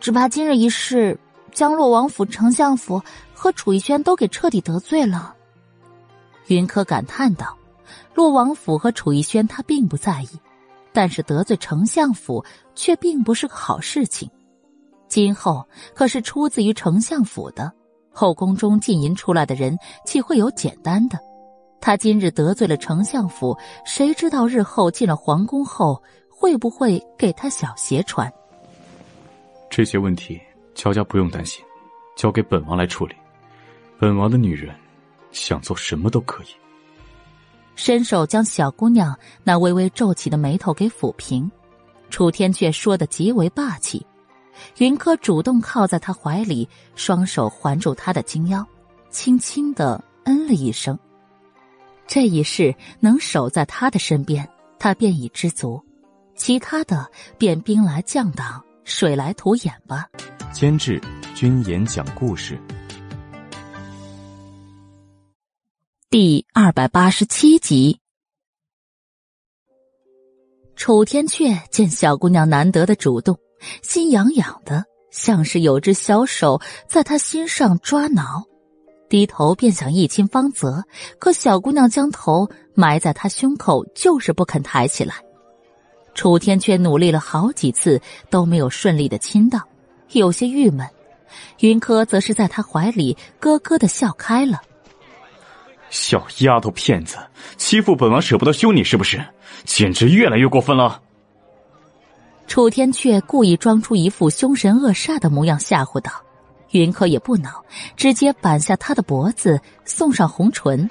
[0.00, 1.18] 只怕今日一事
[1.52, 3.02] 将洛王府、丞相府
[3.34, 5.34] 和楚逸轩都给彻底得罪了。
[6.48, 7.56] 云柯感叹道
[8.14, 10.28] ：“洛王府和楚逸轩他并不在意，
[10.92, 14.28] 但是得罪丞相府却并不是个好事情。
[15.08, 17.72] 今后可是出自于丞相府的。”
[18.12, 21.18] 后宫中进淫出来的人，岂会有简单的？
[21.80, 28.32] 他今日得罪了丞相府，谁知道日后进了皇宫后，会不会给他小鞋穿？
[29.68, 30.40] 这些问题，
[30.74, 31.64] 娇娇不用担心，
[32.16, 33.16] 交给本王来处理。
[33.98, 34.74] 本王的女人，
[35.30, 36.48] 想做什么都可以。
[37.74, 41.50] 伸手将小姑娘那微微皱起的眉头给抚平，
[42.10, 44.06] 楚天却说的极为霸气。
[44.78, 48.66] 云柯主动靠在他怀里，双手环住他的金腰，
[49.10, 50.98] 轻轻的嗯了一声。
[52.06, 55.82] 这一世能守在他的身边，他便已知足，
[56.34, 60.08] 其他的便兵来将挡，水来土掩吧。
[60.52, 61.00] 监制：
[61.34, 62.60] 君言讲故事，
[66.10, 67.98] 第二百八十七集。
[70.74, 73.38] 楚天阙见小姑娘难得的主动。
[73.82, 78.44] 心痒痒的，像是有只小手在他心上抓挠，
[79.08, 80.82] 低头便想一亲芳泽，
[81.18, 85.14] 可小姑娘将头埋在他胸口，就是不肯抬起来。
[86.14, 89.60] 楚天却努力了好几次都没有顺利的亲到，
[90.10, 90.86] 有些郁闷。
[91.60, 94.60] 云柯则是在他怀里咯咯的笑开了。
[95.88, 97.16] 小丫头片子，
[97.56, 99.22] 欺负本王舍不得凶你是不是？
[99.64, 101.00] 简直越来越过分了。
[102.46, 106.12] 楚天却故意装出一副凶神恶煞的模样吓唬道
[106.72, 107.64] ：“云柯也不恼，
[107.96, 110.88] 直接扳下他的脖子，送上红唇。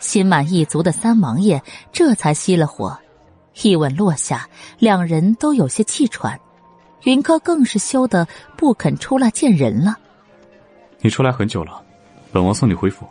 [0.00, 2.98] 心满意足的三王爷这才熄了火。
[3.62, 6.40] 一吻落下，两人都有些气喘。
[7.04, 8.26] 云柯更是羞得
[8.56, 9.96] 不肯出来见人了。
[11.00, 11.82] 你出来很久了，
[12.32, 13.06] 本王送你回府。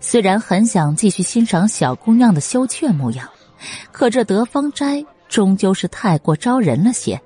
[0.00, 3.28] 虽然很想继续欣赏小姑娘的羞怯模样，
[3.92, 5.04] 可这德芳斋……
[5.28, 7.20] 终究是太过招人了些，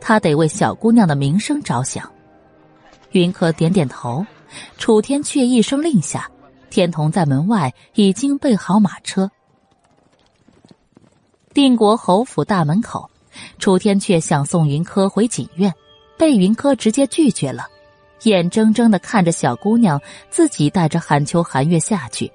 [0.00, 2.10] 他得为小姑娘的名声着想。
[3.10, 4.24] 云柯点点头，
[4.78, 6.30] 楚天却一声令下，
[6.70, 9.30] 天童在门外已经备好马车。
[11.52, 13.10] 定国侯府大门口，
[13.58, 15.72] 楚天却想送云柯回锦院，
[16.16, 17.66] 被云柯直接拒绝了，
[18.22, 22.32] 眼睁睁的看着小姑娘自己带着寒秋寒月下去。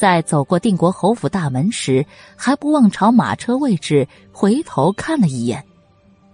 [0.00, 5.62] 在走过定国侯府大门时，还不忘朝马车位置回头看了一眼，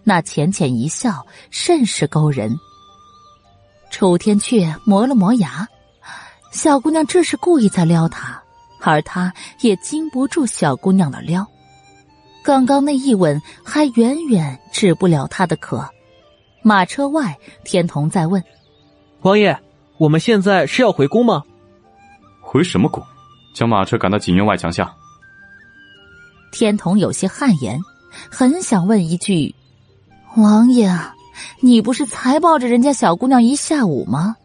[0.05, 2.57] 那浅浅一笑，甚是勾人。
[3.91, 5.67] 楚天阙磨了磨牙，
[6.53, 8.41] 小姑娘这是故意在撩他，
[8.81, 11.45] 而他也经不住小姑娘的撩。
[12.45, 15.85] 刚刚那一吻还远远止不了他的渴。
[16.63, 18.41] 马车外，天童在问
[19.23, 19.59] ：“王爷，
[19.99, 21.43] 我们现在是要回宫吗？
[22.41, 23.05] 回什么宫？”
[23.57, 24.95] 将马车赶到锦院外墙下。
[26.53, 27.81] 天童有些汗颜，
[28.31, 29.55] 很想问一句
[30.37, 30.95] ：“王爷，
[31.61, 34.37] 你不是才抱着人家小姑娘一下午吗？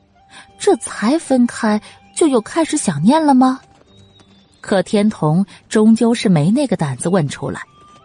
[0.58, 1.82] 这才分开
[2.16, 3.60] 就又开始想念了吗？”
[4.62, 7.60] 可天童终究是没那个胆子问出来，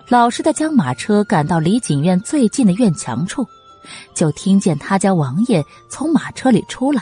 [0.08, 3.46] 老实的将马车赶到离锦院最近的院墙处，
[4.12, 7.00] 就听见他家王爷从马车里出来，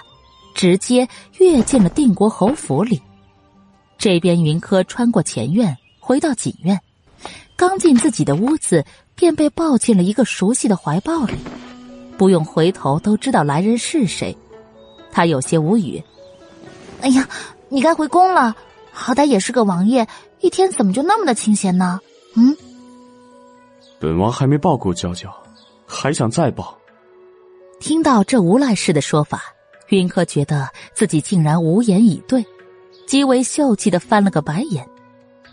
[0.54, 1.08] 直接
[1.38, 3.00] 跃进了定国侯府里。
[3.98, 6.80] 这边云柯穿过前院，回到锦院，
[7.56, 11.34] 刚进自己的屋子，便被抱进了一个熟悉的怀抱里，
[12.18, 14.36] 不用回头都知道来人是谁。
[15.10, 16.02] 他有些无语。
[17.00, 17.28] 哎呀，
[17.68, 18.54] 你该回宫了，
[18.92, 20.06] 好歹也是个王爷，
[20.40, 22.00] 一天怎么就那么的清闲呢？
[22.34, 22.56] 嗯，
[23.98, 25.32] 本王还没抱过娇娇，
[25.86, 26.76] 还想再抱。
[27.80, 29.42] 听到这无赖式的说法，
[29.88, 32.44] 云柯觉得自己竟然无言以对。
[33.06, 34.86] 极为秀气的翻了个白眼，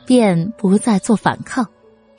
[0.05, 1.67] 便不再做反抗，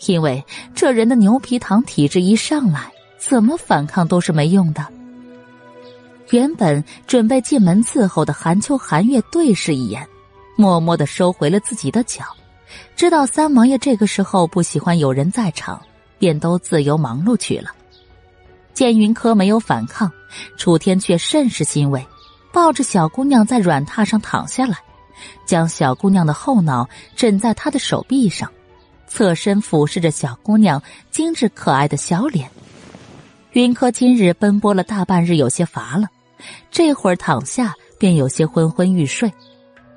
[0.07, 0.45] 因为
[0.75, 4.87] 这人的牛皮糖体质一上来，怎么反抗都是没用的。
[6.31, 10.07] 原本准备进门伺候的寒秋寒月对视一眼，
[10.57, 12.25] 默默的收回了自己的脚，
[12.97, 15.81] 知道三王爷这个时候不喜欢有人在场，
[16.19, 17.71] 便都自由忙碌去了。
[18.73, 20.11] 见云柯没有反抗，
[20.57, 22.03] 楚天却甚是欣慰，
[22.51, 24.79] 抱着小姑娘在软榻上躺下来，
[25.45, 28.51] 将小姑娘的后脑枕在他的手臂上，
[29.07, 32.51] 侧身俯视着小姑娘精致可爱的小脸。
[33.53, 36.09] 云柯今日奔波了大半日，有些乏了，
[36.71, 39.33] 这会儿躺下便有些昏昏欲睡。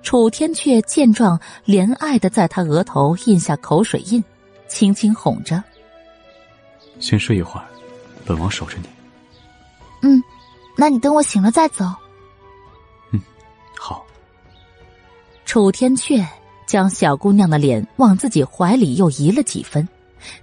[0.03, 4.23] 楚天却见状，怜爱的在他额头印下口水印，
[4.67, 5.63] 轻轻哄着
[6.99, 7.65] ：“先睡一会儿，
[8.23, 8.87] 本王守着你。
[10.03, 10.21] ”“嗯，
[10.77, 11.85] 那你等我醒了再走。
[15.45, 16.27] ”“楚天却
[16.65, 19.87] 将小姑娘的脸往自己怀里又移了几分，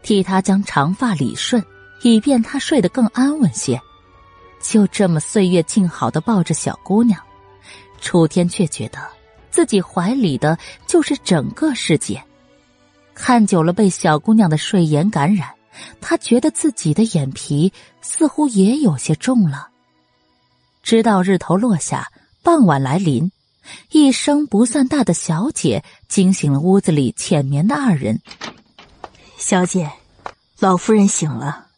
[0.02, 1.62] 替她将长发理顺，
[2.02, 3.80] 以便她睡得更安稳些。
[4.62, 7.20] 就这么岁月静好的抱着小姑娘，
[8.00, 8.98] 楚天却觉得。
[9.50, 12.24] 自己怀里的就是整个世界，
[13.12, 15.50] 看久了被小姑娘的睡颜感染，
[16.00, 19.68] 他觉得自己的眼皮似乎也有些重了。
[20.82, 22.08] 直到日头落下，
[22.42, 23.30] 傍晚来临，
[23.90, 28.20] 一声不算大的“小姐”惊醒了屋子里浅眠的二人。
[29.38, 29.90] 小姐，
[30.58, 31.68] 老夫人醒了。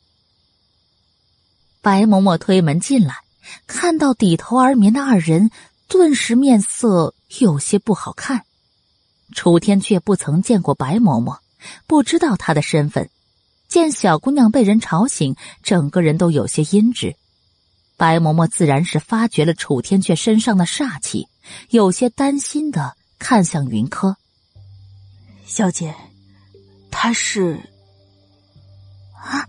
[1.81, 3.17] 白嬷嬷推门进来，
[3.67, 5.51] 看到低头而眠的二人。
[5.87, 8.47] 顿时面色有些不好看，
[9.35, 11.39] 楚天却不曾见过白嬷嬷，
[11.87, 13.11] 不知道她的身份。
[13.69, 17.15] 见小姑娘被人吵醒，整个人都有些阴鸷。
[17.97, 21.29] 白嬷嬷自然是发觉了楚天阙身上的煞气，
[21.71, 24.17] 有些担心的看向云柯。
[25.47, 25.95] 小姐，
[26.91, 27.61] 他是
[29.23, 29.47] 啊，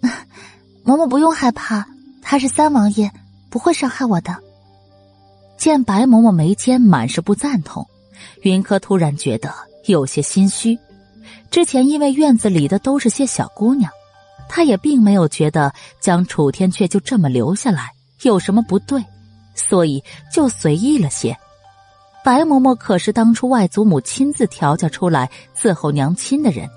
[0.84, 1.86] 嬷嬷不用害怕，
[2.22, 3.10] 他是三王爷，
[3.50, 4.36] 不会伤害我的。
[5.58, 7.86] 见白嬷嬷眉间满是不赞同，
[8.42, 9.52] 云柯突然觉得
[9.86, 10.78] 有些心虚。
[11.50, 13.90] 之前因为院子里的都是些小姑娘，
[14.48, 17.90] 他也并没有觉得将楚天阙就这么留下来
[18.22, 19.02] 有什么不对，
[19.56, 21.36] 所以就随意了些。
[22.22, 26.68] 白嬷嬷可是当初外祖母亲自调教出来伺候娘亲的人，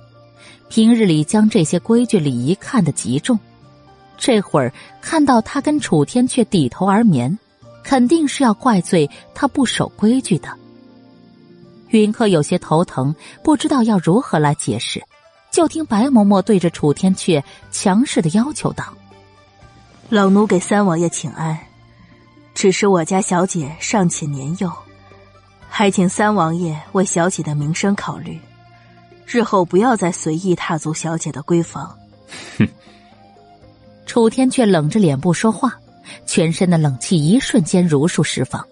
[0.70, 3.38] 平日里将这些规矩礼仪看得极重，
[4.18, 7.38] 这会儿看到他跟楚天阙低头而眠。
[7.82, 10.50] 肯定是要怪罪他不守规矩的。
[11.88, 15.02] 云柯有些头疼，不知道要如何来解释，
[15.50, 17.42] 就听白嬷嬷对着楚天阙
[17.72, 18.94] 强势的要求道
[20.10, 21.58] ：“老奴给三王爷请安，
[22.54, 24.72] 只是我家小姐尚且年幼，
[25.70, 28.40] 还请三王爷为小姐的名声考虑，
[29.26, 31.96] 日后不要再随意踏足小姐的闺房。”
[32.58, 32.68] 哼！
[34.06, 35.74] 楚天却冷着脸不说话。
[36.26, 38.66] 全身的冷气一瞬间如数释放，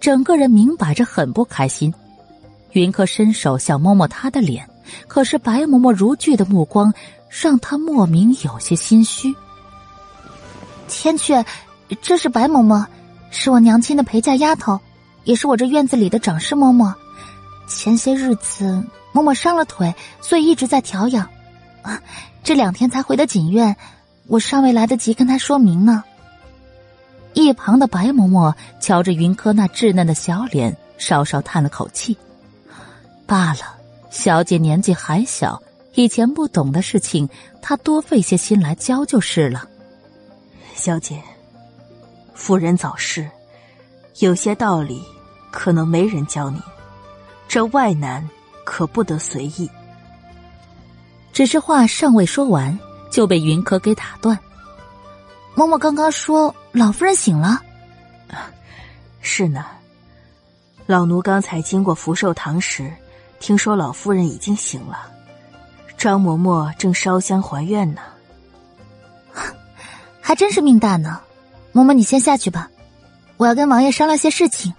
[0.00, 1.92] 整个人明摆着很不开心。
[2.72, 4.68] 云柯伸手想摸摸他的脸，
[5.06, 6.92] 可是白嬷嬷如炬的目光
[7.28, 9.32] 让他莫名有些心虚。
[10.88, 11.44] 天阙，
[12.02, 12.84] 这是白嬷嬷，
[13.30, 14.78] 是我娘亲的陪嫁丫头，
[15.24, 16.92] 也是我这院子里的掌事嬷嬷。
[17.68, 21.28] 前些日子嬷嬷伤了腿，所以一直在调养，
[21.82, 22.02] 啊
[22.42, 23.76] 这两天才回的锦院，
[24.26, 26.02] 我尚未来得及跟她说明呢。
[27.32, 32.16] 一旁的白嬷嬷瞧着云柯那稚嫩的小脸，稍稍叹了口气。
[33.24, 33.60] 罢了，
[34.10, 35.62] 小姐年纪还小，
[35.94, 37.28] 以前不懂的事情，
[37.62, 39.64] 她多费些心来教就是了。
[40.74, 41.22] 小姐，
[42.40, 43.30] 夫人早逝，
[44.20, 45.04] 有些道理
[45.50, 46.58] 可能没人教你，
[47.46, 48.26] 这外男
[48.64, 49.70] 可不得随意。
[51.34, 52.76] 只是话尚未说完，
[53.10, 54.36] 就被云柯给打断。
[55.54, 57.60] 嬷嬷刚刚说老夫人醒了，
[59.20, 59.66] 是呢。
[60.86, 62.90] 老奴刚才经过福寿堂时，
[63.38, 65.12] 听说老夫人已经醒了，
[65.98, 68.00] 张嬷嬷正烧香还愿呢。
[70.22, 71.20] 还真是命大呢。
[71.72, 72.70] 嬷嬷，你先下去吧，
[73.36, 74.72] 我要跟王爷商量些事情。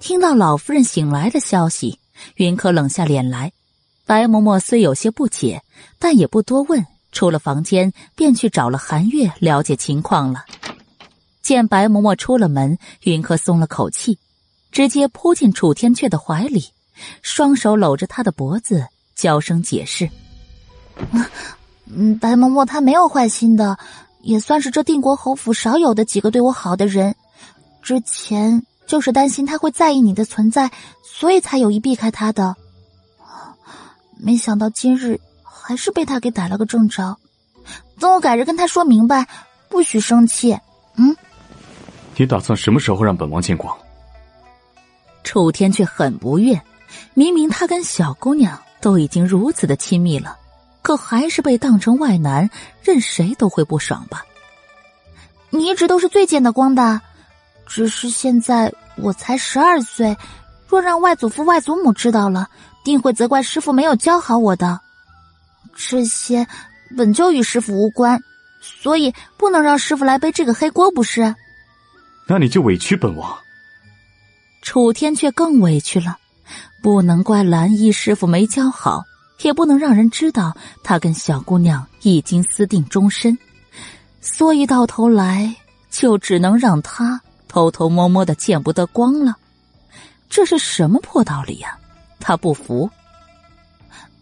[0.00, 1.98] 听到老夫人醒来的消息，
[2.36, 3.52] 云柯冷下脸来。
[4.06, 5.62] 白嬷嬷虽有些不解，
[5.98, 6.86] 但也不多问。
[7.10, 10.44] 出了房间，便去找了韩月了解情况了。
[11.40, 14.18] 见白嬷嬷出了门，云柯松了口气，
[14.70, 16.66] 直接扑进楚天阙的怀里，
[17.22, 18.86] 双手搂着他的脖子，
[19.16, 20.08] 娇声解释
[21.90, 23.78] ：“嗯，白嬷嬷她没有坏心的，
[24.28, 27.14] 也算是这定国侯府少有的几个对我好的人。
[27.80, 30.70] 之前就是担心他会在意你的存在，
[31.02, 32.54] 所以才有意避开他的。
[34.16, 35.18] 没想到今日。”
[35.68, 37.14] 还是被他给逮了个正着，
[38.00, 39.28] 等我改日跟他说明白，
[39.68, 40.58] 不许生气。
[40.96, 41.14] 嗯，
[42.16, 43.76] 你打算什么时候让本王见光？
[45.24, 46.58] 楚天却很不悦，
[47.12, 50.38] 明明他跟小姑娘都已经如此的亲密了，
[50.82, 52.48] 可还是被当成外男，
[52.82, 54.24] 任谁都会不爽吧？
[55.50, 57.00] 你一直都是最见得光的，
[57.66, 60.16] 只是现在我才十二岁，
[60.66, 62.48] 若让外祖父外祖母知道了，
[62.84, 64.80] 定会责怪师傅没有教好我的。
[65.74, 66.46] 这些
[66.96, 68.20] 本就与师傅无关，
[68.60, 71.34] 所以不能让师傅来背这个黑锅，不是？
[72.26, 73.38] 那你就委屈本王。
[74.60, 76.18] 楚天却更委屈了，
[76.82, 79.02] 不能怪蓝衣师傅没教好，
[79.42, 83.36] 也不能让人知道他跟小姑娘已经私定终身，
[84.20, 85.54] 所以到头来
[85.90, 89.36] 就只能让他偷偷摸摸的见不得光了。
[90.28, 91.78] 这是什么破道理呀？
[92.20, 92.90] 他不服。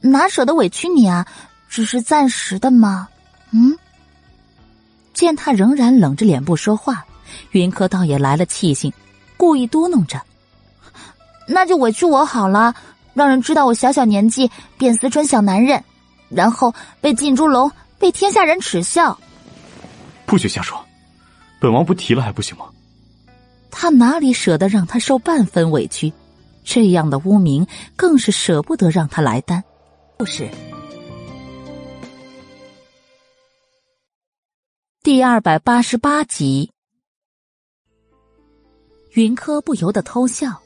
[0.01, 1.27] 哪舍得委屈你啊？
[1.69, 3.09] 只是暂时的嘛。
[3.51, 3.77] 嗯。
[5.12, 7.05] 见他仍然冷着脸不说话，
[7.53, 8.93] 云柯倒也来了气性，
[9.39, 10.23] 故意嘟囔着
[11.49, 12.75] ：“那就委屈我好了，
[13.17, 15.83] 让人知道我小小年纪便思春小男人，
[16.28, 19.19] 然后被禁猪笼，被天下人耻笑。”
[20.27, 20.78] 不许瞎说，
[21.59, 22.67] 本王不提了还不行吗？
[23.70, 26.12] 他哪里舍得让他受半分委屈？
[26.62, 29.65] 这样的污名，更是舍不得让他来担。
[30.19, 30.47] 故事
[35.03, 36.70] 第二百八十八集，
[39.12, 40.61] 云柯不由得偷笑，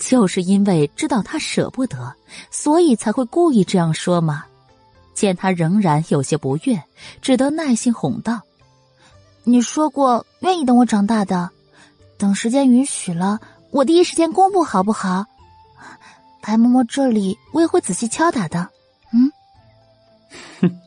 [0.00, 2.12] 就是因为知道他舍不得，
[2.50, 4.44] 所以才会故意这样说吗？
[5.14, 6.82] 见他仍然有些不悦，
[7.20, 8.40] 只得耐心哄道
[9.44, 11.50] ：“你说过愿意等我长大的，
[12.16, 13.38] 等时间允许了，
[13.70, 15.26] 我第一时间公布好不好？
[16.40, 18.66] 白嬷嬷这里我也会仔细敲打的。”
[19.12, 19.30] 嗯
[20.62, 20.80] 哼，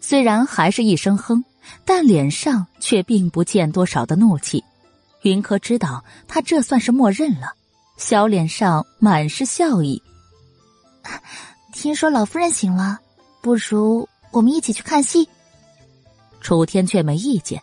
[0.00, 1.44] 虽然还是一声哼，
[1.84, 4.62] 但脸上却并不见多少的怒气。
[5.22, 7.52] 云柯知道他这算是默认了，
[7.98, 10.00] 小脸上满是笑意。
[11.74, 12.98] 听说老夫人醒了，
[13.42, 15.28] 不如我们一起去看戏。
[16.40, 17.60] 楚天却没意见，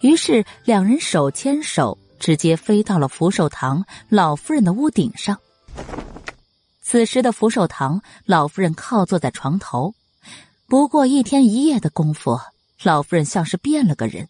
[0.00, 5.38] 于是两人手牵手，直接飞到了福寿堂老夫人的屋顶上。
[6.82, 9.94] 此时的福寿堂，老夫人靠坐在床头。
[10.66, 12.40] 不过一天一夜的功夫，
[12.82, 14.28] 老夫人像是变了个人。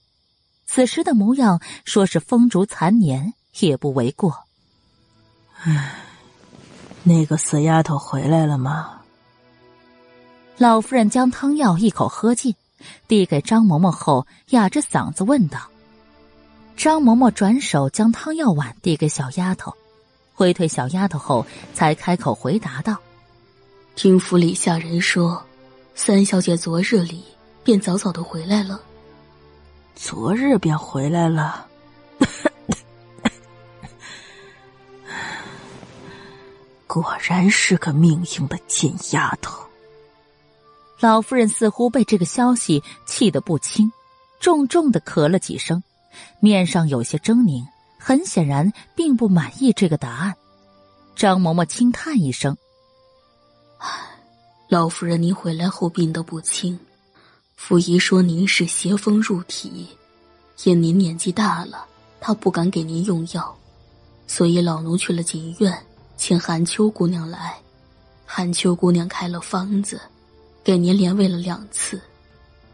[0.67, 4.37] 此时的模样，说是风烛残年也不为过。
[5.67, 5.95] 唉，
[7.03, 9.01] 那个死丫头回来了吗？
[10.59, 12.55] 老夫人将汤药一口喝尽，
[13.09, 15.59] 递给张嬷嬷后，哑着嗓子问道
[16.77, 19.75] ：“张嬷嬷转手将汤药碗递给小丫头。”
[20.37, 22.99] 挥退小丫头后，才开口回答道
[23.97, 25.43] ：“听府里下人说，
[25.95, 27.25] 三小姐昨日里
[27.63, 28.79] 便早早的回来了。
[29.95, 31.67] 昨日便回来了，
[36.87, 39.63] 果然是个命硬的贱丫头。”
[41.01, 43.93] 老夫人似乎被这个消息气得不轻，
[44.41, 45.83] 重重的咳了几声，
[46.41, 47.65] 面上有些狰狞。
[47.99, 50.35] 很显然，并不满意这个答案。
[51.17, 52.55] 张嬷嬷轻叹一声
[54.69, 56.79] ：“老夫人，您回来后病得不轻，
[57.57, 59.89] 府医说您是邪风入体，
[60.65, 61.87] 因您年纪大了，
[62.21, 63.57] 他不敢给您用药，
[64.27, 65.87] 所以老奴去了锦院，
[66.17, 67.55] 请韩秋姑娘来。
[68.27, 70.01] 韩秋姑娘开了方子，
[70.65, 72.01] 给您连喂了两次，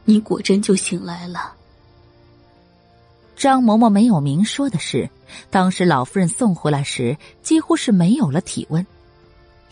[0.05, 1.55] 您果真就醒来了。”
[3.37, 5.09] 张嬷嬷没有明说的是，
[5.51, 8.87] 当时老夫人送回来时，几乎是没有了体温，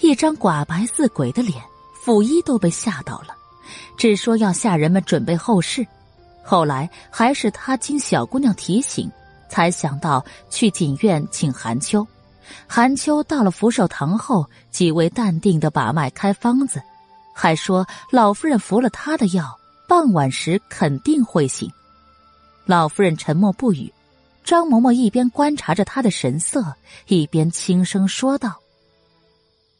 [0.00, 1.62] 一张寡白似鬼的脸，
[2.02, 3.36] 府医都被吓到了，
[3.98, 5.86] 只说要下人们准备后事。
[6.42, 9.10] 后来还是他经小姑娘提醒，
[9.50, 12.06] 才想到去锦院请韩秋。
[12.66, 16.82] 韩秋到了福寿堂后，极为淡定的把脉开方子，
[17.34, 21.70] 还说老夫人服了他的药，傍晚时肯定会醒。
[22.66, 23.92] 老夫人沉默不语，
[24.44, 26.74] 张嬷嬷一边观察着她的神色，
[27.06, 28.56] 一边轻声说道：“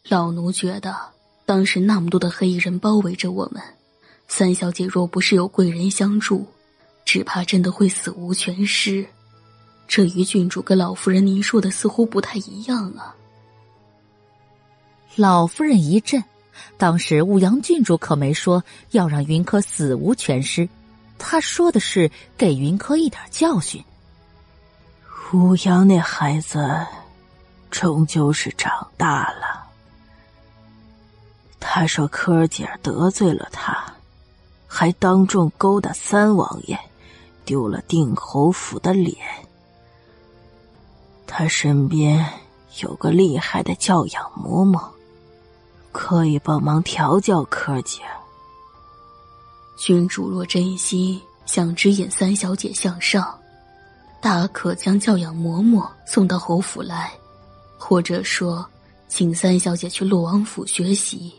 [0.08, 0.97] 老奴觉得，
[1.44, 3.62] 当时那么多的黑衣人包围着我们，
[4.26, 6.47] 三小姐若不是有贵人相助，
[7.05, 9.06] 只怕真的会死无全尸。
[9.89, 13.17] 这于郡主跟老夫人您说的似乎不太一样啊。”
[15.17, 16.23] 老夫人一震，
[16.76, 20.68] 当时武阳郡主可没说要让云柯死无全尸。
[21.18, 23.83] 她说的是给云柯一点教训。
[25.33, 26.86] 武阳那孩子，
[27.70, 29.67] 终究是长大了。
[31.60, 33.92] 他说柯儿姐得罪了他，
[34.67, 36.78] 还当众勾搭三王爷，
[37.44, 39.17] 丢了定侯府的脸。
[41.28, 42.26] 他身边
[42.82, 44.82] 有个厉害的教养嬷嬷，
[45.92, 48.00] 可以帮忙调教柯姐。
[49.76, 53.39] 君主若真心，想指引三小姐向上，
[54.20, 57.12] 大可将教养嬷嬷送到侯府来，
[57.78, 58.66] 或者说，
[59.07, 61.32] 请三小姐去洛王府学习。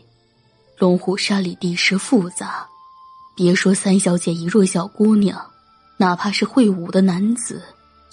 [0.78, 2.66] 龙虎山里地势复杂，
[3.34, 5.38] 别说三小姐一弱小姑娘，
[5.98, 7.62] 哪怕是会武的男子，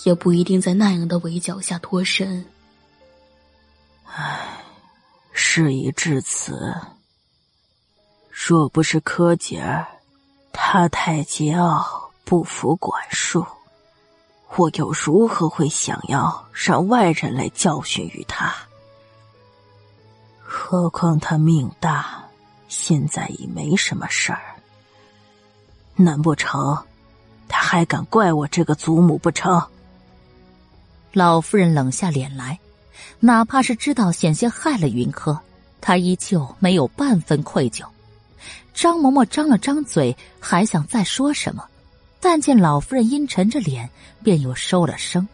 [0.03, 2.45] 也不一定在那样的围剿下脱身。
[4.05, 4.63] 唉，
[5.31, 6.75] 事已至此，
[8.31, 9.87] 若不是柯姐儿。
[10.59, 13.45] 他太桀骜，不服管束，
[14.55, 18.53] 我又如何会想要让外人来教训于他？
[20.41, 22.23] 何况他命大，
[22.67, 24.41] 现在已没什么事儿。
[25.95, 26.85] 难不成
[27.47, 29.61] 他还敢怪我这个祖母不成？
[31.13, 32.59] 老夫人冷下脸来，
[33.19, 35.39] 哪怕是知道险些害了云柯，
[35.81, 37.85] 她依旧没有半分愧疚。
[38.73, 41.65] 张嬷嬷张了张嘴，还想再说什么，
[42.19, 43.89] 但见老夫人阴沉着脸，
[44.21, 45.27] 便又收了声。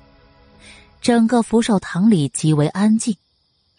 [1.01, 3.17] 整个福寿堂里极为安静，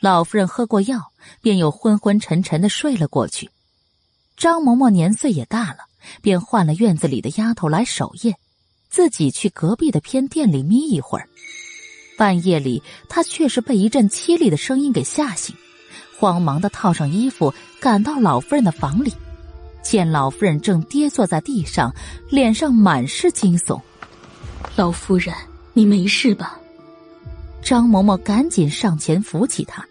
[0.00, 3.48] 老夫人喝过药，便又昏昏沉沉的睡了过去。
[4.36, 5.78] 张嬷嬷年岁也大了，
[6.20, 8.36] 便换了院子里的丫头来守夜，
[8.90, 11.26] 自己去隔壁的偏殿里眯一会儿。
[12.16, 15.54] 半夜里，他却是被一阵凄厉的声音给吓醒，
[16.18, 19.12] 慌忙的套上衣服，赶到老夫人的房里。
[19.82, 21.94] 见老夫人正跌坐在地上，
[22.30, 23.80] 脸上满是惊悚。
[24.76, 25.34] 老夫人，
[25.72, 26.58] 你没事吧？
[27.62, 29.86] 张嬷嬷赶紧上前扶起她，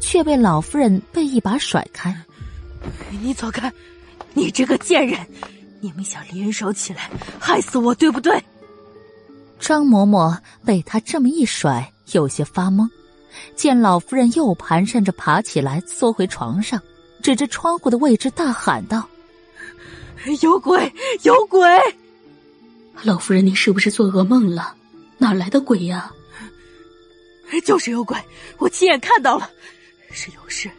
[0.00, 2.14] 却被老夫人被一把甩开。
[3.10, 3.72] 你走开！
[4.34, 5.18] 你这个贱人！
[5.80, 8.42] 你们想联手起来害死我，对不对？
[9.64, 12.86] 张嬷嬷被他这么一甩，有些发懵。
[13.56, 16.78] 见老夫人又蹒跚着爬起来，缩回床上，
[17.22, 19.08] 指着窗户的位置大喊道。
[20.42, 20.92] 有鬼！
[21.22, 21.66] 有鬼！
[23.04, 24.76] 老夫人，您是不是做噩梦了？
[25.16, 26.12] 哪来的鬼呀？
[27.64, 28.18] 就是有鬼，
[28.58, 29.48] 我亲眼看到了，
[30.10, 30.70] 是有事。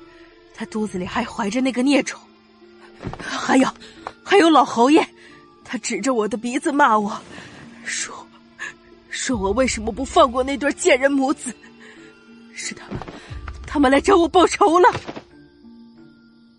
[0.53, 2.19] 他肚子里还怀着那个孽种。
[3.19, 3.67] 还有，
[4.23, 5.03] 还有老侯爷，
[5.63, 7.19] 他指着我的鼻子骂我，
[7.83, 8.24] 说，
[9.15, 11.53] 说我为什么不放过那对贱人母子？
[12.53, 12.97] 是他们，
[13.65, 14.89] 他们来找我报仇了。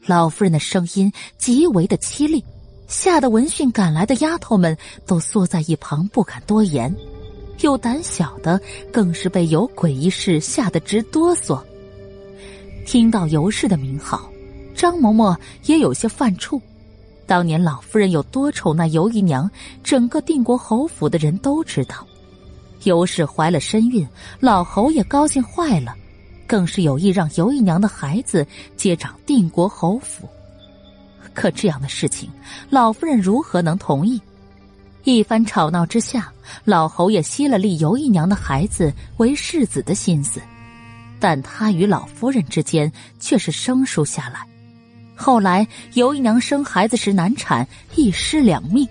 [0.07, 2.43] 老夫人的声音极为的凄厉。
[2.89, 4.77] 吓得闻讯赶来的丫头们
[5.07, 6.95] 都缩在一旁，不敢多言。
[7.61, 8.61] 有胆小的
[8.93, 11.61] 更是被有鬼一事吓得直哆嗦。
[12.87, 14.31] 听到尤氏的名号，
[14.73, 16.61] 张嬷嬷也有些犯怵。
[17.27, 19.51] 当年老夫人有多宠那尤姨娘，
[19.83, 22.07] 整个定国侯府的人都知道。
[22.87, 24.07] 尤氏怀了身孕，
[24.39, 25.95] 老侯也高兴坏了，
[26.47, 30.29] 更是有意让尤姨娘的孩子接掌定国侯府。
[31.35, 32.31] 可这样的事情，
[32.71, 34.21] 老夫人如何能同意？
[35.03, 36.33] 一番吵闹之下，
[36.65, 40.41] 老侯也息了立尤姨娘的孩子为世子的心思，
[41.19, 44.47] 但他与老夫人之间却是生疏下来。
[45.17, 47.67] 后来尤姨娘生孩子时难产，
[47.97, 48.87] 一尸两命，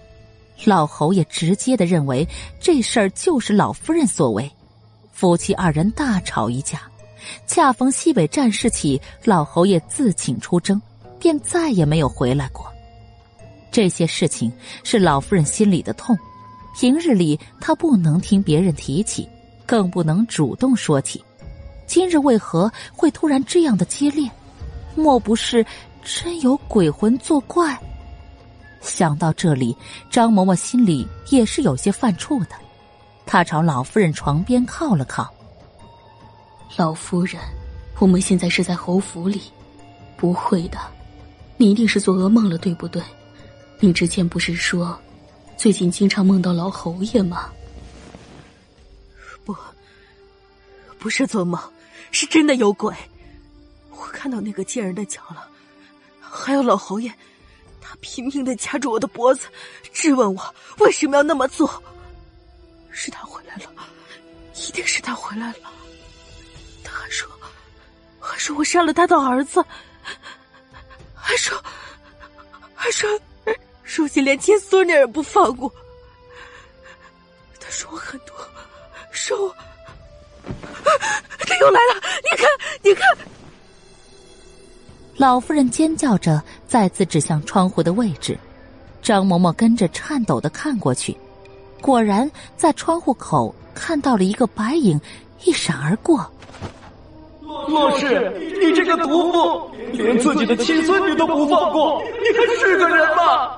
[0.63, 2.27] 老侯爷直接的认为
[2.59, 4.49] 这事儿就是老夫人所为，
[5.11, 6.81] 夫妻二人大吵一架。
[7.45, 10.81] 恰逢西北战事起，老侯爷自请出征。
[11.17, 12.71] 便再也没有回来过。
[13.71, 14.51] 这些事情
[14.83, 16.15] 是老夫人心里的痛，
[16.77, 19.27] 平日里她不能听别人提起，
[19.65, 21.23] 更不能主动说起。
[21.87, 24.29] 今日为何会突然这样的激烈？
[24.93, 25.65] 莫不是
[26.03, 27.75] 真有鬼魂作怪？
[28.85, 29.75] 想到这里，
[30.09, 32.55] 张嬷嬷心里也是有些犯怵的。
[33.25, 35.33] 她朝老夫人床边靠了靠。
[36.77, 37.41] 老夫人，
[37.99, 39.41] 我们现在是在侯府里，
[40.15, 40.77] 不会的。
[41.57, 43.01] 你一定是做噩梦了，对不对？
[43.79, 44.97] 你之前不是说，
[45.57, 47.49] 最近经常梦到老侯爷吗？
[49.43, 49.55] 不，
[50.99, 51.59] 不是做梦，
[52.11, 52.93] 是真的有鬼。
[53.91, 55.47] 我看到那个贱人的脚了，
[56.19, 57.13] 还有老侯爷，
[57.95, 59.47] 拼命的掐住我的脖子，
[59.91, 61.81] 质问我为什么要那么做。
[62.91, 63.71] 是他回来了，
[64.55, 65.71] 一定是他回来了。
[66.83, 67.29] 他还说，
[68.19, 69.63] 还说我杀了他的儿子。
[71.13, 71.61] 还说，
[72.73, 73.09] 还说，
[73.83, 75.71] 如今连亲孙女也不放过。
[77.59, 78.35] 他说我很多，
[79.11, 79.55] 说我，
[81.39, 82.01] 他又来了！
[82.23, 82.47] 你看，
[82.83, 83.17] 你看！
[85.17, 86.43] 老夫人尖叫着，
[86.75, 88.37] 再次指向窗户的位置。
[89.01, 91.15] 张嬷嬷跟着颤抖的看过去，
[91.79, 94.99] 果然在窗户口看到了一个白影，
[95.45, 96.29] 一闪而过。
[97.69, 98.29] 洛氏，
[98.61, 103.55] 你这个毒妇，连自己的亲孙女都不放过，你还是个人吗？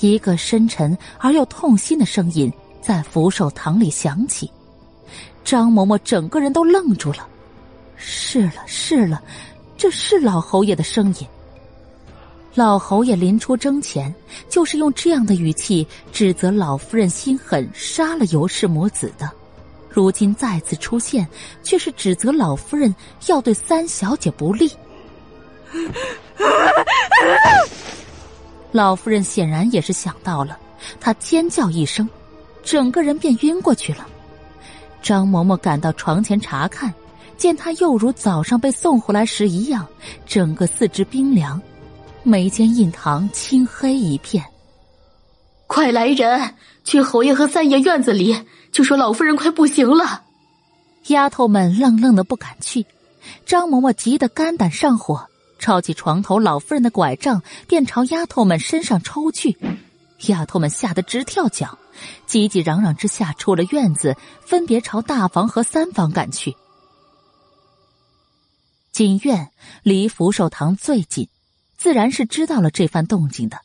[0.00, 4.50] 一个深沉而又痛心的声音在福寿堂里响起，
[5.44, 7.24] 张嬷嬷整个人都愣住了。
[7.94, 9.22] 是了，是了，
[9.76, 11.28] 这是老侯爷的声音。
[12.54, 14.14] 老侯爷临出征前，
[14.48, 19.28] 就是用这样的语气指责老夫人心狠，杀了尤氏母子的。
[19.90, 21.26] 如今再次出现，
[21.64, 22.94] 却是指责老夫人
[23.26, 24.70] 要对三小姐不利。
[28.70, 30.56] 老夫人显然也是想到了，
[31.00, 32.08] 她尖叫一声，
[32.62, 34.06] 整个人便晕过去了。
[35.02, 36.94] 张嬷嬷赶到床前查看，
[37.36, 39.84] 见她又如早上被送回来时一样，
[40.24, 41.60] 整个四肢冰凉。
[42.26, 44.42] 眉间印堂青黑一片，
[45.66, 48.34] 快来人，去侯爷和三爷院子里，
[48.72, 50.22] 就说老夫人快不行了。
[51.08, 52.86] 丫头们愣愣的不敢去，
[53.44, 55.28] 张嬷嬷急得肝胆上火，
[55.58, 59.58] 抄起床头老夫人的拐杖，便朝丫头们身上抽去。
[60.28, 61.78] 丫头们吓得直跳脚，
[62.24, 66.56] 急急嚷嚷之下出了院子，分别朝大房和三房赶去。
[68.92, 69.50] 锦院
[69.82, 71.28] 离福寿堂最近。
[71.84, 73.58] 自然是知道了这番动静的，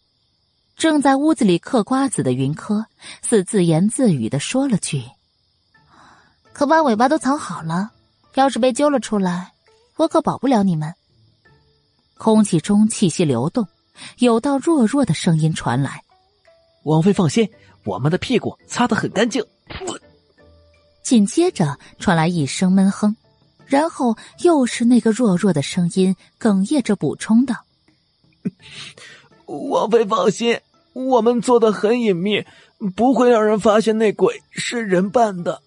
[0.75, 2.85] 正在屋子里嗑瓜子的云柯，
[3.21, 5.01] 似自言自语的说了句
[6.51, 7.91] ：“可把尾巴都藏好了，
[8.33, 9.53] 要是被揪了出来，
[9.95, 10.93] 我可保不了你们。”
[12.19, 13.65] 空气中气息流动，
[14.17, 16.03] 有道弱弱的声音传来
[16.83, 17.49] ：“王妃放心，
[17.85, 19.41] 我们的屁股擦得很干净。”
[21.03, 23.15] 紧接着传来一声闷哼，
[23.65, 27.55] 然后又是那个弱弱的声音哽咽着补充道。
[29.45, 30.59] 王妃放心，
[30.93, 32.45] 我们做的很隐秘，
[32.95, 35.61] 不会让人发现那鬼是人扮的。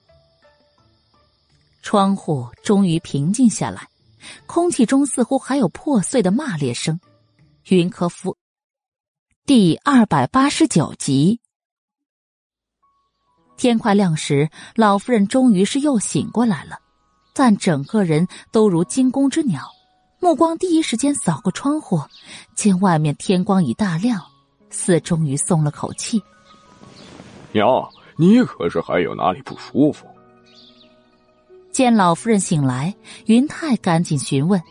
[1.83, 3.89] 窗户终于平静下来，
[4.47, 7.01] 空气中似乎还有破碎的骂裂声。
[7.69, 8.36] 云科夫，
[9.44, 11.41] 第二百八十九集。
[13.57, 16.78] 天快亮时，老夫人终于是又醒过来了，
[17.35, 19.70] 但整个人都如惊弓之鸟。
[20.23, 22.01] 目光第一时间扫过窗户，
[22.55, 24.23] 见外面天光已大亮，
[24.70, 26.23] 四终于松了口气。
[27.51, 30.07] 娘，你可是还有哪里不舒服？
[31.73, 32.94] 见老夫人醒来，
[33.26, 34.62] 云泰赶紧询问。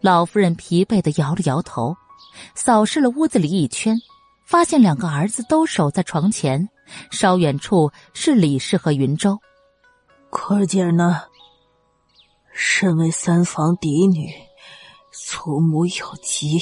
[0.00, 1.96] 老夫人疲惫的摇了摇头，
[2.56, 3.96] 扫视了屋子里一圈，
[4.44, 6.68] 发现两个儿子都守在床前，
[7.12, 9.38] 稍远处是李氏和云州。
[10.28, 11.22] 可姐呢？
[12.52, 14.28] 身为三房嫡女。
[15.12, 16.58] 祖母有疾，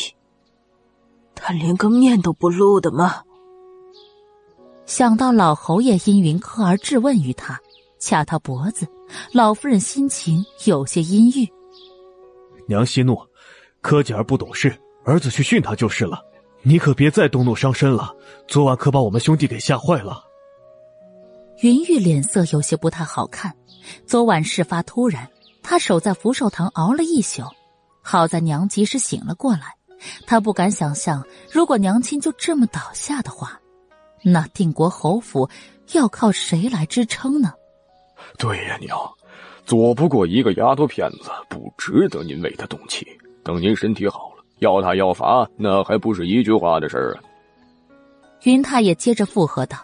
[1.34, 3.22] 他连个面都不露的吗？
[4.86, 7.60] 想到老侯爷因云柯而质问于他，
[8.00, 8.88] 掐他脖子，
[9.32, 11.48] 老夫人心情有些阴郁。
[12.66, 13.16] 娘息怒，
[13.80, 16.20] 柯姐儿不懂事，儿子去训他就是了。
[16.62, 18.12] 你可别再动怒伤身了，
[18.48, 20.24] 昨晚可把我们兄弟给吓坏了。
[21.62, 23.54] 云玉脸色有些不太好看，
[24.06, 25.28] 昨晚事发突然，
[25.62, 27.44] 他守在福寿堂熬了一宿。
[28.10, 29.76] 好在娘及时醒了过来，
[30.26, 33.56] 他不敢想象，如果娘亲就这么倒下的话，
[34.24, 35.48] 那定国侯府
[35.92, 37.52] 要靠谁来支撑呢？
[38.36, 38.98] 对呀，娘，
[39.64, 43.06] 左不过一个丫头片子，不值得您为她动气。
[43.44, 47.22] 等您身体好了，要他要罚，那还不是一句话的事儿啊？
[48.42, 49.78] 云太也接着附和道：“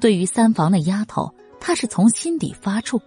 [0.00, 3.00] 对于三房那丫头，他是从心底发怵。”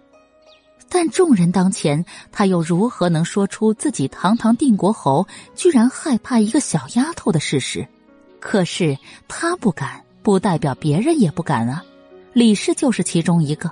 [0.94, 7.84] 但众人当前，他又如何能说出自己堂堂定国侯居然害怕一个小丫头的事实？
[8.38, 11.82] 可是他不敢，不代表别人也不敢啊。
[12.32, 13.68] 李氏就是其中一个。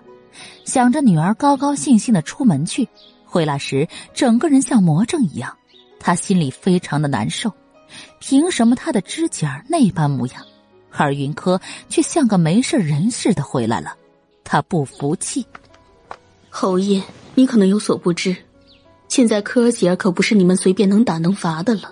[0.64, 2.88] 想着女儿高高兴兴的出门去，
[3.24, 5.56] 回来时整个人像魔怔一样，
[6.00, 7.52] 他心里非常的难受。
[8.18, 10.44] 凭什么他的知己儿那般模样，
[10.90, 13.94] 而云柯却像个没事人似的回来了？
[14.42, 15.46] 他不服气。
[16.54, 17.02] 侯爷，
[17.34, 18.36] 你可能有所不知，
[19.08, 21.90] 现在柯姐儿可不是你们随便能打能罚的了。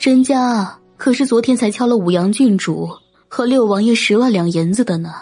[0.00, 2.90] 人家可是昨天才敲了五阳郡主
[3.28, 5.14] 和六王爷十万两银子的呢。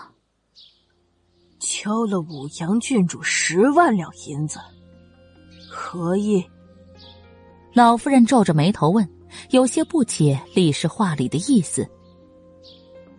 [1.60, 4.58] 敲了五阳郡主十万两银子，
[5.70, 6.42] 何意？
[7.74, 9.06] 老夫人皱着眉头问，
[9.50, 11.86] 有些不解李氏话里的意思。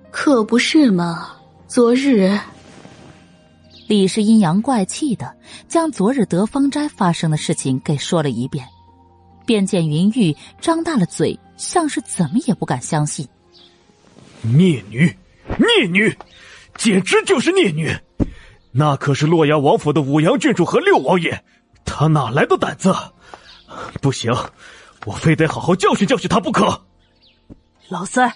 [0.10, 1.36] 可不是嘛，
[1.68, 2.36] 昨日。
[3.94, 8.68] 李氏阴阳怪气的将昨日德芳斋发生的事情给说了一遍，
[9.46, 13.28] 便见云玉张大了嘴，像是怎么也不敢相信。
[14.42, 15.16] 孽女，
[15.60, 16.18] 孽女，
[16.76, 17.96] 简直就是孽女！
[18.72, 21.44] 那可是洛阳王府的五阳郡主和六王爷，
[21.86, 22.92] 他哪来的胆子？
[24.02, 24.34] 不行，
[25.06, 26.84] 我非得好好教训教训他不可。
[27.90, 28.34] 老三，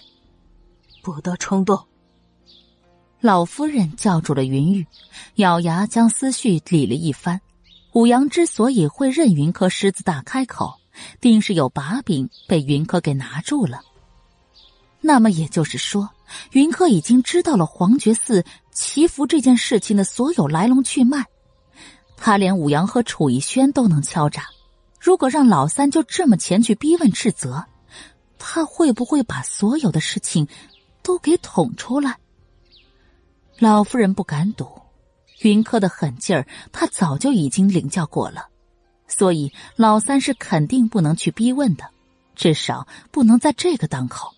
[1.02, 1.84] 不得冲动。
[3.20, 4.86] 老夫人叫住了云玉，
[5.36, 7.40] 咬牙将思绪理了一番。
[7.92, 10.78] 武阳之所以会任云柯狮子大开口，
[11.20, 13.80] 定是有把柄被云柯给拿住了。
[15.00, 16.08] 那么也就是说，
[16.52, 21.24] 云柯已经知道了黄觉寺祈福这件事情的所有来龙去脉。
[22.16, 24.44] 他连武阳和楚逸轩都能敲诈，
[25.00, 27.64] 如果让老三就这么前去逼问斥责，
[28.38, 30.46] 他会不会把所有的事情
[31.02, 32.16] 都给捅出来？
[33.60, 34.68] 老夫人不敢赌，
[35.40, 38.46] 云柯的狠劲儿，她早就已经领教过了，
[39.08, 41.90] 所以老三是肯定不能去逼问的，
[42.36, 44.32] 至少不能在这个当口。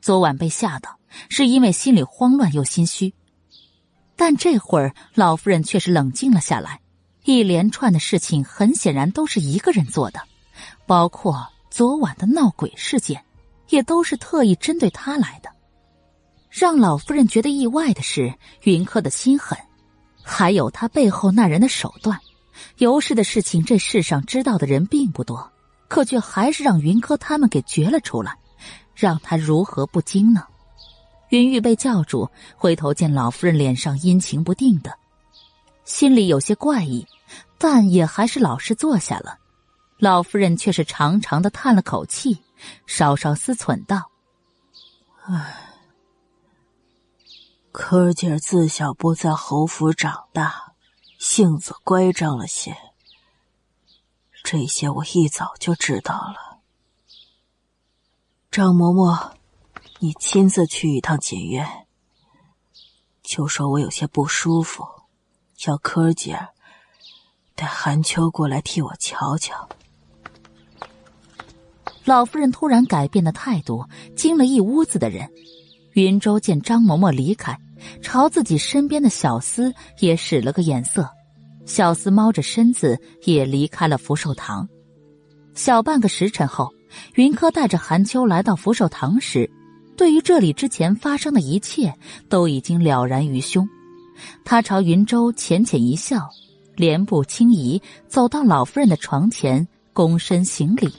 [0.00, 3.12] 昨晚被吓到，是因为心里慌乱又心虚，
[4.16, 6.80] 但这会儿老夫人却是冷静了下来。
[7.24, 10.22] 一连串的事情很显然都是一个人做的，
[10.86, 13.22] 包括昨晚的闹鬼事件，
[13.68, 15.50] 也都是特意针对他来的。
[16.50, 19.56] 让老夫人觉得意外的是，云柯的心狠，
[20.20, 22.18] 还有他背后那人的手段。
[22.78, 25.50] 尤氏的事情，这世上知道的人并不多，
[25.86, 28.36] 可却还是让云柯他们给掘了出来，
[28.94, 30.44] 让他如何不惊呢？
[31.28, 34.92] 云玉被叫住，回头见老夫人脸上阴晴不定的，
[35.84, 37.06] 心里有些怪异，
[37.58, 39.38] 但也还是老实坐下了。
[39.98, 42.42] 老夫人却是长长的叹了口气，
[42.86, 44.10] 稍稍思忖道
[45.24, 45.66] ：“唉。”
[47.72, 50.72] 柯儿姐自小不在侯府长大，
[51.18, 52.76] 性子乖张了些。
[54.42, 56.58] 这些我一早就知道了。
[58.50, 59.34] 张嬷嬷，
[60.00, 61.86] 你亲自去一趟锦院，
[63.22, 64.84] 就说我有些不舒服，
[65.54, 66.48] 叫柯儿姐
[67.54, 69.68] 带韩秋过来替我瞧瞧。
[72.04, 75.32] 老夫人突然改变的态度，惊了一屋子的人。
[76.00, 77.58] 云州见张嬷嬷离开，
[78.00, 81.06] 朝自己身边的小厮也使了个眼色，
[81.66, 84.66] 小厮猫着身子也离开了福寿堂。
[85.54, 86.72] 小半个时辰后，
[87.16, 89.50] 云柯带着韩秋来到福寿堂时，
[89.96, 91.92] 对于这里之前发生的一切
[92.30, 93.68] 都已经了然于胸。
[94.44, 96.28] 他朝云州浅浅一笑，
[96.76, 100.90] 莲步轻移走到老夫人的床前，躬身行礼：“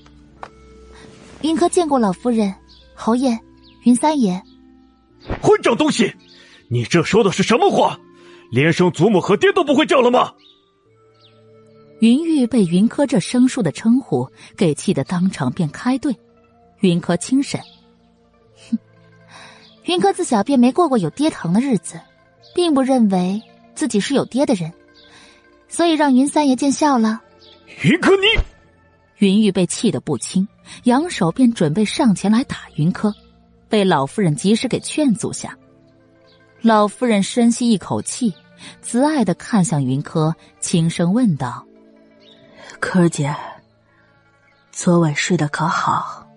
[1.42, 2.54] 云柯见过老夫人、
[2.94, 3.38] 侯爷、
[3.84, 4.40] 云三爷。”
[5.42, 6.14] 混账东西！
[6.68, 8.00] 你这说的是什么话？
[8.52, 10.34] 连声祖母和爹都不会叫了吗？
[12.00, 14.28] 云玉被云柯这生疏的称呼
[14.58, 16.16] 给气得当场便开怼。
[16.80, 17.62] 云柯轻审
[18.70, 18.78] ：“哼，
[19.86, 22.02] 云柯自小便没过过有爹疼的日子，
[22.56, 23.42] 并不认为
[23.76, 24.74] 自己是有爹的人，
[25.68, 27.22] 所以让云三爷见笑了。”
[27.84, 28.26] 云柯，你！
[29.20, 30.48] 云玉被气得不轻，
[30.86, 33.14] 扬手便准备上前来打云柯。
[33.72, 35.58] 被老夫人及时给劝阻下，
[36.62, 38.34] 老夫人深吸一口气，
[38.82, 41.66] 慈爱的看向云柯，轻声问道
[42.82, 43.34] ：“柯儿姐，
[44.74, 46.28] 昨晚睡得可好？”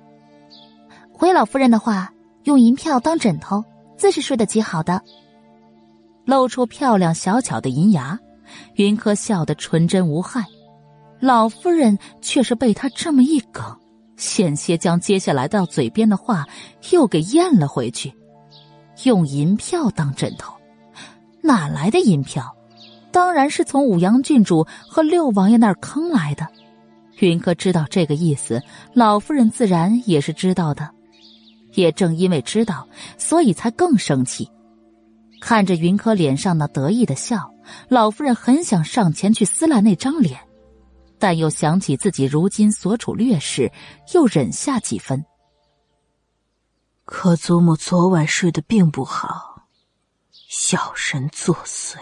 [1.12, 2.12] 回老夫人的话，
[2.44, 3.64] 用银票当枕头，
[3.96, 5.02] 自是睡得极好的。
[6.24, 8.16] 露出漂亮小巧的银牙，
[8.76, 10.44] 云柯笑得纯真无害，
[11.18, 13.76] 老夫人却是被他这么一梗。
[14.16, 16.46] 险些将接下来到嘴边的话
[16.92, 18.12] 又给咽了回去。
[19.04, 20.54] 用银票当枕头，
[21.42, 22.54] 哪来的银票？
[23.10, 26.46] 当然是从武阳郡主和六王爷那儿坑来的。
[27.20, 28.62] 云柯知道这个意思，
[28.92, 30.90] 老夫人自然也是知道的。
[31.74, 34.48] 也正因为知道，所以才更生气。
[35.40, 37.50] 看着云柯脸上那得意的笑，
[37.88, 40.38] 老夫人很想上前去撕烂那张脸。
[41.24, 43.72] 但又想起自己如今所处劣势，
[44.12, 45.24] 又忍下几分。
[47.06, 49.62] 可祖母昨晚睡得并不好，
[50.50, 51.96] 小人作祟。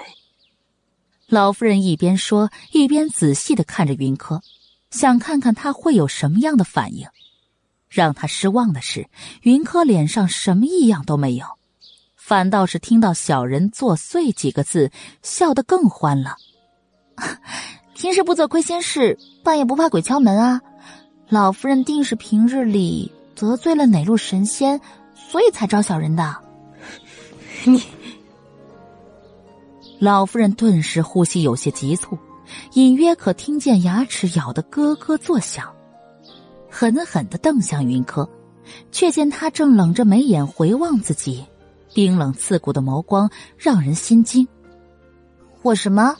[1.28, 4.42] 老夫人一边说，一边仔细的看着云柯，
[4.90, 7.06] 想看看他会有什么样的反应。
[7.88, 9.08] 让他失望的是，
[9.42, 11.46] 云柯脸上什么异样都没有，
[12.16, 14.90] 反倒是听到“小人作祟”几个字，
[15.22, 16.34] 笑得更欢了。
[18.02, 20.60] 平时不做亏心事，半夜不怕鬼敲门啊！
[21.28, 24.80] 老夫人定是平日里得罪了哪路神仙，
[25.14, 26.36] 所以才招小人的。
[27.62, 27.80] 你，
[30.00, 32.18] 老夫人顿时呼吸有些急促，
[32.72, 35.72] 隐约可听见牙齿咬得咯咯作响，
[36.68, 38.28] 狠狠的瞪向云柯，
[38.90, 41.46] 却见他正冷着眉眼回望自己，
[41.94, 44.48] 冰冷刺骨的眸光让人心惊。
[45.62, 46.16] 我什么？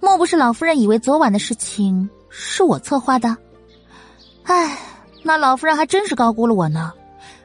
[0.00, 3.36] 莫不是老夫人以为昨晚的事情是我策划的？
[4.44, 4.78] 唉，
[5.22, 6.92] 那老夫人还真是高估了我呢。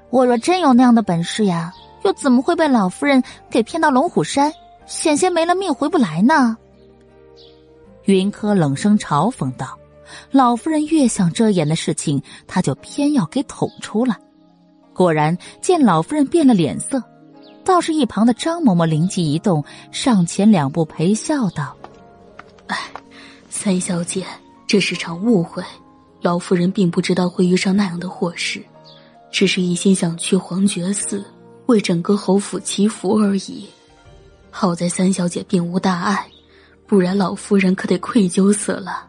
[0.09, 1.73] 我若真有那样的本事呀，
[2.03, 4.53] 又怎么会被老夫人给骗到龙虎山，
[4.85, 6.57] 险些没了命回不来呢？
[8.03, 9.77] 云柯冷声嘲讽道
[10.31, 14.15] ：“老夫人越想遮掩的事情，他就偏要给捅出来。”
[14.93, 17.03] 果然，见老夫人变了脸色，
[17.65, 21.75] 倒是一旁的张嬷嬷灵机一动，上前两步陪笑道
[22.67, 22.77] ：“哎，
[23.49, 24.25] 三小姐，
[24.67, 25.63] 这是场误会，
[26.21, 28.63] 老夫人并不知道会遇上那样的祸事，
[29.31, 31.25] 只是一心想去皇觉寺
[31.67, 33.67] 为整个侯府祈福而已。
[34.51, 36.25] 好在三小姐并无大碍，
[36.87, 39.07] 不然老夫人可得愧疚死了。”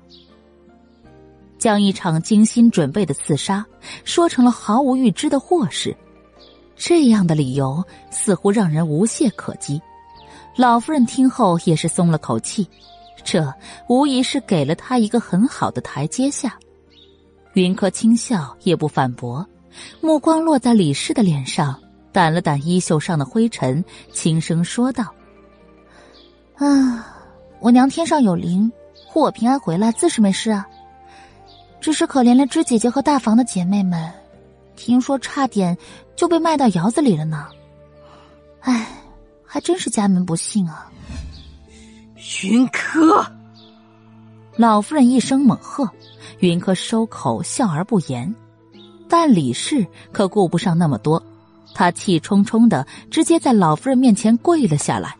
[1.58, 3.64] 将一场精心准备的刺杀
[4.04, 5.96] 说成了毫无预知的祸事，
[6.76, 9.80] 这样的理由似乎让人无懈可击。
[10.54, 12.68] 老夫人听后也是松了口气，
[13.26, 13.52] 这
[13.88, 16.56] 无疑是给了他一个很好的台阶下。
[17.54, 19.44] 云柯轻笑，也不反驳，
[20.00, 21.76] 目光落在李氏的脸上，
[22.12, 25.12] 掸了掸衣袖上的灰尘，轻声说道
[26.54, 27.16] ：“啊，
[27.58, 28.70] 我娘天上有灵，
[29.08, 30.64] 护我平安回来，自是没事啊。”
[31.80, 34.12] 只是可怜了芝姐姐和大房的姐妹们，
[34.76, 35.76] 听说差点
[36.14, 37.48] 就被卖到窑子里了呢。
[38.60, 38.86] 唉，
[39.44, 40.90] 还真是家门不幸啊！
[42.42, 43.24] 云柯，
[44.56, 45.88] 老夫人一声猛喝，
[46.40, 48.34] 云柯收口笑而不言。
[49.08, 51.22] 但李氏可顾不上那么多，
[51.74, 55.16] 他气冲冲的直接在老夫人面前跪了下来，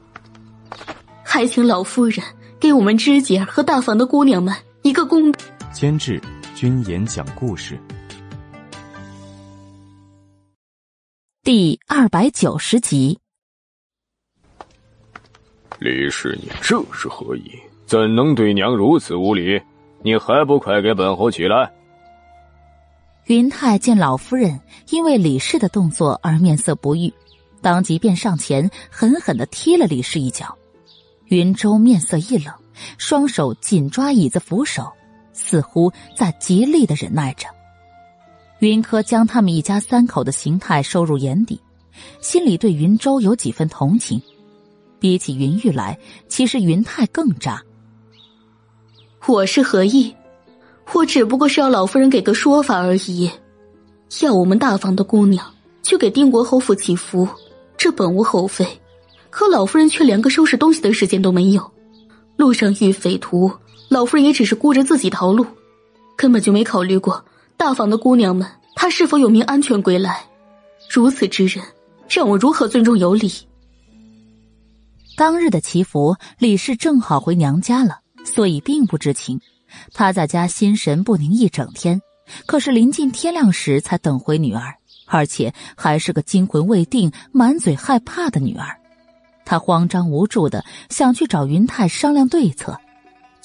[1.23, 2.25] 还请老夫人
[2.59, 5.39] 给我们知姐和大房的姑娘们一个公道。
[5.73, 6.21] 监制。
[6.55, 7.79] 君言讲故事
[11.43, 13.21] 第二百九十集。
[15.87, 17.51] 李氏，你这是何意？
[17.87, 19.61] 怎能对娘如此无礼？
[20.03, 21.73] 你还不快给本侯起来！
[23.27, 27.13] 云泰见老夫人因为李氏的动作而面色不悦，
[27.61, 30.57] 当即便上前狠狠的踢了李氏一脚。
[31.27, 32.53] 云州面色一冷，
[32.99, 34.93] 双手紧抓椅子扶手。
[35.39, 37.47] 似乎在极力的忍耐着。
[38.61, 41.61] 云柯将他们一家三口的形态收入眼底，
[42.23, 44.19] 心里对云州有几分同情。
[44.99, 47.63] 比起云玉来，其实云泰更渣。
[49.27, 50.15] 我是何意？
[50.93, 53.31] 我只不过是要老夫人给个说法而已。
[54.23, 55.45] 要我们大房的姑娘
[55.83, 57.29] 去给定国侯府祈福，
[57.77, 58.67] 这本无厚非。
[59.31, 61.71] 可老夫人却连个收拾东西的时间都没有，
[62.37, 63.51] 路上遇匪徒。
[63.89, 65.45] 老夫人也只是顾着自己逃路，
[66.17, 67.25] 根本就没考虑过
[67.57, 70.25] 大房的姑娘们，她是否有命安全归来。
[70.89, 71.65] 如此之人，
[72.09, 73.31] 让我如何尊重有礼？
[75.17, 79.41] 当日的祈福，李氏正好回娘家了，所以并不知情。
[79.95, 82.01] 他在家心神不宁一整天，
[82.45, 84.75] 可是临近天亮时才等回女儿，
[85.07, 88.79] 而且还是个惊魂未定、满嘴害怕的女儿。
[89.47, 92.79] 他慌张无助的想去找云泰商量对策。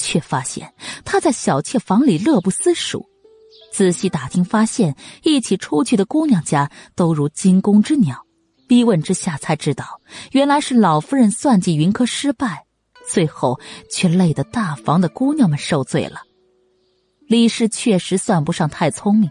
[0.04, 0.74] 却发现
[1.06, 3.08] 他在小妾房里乐不思蜀，
[3.72, 8.26] 仔细打听发现，一起出去的姑娘家都如惊弓之鸟。
[8.72, 10.00] 逼问之下才知道，
[10.32, 12.68] 原来是老夫人算计云柯失败，
[13.06, 13.60] 最后
[13.90, 16.22] 却累得大房的姑娘们受罪了。
[17.28, 19.30] 李氏确实算不上太聪明，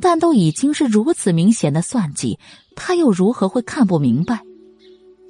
[0.00, 2.38] 但都已经是如此明显的算计，
[2.74, 4.40] 他又如何会看不明白？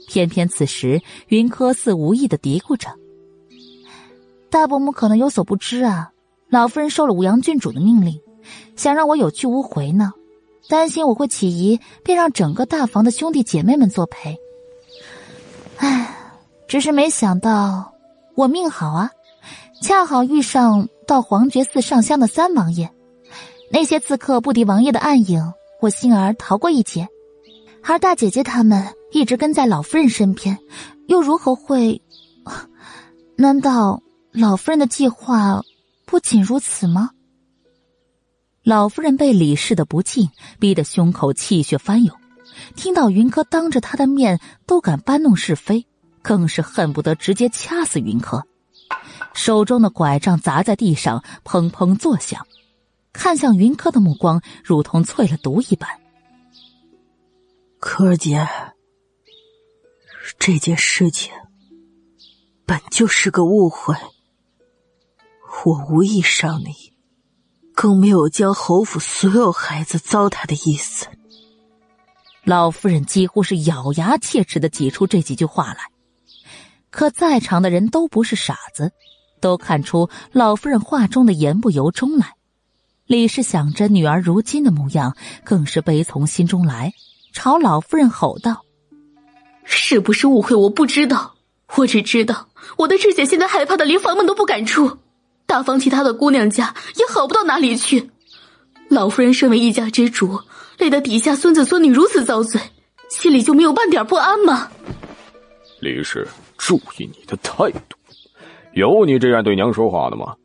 [0.06, 2.88] 偏偏此时，云柯似无意的嘀咕着。
[4.50, 6.12] 大伯母可能有所不知啊，
[6.48, 8.20] 老夫人受了武阳郡主的命令，
[8.76, 10.12] 想让我有去无回呢，
[10.68, 14.38] 担心我会起疑，便让整个大房的兄弟姐妹们作陪。
[15.76, 16.14] 唉，
[16.66, 17.94] 只是没想到
[18.34, 19.10] 我命好啊，
[19.82, 22.90] 恰好遇上到皇觉寺上香的三王爷，
[23.70, 27.08] 那些刺客不敌王爷的暗影，我幸而逃过一劫，
[27.82, 30.58] 而大姐姐他们一直跟在老夫人身边，
[31.06, 32.02] 又如何会？
[33.36, 34.02] 难道？
[34.30, 35.64] 老夫人的计划
[36.04, 37.10] 不仅如此吗？
[38.68, 40.28] 老夫人被李氏的不敬
[40.60, 42.14] 逼得胸口气血翻涌，
[42.76, 45.86] 听到云柯当着她的面都敢搬弄是非，
[46.20, 48.44] 更是恨不得直接掐死云柯。
[49.32, 52.46] 手中的拐杖砸在地上，砰砰作响，
[53.10, 55.88] 看向云柯的目光如同淬了毒一般。
[57.78, 58.46] 柯儿姐，
[60.38, 61.32] 这件事情
[62.66, 63.94] 本就是个误会。
[65.64, 66.92] 我无意伤你，
[67.80, 71.06] 更没有将侯府所有孩子糟蹋的意思。
[72.42, 75.78] 老夫人几乎是咬牙切齿的挤出这几句话来，
[76.90, 78.90] 可在场的人都不是傻子，
[79.40, 82.32] 都看出老夫人话中的言不由衷来。
[83.06, 86.94] 李氏想着女儿如今的模样，更是悲从心中来，
[87.32, 88.64] 朝老夫人吼道
[89.62, 90.56] ：“是不是误会？
[90.56, 91.36] 我不知道，
[91.76, 92.48] 我只知道
[92.78, 94.98] 我的志姐现在害怕的连房门都不敢出，
[95.48, 98.10] 大方其他的姑娘家也好不到哪里去。
[98.90, 100.40] 老夫人身为一家之主，
[100.76, 102.60] 累得底下孙子孙女如此遭罪，
[103.08, 104.70] 心里就没有半点不安吗？”
[105.80, 106.28] 李氏，
[106.58, 107.96] 注意你的态度，
[108.74, 110.36] 有你这样对娘说话的吗？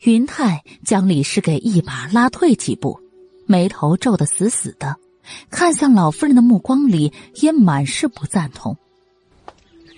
[0.00, 3.00] 云泰将李氏给一把拉退几步，
[3.46, 4.96] 眉头皱得死死的，
[5.50, 8.76] 看向老夫人的目光里也满是不赞同。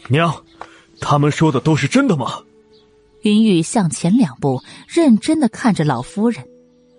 [0.06, 0.44] 娘，
[1.00, 2.44] 他们说的都是真的吗？
[3.22, 6.46] 云玉向前两步，认真的看着老夫人，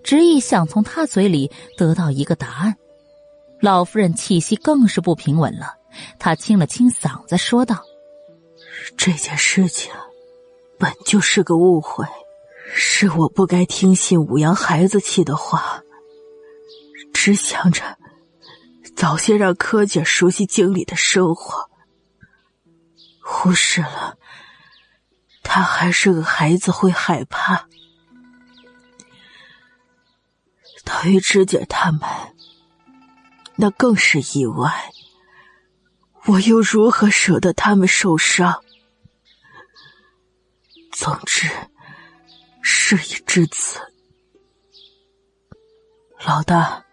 [0.04, 2.76] 执意想从她嘴里得到一个答案。
[3.62, 5.76] 老夫人气息更是不平稳了，
[6.18, 7.84] 她清了清嗓子说道
[8.98, 9.92] ：“这件事情
[10.78, 12.06] 本就是个误会。”
[12.72, 15.82] 是我不该听信武阳孩子气的话，
[17.12, 17.98] 只想着
[18.96, 21.68] 早些让柯姐熟悉京里的生活，
[23.24, 24.19] 忽视了
[25.52, 27.68] 他还是个孩子会害怕。
[30.86, 32.02] 对于芝姐他们，
[33.56, 34.92] 那更是意外。
[36.26, 38.61] 我又如何舍得他们受伤？
[40.92, 41.50] 总之。
[42.61, 43.80] 事已至此，
[46.24, 46.86] 老大，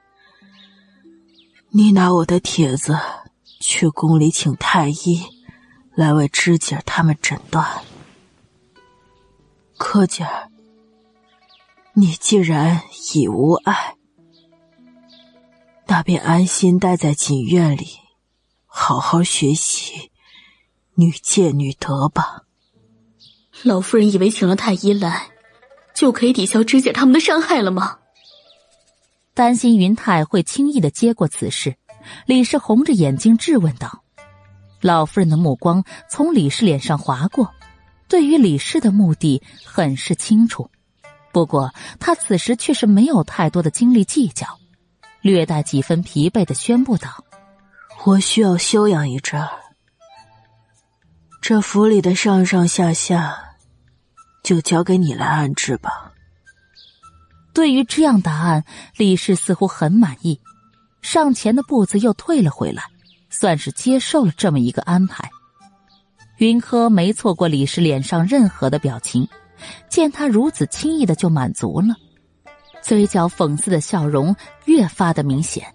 [1.69, 2.99] 你拿我的帖子
[3.61, 5.23] 去宫里请太医
[5.95, 7.85] 来为芝姐他们诊断。
[9.77, 10.49] 柯姐儿，
[11.95, 12.83] 你既然
[13.15, 13.95] 已无碍，
[15.87, 17.87] 那便安心待在锦院里，
[18.67, 20.11] 好好学习
[20.95, 22.43] 女戒女德吧。
[23.63, 25.29] 老夫人以为请了太医来。
[25.95, 27.97] 就可以抵消知姐他们的伤害了吗？
[29.33, 31.79] 担心云泰会轻易的接过此事，
[32.27, 34.05] 李氏红着眼睛质问道。
[34.83, 37.51] 老夫人的目光从李氏脸上划过，
[38.09, 40.71] 对于李氏的目的很是清楚。
[41.33, 44.47] 不过他此时却是没有太多的精力计较，
[45.21, 47.25] 略带几分疲惫的宣布道
[48.07, 49.49] ：“我需要休养一阵儿，
[51.43, 53.43] 这府里的上上下下。”
[54.43, 56.13] 就交给你来安置吧。
[57.53, 58.65] 对于这样答案，
[58.97, 60.41] 李氏似乎很满意，
[61.03, 62.85] 上前的步子又退了回来，
[63.29, 65.29] 算是接受了这么一个安排。
[66.39, 69.27] 云柯没错过李氏脸上任何的表情，
[69.89, 71.95] 见他如此轻易的就满足了，
[72.83, 75.67] 嘴角讽刺的笑容越发的明显。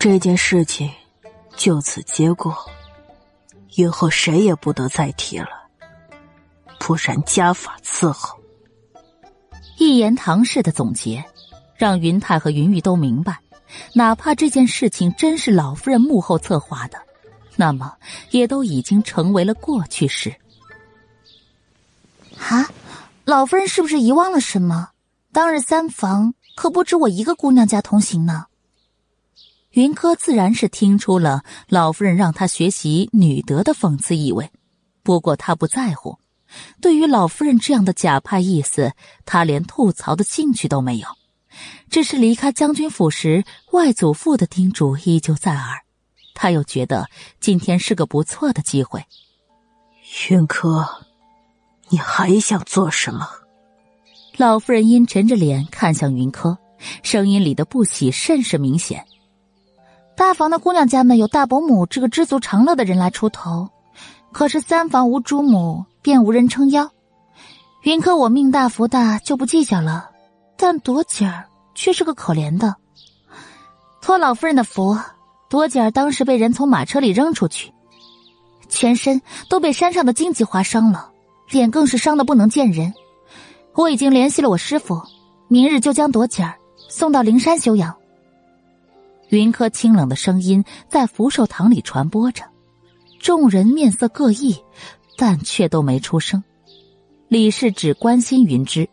[0.00, 0.90] 这件事情
[1.56, 2.56] 就此结过，
[3.76, 5.48] 以后谁也不得再提了。
[6.80, 8.38] 不然家法伺候。
[9.78, 11.24] 一言堂式的总结，
[11.76, 13.38] 让云泰和云玉都明白，
[13.92, 16.98] 哪怕这件事情真是老夫人幕后策划的，
[17.56, 17.94] 那么
[18.30, 20.34] 也都已经成为了过去式。
[22.38, 22.68] 啊，
[23.24, 24.90] 老夫人是不是遗忘了什么？
[25.32, 28.46] 当日三房可不止我一个姑娘家同行呢。
[29.70, 34.50] 云柯自然是听出了老夫人让他学习女德的讽刺意味，
[35.02, 36.18] 不过他不在乎。
[36.80, 38.92] 对于老夫人这样的假派意思，
[39.24, 41.08] 他连吐槽的兴趣都没有。
[41.90, 45.83] 只是离开将军府时，外祖父的叮嘱依旧在耳。
[46.34, 47.06] 他又觉得
[47.40, 49.04] 今天是个不错的机会。
[50.28, 50.86] 云柯，
[51.88, 53.26] 你还想做什么？
[54.36, 56.58] 老夫人阴沉着脸看向云柯，
[57.02, 59.06] 声音里的不喜甚是明显。
[60.16, 63.70] 大房的姑娘家们有大伯母这个知足常乐的人来出头，
[64.32, 65.86] 可是三房无主母。
[66.04, 66.90] 便无人撑腰，
[67.80, 70.10] 云柯我命大福大就不计较了，
[70.54, 72.76] 但朵姐儿却是个可怜的。
[74.02, 74.98] 托老夫人的福，
[75.54, 77.72] 朵姐儿当时被人从马车里扔出去，
[78.68, 81.12] 全身都被山上的荆棘划伤了，
[81.48, 82.92] 脸更是伤的不能见人。
[83.72, 85.00] 我已经联系了我师傅，
[85.46, 86.56] 明日就将朵姐儿
[86.88, 87.94] 送到灵山休养。
[89.28, 92.42] 云柯清冷的声音在福寿堂里传播着，
[93.20, 94.56] 众人面色各异。
[95.16, 96.42] 但却都没出声。
[97.28, 98.88] 李氏只关心云芝，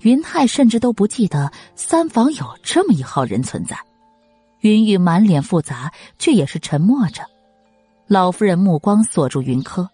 [0.00, 3.78] 云泰甚至都不记得三房有这么一号人存在。
[4.60, 7.22] 云玉满脸复杂，却也是沉默着。
[8.06, 9.88] 老夫人目光锁住云柯，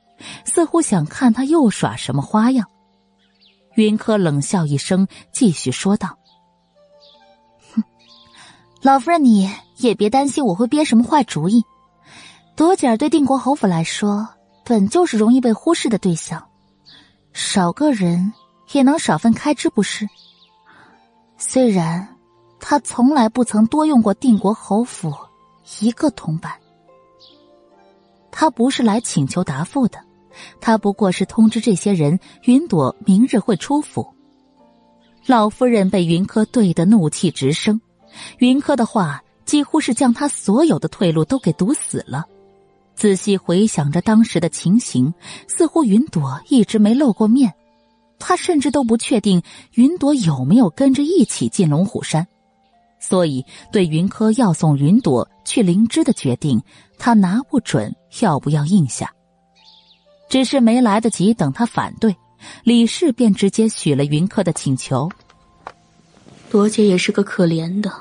[0.45, 2.67] 似乎想看他又耍什么花样。
[3.75, 6.19] 云柯冷笑一声，继续说道
[7.75, 7.83] ：“哼，
[8.83, 11.63] 老夫人你也别担心我会憋什么坏主意。
[12.57, 14.29] 朵姐儿对定国侯府来说。”
[14.67, 16.43] 本就是容易被忽视的对象，
[17.35, 18.33] 少个人
[18.73, 20.09] 也能少份开支，不是？
[21.37, 22.14] 虽然
[22.67, 25.13] 他从来不曾多用过定国侯府
[25.81, 26.51] 一个铜板，
[28.33, 29.99] 他不是来请求答复的，
[30.63, 34.15] 他不过是通知这些人，云朵明日会出府。
[35.27, 37.83] 老夫人被云柯对得怒气直升，
[38.39, 42.25] 云柯的话几乎是将他所有的退路都给堵死了。
[42.97, 45.13] 仔细回想着当时的情形，
[45.47, 47.53] 似乎云朵一直没露过面。
[48.19, 52.27] 他甚至都不确定云朵有没有跟着一起进龙虎山，
[53.07, 56.63] 所以对云柯要送云朵去灵芝的决定，
[56.99, 59.13] 他拿不准要不要应下。
[60.31, 62.17] 只是没来得及等他反对，
[62.63, 65.11] 李氏便直接许了云柯的请求。
[66.51, 67.93] 朵姐也是个可怜的，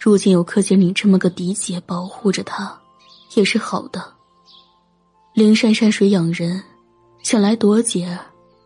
[0.00, 2.80] 如今有柯姐你这么个嫡姐保护着她，
[3.34, 4.02] 也是好的。
[5.34, 6.62] 灵山山水养人，
[7.22, 8.18] 想来朵姐。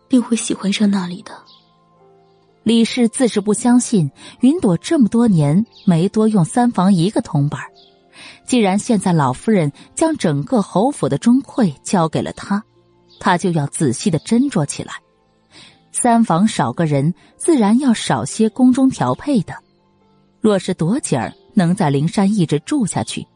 [0.06, 1.32] 定会喜欢上那里的。
[2.64, 4.10] 李氏自是不相信
[4.40, 7.60] 云朵这么多年没多用三房一个铜板，
[8.46, 12.64] 既然现在老夫人将整个侯府的钟馈交给了他，
[13.20, 14.94] 他就要仔细的斟酌起来。
[15.92, 19.54] 三房少个人，自然要少些宫中调配的。
[20.40, 23.26] 若是朵姐儿能在灵山一直住下去，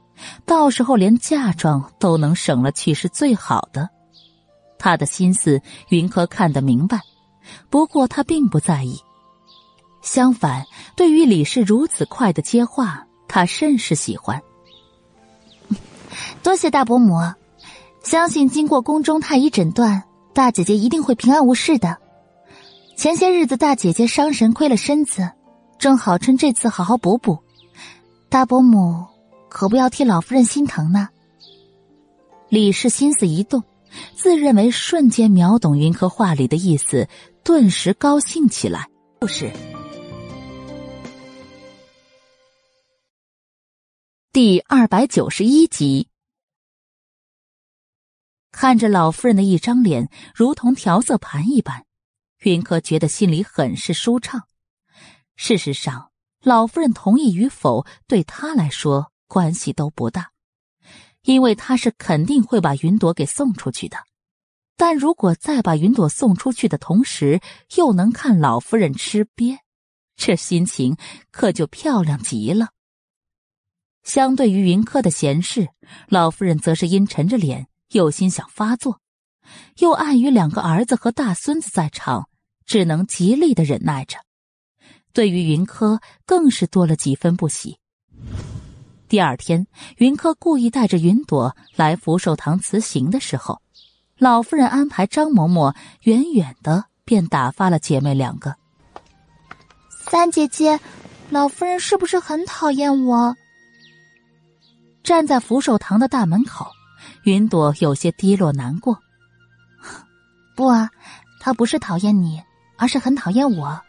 [0.47, 3.91] 到时候连嫁妆都能省了去，是最好的。
[4.79, 7.01] 他的心思，云柯看得明白，
[7.69, 8.99] 不过他并不在意。
[10.03, 10.65] 相反，
[10.97, 14.41] 对于李氏如此快的接话，他甚是喜欢。
[16.43, 17.19] 多谢大伯母，
[18.03, 21.99] 相信经过宫中太医诊断，大姐姐一定会平安无事的。
[22.97, 25.31] 前些日子大姐姐伤神亏了身子，
[25.79, 27.39] 正好趁这次好好补补。
[28.29, 29.05] 大伯母
[29.49, 31.09] 可不要替老夫人心疼呢。
[32.49, 33.63] 李氏心思一动。
[34.15, 37.09] 自认为瞬间秒懂云柯话里的意思，
[37.43, 38.87] 顿时高兴起来。
[39.21, 39.51] 故事
[44.31, 46.11] 第二百九十一集，
[48.53, 51.87] 看着老夫人的一张脸如同调色盘一般，
[52.41, 54.43] 云柯觉得心里很是舒畅。
[55.35, 56.11] 事实上，
[56.43, 60.31] 老夫人同意与否对他来说关系都不大。
[61.23, 63.97] 因为他是肯定会把云朵给送出去的，
[64.77, 67.41] 但如果再把云朵送出去的同时，
[67.77, 69.57] 又能看老夫人吃瘪，
[70.17, 70.99] 这心情
[71.31, 72.69] 可就漂亮极了。
[74.09, 75.69] 相对于云柯的闲事，
[76.09, 79.01] 老夫人则是阴沉着脸，有心想发作，
[79.81, 82.27] 又碍于两个儿子和大孙子在场，
[82.65, 84.17] 只能极力的忍耐着。
[85.13, 87.77] 对于云柯，更是多了几分不喜。
[89.09, 89.67] 第二天，
[89.99, 93.61] 云柯故意带着云朵来福寿堂辞行的时候，
[94.17, 98.57] 老夫人安排张嬷嬷远远的便打发了姐妹两个。
[100.11, 100.81] 三姐姐，
[101.29, 103.37] 老夫人是不是很讨厌我？
[105.03, 106.67] 站在福寿堂的大门口，
[107.23, 108.99] 云朵有些低落难过。
[110.55, 110.91] 不啊，
[111.41, 112.43] 他不是讨厌你，
[112.77, 113.81] 而是很讨厌我，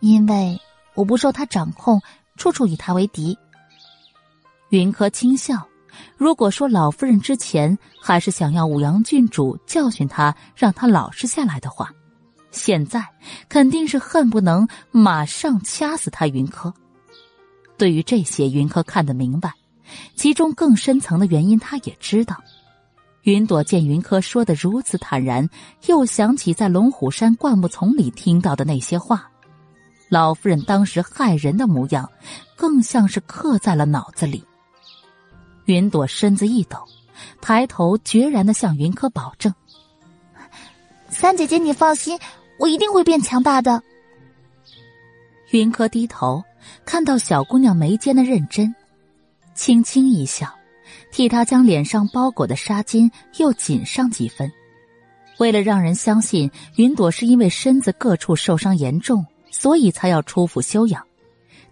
[0.00, 0.60] 因为
[0.94, 2.00] 我不受他掌控，
[2.36, 3.38] 处处与他为敌。
[4.70, 5.68] 云柯轻笑，
[6.16, 11.92] 如果说老夫人之前还是想要五阳郡主教训他，让他老实下来的话，
[12.50, 13.06] 现在
[13.48, 16.26] 肯定是恨不能马上掐死他。
[16.26, 16.72] 云柯
[17.76, 19.52] 对于这些，云柯看得明白，
[20.14, 22.36] 其中更深层的原因他也知道。
[23.22, 25.48] 云朵见云柯说的如此坦然，
[25.86, 29.30] 又想起在龙虎山灌木丛里听到的那些话，
[30.10, 32.10] 老夫人当时害人的模样，
[32.54, 34.44] 更像是刻在了脑子里。
[35.64, 36.76] 云朵身子一抖，
[37.40, 39.54] 抬头决然的向云柯保证
[41.08, 42.18] ：“三姐姐，你放心，
[42.58, 43.82] 我一定会变强大的。”
[45.52, 46.44] 云柯低头
[46.84, 48.74] 看到小姑娘眉间的认真，
[49.54, 50.52] 轻轻一笑，
[51.10, 54.50] 替她将脸上包裹的纱巾又紧上几分。
[55.38, 61.04] 为了让人相信云朵是因为身子各处受伤严重，所以才要出府休养，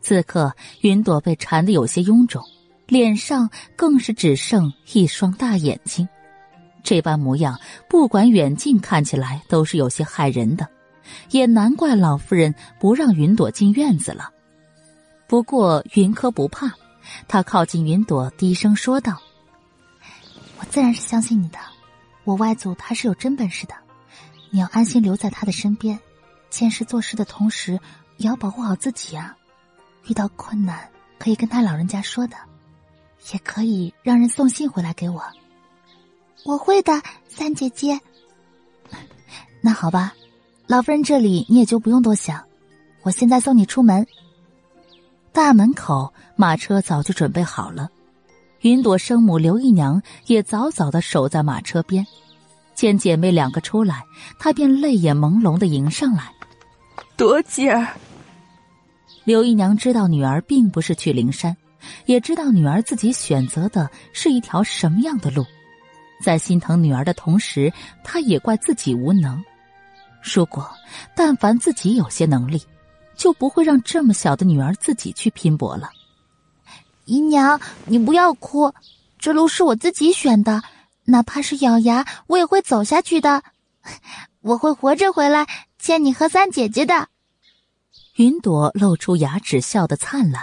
[0.01, 2.43] 此刻云朵被缠得有些臃肿。
[2.89, 6.07] 脸上更是只剩一双大眼睛，
[6.83, 10.69] 这般模样，不管远近看起来都是有些害人的，
[11.31, 14.31] 也难怪老夫人不让云朵进院子了。
[15.27, 16.71] 不过云柯不怕，
[17.29, 19.21] 他靠近云朵，低声说道
[20.59, 21.59] ：“我自然是相信你的，
[22.25, 23.75] 我外祖他是有真本事的，
[24.51, 25.99] 你要安心留在他的身边，
[26.51, 27.81] 见事做事的同时
[28.17, 29.37] 也要保护好自己啊。
[30.07, 32.37] 遇到困难可以跟他老人家说的。”
[33.33, 35.23] 也可以让人送信回来给我，
[36.45, 38.01] 我会的，三姐姐。
[39.63, 40.13] 那好吧，
[40.67, 42.45] 老夫人这里你也就不用多想，
[43.03, 44.05] 我现在送你出门，
[45.33, 47.89] 大门口马车早就准备好了，
[48.61, 52.07] 云朵生母刘姨娘也早早的守在马车边。
[52.75, 54.05] 见姐妹两个出来，
[54.39, 56.31] 她便泪眼朦胧的迎上来。
[57.17, 57.89] 朵姐儿，
[59.25, 61.57] 刘姨娘知道女儿并不是去灵山，
[62.05, 65.47] 也知道女儿自己选择的是一条什么样的路，
[66.23, 67.73] 在心疼女儿的同时，
[68.05, 69.43] 她也怪自己无能。
[70.23, 70.71] 如果
[71.17, 72.63] 但凡自己有些能力，
[73.23, 75.93] 就不会让这么小的女儿自己去拼搏了。
[77.05, 78.75] 姨娘，你不要哭，
[79.17, 80.61] 这路是我自己选的，
[81.05, 83.45] 哪怕是咬牙，我也会走下去的。
[84.43, 85.47] 我会活着回来
[85.79, 87.11] 见你和三姐姐的。
[88.17, 90.43] 云朵露出牙齿，笑得灿烂，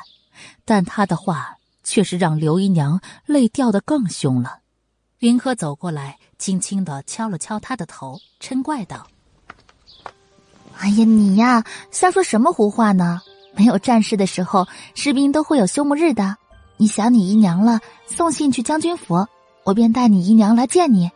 [0.63, 4.59] 但她的话却是让刘姨娘泪掉得更凶了。
[5.17, 9.05] 云柯走过来，轻轻的敲了敲她的头，嗔怪道。
[10.79, 13.21] 哎呀，你呀，瞎说什么胡话呢？
[13.53, 16.37] 没有战事的时候，士兵都会有休沐日的。
[16.77, 19.27] 你想你姨娘了，送信去将军府，
[19.65, 21.11] 我便带你姨娘来见你。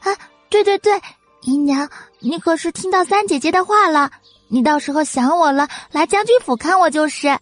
[0.00, 0.12] 啊，
[0.50, 1.00] 对对对，
[1.40, 4.10] 姨娘，你可是听到三姐姐的话了？
[4.48, 7.38] 你到时候想我了，来将军府看我就是。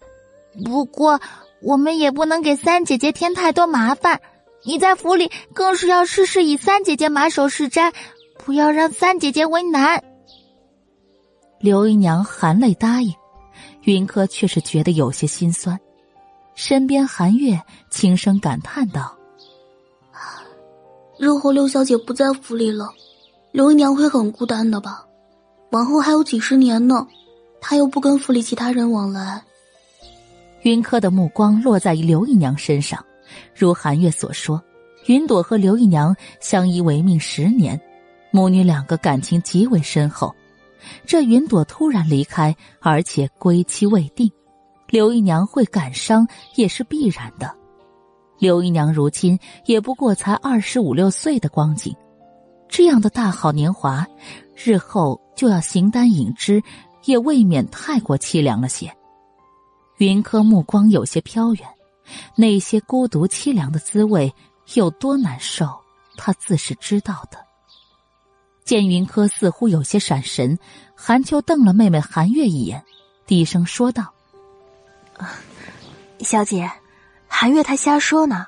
[0.63, 1.19] 不过，
[1.61, 4.21] 我们也不能给三姐姐添太多麻烦。
[4.63, 7.91] 你在府里更是要事事以三姐姐马首是瞻，
[8.45, 10.01] 不要让三姐姐为难。
[11.61, 13.13] 刘姨娘含泪答应，
[13.83, 15.79] 云柯却是觉得有些心酸。
[16.55, 19.15] 身边韩月轻声感叹道
[21.19, 22.89] ：“日后六小姐不在府里了，
[23.51, 25.05] 刘姨娘会很孤单的吧？
[25.69, 27.05] 往后还有几十年呢，
[27.61, 29.39] 她又不跟府里其他人往来。”
[30.63, 33.03] 云柯的目光落在刘姨娘身上，
[33.53, 34.59] 如韩月所说，
[35.05, 37.79] 云朵和刘姨娘相依为命十年，
[38.31, 40.33] 母女两个感情极为深厚。
[41.05, 44.31] 这云朵突然离开，而且归期未定，
[44.87, 47.55] 刘姨娘会感伤也是必然的。
[48.39, 51.95] 刘姨娘如今也不过才二十五六岁的光景，
[52.67, 54.05] 这样的大好年华，
[54.55, 56.61] 日后就要形单影只，
[57.05, 58.91] 也未免太过凄凉了些。
[59.97, 61.67] 云柯目光有些飘远，
[62.35, 64.33] 那些孤独凄凉的滋味
[64.73, 65.67] 有多难受，
[66.17, 67.37] 他自是知道的。
[68.63, 70.57] 见云柯似乎有些闪神，
[70.95, 72.83] 韩秋瞪了妹妹韩月一眼，
[73.25, 74.13] 低声说道
[76.21, 76.71] ：“小姐，
[77.27, 78.47] 韩月她瞎说呢。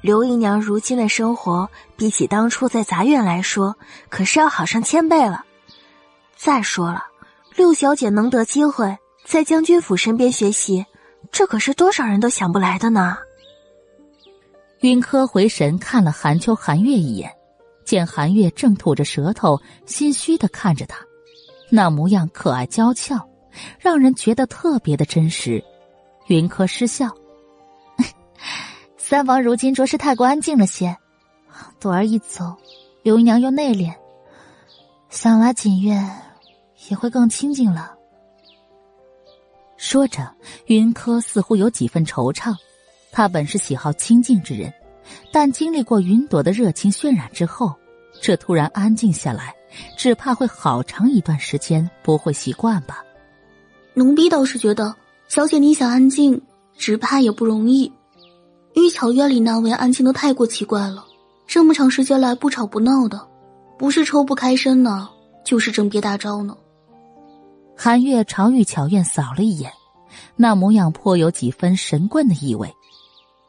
[0.00, 3.76] 刘姨娘如今的生活，比起当初在杂院来说，
[4.08, 5.44] 可是要好上千倍了。
[6.36, 7.04] 再说了，
[7.56, 10.84] 六小姐能得机会在将军府身边学习，
[11.32, 13.18] 这可是多少人都想不来的呢。”
[14.82, 17.37] 云柯回神看了韩秋、韩月一眼。
[17.88, 20.98] 见韩月正吐着舌头，心虚的看着他，
[21.70, 23.18] 那模样可爱娇俏，
[23.80, 25.64] 让人觉得特别的真实。
[26.26, 27.08] 云柯失笑
[28.98, 30.94] ：“三房如今着实太过安静了些，
[31.80, 32.54] 朵儿一走，
[33.02, 33.94] 刘姨娘又内敛，
[35.08, 35.98] 想来锦月
[36.90, 37.94] 也会更清静了。”
[39.78, 40.30] 说着，
[40.66, 42.54] 云柯似乎有几分惆怅。
[43.10, 44.70] 他本是喜好清静之人。
[45.32, 47.74] 但经历过云朵的热情渲染之后，
[48.20, 49.54] 这突然安静下来，
[49.96, 53.04] 只怕会好长一段时间不会习惯吧。
[53.94, 54.94] 奴婢倒是觉得，
[55.28, 56.40] 小姐你想安静，
[56.76, 57.92] 只怕也不容易。
[58.74, 61.04] 玉巧院里那位安静的太过奇怪了，
[61.46, 63.26] 这么长时间来不吵不闹的，
[63.76, 65.08] 不是抽不开身呢，
[65.44, 66.56] 就是正憋大招呢。
[67.76, 69.72] 韩月朝玉巧院扫了一眼，
[70.36, 72.72] 那模样颇有几分神棍的意味。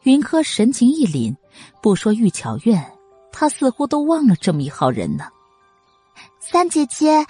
[0.04, 1.36] 云柯神情一凛。
[1.82, 2.94] 不说玉巧院，
[3.32, 5.30] 他似乎都忘了这么一号人呢。
[6.40, 7.26] 三姐姐，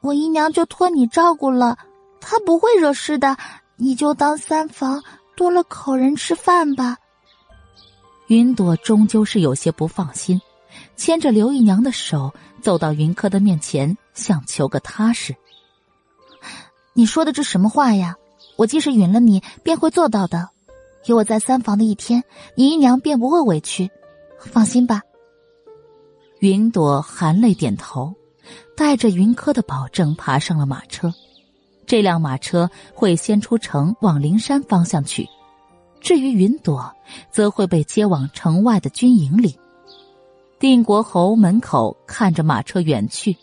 [0.00, 1.78] 我姨娘就托你照顾了，
[2.20, 3.36] 她不会惹事的，
[3.76, 5.02] 你就当三房
[5.36, 6.96] 多了口人吃饭吧。
[8.26, 10.40] 云朵终究是有些不放心，
[10.96, 15.34] 牵着刘姨娘的手走到云柯的面前，想求个踏实。
[16.92, 18.16] 你说的这什么话呀？
[18.56, 20.50] 我既是允了你，便会做到的。
[21.08, 22.22] 有我在三房的一天，
[22.54, 23.90] 你姨娘便不会委屈，
[24.38, 25.00] 放心吧。
[26.40, 28.12] 云朵含泪点头，
[28.76, 31.10] 带着云柯的保证爬上了马车。
[31.86, 35.26] 这辆马车会先出城往灵山方向去，
[35.98, 36.94] 至于云朵，
[37.30, 39.58] 则会被接往城外的军营里。
[40.58, 43.34] 定国侯门口看着马车远去，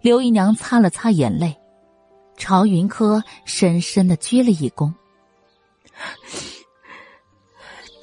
[0.00, 1.56] 刘姨娘擦了擦眼泪，
[2.36, 4.92] 朝云柯深深的鞠了一躬。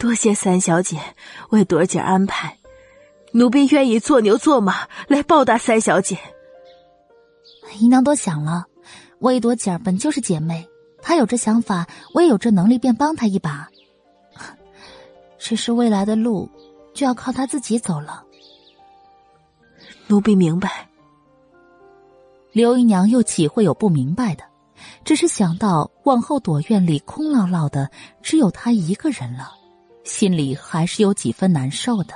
[0.02, 1.00] 多谢三小姐
[1.52, 2.58] 为朵儿姐安排，
[3.34, 6.18] 奴婢愿意做牛做马来报答三小姐。
[7.78, 8.66] 姨娘多想了，
[9.20, 10.68] 我与朵姐儿本就是姐妹，
[11.04, 13.70] 她有这想法，我也有这能力，便帮她一把。
[15.38, 16.50] 只是未来的路，
[16.96, 18.24] 就要靠她自己走了。
[20.08, 20.90] 奴婢明白。
[22.52, 24.44] 刘姨娘又岂会有不明白的？
[25.06, 27.88] 只是想到往后朵院里空落落的，
[28.24, 29.52] 只有她一个人了，
[30.04, 32.14] 心里还是有几分难受的。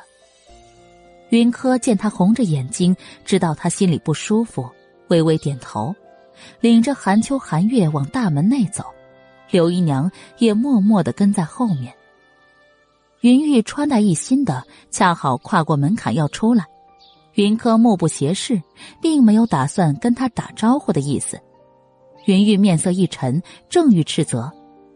[1.29, 4.69] 云柯见他红着眼睛，知道他心里不舒服，
[5.07, 5.93] 微微点头，
[6.59, 8.83] 领着寒秋寒月往大门内走。
[9.51, 11.93] 刘姨娘也默默的跟在后面。
[13.21, 16.65] 云玉穿戴一新的，恰好跨过门槛要出来，
[17.33, 18.61] 云柯目不斜视，
[19.01, 21.39] 并没有打算跟他打招呼的意思。
[22.25, 24.51] 云玉面色一沉，正欲斥责，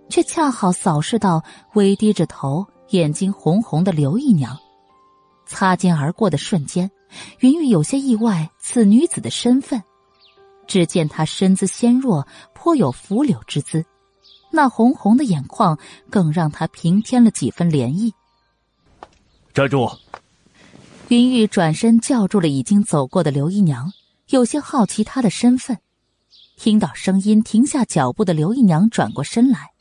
[0.10, 1.44] 却恰好扫视到
[1.74, 4.58] 微低着头、眼睛红红的刘姨娘。
[5.46, 6.92] 擦肩而过的瞬间，
[7.40, 9.82] 云玉有些意外此女子的身份。
[10.68, 13.84] 只见她身姿纤弱，颇有拂柳之姿，
[14.52, 15.80] 那红红的眼眶
[16.12, 18.14] 更让她平添了几分涟漪。
[19.52, 19.90] 站住！
[21.08, 23.92] 云玉转身叫住了已经走过的刘姨娘，
[24.28, 25.80] 有些好奇她的身份。
[26.56, 29.72] 听到声音，停下脚步的刘姨娘转过身来，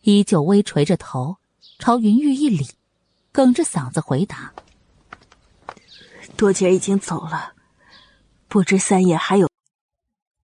[0.00, 1.36] 依旧微垂着头，
[1.78, 2.66] 朝云玉一礼，
[3.32, 4.52] 哽着嗓子回答
[6.36, 7.52] ：“多姐已经走了，
[8.48, 9.48] 不知三爷还有。”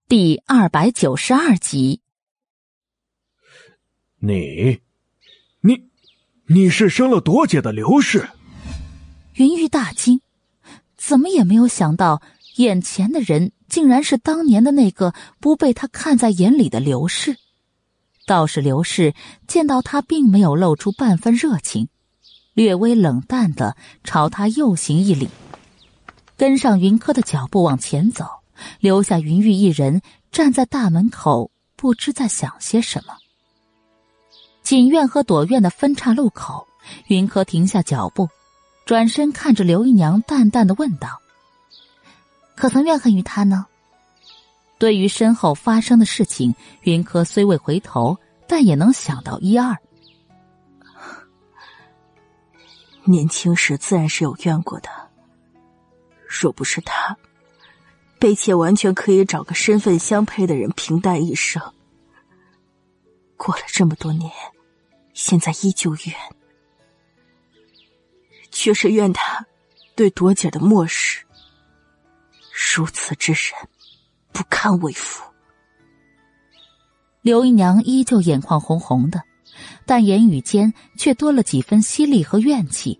[0.08, 2.00] 第二百九十二集。
[4.18, 4.80] 你，
[5.60, 5.88] 你，
[6.46, 8.28] 你是生了多姐的刘氏？
[9.34, 10.20] 云玉大惊，
[10.96, 12.20] 怎么也没有想到
[12.56, 13.52] 眼前的人。
[13.70, 17.36] 竟然是当年的那个不被他看在眼里的刘氏，
[18.30, 19.12] 倒是刘氏
[19.48, 21.88] 见到他，并没有露出半分热情，
[22.54, 25.28] 略微冷淡的朝他又行一礼，
[26.36, 28.24] 跟上云柯的脚步往前走，
[28.78, 30.00] 留下云玉一人
[30.30, 33.14] 站在大门口，不知在想些什么。
[34.62, 36.68] 锦院和朵院的分岔路口，
[37.08, 38.28] 云柯停下脚步，
[38.86, 41.20] 转身看着刘姨娘，淡淡的问道。
[42.54, 43.66] 可曾怨恨于他呢？
[44.80, 48.16] 对于身后发生的事情，云柯虽未回头，
[48.48, 49.76] 但也能想到一二。
[53.04, 54.88] 年轻时自然是有怨过的。
[56.26, 57.14] 若不是他，
[58.18, 61.62] 悲切完全可以找个身份相配的人平淡一生。
[63.36, 64.32] 过了这么多年，
[65.12, 66.14] 现在依旧怨，
[68.50, 69.44] 却是怨他
[69.94, 71.26] 对朵姐的漠视。
[72.74, 73.68] 如此之人，
[74.32, 75.22] 不堪为父。
[77.22, 79.22] 刘姨娘依旧眼眶红红的，
[79.84, 82.98] 但言语间却多了几分犀利和怨气。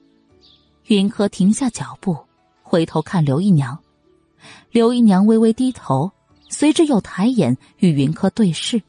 [0.87, 2.19] 云柯停下脚步，
[2.63, 3.79] 回头看刘姨娘，
[4.71, 6.11] 刘姨娘微微低头，
[6.49, 8.83] 随之又抬眼与云柯对视，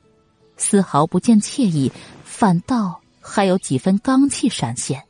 [0.57, 1.91] 丝毫不见惬意，
[2.23, 5.03] 反倒还有几分刚气闪现。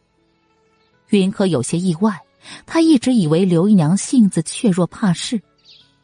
[1.09, 2.21] 云柯有些意外，
[2.65, 5.41] 他一直以为刘姨娘性子怯弱怕事。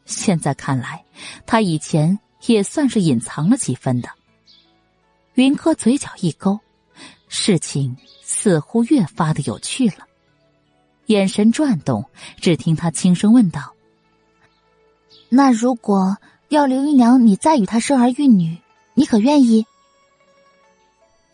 [0.08, 1.04] 现在看来，
[1.46, 4.08] 他以前也算是隐藏了几分的。
[5.34, 6.58] 云柯嘴角一勾，
[7.28, 10.08] 事情似乎越发的有趣了，
[11.06, 12.08] 眼神转动，
[12.40, 13.74] 只听他轻声问道
[15.28, 16.16] ：“那如果
[16.48, 18.58] 要刘姨娘你再与他生儿育女，
[18.94, 19.66] 你可愿意？”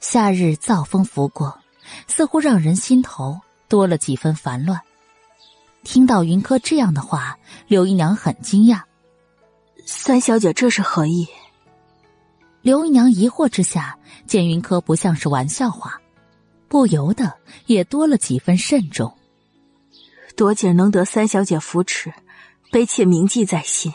[0.00, 1.60] 夏日燥风拂过，
[2.08, 4.80] 似乎让人心头多了几分烦乱。
[5.84, 7.38] 听到云柯这样的话，
[7.68, 8.82] 刘姨娘很惊讶。
[9.86, 11.28] 三小姐这是何意？
[12.62, 16.00] 刘姨娘疑惑之下，见云柯不像是玩笑话，
[16.66, 17.34] 不由得
[17.66, 19.14] 也多了几分慎重。
[20.34, 22.12] 朵姐能得三小姐扶持，
[22.72, 23.92] 卑妾铭记在心。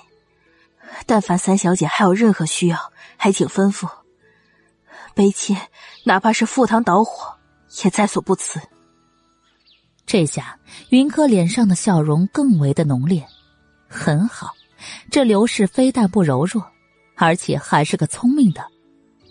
[1.05, 3.89] 但凡三小姐还有任何需要，还请吩咐。
[5.15, 5.57] 卑妾
[6.05, 7.35] 哪怕是赴汤蹈火，
[7.83, 8.61] 也在所不辞。
[10.09, 10.57] 这下，
[10.89, 13.23] 云柯脸上的笑容更为的浓烈。
[13.87, 14.55] 很好，
[15.11, 16.65] 这刘氏非但不柔弱，
[17.15, 18.65] 而且还是个聪明的。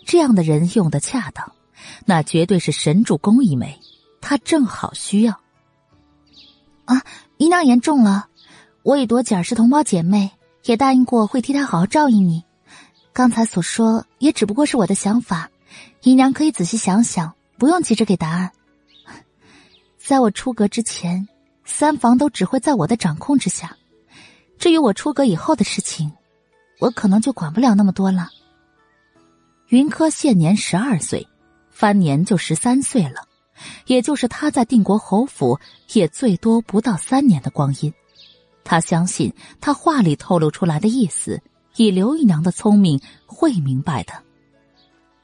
[0.05, 1.51] 这样的人用的恰当，
[2.05, 3.77] 那绝对是神助攻一枚。
[4.21, 5.37] 他正好需要。
[6.85, 7.03] 啊，
[7.35, 8.27] 姨娘言重了。
[8.83, 10.31] 我与朵姐是同胞姐妹，
[10.63, 12.41] 也答应过会替她好好照应你。
[13.11, 15.49] 刚才所说也只不过是我的想法，
[16.03, 18.49] 姨娘可以仔细想想，不用急着给答案。
[20.09, 21.27] 在我出阁之前，
[21.65, 23.77] 三房都只会在我的掌控之下。
[24.57, 26.11] 至于我出阁以后的事情，
[26.79, 28.29] 我可能就管不了那么多了。
[29.67, 31.27] 云柯现年十二岁，
[31.69, 33.27] 番年就十三岁了，
[33.85, 35.59] 也就是他在定国侯府
[35.93, 37.93] 也最多不到三年的光阴。
[38.63, 39.31] 他相信
[39.61, 41.39] 他话里透露出来的意思，
[41.75, 44.13] 以刘姨娘的聪明会明白的。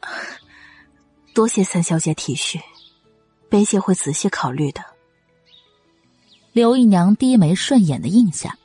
[1.34, 2.62] 多谢三小姐体恤，
[3.50, 4.82] 卑姐会仔细考虑的。
[6.54, 8.58] 刘姨娘低眉顺眼的应下，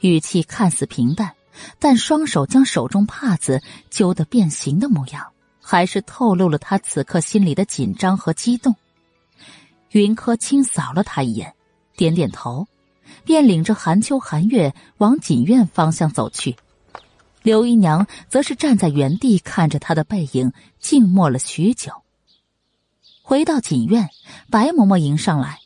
[0.00, 1.34] 语气看似平淡，
[1.78, 8.74] 但双手将手中帕子揪得变形的模样，还是透露了她此刻心里的紧张和激动。
[9.92, 11.54] 云柯轻扫了他一眼，
[11.96, 12.66] 点点头，
[13.24, 16.56] 便领着寒秋、寒月往锦院方向走去。
[17.42, 21.92] 刘姨娘则是站在原地看着他的背影，静默了许久。
[23.28, 24.08] 回到锦院，
[24.50, 25.58] 白嬷嬷迎上来：“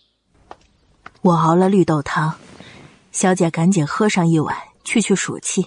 [1.23, 2.35] 我熬了绿豆汤，
[3.13, 5.67] 小姐赶紧喝上一碗，去去暑气。”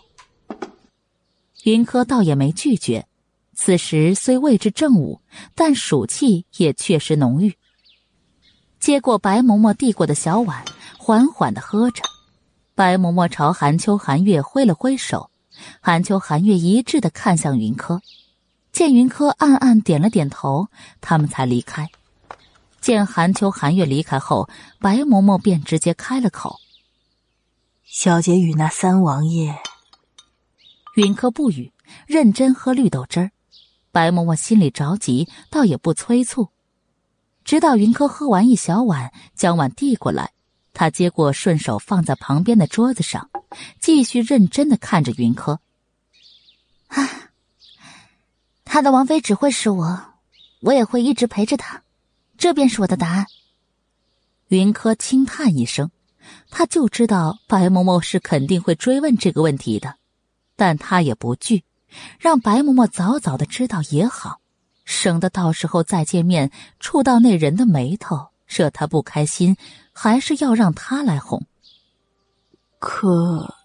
[1.64, 3.08] 云柯倒也没拒绝。
[3.54, 5.22] 此时虽未至正午，
[5.56, 7.56] 但暑气也确实浓郁。
[8.78, 10.66] 接过白嬷嬷递过的小碗，
[10.98, 12.04] 缓缓的喝着。
[12.76, 15.32] 白嬷嬷朝韩秋、韩月挥了挥手。
[15.80, 18.02] 韩秋、韩月一致的看向云柯，
[18.76, 20.68] 见云柯暗暗点了点头，
[21.00, 21.90] 他们才离开。
[22.82, 26.60] 见韩秋、韩月离开后，白嬷嬷便直接开了口
[27.88, 29.56] ：“小姐与那三王爷。”
[30.96, 31.72] 云柯不语，
[32.06, 33.32] 认真喝绿豆汁儿。
[33.94, 36.50] 白嬷嬷心里着急，倒也不催促。
[37.46, 40.32] 直到云柯喝完一小碗，将碗递过来。
[40.74, 43.30] 他接过，顺手放在旁边的桌子上，
[43.80, 45.62] 继续认真的看着云柯。
[46.88, 47.25] 啊，
[48.76, 50.02] 他的王妃只会是我，
[50.60, 51.84] 我也会一直陪着他，
[52.38, 53.26] 这便是我的答案。
[54.50, 55.92] 云柯轻叹一声，
[56.50, 59.96] 他就知道白嬷嬷是肯定会追问这个问题的，
[60.58, 61.64] 但他也不惧，
[62.20, 64.42] 让白嬷嬷早早的知道也好，
[64.84, 69.56] 省得到时候再见面触到那人的眉头，惹他不开心。
[69.94, 71.46] 还是要让他来哄。
[72.78, 73.56] 可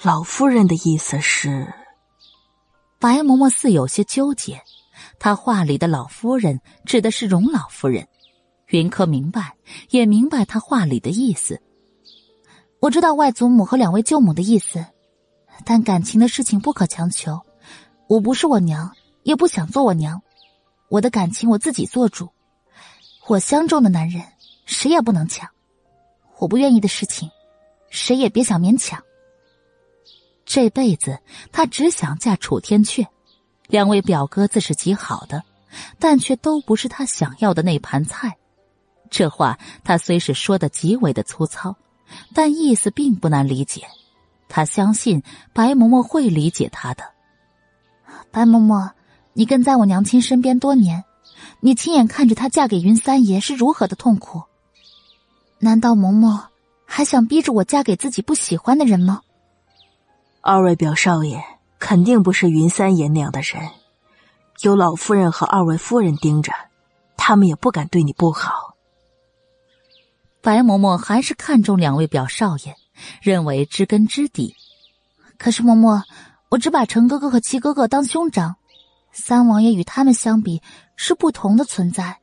[0.00, 1.74] 老夫人的意思是，
[2.98, 4.62] 白嬷嬷似有些纠结。
[5.18, 8.06] 她话里的老夫人指的是荣老夫人。
[8.66, 9.54] 云柯明白，
[9.90, 11.60] 也明白她话里的意思。
[12.80, 14.84] 我知道外祖母和两位舅母的意思，
[15.64, 17.40] 但感情的事情不可强求。
[18.06, 20.20] 我不是我娘，也不想做我娘。
[20.88, 22.28] 我的感情我自己做主。
[23.26, 24.22] 我相中的男人。
[24.70, 25.48] 谁也不能抢，
[26.36, 27.30] 我不愿意的事情，
[27.88, 29.02] 谁也别想勉强。
[30.48, 31.18] 这辈子
[31.52, 33.06] 他只想嫁楚天阙，
[33.66, 35.42] 两位表哥自是极好的，
[35.98, 38.34] 但却都不是他想要的那盘菜。
[39.10, 41.76] 这话他虽是说的极为的粗糙，
[42.32, 43.82] 但意思并不难理解。
[44.48, 47.04] 他相信白嬷嬷会理解他的。
[48.30, 48.92] 白嬷嬷，
[49.34, 51.04] 你跟在我娘亲身边多年，
[51.60, 54.42] 你亲眼看着她嫁给云三爷是如何的痛苦。
[55.58, 56.46] 难道嬷嬷
[56.86, 59.20] 还想逼着我嫁给自己不喜欢的人吗？
[60.50, 61.44] 二位表少爷
[61.78, 63.68] 肯定不是云三爷那样的人，
[64.62, 66.54] 有老夫人和二位夫人盯着，
[67.18, 68.74] 他们也不敢对你不好。
[70.40, 72.74] 白嬷嬷还是看中两位表少爷，
[73.20, 74.56] 认为知根知底。
[75.36, 76.00] 可是嬷嬷，
[76.48, 78.56] 我只把程哥哥和齐哥哥当兄长，
[79.12, 80.62] 三王爷与他们相比
[80.96, 82.20] 是不同的存在，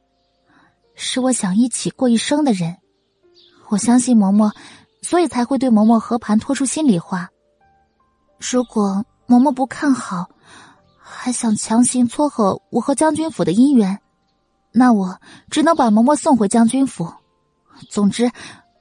[0.95, 2.77] 是我想一起过一生的人。
[3.69, 4.51] 我相信嬷嬷，
[5.03, 7.29] 所以才会对嬷嬷和盘托出心里话。
[8.37, 10.29] 如果嬷嬷不看好，
[10.97, 13.99] 还想强行撮合我和将军府的姻缘，
[14.71, 17.11] 那我只能把嬷嬷送回将军府。
[17.89, 18.31] 总之，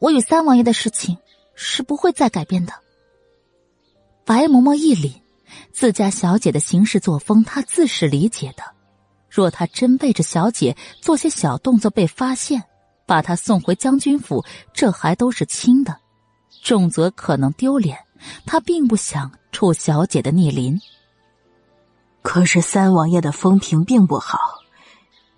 [0.00, 1.16] 我与三王爷的事情
[1.54, 2.72] 是不会再改变的。
[4.24, 5.14] 白嬷嬷一凛，
[5.72, 8.62] 自家小姐的行事作风，她自是理解的。
[9.28, 12.62] 若她真背着小姐做些小动作被发现，
[13.06, 15.96] 把她送回将军府，这还都是轻的，
[16.62, 17.98] 重则可能丢脸。
[18.46, 20.80] 他并不想触小姐的逆鳞。
[22.22, 24.38] 可是三王爷的风评并不好，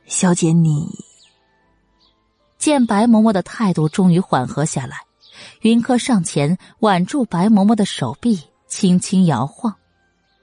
[0.07, 0.89] 小姐你……
[2.59, 4.97] 见白嬷嬷的态度终于缓和下来，
[5.61, 9.75] 云柯上前挽住白嬷嬷的手臂，轻轻摇晃。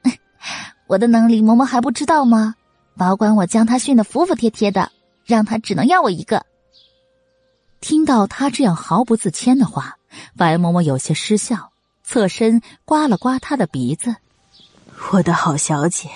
[0.87, 2.55] 我的能力，嬷嬷还不知道吗？
[2.95, 4.91] 保管我将他训得服服帖帖的，
[5.25, 6.45] 让他只能要我一个。
[7.81, 9.97] 听到他这样毫不自谦的话，
[10.37, 11.72] 白嬷嬷有些失笑，
[12.03, 14.15] 侧身刮了刮他的鼻子。
[15.11, 16.09] 我的好小姐，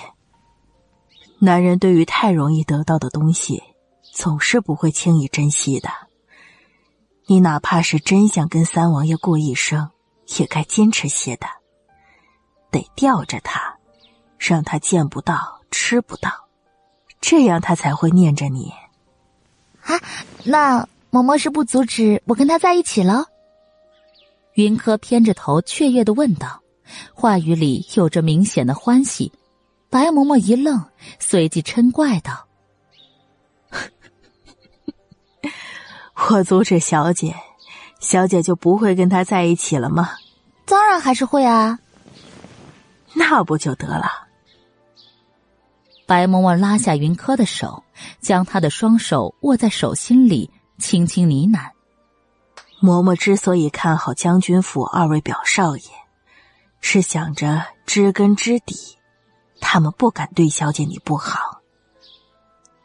[1.38, 3.62] 男人对于太容易得到的东西，
[4.02, 5.88] 总是不会轻易珍惜的。
[7.26, 9.90] 你哪怕是真想跟三王爷过一生，
[10.38, 11.46] 也该坚持些的，
[12.70, 13.76] 得吊着他，
[14.38, 16.30] 让他见不到、吃不到，
[17.20, 18.72] 这样他才会念着你。
[19.82, 20.00] 啊，
[20.44, 20.88] 那。
[21.10, 23.24] 嬷嬷是不阻止我跟他在一起了？
[24.58, 26.60] 云柯偏着头雀跃的问道，
[27.14, 29.30] 话语里有着明显的欢喜。
[29.88, 30.84] 白嬷嬷一愣，
[31.20, 32.48] 随即嗔怪道
[36.28, 37.36] ：“我阻止小姐，
[38.00, 40.10] 小姐就不会跟他在一起了吗？
[40.64, 41.78] 当然还是会啊，
[43.14, 44.26] 那不就得了？”
[46.04, 47.84] 白嬷嬷拉下云柯的手，
[48.20, 51.70] 将他的双手握在手心里，轻轻呢喃
[52.80, 55.82] ：“嬷嬷之所以看好将军府二位表少爷，
[56.80, 58.96] 是想着知根知底。”
[59.60, 61.62] 他们不敢对小姐你不好，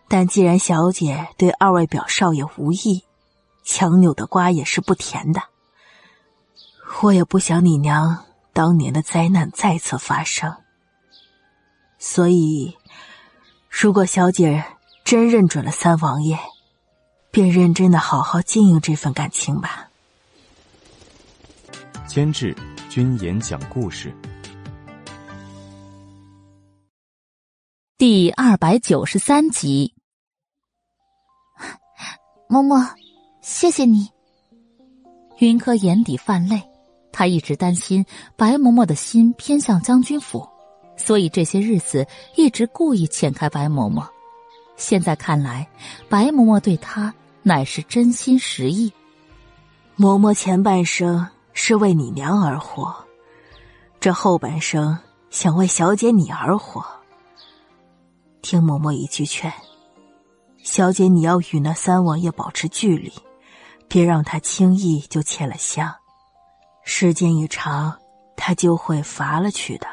[0.08, 3.04] 但既然小姐对二位表少爷无意，
[3.64, 5.44] 强扭的瓜也是不甜的。
[7.04, 10.56] 我也不想你娘当年的灾难再次发生，
[12.00, 12.76] 所以，
[13.70, 14.66] 如果小姐
[15.04, 16.40] 真认准了三王爷，
[17.34, 19.90] 便认真的好好经营这份感情吧。
[22.08, 22.56] 监制：
[22.92, 24.16] 君言讲故事。
[27.98, 29.95] 第二百九十三集，
[32.48, 32.88] 嬷嬷，
[33.42, 34.08] 谢谢你。
[35.40, 36.62] 云柯眼底泛泪，
[37.12, 38.06] 他一直担心
[38.36, 40.48] 白嬷嬷的心偏向将军府，
[40.95, 44.08] 所以这些日子一直故意遣开白嬷嬷。
[44.78, 45.68] 现在看来，
[46.08, 47.12] 白嬷嬷对他
[47.44, 48.92] 乃是真心实意。
[49.98, 52.96] 嬷嬷前半生是为你娘而活，
[54.00, 54.98] 这后半生
[55.30, 56.84] 想为小姐你而活。
[58.42, 59.54] 听嬷嬷一句劝，
[60.64, 63.14] 小姐，你要与那三王爷保持距离，
[63.88, 65.94] 别让他轻易就牵了香。
[66.84, 67.98] 时间一长，
[68.36, 69.88] 他就会乏了去的。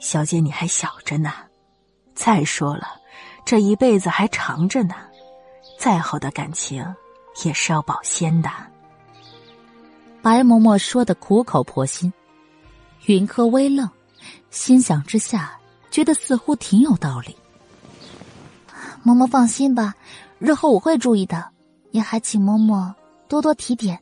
[0.00, 1.32] 小姐，你还小着呢。
[2.14, 3.00] 再说了，
[3.44, 4.94] 这一辈子还长着呢，
[5.78, 6.84] 再好的感情
[7.44, 8.50] 也是要保鲜的。
[10.22, 12.12] 白嬷嬷说的苦口婆心，
[13.06, 13.88] 云柯微愣，
[14.50, 15.58] 心想之下。
[15.90, 17.36] 觉得似乎挺有道理，
[19.04, 19.94] 嬷嬷放心吧，
[20.40, 21.48] 日后我会注意的，
[21.92, 22.92] 也还请嬷嬷
[23.28, 23.96] 多多提点。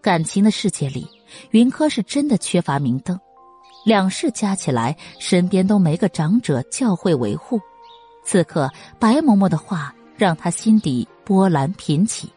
[0.00, 1.08] 感情的世界里，
[1.50, 3.18] 云柯是真的缺乏明灯，
[3.84, 7.60] 两世加起来，身边都没个长者教诲维护。
[8.24, 8.70] 此刻，
[9.00, 12.28] 白嬷嬷的话让他心底波澜频起。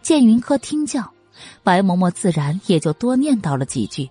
[0.00, 1.12] 见云柯听教，
[1.62, 4.08] 白嬷嬷自然也就多念叨了几句，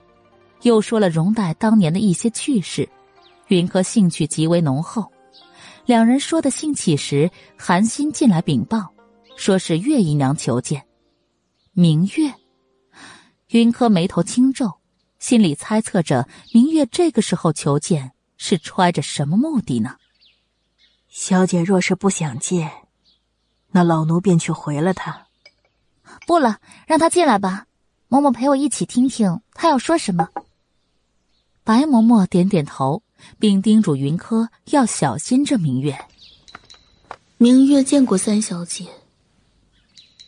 [0.61, 2.87] 又说了容黛当年的一些趣事。
[3.47, 5.11] 云柯兴趣极为浓厚，
[5.87, 8.93] 两人说的兴起时，韩信进来禀报，
[9.35, 10.85] 说是月姨娘求见。
[11.71, 12.31] 明月，
[13.47, 14.71] 云柯眉头轻皱，
[15.17, 19.95] 心里猜测着明月这个时候求见是揣着什么目的呢？
[21.09, 22.71] 小姐若是不想见，
[23.71, 25.27] 那老奴便去回了她。
[26.25, 26.57] 不了，
[26.87, 27.65] 让她进来吧，
[28.09, 30.29] 嬷嬷陪我一起听听她要说什么。
[31.63, 33.03] 白嬷嬷点点头。
[33.37, 35.97] 并叮嘱云柯要小心这明月。
[37.37, 38.87] 明月见过三小姐。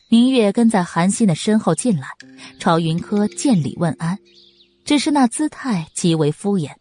[0.09, 2.09] 明月跟在韩信的身后进来，
[2.59, 4.19] 朝云柯见礼问安，
[4.83, 6.75] 只是那姿态极为敷衍，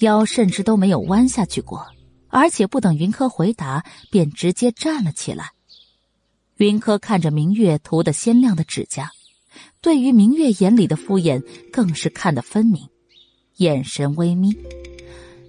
[0.00, 1.86] 腰甚至都没有弯下去过，
[2.28, 5.52] 而且不等云柯回答，便直接站了起来。
[6.56, 9.12] 云柯看着明月涂得鲜亮的指甲，
[9.80, 11.42] 对于明月眼里的敷衍
[11.72, 12.88] 更是看得分明，
[13.56, 14.56] 眼神微眯。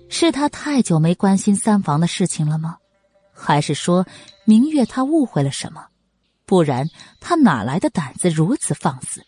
[0.07, 2.77] 是他太久没关心三房的事情了吗？
[3.33, 4.05] 还是说
[4.45, 5.85] 明月他误会了什么？
[6.45, 9.23] 不然他哪来的胆子如此放肆？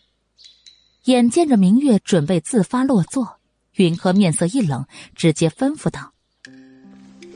[1.04, 3.38] 眼见着明月准备自发落座，
[3.74, 6.11] 云柯面色一冷，直接吩咐道：“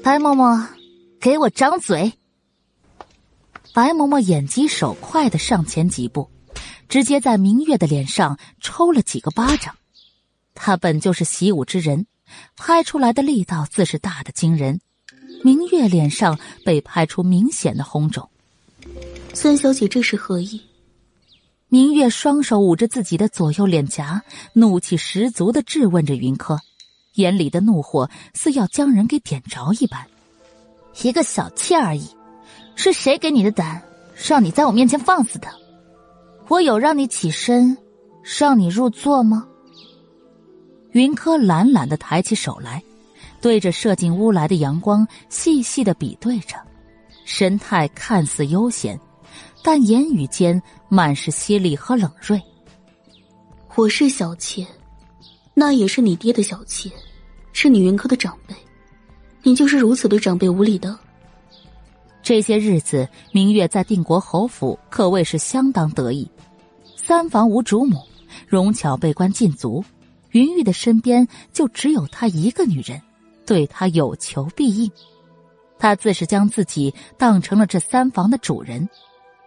[0.03, 0.67] 白嬷嬷，
[1.21, 2.13] 给我张嘴！”
[3.75, 6.31] 白嬷嬷眼疾手快的上前几步，
[6.89, 9.77] 直接在明月的脸上抽了几个巴掌。
[10.55, 12.07] 他本就是习武之人。
[12.57, 14.81] 拍出来的力道自是大的惊人，
[15.45, 18.29] 明月脸上被拍出明显的红肿。
[19.33, 20.61] 三小姐这是何意？
[21.69, 26.59] 明月双手捂着自己的左右脸颊，怒气十足的质问着云柯，
[27.17, 30.07] 眼里的怒火似要将人给点着一般。
[31.03, 32.09] 一个小妾而已，
[32.75, 33.83] 是谁给你的胆，
[34.27, 35.49] 让你在我面前放肆的？
[36.49, 37.77] 我有让你起身，
[38.39, 39.47] 让你入座吗？
[40.93, 42.83] 云柯懒懒的抬起手来，
[43.43, 46.57] 对着射进屋来的阳光细细的比对着，
[47.27, 48.99] 神态看似悠闲，
[49.63, 52.41] 但言语间满是犀利和冷锐。
[53.75, 54.67] 我是小妾，
[55.53, 56.91] 那也是你爹的小妾，
[57.59, 58.55] 是你云柯的长辈，
[59.43, 60.95] 你就是如此对长辈无礼的。
[62.23, 66.31] 这些日子，明月在定国侯府可谓是相当得意，
[66.99, 67.97] 三房无主母，
[68.47, 69.83] 容巧被关禁足。
[70.33, 73.01] 云玉的身边就只有她一个女人，
[73.47, 74.93] 对她有求必应。
[75.79, 78.87] 他自是将自己当成了这三房的主人，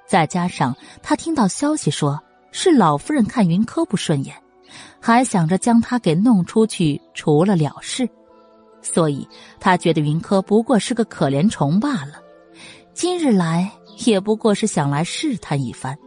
[0.08, 2.20] 再加上他听到消息说
[2.52, 4.36] 是老夫人看云柯不顺眼，
[5.02, 8.08] 还想着将他给弄出去除了了事，
[8.82, 9.28] 所以
[9.60, 12.22] 他觉得云柯不过是个可怜虫罢了。
[12.94, 13.72] 今日来
[14.06, 15.98] 也不过是想来试探一番，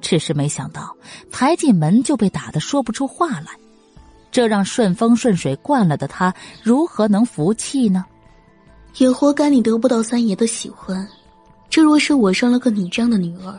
[0.00, 0.96] 只是没想到
[1.30, 3.48] 才进门就被打得说不出话来，
[4.30, 8.04] 这让顺风顺水惯了的他如何能服气呢？
[8.96, 11.06] 也活该你得不到三爷的喜欢。
[11.68, 13.58] 这若是我生了个你这样的女儿，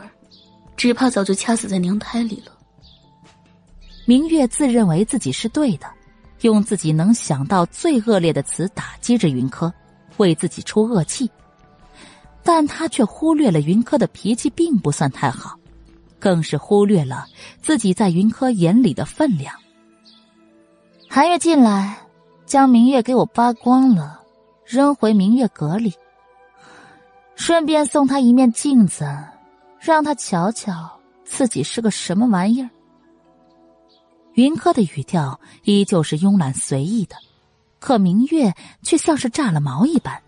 [0.76, 2.55] 只怕早就掐死在娘胎里了。
[4.06, 5.86] 明月自认为自己是对的，
[6.42, 9.72] 用自己能想到最恶劣的词打击着云柯，
[10.16, 11.28] 为自己出恶气。
[12.44, 15.58] 但他却忽略了云柯的脾气并不算太好，
[16.20, 17.26] 更是忽略了
[17.60, 19.52] 自己在云柯眼里的分量。
[21.08, 21.98] 寒月进来，
[22.46, 24.22] 将明月给我扒光了。
[24.64, 25.94] 扔回明月阁里，
[27.36, 29.04] 顺便送他一面镜子，
[29.78, 30.90] 让他瞧瞧
[31.24, 32.68] 自己是个什么玩意儿。
[34.36, 37.16] 云柯的语调依旧是慵懒随意的，
[37.78, 40.22] 可明月却像是炸了毛一般。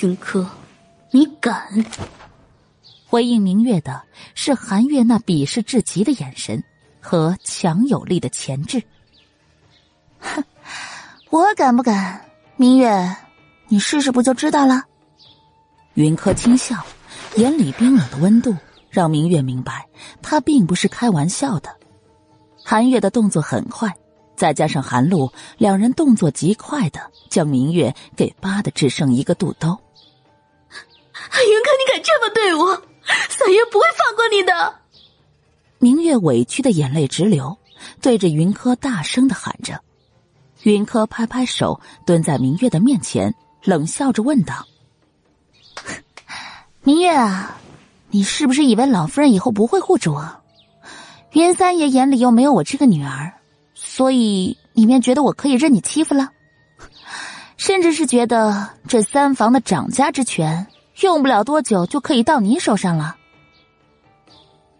[0.00, 0.48] 云柯，
[1.10, 1.84] 你敢？
[3.08, 4.04] 回应明月的
[4.36, 6.62] 是韩月那鄙视至极的眼神
[7.00, 8.80] 和强有力的钳制。
[10.20, 10.44] 哼，
[11.30, 12.24] 我敢不敢？
[12.54, 13.16] 明月，
[13.66, 14.84] 你试试不就知道了？
[15.94, 16.76] 云柯轻笑，
[17.34, 18.56] 眼里冰冷的温度
[18.90, 19.88] 让明月明白
[20.22, 21.79] 他并不是开玩笑的。
[22.70, 23.92] 韩月的动作很快，
[24.36, 29.70] 再加上韩露两人动作极快的将明月给扒的只剩一个肚兜。
[29.70, 32.80] 云柯，你敢这么对我？
[33.28, 34.76] 三爷不会放过你的！
[35.80, 37.58] 明月委屈的眼泪直流，
[38.00, 39.80] 对着云柯大声的喊着。
[40.62, 43.34] 云柯拍拍手，蹲在明月的面前，
[43.64, 44.64] 冷笑着问道
[46.84, 47.56] ：“明月啊，
[48.10, 50.39] 你是不是以为老夫人以后不会护着我？
[51.32, 53.32] 云三爷眼里又没有我这个女儿，
[53.74, 56.30] 所以你便觉得我可以任你欺负了？
[57.56, 60.66] 甚至是觉得这三房的掌家之权，
[61.00, 63.16] 用不了多久就可以到你手上了？”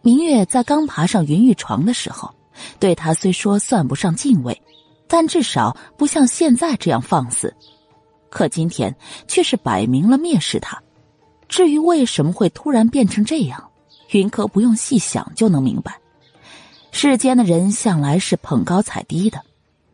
[0.03, 2.35] 明月在刚爬上云玉床的时候，
[2.79, 4.61] 对他虽说算不上敬畏。
[5.13, 7.53] 但至少不像现在这样放肆，
[8.31, 8.95] 可今天
[9.27, 10.81] 却是摆明了蔑视他。
[11.49, 13.71] 至于为什么会突然变成这样，
[14.13, 16.00] 云柯不用细想就能明白。
[16.93, 19.41] 世间的人向来是捧高踩低的，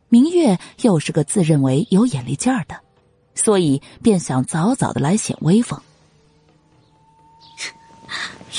[0.08, 2.76] 明月又是个自认为有眼力劲儿的，
[3.34, 5.80] 所以便想早早的来显威风。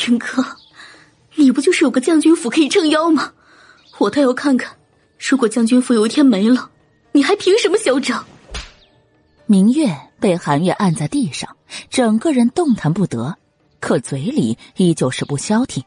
[0.07, 0.45] 云哥，
[1.35, 3.33] 你不就是有个将军府可以撑腰吗？
[3.97, 4.75] 我倒要看看。
[5.17, 6.69] 如果将军府有一天没了，
[7.11, 8.23] 你还凭什么嚣张？
[9.47, 11.55] 明月被寒月按在地上，
[11.89, 13.35] 整个人动弹不得，
[13.79, 15.83] 可嘴里依旧是不消停。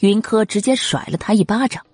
[0.00, 1.84] 云柯直接甩了他一巴掌，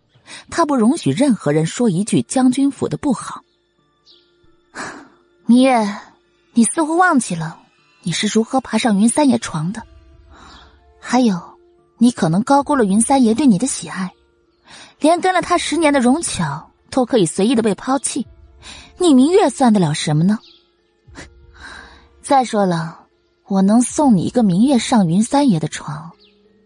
[0.51, 3.43] 他不容许任何人说一句将军府的不好。
[5.47, 5.87] 明月，
[6.55, 7.61] 你似乎忘记了
[8.03, 9.83] 你是如何爬上云三爷床的，
[11.01, 11.41] 还有，
[11.99, 14.13] 你可能高估了云三爷对你的喜爱。
[14.99, 18.27] 连跟了他十年的荣巧都可以随意的被抛弃，
[18.99, 20.39] 你明月算得了什么呢？
[22.23, 23.07] 再说了，
[23.47, 26.13] 我能送你一个明月上云三爷的床，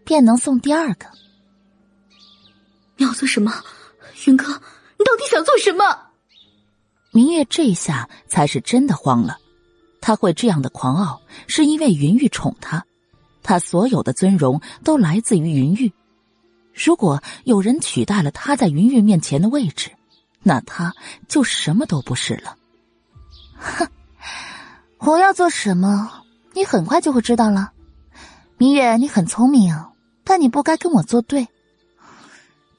[0.05, 1.07] 便能送第二个。
[3.01, 3.51] 你要做什么，
[4.27, 4.45] 云哥？
[4.45, 5.83] 你到底想做什么？
[7.09, 9.39] 明月这下才是真的慌了，
[9.99, 12.85] 他会这样的狂傲，是因为云玉宠他，
[13.41, 15.91] 他所有的尊荣都来自于云玉。
[16.75, 19.89] 如果有人取代了他在云玉面前的位置，
[20.43, 20.93] 那他
[21.27, 22.55] 就什么都不是了。
[23.57, 23.87] 哼，
[24.99, 26.23] 我要做什么，
[26.53, 27.71] 你很快就会知道了。
[28.59, 29.75] 明月，你很聪明，
[30.23, 31.47] 但你不该跟我作对。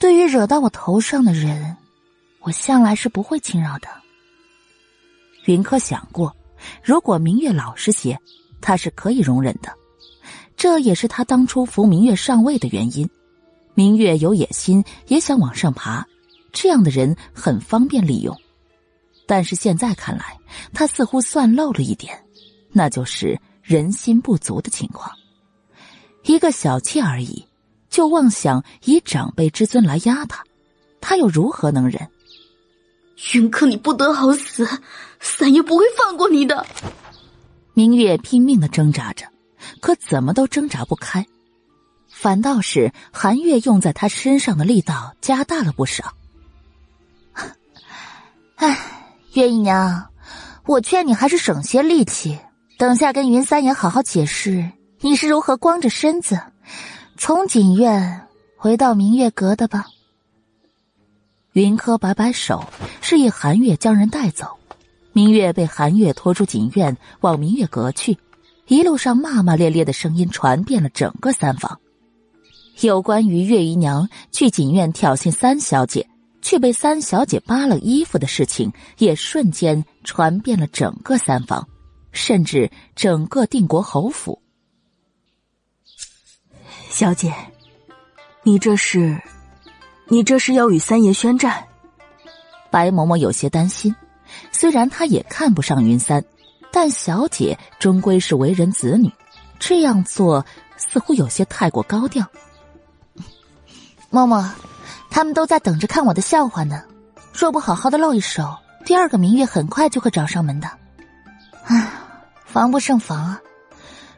[0.02, 1.76] 对于惹到我头上的人，
[2.40, 3.86] 我向来是不会轻饶的。
[5.44, 6.36] 云柯想过，
[6.82, 8.18] 如果明月老实些，
[8.60, 9.72] 他是可以容忍的。
[10.56, 13.08] 这也是他当初扶明月上位的原因。
[13.74, 16.04] 明月有野心，也想往上爬，
[16.50, 18.36] 这样的人很方便利用。
[19.24, 20.36] 但是现在看来，
[20.74, 22.20] 他似乎算漏了一点，
[22.72, 25.12] 那就是人心不足的情况。
[26.24, 27.46] 一个小妾而已，
[27.92, 30.42] 就妄想以长辈之尊来压他，
[31.00, 32.08] 他又如何能忍？
[33.34, 34.66] 云柯，你不得好死！
[35.20, 36.66] 三爷不会放过你的。
[37.74, 39.26] 明月拼命的挣扎着，
[39.80, 41.24] 可怎么都挣扎不开。
[42.08, 46.14] 反倒是韩月用在他身上的力道加大了不少。
[48.56, 48.78] 哎，
[49.34, 50.08] 月姨娘，
[50.64, 52.38] 我劝你还是省些力气，
[52.78, 56.40] 等下跟云三爷好好解释你是如何光着身子
[57.16, 58.26] 从锦院
[58.56, 59.86] 回到明月阁的吧。
[61.52, 62.64] 云柯摆摆手，
[63.00, 64.46] 示意韩月将人带走。
[65.12, 68.16] 明月被韩月拖出锦院，往明月阁去。
[68.66, 71.78] 一路上骂骂咧咧的声音传遍了整个三房。
[72.80, 76.08] 有关于月姨娘去锦院挑衅三小姐，
[76.40, 81.68] 却被三小姐扒了衣服的事情，也瞬间传遍了整个三房，
[82.10, 84.41] 甚至整个定国侯府。
[86.92, 87.34] 小姐，
[88.42, 89.18] 你这是，
[90.08, 91.64] 你这是要与三爷宣战？
[92.70, 93.96] 白嬷嬷有些担心，
[94.52, 96.22] 虽然她也看不上云三。
[96.70, 99.10] 但小姐终归是为人子女，
[99.58, 100.44] 这样做
[100.76, 102.26] 似乎有些太过高调。
[104.10, 104.50] 嬷嬷，
[105.10, 106.82] 他们都在等着看我的笑话呢。
[107.32, 110.70] 若不好好的露一手，第二个明月很快就会找上门的。
[111.64, 111.90] 唉，
[112.44, 113.40] 防不胜防啊！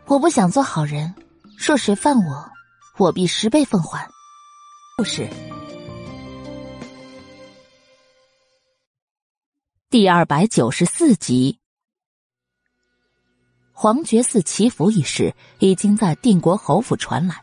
[0.07, 1.15] 我不想做好人，
[1.57, 2.51] 若谁犯我，
[2.97, 4.09] 我必十倍奉还。
[4.97, 5.29] 故事
[9.91, 11.59] 第二百九十四集。
[13.73, 17.35] 黄觉寺祈福一事已经在定国侯府传来，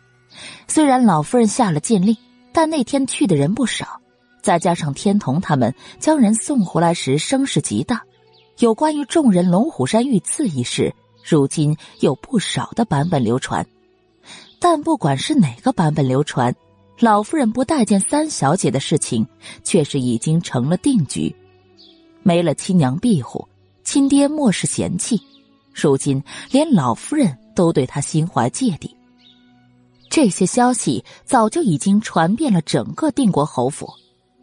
[0.69, 2.15] 虽然老夫人下了禁令，
[2.53, 3.99] 但那天去的人不少。
[4.41, 8.01] 再加上天童他们将人送回来时声势极大，
[8.59, 10.95] 有关于众人龙虎山遇刺一事，
[11.29, 13.67] 如今有不少的版本流传。
[14.63, 16.55] 但不管是哪个版本流传，
[16.99, 19.27] 老夫人不待见三小姐的事情，
[19.63, 21.35] 却是已经成了定局。
[22.21, 23.47] 没了亲娘庇护，
[23.83, 25.19] 亲爹莫是嫌弃。
[25.73, 28.95] 如今连老夫人都对他心怀芥蒂，
[30.11, 33.91] 这些消息早就已经传遍了整个定国侯府。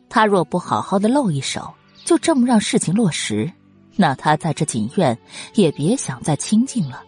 [0.08, 1.72] 他若不好好的露一手，
[2.04, 3.48] 就这么让事情落实，
[3.94, 5.16] 那他在这锦院
[5.54, 7.04] 也别想再清静了。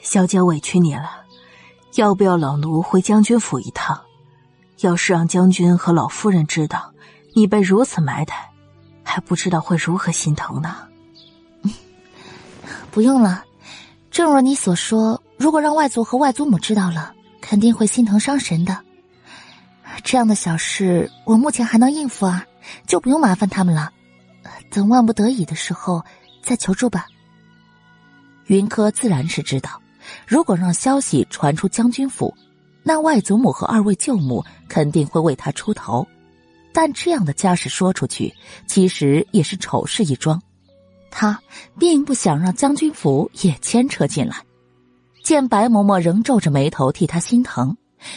[0.00, 1.25] 小姐委屈你了，
[1.96, 3.98] 要不要老奴回将军府一趟？
[4.80, 6.92] 要是让将军和老夫人知道
[7.34, 8.50] 你被如此埋汰，
[9.02, 10.76] 还不知道会如何心疼呢。
[12.92, 13.42] 不用了，
[14.10, 18.78] 正如你所说，如果让外祖和外祖母知道了，肯定会心疼伤神的。
[20.04, 22.44] 这样的小事，我目前还能应付啊，
[22.86, 23.90] 就不用麻烦他们了。
[24.70, 26.04] 等万不得已的时候
[26.42, 27.06] 再求助吧。
[28.48, 29.80] 云柯自然是知道，
[30.26, 32.34] 如果让消息传出将军府，
[32.82, 36.06] 那外祖母和二位舅母肯定会为他出头。
[36.72, 38.34] 但这样的家事说出去，
[38.66, 40.42] 其实也是丑事一桩。
[41.10, 41.40] 他
[41.78, 44.36] 并不想让将军府也牵扯进来。
[45.22, 47.76] 见白嬷嬷仍皱着眉头替他心疼，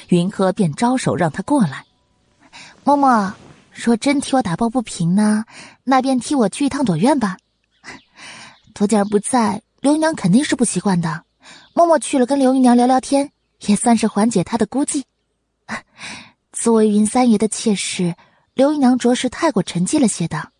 [0.09, 1.85] 云柯便招手让他过来。
[2.83, 3.31] 嬷嬷，
[3.71, 5.45] 若真替我打抱不平呢，
[5.83, 7.37] 那便替我去一趟朵院吧。
[8.73, 11.23] 朵姐儿不在，刘娘肯定是不习惯的。
[11.73, 15.03] 嬷嬷去了，跟刘姨娘聊聊天，也算是缓解她的孤寂。
[16.51, 18.15] 作为云三爷的妾室，
[18.53, 20.51] 刘姨娘着实太过沉寂了些的。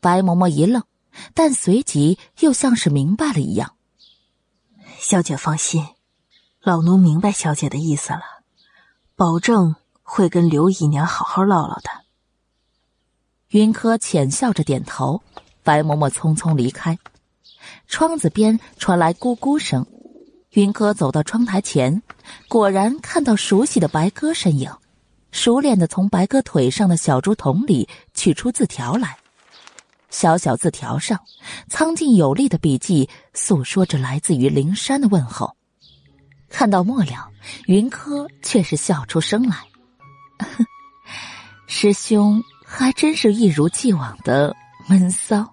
[0.00, 0.82] 白嬷嬷一愣，
[1.34, 3.74] 但随即又像是明白了一样。
[4.98, 5.86] 小姐放心，
[6.62, 8.22] 老奴明白小姐的意思了，
[9.16, 11.90] 保证会跟刘姨娘好好唠唠的。
[13.48, 15.22] 云柯浅笑着点头，
[15.62, 16.98] 白嬷嬷匆匆离开。
[17.86, 19.86] 窗子边传来咕咕声，
[20.50, 22.02] 云柯走到窗台前，
[22.48, 24.70] 果然看到熟悉的白鸽身影，
[25.30, 29.16] 熟练的从白鸽腿上的小竹筒里取出字条来。
[30.10, 31.20] 小小字条上，
[31.68, 35.56] 苍劲有力的笔迹诉说着来自于灵山的问候。
[36.48, 37.28] 看到末了，
[37.66, 39.56] 云柯却是笑出声来
[41.66, 44.54] ：“师兄还真是一如既往的
[44.86, 45.50] 闷骚。”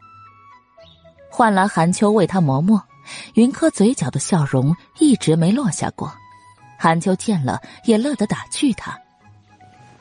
[1.31, 2.79] 换来韩秋为他磨墨，
[3.35, 6.13] 云柯嘴角的笑容一直没落下过。
[6.77, 8.99] 韩秋见了也乐得打趣他：“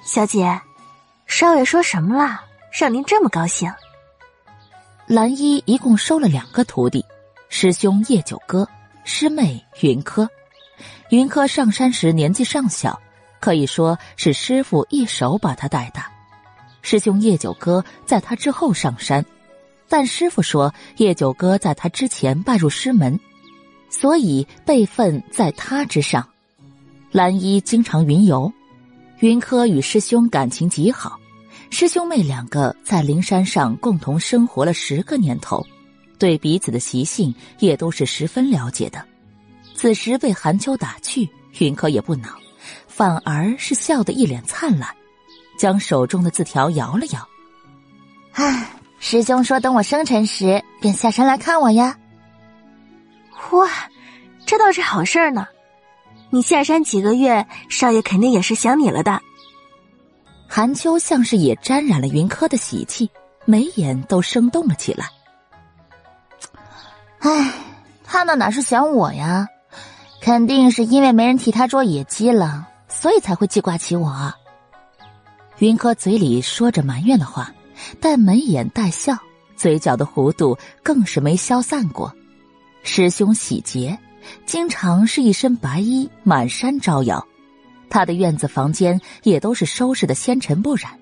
[0.02, 0.60] 小姐，
[1.26, 2.40] 少爷说什么了，
[2.78, 3.72] 让您这么高兴？”
[5.06, 7.04] 蓝衣一共收了两个徒弟，
[7.48, 8.68] 师兄叶九歌，
[9.04, 10.28] 师妹云柯。
[11.10, 13.00] 云柯上山时年纪尚小，
[13.40, 16.10] 可以说是师傅一手把他带大。
[16.82, 19.24] 师兄叶九歌在他之后上山，
[19.90, 23.18] 但师傅说叶九歌在他之前拜入师门，
[23.90, 26.26] 所以辈分在他之上。
[27.10, 28.50] 蓝衣经常云游，
[29.18, 31.18] 云柯与师兄感情极好。
[31.70, 35.66] 师兄妹两个在灵山上共同生活了十个年头，
[36.20, 39.04] 对彼此的习性也都是十分了解的。
[39.74, 41.28] 此时被韩秋打趣，
[41.58, 42.28] 云柯也不恼，
[42.86, 44.88] 反而是笑得一脸灿烂，
[45.58, 47.28] 将手中的字条摇了摇
[48.34, 48.70] ：“唉，
[49.02, 51.96] 师兄说等我生辰时便下山来看我呀。
[53.50, 53.68] 哇，
[54.44, 55.48] 这倒是好事儿呢。
[56.28, 59.20] 你下山几个月，少爷肯定也是想你了的。
[60.46, 63.10] 韩秋像是也沾染了云柯的喜气，
[63.46, 65.06] 眉眼都生动了起来。
[67.20, 67.52] 唉，
[68.04, 69.48] 他那哪是想我呀？
[70.20, 74.32] 肯定是因为没人替他捉野鸡了，所以才会记挂起我。
[75.58, 77.50] 云柯嘴里说着埋怨的话，
[77.98, 79.16] 但眉眼带笑，
[79.56, 82.14] 嘴角的弧度更是没消散过。
[82.82, 83.98] 师兄喜节，
[84.46, 87.26] 经常是一身白衣满山招摇，
[87.88, 90.92] 他的院子房间也都是收拾的纤尘不染。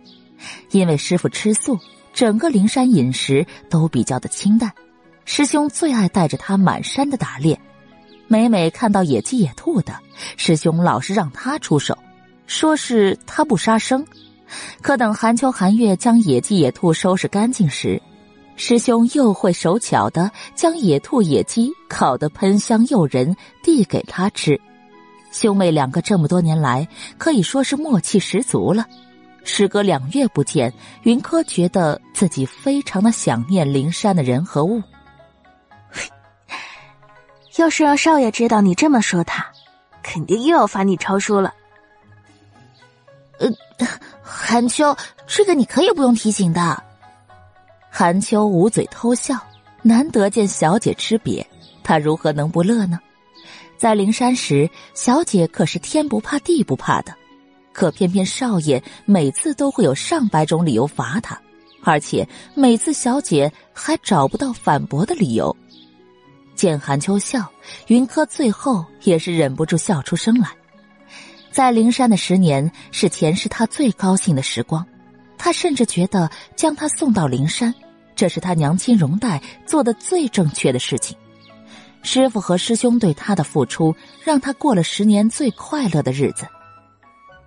[0.71, 1.79] 因为师傅吃素，
[2.13, 4.73] 整个灵山饮食都比较的清淡。
[5.25, 7.61] 师兄最爱带着他满山的打猎，
[8.29, 9.95] 每每看到野鸡野兔的，
[10.37, 11.99] 师兄老是让他出手，
[12.47, 14.07] 说是他不杀生。
[14.81, 18.01] 可等寒秋寒月将野鸡野兔收拾干净时，
[18.57, 24.61] 师兄又会手巧的将野兔野鸡烤得喷香诱人，递给他吃。
[25.31, 28.87] 兄妹两个这么多年来可以说是默契十足了。
[29.45, 30.73] 时隔两月不见，
[31.05, 34.83] 云柯觉得自己非常的想念灵山的人和物。
[37.57, 39.47] 要是让少爷知道你这么说他，
[40.03, 41.55] 肯定又要罚你抄书了。
[43.39, 43.49] 呃，
[44.31, 44.95] 韩秋，
[45.27, 46.83] 这个你可以不用提醒的。
[47.91, 49.39] 韩秋捂嘴偷笑，
[49.81, 51.43] 难得见小姐吃瘪，
[51.83, 52.99] 他如何能不乐呢？
[53.79, 57.15] 在灵山时，小姐可是天不怕地不怕的，
[57.73, 61.41] 可偏偏少爷每次都会有上百种理由罚他，
[61.83, 65.57] 而且每次小姐还找不到反驳的理由。
[66.55, 67.51] 见韩秋笑，
[67.87, 70.51] 云柯最后也是忍不住笑出声来。
[71.59, 74.87] 在灵山的十年是前世他最高兴的时光，
[75.37, 77.75] 他甚至觉得将他送到灵山，
[78.15, 81.17] 这是他娘亲容黛做的最正确的事情。
[82.05, 86.47] 师傅和师兄对他的付出，让他过了十年最快乐的日子。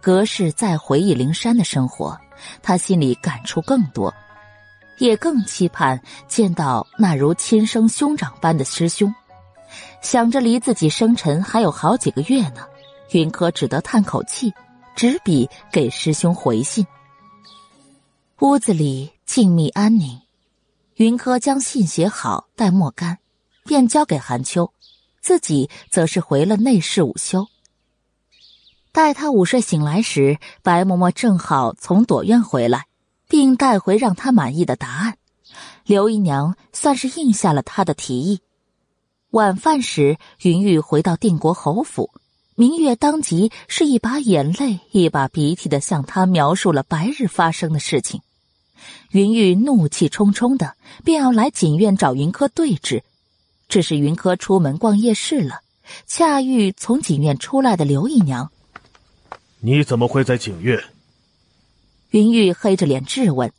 [0.01, 2.19] 隔世再回忆灵山的生活，
[2.61, 4.13] 他心里感触更多。
[4.97, 9.15] 也更期盼见到那如亲生兄长般的师兄，
[10.01, 12.67] 想着离自己生辰还有好几个月呢，
[13.11, 14.53] 云柯只得叹口气，
[14.95, 16.85] 执笔给师兄回信。
[18.39, 20.19] 屋子里静谧安宁，
[20.95, 23.19] 云柯将信写好，待墨干，
[23.65, 24.71] 便交给韩秋，
[25.21, 27.47] 自己则是回了内室午休。
[28.91, 32.85] 待他午睡醒来时，白嬷嬷正好从朵院回来。
[33.31, 35.17] 并带回让他满意的答案，
[35.85, 38.41] 刘姨娘算是应下了他的提议。
[39.29, 42.11] 晚饭时，云玉回到定国侯府，
[42.61, 48.21] 明月当即是一把眼泪一把鼻涕的向他描述了白日发生的事情。
[49.09, 53.03] 云玉怒气冲冲的便要来锦院找云柯对质，
[53.67, 55.61] 只是云柯出门逛夜市了，
[56.05, 58.51] 恰遇从锦院出来的刘姨娘。
[59.61, 60.79] 你怎么会在景院？
[62.11, 63.51] 云玉黑着脸质问，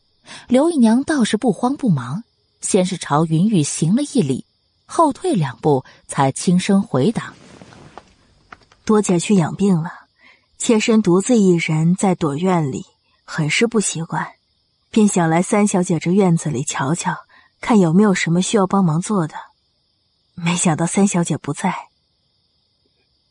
[0.47, 2.23] 刘姨娘倒是不慌不忙，
[2.61, 4.45] 先是朝云玉行了一礼，
[4.87, 7.35] 后退两步，才轻声回答
[8.93, 9.91] ：“多姐去养病了，
[10.59, 12.85] 妾身独自一人在朵院里，
[13.25, 14.33] 很是不习惯，
[14.91, 17.17] 便想来三小姐这院子里瞧瞧，
[17.63, 19.35] 看有没有什么需要帮忙做的。
[20.35, 21.75] 没想到三小姐不在。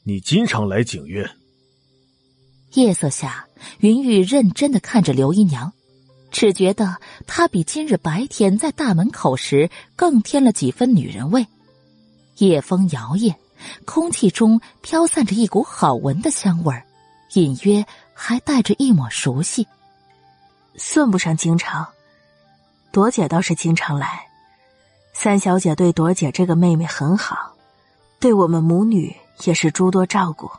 [0.01, 1.29] 你经常来景院？”
[2.73, 3.45] 夜色下，
[3.81, 5.73] 云玉认真的看着刘姨娘，
[6.31, 11.45] 只觉得她比今日白天在大门口时更添了几分女人味。
[12.37, 13.35] 夜风摇曳，
[13.85, 16.85] 空气中飘散着一股好闻的香味儿，
[17.33, 19.67] 隐约还带着一抹熟悉。
[20.75, 21.87] 算不上经常，
[22.91, 24.27] 朵姐倒是经常来。
[25.13, 27.53] 三小姐对朵姐这个妹妹很好，
[28.19, 30.49] 对我们母女也是诸多照顾。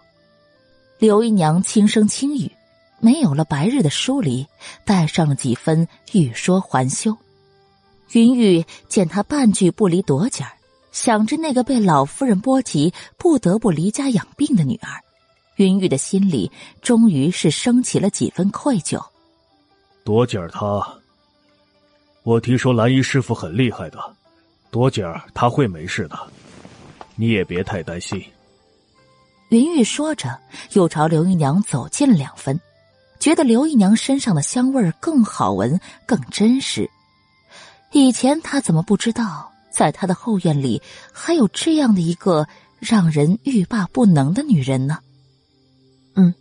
[0.99, 2.53] 刘姨娘轻声轻语，
[3.01, 4.47] 没有了白日的疏离，
[4.85, 7.17] 带上了几分欲说还休。
[8.13, 10.53] 云玉见她半句不离朵姐儿，
[10.93, 15.01] 想着那个被老夫人波及、不得不离家养病的女儿，
[15.57, 19.03] 云玉的心里终于是升起了几分愧疚。
[20.05, 20.87] 朵姐儿她，
[22.23, 23.99] 我听说蓝衣师傅很厉害的，
[24.71, 26.19] 朵姐儿她会没事的，
[27.17, 28.23] 你也别太担心。
[29.49, 30.39] 云玉说着，
[30.73, 32.59] 又朝刘姨娘走近了两分，
[33.21, 36.91] 觉得刘姨娘身上的香味更好闻、更真实。
[37.93, 42.47] 以前他怎么不知道，在他的后院里还有这样的一个
[42.79, 44.99] 让人欲罢不能的女人呢？
[46.15, 46.35] 嗯，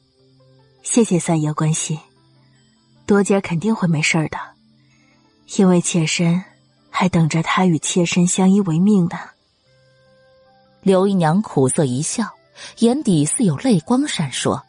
[0.83, 1.97] 谢谢三爷关心，
[3.05, 4.37] 多姐肯定会没事的，
[5.57, 6.43] 因为妾身
[6.89, 9.17] 还等着他与妾身相依为命呢。
[10.81, 12.27] 刘姨娘苦涩一笑，
[12.79, 14.61] 眼底似有泪光闪烁。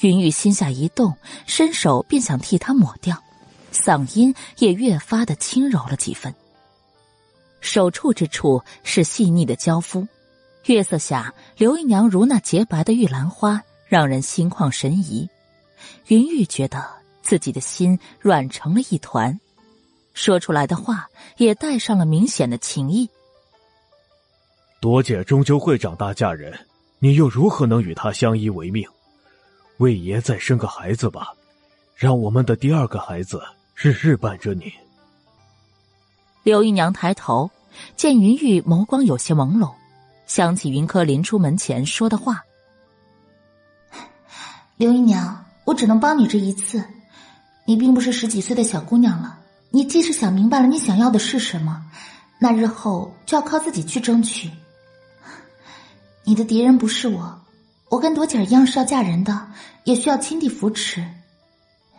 [0.00, 1.16] 云玉心下一动，
[1.46, 3.16] 伸手便想替他抹掉，
[3.72, 6.34] 嗓音也越发的轻柔了几分。
[7.66, 10.06] 手触之处是细腻的娇肤，
[10.66, 15.28] 月色下，刘姨娘如那洁白的玉兰花，让人心旷神怡。
[16.06, 16.86] 云玉觉得
[17.22, 19.38] 自己的心软成了一团，
[20.14, 23.10] 说出来的话也带上了明显的情意。
[24.80, 26.56] 朵姐终究会长大嫁人，
[27.00, 28.88] 你又如何能与她相依为命？
[29.78, 31.34] 为爷再生个孩子吧，
[31.96, 33.42] 让我们的第二个孩子
[33.74, 34.72] 日日伴着你。
[36.46, 37.50] 刘姨娘抬头，
[37.96, 39.74] 见云玉眸光有些朦胧，
[40.28, 42.40] 想起云柯临出门前说的话
[44.78, 46.84] ：“刘姨娘，我只能帮你这一次。
[47.64, 51.84] 你并不是十几岁的小姑娘了，你即使想明白了你想要的是什么，
[52.38, 54.48] 那日后就要靠自己去争取。
[56.22, 57.42] 你的敌人不是我。”
[57.90, 59.48] 我跟朵姐一样是要嫁人的，
[59.82, 61.04] 也需要亲弟扶持，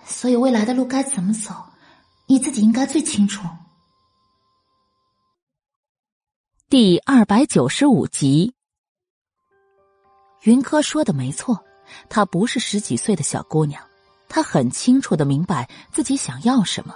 [0.05, 1.53] 所以未来的路该怎么走，
[2.27, 3.45] 你自己应该最清楚。
[6.69, 8.53] 第二百九十五集，
[10.41, 11.63] 云柯说的没错，
[12.09, 13.81] 她不是十几岁的小姑娘，
[14.27, 16.93] 她很清楚的明白自己想要什么。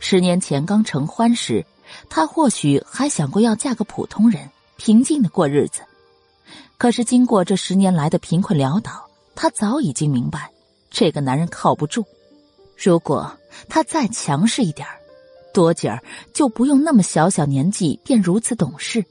[0.00, 1.64] 十年前刚成欢时，
[2.10, 5.82] 她或许还想过要嫁个普通人，平静的过日子。
[6.76, 10.50] 可是，经过这十年来的贫困潦倒，她早已经明白，
[10.90, 12.04] 这个男人靠不住。
[12.76, 13.32] 如果
[13.68, 14.98] 他再强势一点儿
[15.52, 16.02] 朵姐儿
[16.32, 19.04] 就不用那么小小年纪便如此懂事。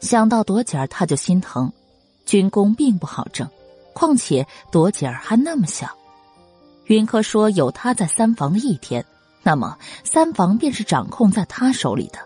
[0.00, 1.72] 想到朵姐儿，他就心疼。
[2.24, 3.48] 军功并不好挣，
[3.92, 5.88] 况且朵姐儿还那么小。
[6.86, 9.04] 云柯说：“有他在三房的一天，
[9.42, 12.18] 那么三房便是掌控在他手里的。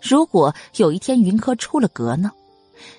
[0.00, 2.30] 如果有一天云柯出了阁呢？”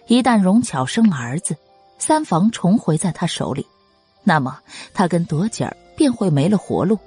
[0.06, 1.58] 一旦荣巧生了儿子，
[1.98, 3.66] 三房重回在他手里，
[4.24, 4.60] 那么
[4.94, 7.00] 他跟朵姐儿便会没了活路。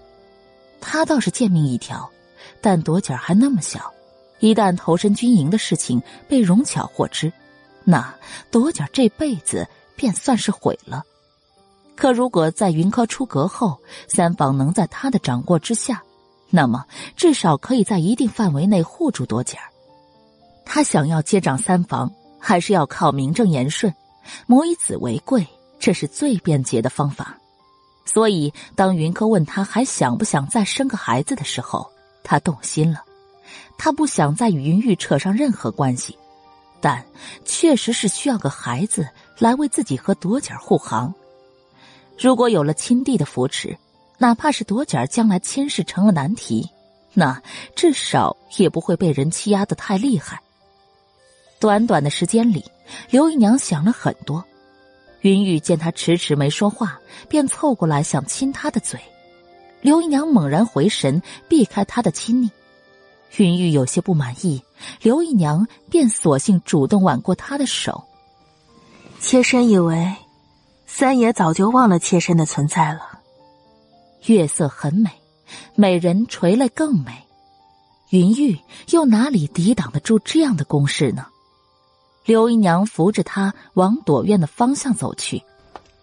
[0.85, 2.09] 他倒是贱命一条，
[2.61, 3.91] 但朵姐儿还那么小，
[4.39, 7.33] 一旦投身军营的事情被荣巧获知，
[7.83, 8.15] 那
[8.51, 11.03] 朵姐儿这辈子便算是毁了。
[11.97, 16.03] 可如果在云柯出阁后，三房能在他的掌握之下，
[16.51, 16.85] 那么
[17.17, 19.65] 至少可以在一定范围内护住朵姐儿。
[20.67, 22.13] 他想要接掌三房。
[22.47, 23.91] 还是要靠名正言顺，
[24.47, 25.49] 母以子为贵，
[25.81, 27.39] 这是最便捷的方法。
[28.05, 31.91] 所以，当云柯问他还想不想再生个孩子的时候，
[32.23, 33.03] 他动心了。
[33.77, 36.17] 他不想再与云玉扯上任何关系，
[36.81, 37.05] 但
[37.45, 39.09] 确实是需要个孩子
[39.39, 41.13] 来为自己和朵姐护航。
[42.17, 43.77] 如果有了亲弟的扶持，
[44.19, 46.69] 哪怕是朵姐将来亲事成了难题，
[47.15, 47.43] 那
[47.75, 50.41] 至少也不会被人欺压的太厉害。
[51.59, 52.65] 短短的时间里，
[53.11, 54.45] 刘姨娘想了很多。
[55.25, 59.01] 云玉见她迟迟没说话，便凑过来想亲她的嘴。
[59.81, 62.51] 刘姨娘猛然回神，避开他的亲昵。
[63.39, 64.63] 云玉有些不满意，
[65.01, 68.05] 刘姨娘便索性主动挽过她的手。
[69.19, 70.15] 妾身以为，
[70.87, 73.21] 三爷早就忘了妾身的存在了。
[74.27, 75.11] 月色很美，
[75.75, 77.25] 美人垂泪更美。
[78.11, 78.59] 云玉
[78.91, 81.27] 又哪里抵挡得住这样的攻势呢？
[82.25, 85.43] 刘姨娘扶着他往朵院的方向走去，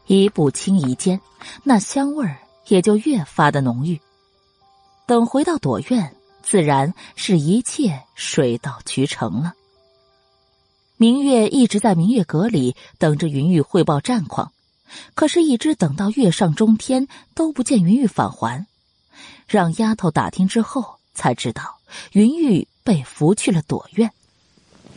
[0.06, 1.20] 一步轻移间，
[1.64, 4.00] 那香味儿也就越发的浓郁。
[5.08, 9.54] 等回到朵院，自然是一切水到渠成了。
[10.98, 14.52] 明月一直在明月阁里等着云玉汇报战况，
[15.16, 18.68] 可是，一直等到月上中天都不见云玉返还。
[19.48, 21.78] 让丫头打听之后，才知道
[22.12, 24.12] 云玉被扶去了朵院。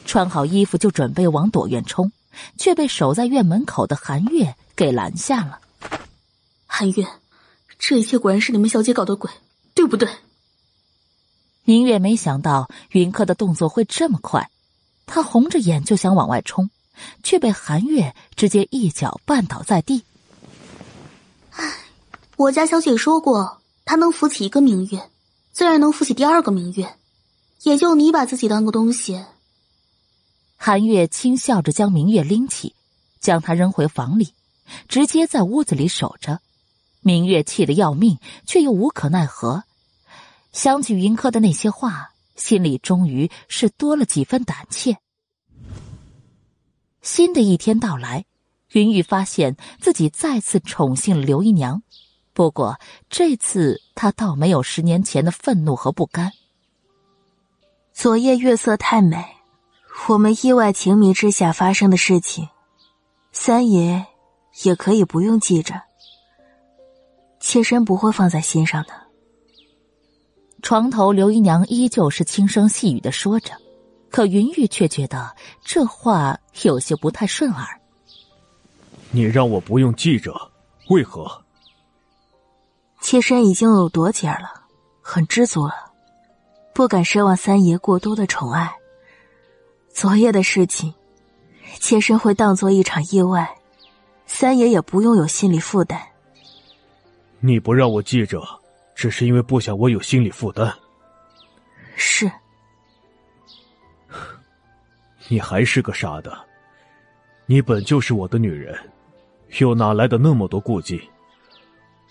[0.04, 2.12] 穿好衣服就准备往朵院冲，
[2.58, 5.60] 却被守在院门口的韩月给拦下了。
[6.66, 7.06] 韩月，
[7.78, 9.30] 这一切果然是你们小姐搞的鬼，
[9.74, 10.08] 对不对？
[11.64, 14.50] 明月没想到云客的动作会这么快，
[15.06, 16.68] 他红着眼就想往外冲，
[17.22, 20.04] 却被韩月直接一脚绊倒在地。
[21.50, 21.74] 唉，
[22.36, 25.08] 我家小姐说过，她能扶起一个明月，
[25.52, 26.96] 自然能扶起第二个明月，
[27.62, 29.24] 也就你把自己当个东西。
[30.66, 32.74] 韩月轻笑着将明月拎起，
[33.20, 34.32] 将他扔回房里，
[34.88, 36.40] 直接在屋子里守着。
[37.02, 39.64] 明月气得要命，却又无可奈何。
[40.52, 44.96] 想起云柯的那些话，心里终于是多了几分胆怯。
[47.02, 48.24] 新的一天到来，
[48.72, 51.82] 云玉发现自己再次宠幸了刘姨娘，
[52.32, 56.32] 不过这次他倒没有十年前的愤怒和不甘。
[57.92, 59.33] 昨夜月色太美，
[60.08, 62.48] 我们意外情迷之下发生的事情，
[63.32, 64.04] 三爷
[64.64, 65.80] 也可以不用记着，
[67.40, 68.90] 妾身不会放在心上的。
[70.60, 73.54] 床头，刘姨娘依旧是轻声细语的说着，
[74.10, 77.80] 可云玉却觉得这话有些不太顺耳。
[79.10, 80.34] 你让我不用记着，
[80.90, 81.42] 为何？
[83.00, 84.64] 妾身已经有朵姐了，
[85.00, 85.74] 很知足了。
[86.74, 88.74] 不敢奢望三爷过多的宠爱。
[89.94, 90.92] 昨夜的事情，
[91.78, 93.56] 妾身会当做一场意外，
[94.26, 96.02] 三爷也不用有心理负担。
[97.38, 98.42] 你不让我记着，
[98.96, 100.74] 只是因为不想我有心理负担。
[101.94, 102.28] 是。
[105.28, 106.36] 你还是个傻的，
[107.46, 108.76] 你本就是我的女人，
[109.60, 111.00] 又哪来的那么多顾忌？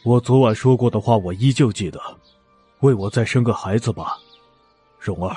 [0.05, 1.99] 我昨晚说过的话，我依旧记得，
[2.79, 4.17] 为我再生个孩子吧。
[4.97, 5.35] 蓉儿，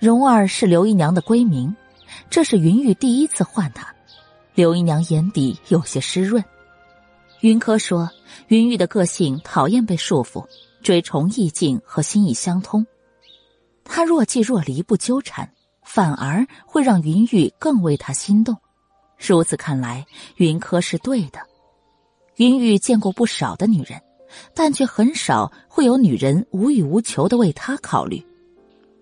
[0.00, 1.76] 蓉儿是刘姨娘的闺名，
[2.30, 3.94] 这是云玉第一次唤她。
[4.54, 6.42] 刘姨娘眼底有些湿润。
[7.40, 8.08] 云柯说，
[8.48, 10.46] 云玉的个性讨厌被束缚，
[10.80, 12.86] 追崇意境和心意相通。
[13.84, 18.56] 他若即若离，不纠缠，反而会让云玉更为他心动。
[19.18, 20.06] 如此看来，
[20.36, 21.40] 云柯是对的。
[22.36, 24.00] 云玉见过不少的女人。
[24.54, 28.24] 但却很少会有女人无欲无求的为他考虑，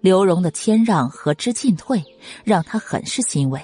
[0.08, 2.02] 刘荣的谦让和之进退
[2.42, 3.60] 让他很是欣慰。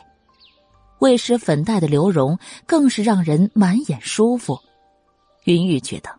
[0.98, 4.60] 未施粉黛的刘荣更是让人满眼舒服。
[5.44, 6.10] 云玉觉得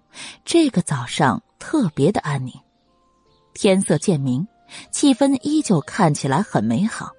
[0.44, 2.52] 这个早上特别的安宁。
[3.54, 4.48] 天色渐明，
[4.90, 7.12] 气氛依旧看起来很美好。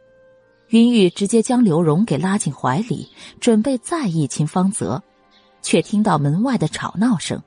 [0.71, 3.09] 云玉直接将刘荣给拉进怀里，
[3.41, 5.01] 准备再一亲芳泽，
[5.63, 7.41] 却听到门外的吵闹声。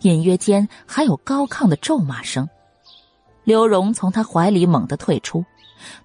[0.00, 2.48] 隐约间还有高亢的咒骂声，
[3.44, 5.44] 刘荣从他怀里猛地退出，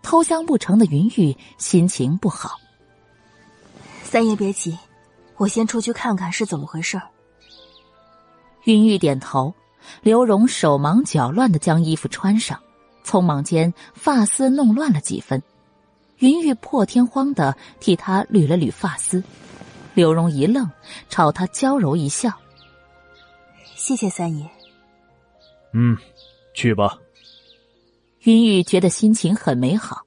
[0.02, 2.60] 偷香不成的云玉心情不好。
[4.04, 4.78] 三爷别急，
[5.36, 7.00] 我先出去看看是怎么回事。
[8.64, 9.54] 云玉点头，
[10.02, 12.60] 刘荣手忙脚乱的将衣服穿上，
[13.06, 15.42] 匆忙间发丝弄乱了几分，
[16.18, 19.24] 云玉破天荒的替他捋了捋发丝，
[19.94, 20.70] 刘荣一愣，
[21.08, 22.32] 朝他娇柔一笑。
[23.76, 24.50] 谢谢三爷。
[25.74, 25.96] 嗯，
[26.54, 26.98] 去吧。
[28.24, 30.02] 云玉觉得心情很美好，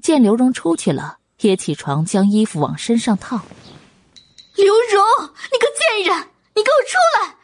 [0.00, 3.40] 见刘荣出去了，也起床将衣服往身上套。
[4.56, 5.02] 刘荣，
[5.50, 7.36] 你个贱人，你给我出来！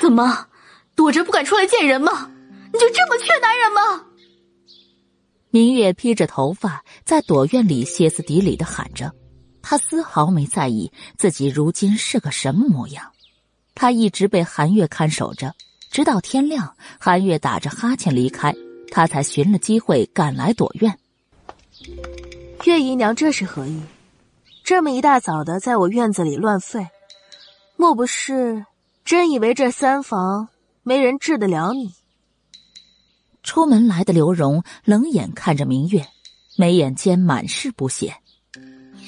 [0.00, 0.46] 怎么
[0.94, 2.30] 躲着不敢出来见人吗？
[2.72, 4.04] 你就这么缺男人吗？
[5.50, 9.10] 明月披着头发在躲院里歇斯底里的喊着，
[9.62, 13.10] 他丝毫没在意自己如今是个什么模样。
[13.74, 15.54] 他一直被韩月看守着，
[15.90, 18.54] 直到天亮，韩月打着哈欠离开，
[18.90, 20.98] 他才寻了机会赶来躲院。
[22.64, 23.80] 月姨娘这是何意？
[24.64, 26.88] 这么一大早的在我院子里乱吠，
[27.76, 28.66] 莫不是
[29.04, 30.48] 真以为这三房
[30.82, 31.92] 没人治得了你？
[33.42, 36.06] 出门来的刘荣冷眼看着明月，
[36.56, 38.16] 眉眼间满是不屑。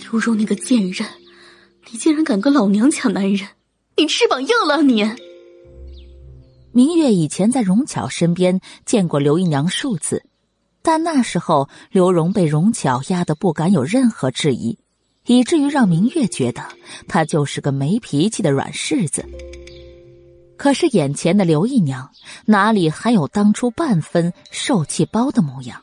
[0.02, 1.08] 刘荣，你个贱人，
[1.90, 3.48] 你竟然敢跟老娘抢男人！
[3.97, 5.02] 你翅膀硬了，你！
[6.78, 10.24] 明月以前在荣巧身边见过刘姨娘数次，
[10.81, 14.78] 但那时候刘荣被荣巧压得不敢有任何质疑，
[15.26, 16.62] 以至于让明月觉得
[17.08, 19.28] 他就是个没脾气的软柿子。
[20.57, 22.12] 可是眼前的刘姨娘
[22.44, 25.82] 哪里还有当初半分受气包的模样？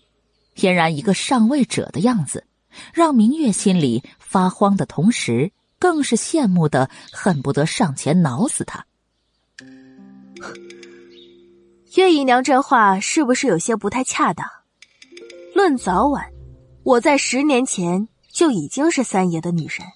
[0.55, 2.45] 俨然一个上位者的样子，
[2.93, 5.51] 让明月心里发慌的同时。
[5.77, 8.85] 更是羡慕的恨不得上前挠死他。
[11.95, 14.45] 月姨娘这话是不是有些不太恰当？
[15.53, 16.29] 论早晚，
[16.83, 19.87] 我在十年前就已经是三爷的女人；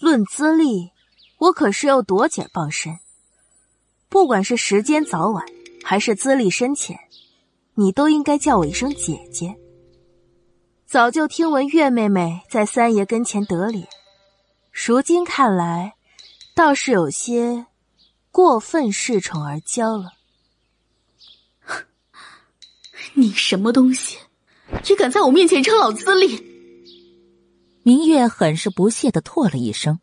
[0.00, 0.90] 论资历，
[1.38, 2.98] 我可是要夺姐傍身。
[4.08, 5.46] 不管是时间早晚，
[5.84, 6.98] 还是资历深浅，
[7.74, 9.54] 你都应该叫我一声姐姐。
[10.86, 13.86] 早就听闻月妹妹在三爷跟前得脸。
[14.72, 15.94] 如今看来，
[16.52, 17.66] 倒是有些
[18.32, 20.15] 过分恃宠而骄了。
[23.14, 24.18] 你什么东西，
[24.88, 26.42] 也敢在我面前称老资历？
[27.82, 30.00] 明月很是不屑的唾了一声，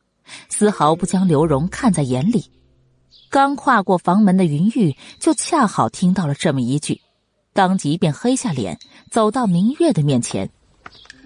[0.49, 2.45] 丝毫不将刘荣看在眼里。
[3.29, 7.01] 刚跨过房门的云玉，就恰好听到了这么一句，
[7.51, 8.79] 当即便黑下脸，
[9.11, 10.49] 走到明月的面前。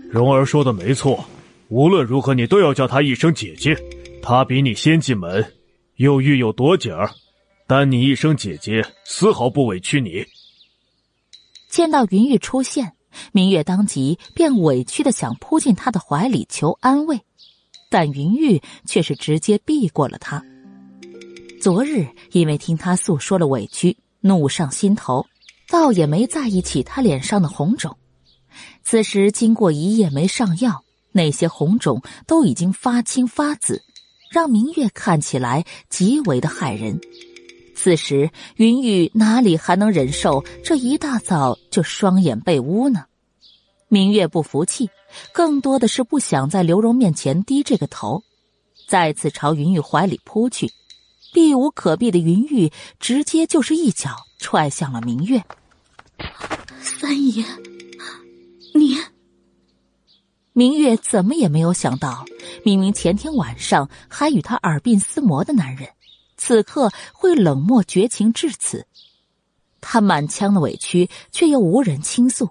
[0.09, 1.23] 蓉儿说的没错。
[1.69, 3.77] 无论如何，你都要叫她一声姐姐。
[4.21, 5.45] 她比你先进门，
[5.97, 7.11] 又育有多姐儿，
[7.67, 10.25] 但你一声姐姐，丝毫不委屈你。
[11.77, 12.93] 见到云玉出现，
[13.31, 17.21] 明月当即便委屈的想扑进他的怀里求安慰，
[17.87, 20.43] 但云玉却是直接避过了他。
[21.61, 25.27] 昨日因为听他诉说了委屈，怒上心头，
[25.69, 27.95] 倒也没在意起他脸上的红肿。
[28.81, 33.83] 此时经过一夜没上药，那些红肿都已经发青发紫，
[34.31, 36.99] 让明月看起来极为的骇人。
[37.79, 43.05] 此时，云雨哪里还能忍受这一大早就双眼被污呢？
[43.87, 44.89] 明月不服气，
[45.31, 48.23] 更多的是不想在刘荣面前低这个头，
[48.87, 50.71] 再次朝云玉怀里扑去。
[51.31, 55.43] 避无可避的云玉直接就是一脚踹向了明月。
[56.81, 57.45] 三爷，
[58.73, 58.97] 你……
[60.51, 62.25] 明月怎么也没有想到，
[62.65, 65.87] 明明前天晚上还与他耳鬓厮磨的男人。
[66.37, 68.85] 此刻会冷漠绝情至此，
[69.81, 72.49] 他满腔的委屈却又无人倾诉，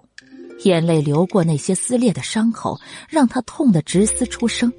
[0.63, 4.71] 眼泪流过那些撕裂的伤口，让他痛得直嘶出声。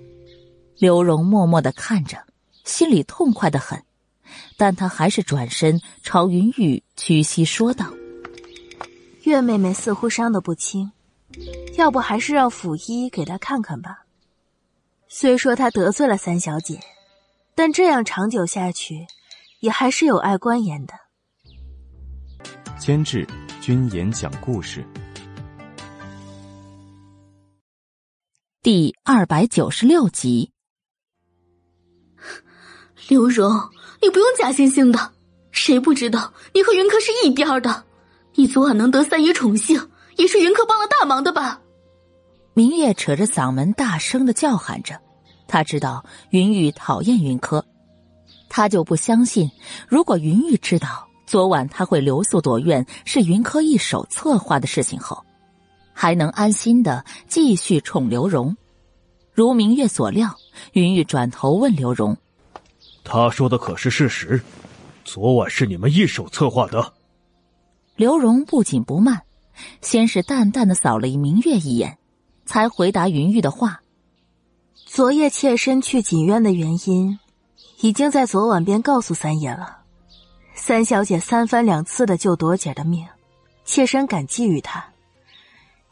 [0.76, 2.18] 刘荣默默的看着，
[2.64, 3.82] 心里痛快的很，
[4.56, 7.92] 但他还是转身朝云雨屈膝说道
[9.24, 10.92] ：“月妹妹似乎伤得不轻，
[11.76, 14.04] 要不还是让府医给她看看吧。
[15.08, 16.78] 虽说她得罪了三小姐。”
[17.58, 19.04] 但这样长久下去，
[19.58, 20.94] 也还是有碍观言的。
[22.78, 23.26] 监制：
[23.60, 24.86] 君言讲故事，
[28.62, 30.52] 第二百九十六集。
[33.08, 33.50] 刘荣，
[34.00, 35.12] 你不用假惺惺的，
[35.50, 37.84] 谁不知道你和云柯是一边的？
[38.34, 41.60] 你昨晚能得三爷宠幸，也是云柯帮了大忙的吧？
[42.54, 45.07] 明夜扯着嗓门大声的叫喊着。
[45.48, 47.64] 他知道云玉讨厌云柯，
[48.48, 49.50] 他就不相信，
[49.88, 55.24] 如果云玉知道昨晚他会留宿躲院是云柯一手策划的事情后，
[55.92, 58.56] 还能安心的继续宠刘荣。
[59.32, 60.36] 如明月所料，
[60.72, 62.16] 云玉转头问刘荣
[63.02, 64.40] ：“他说的可是事实？
[65.04, 66.92] 昨晚是你们一手策划的？”
[67.96, 69.22] 刘荣不紧不慢，
[69.80, 71.98] 先是淡淡的扫了明月一眼，
[72.44, 73.80] 才回答云玉的话。
[74.90, 77.18] 昨夜妾身去锦院的原因，
[77.80, 79.80] 已经在昨晚便告诉三爷了。
[80.54, 83.06] 三小姐三番两次的救朵姐的命，
[83.66, 84.82] 妾身感激于她，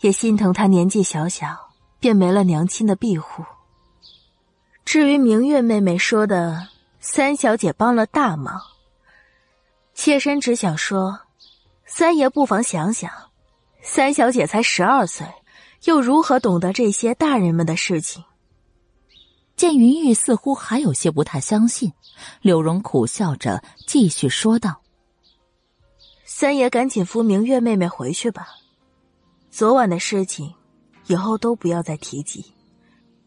[0.00, 1.46] 也心疼她年纪小小
[2.00, 3.44] 便没了娘亲的庇护。
[4.86, 6.66] 至于明月妹妹说的
[6.98, 8.58] 三小姐帮了大忙，
[9.92, 11.20] 妾身只想说，
[11.84, 13.10] 三爷不妨想想，
[13.82, 15.26] 三小姐才十二岁，
[15.84, 18.24] 又如何懂得这些大人们的事情？
[19.56, 21.90] 见云玉似乎还有些不太相信，
[22.42, 24.82] 柳荣苦笑着继续说道
[26.26, 28.48] ：“三爷，赶紧扶明月妹妹回去吧。
[29.50, 30.52] 昨晚的事情，
[31.06, 32.44] 以后都不要再提及。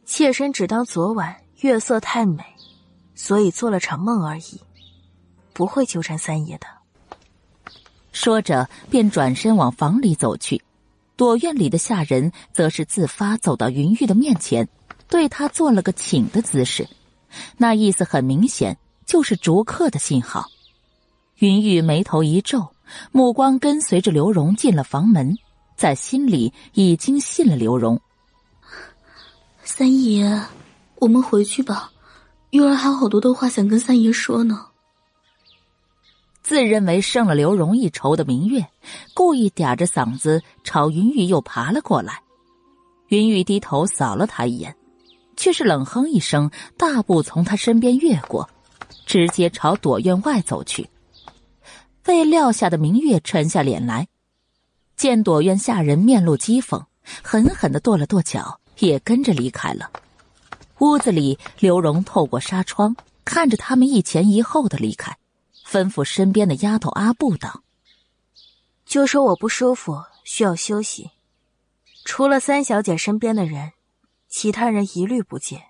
[0.05, 2.43] 妾身只当昨晚月色太美，
[3.15, 4.61] 所以做了场梦而已，
[5.51, 6.67] 不会纠缠三爷的。”
[8.13, 10.61] 说着，便转身往房里走去。
[11.15, 14.69] 躲院里的下人则是自发走到云玉的面前。
[15.09, 16.87] 对他做了个请的姿势，
[17.57, 20.45] 那意思很明显，就是逐客的信号。
[21.39, 22.69] 云玉眉头一皱，
[23.11, 25.35] 目光跟随着刘荣进了房门，
[25.75, 27.99] 在心里已经信了刘荣。
[29.63, 30.41] 三爷，
[30.97, 31.91] 我们回去吧，
[32.51, 34.67] 玉儿还有好多的话想跟三爷说呢。
[36.43, 38.67] 自认为胜了刘荣一筹的明月，
[39.13, 42.21] 故意嗲着嗓子朝云玉又爬了过来。
[43.07, 44.75] 云玉低头扫了他一眼。
[45.39, 48.49] 却是冷哼一声，大步从他身边越过，
[49.05, 50.89] 直接朝躲院外走去。
[52.03, 54.09] 被撂下的明月沉下脸来，
[54.97, 56.83] 见躲院下人面露讥讽，
[57.23, 59.89] 狠狠的跺了跺脚，也跟着离开了。
[60.79, 62.93] 屋子里，刘荣透过纱窗
[63.23, 65.17] 看着他们一前一后的离开，
[65.65, 67.63] 吩咐身边的丫头阿布道
[68.85, 71.11] ：“就说我不舒服，需要休息，
[72.03, 73.71] 除了三小姐身边的人。”
[74.29, 75.63] 其他人一律不见。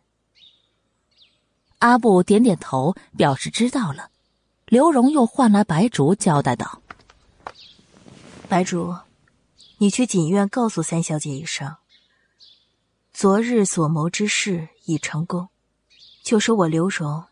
[1.79, 4.11] 阿布点点头，表示知道了。
[4.65, 6.81] 刘荣又唤来白竹，交代道
[8.47, 8.95] ：“白竹，
[9.77, 11.77] 你去锦院告诉三小姐一声，
[13.13, 15.47] 昨日所谋之事已成功，
[16.21, 17.23] 就说我刘荣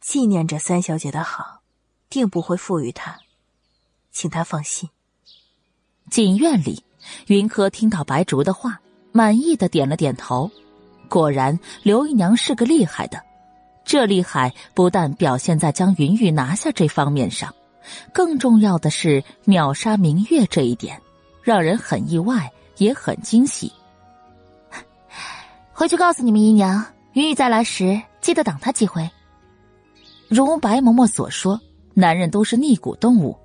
[0.00, 1.62] 纪念着三小姐的好，
[2.10, 3.20] 定不会负于她，
[4.10, 4.90] 请她放心。”
[6.10, 6.84] 锦院里，
[7.28, 8.80] 云柯听到白竹的话，
[9.12, 10.50] 满意的点了点头。
[11.12, 13.22] 果然，刘姨娘是个厉害的。
[13.84, 17.54] 这厉害不但表现在将云玉拿下这方面上，
[18.14, 20.98] 更重要的是秒杀明月这一点。
[21.42, 23.70] 让人很意外，也很惊喜。
[25.74, 26.82] 回去告诉你们姨娘，
[27.12, 29.10] 云雨再来时记得挡他几回。
[30.28, 31.60] 如白嬷嬷所说，
[31.92, 33.36] 男人都是逆骨动物，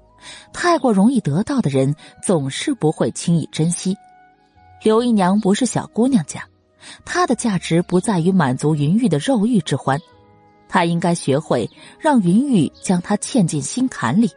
[0.53, 3.97] 太过容易得到的人总是不会轻易珍惜。
[4.83, 6.47] 刘姨娘不是小姑娘家，
[7.05, 9.99] 他的价值不在于满足云玉的肉欲之欢，
[10.67, 14.29] 他应该学会让云玉将他嵌进心坎里，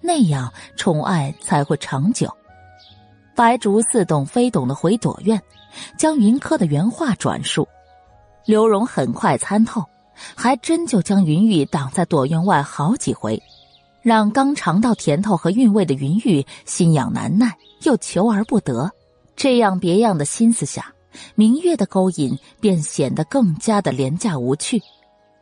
[0.00, 2.28] 那样宠爱才会长久。
[3.34, 5.40] 白竹似懂非懂的回朵院。
[5.98, 7.66] 将云柯的原话转述，
[8.46, 9.84] 刘荣很快参透，
[10.36, 13.42] 还真就将云玉挡在朵院外好几回，
[14.00, 18.88] 让刚尝到甜头和韵味的云玉心痒难耐，又求而不得。
[19.34, 20.93] 这样别样的心思下，
[21.34, 24.80] 明月的勾引便显得更加的廉价无趣。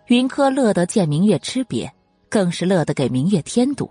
[0.07, 1.91] 云柯乐得见明月吃瘪，
[2.29, 3.91] 更是乐得给明月添堵。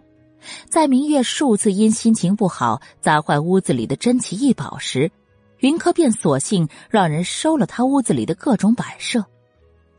[0.70, 5.12] 在明月数次因心情不好砸坏屋子里的珍奇异宝时，
[5.60, 9.24] 云柯便索性让人收了他屋子里的各种摆设。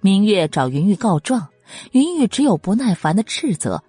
[0.01, 1.49] 明月找云玉告状，
[1.93, 3.83] 云玉只有不耐烦的斥责。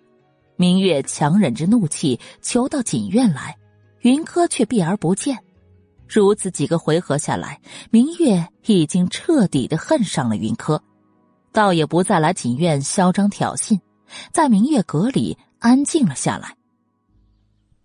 [0.56, 3.58] 明月强忍着怒气求到锦院来，
[4.02, 5.36] 云柯却避而不见。
[6.14, 7.60] 如此几个回合下来，
[7.90, 10.80] 明月已经彻底的恨上了云柯，
[11.52, 13.80] 倒也不再来锦院嚣张挑衅，
[14.32, 16.56] 在明月阁里安静了下来。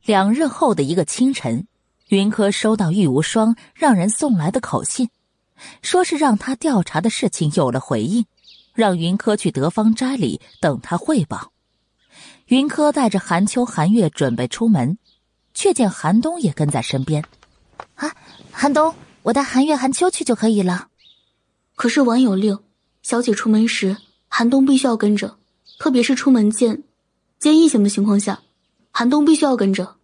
[0.05, 1.66] 两日后的一个清晨。
[2.08, 5.10] 云柯收到玉无双让人送来的口信，
[5.82, 8.24] 说是让他调查的事情有了回应，
[8.73, 11.52] 让云柯去德芳斋里等他汇报。
[12.47, 14.97] 云柯带着韩秋、韩月准备出门，
[15.52, 17.23] 却见韩冬也跟在身边。
[17.94, 18.15] 啊，
[18.52, 20.89] 寒冬，我带寒月、寒秋去就可以了。
[21.74, 22.58] 可是晚有令，
[23.02, 23.97] 小姐出门时，
[24.28, 25.39] 寒冬必须要跟着，
[25.78, 26.82] 特别是出门见
[27.39, 28.40] 见异性的情况下，
[28.90, 29.97] 寒冬必须要跟着。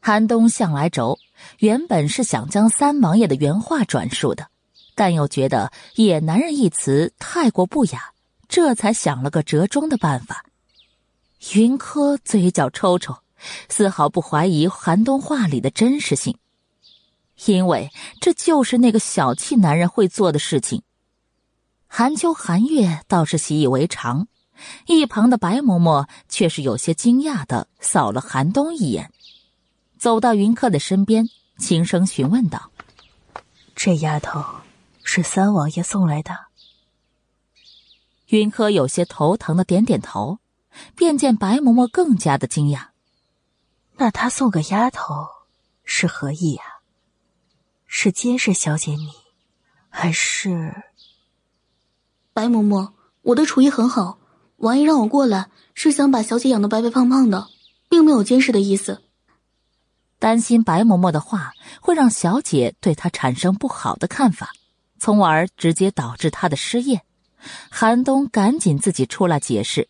[0.00, 1.18] 寒冬向来轴，
[1.58, 4.48] 原本是想将三王爷的原话转述的，
[4.94, 8.12] 但又觉得“野男人”一词太过不雅，
[8.48, 10.44] 这才想了个折中的办法。
[11.54, 13.16] 云柯嘴角抽抽，
[13.68, 16.36] 丝毫不怀疑寒冬话里的真实性，
[17.46, 20.82] 因为这就是那个小气男人会做的事情。
[21.86, 24.26] 韩秋、韩月倒是习以为常，
[24.86, 29.12] 一旁的白嬷嬷却是有些惊讶的扫了韩冬一眼。
[29.98, 32.70] 走到云客的身边，轻声询问道
[33.74, 34.44] ：“这丫头
[35.02, 36.46] 是三王爷送来的？”
[38.28, 40.38] 云柯有些头疼的点点头，
[40.94, 42.88] 便见白嬷嬷更加的惊讶
[43.96, 45.26] ：“那他送个丫头
[45.82, 46.62] 是何意呀？
[47.88, 49.08] 是监视小姐你，
[49.88, 50.84] 还是……”
[52.32, 52.92] 白嬷嬷，
[53.22, 54.20] 我的厨艺很好，
[54.58, 57.48] 王爷让我过来是想把小姐养得白白胖胖的，
[57.88, 59.02] 并没有监视的意思。
[60.20, 64.52] 担心白嬷嬷的话会让小姐对她产生不好的看法，
[64.98, 67.02] 从而直接导致她的失业。
[67.70, 69.88] 韩冬赶紧自己出来解释。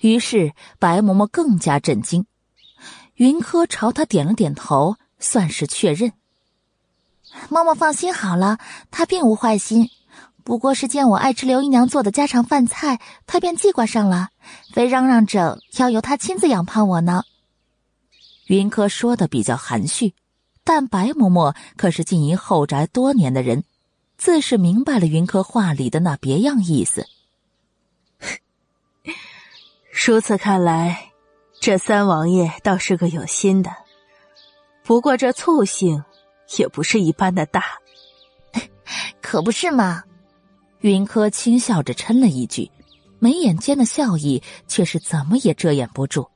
[0.00, 2.26] 于是白嬷嬷更加震惊。
[3.14, 6.12] 云柯朝他点了点头，算是确认。
[7.50, 8.58] 嬷嬷放心好了，
[8.90, 9.90] 她并无坏心，
[10.44, 14.28] 不过是见我爱吃刘姨娘做的家常饭菜，她便记挂上了，
[14.72, 17.24] 非嚷嚷着要由她亲自养胖我呢。
[18.46, 20.14] 云柯说的比较含蓄，
[20.64, 23.64] 但白嬷嬷可是经营后宅多年的人，
[24.16, 27.06] 自是明白了云柯话里的那别样意思。
[29.92, 31.12] 如此看来，
[31.60, 33.70] 这三王爷倒是个有心的，
[34.82, 36.04] 不过这醋性
[36.56, 37.62] 也不是一般的大，
[39.20, 40.02] 可不是嘛？
[40.80, 42.70] 云柯轻笑着嗔了一句，
[43.18, 46.26] 眉眼间的笑意却是怎么也遮掩不住。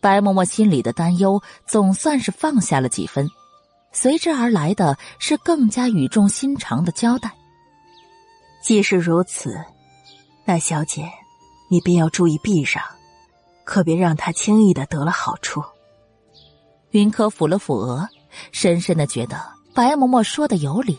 [0.00, 3.28] 白嬷嬷心里的担忧总算是放下了几分，
[3.92, 7.32] 随之而来的是更加语重心长的交代。
[8.62, 9.56] 既是如此，
[10.44, 11.10] 那小姐，
[11.68, 12.82] 你便要注意避让，
[13.64, 15.62] 可别让他轻易的得了好处。
[16.90, 18.08] 云柯抚了抚额，
[18.52, 19.36] 深深的觉得
[19.74, 20.98] 白嬷嬷说的有理。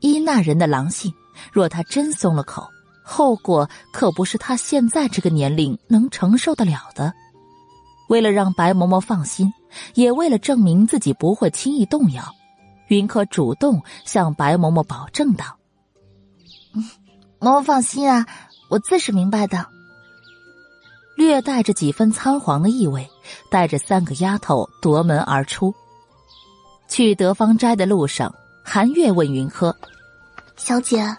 [0.00, 1.12] 依那人的狼性，
[1.52, 2.68] 若他真松了口，
[3.02, 7.12] 后果可不是他现在这个年龄能承受得了的。
[8.08, 9.52] 为了让白嬷嬷放心，
[9.94, 12.22] 也为了证明自己不会轻易动摇，
[12.88, 15.56] 云可主动向白嬷嬷保证道
[16.74, 16.84] ：“嗯
[17.40, 18.26] 嬷嬷放心啊，
[18.68, 19.66] 我自是明白的。”
[21.16, 23.08] 略带着几分仓皇的意味，
[23.50, 25.74] 带着三个丫头夺门而出。
[26.88, 28.34] 去德芳斋的路上，
[28.64, 29.74] 韩月问云柯
[30.56, 31.16] ：“小姐，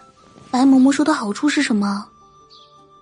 [0.50, 2.06] 白嬷嬷说的好处是什么？”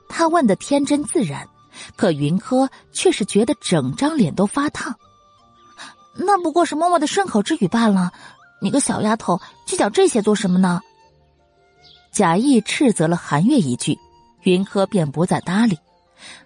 [0.08, 1.48] 他问的天真自然。
[1.94, 4.96] 可云柯却是觉得整张脸都发烫。
[6.14, 8.12] 那不过是嬷嬷的顺口之语罢了。
[8.62, 10.80] 你个小丫头，计较这些做什么呢？
[12.10, 13.98] 贾谊斥责了韩月一句，
[14.44, 15.78] 云柯便不再搭理。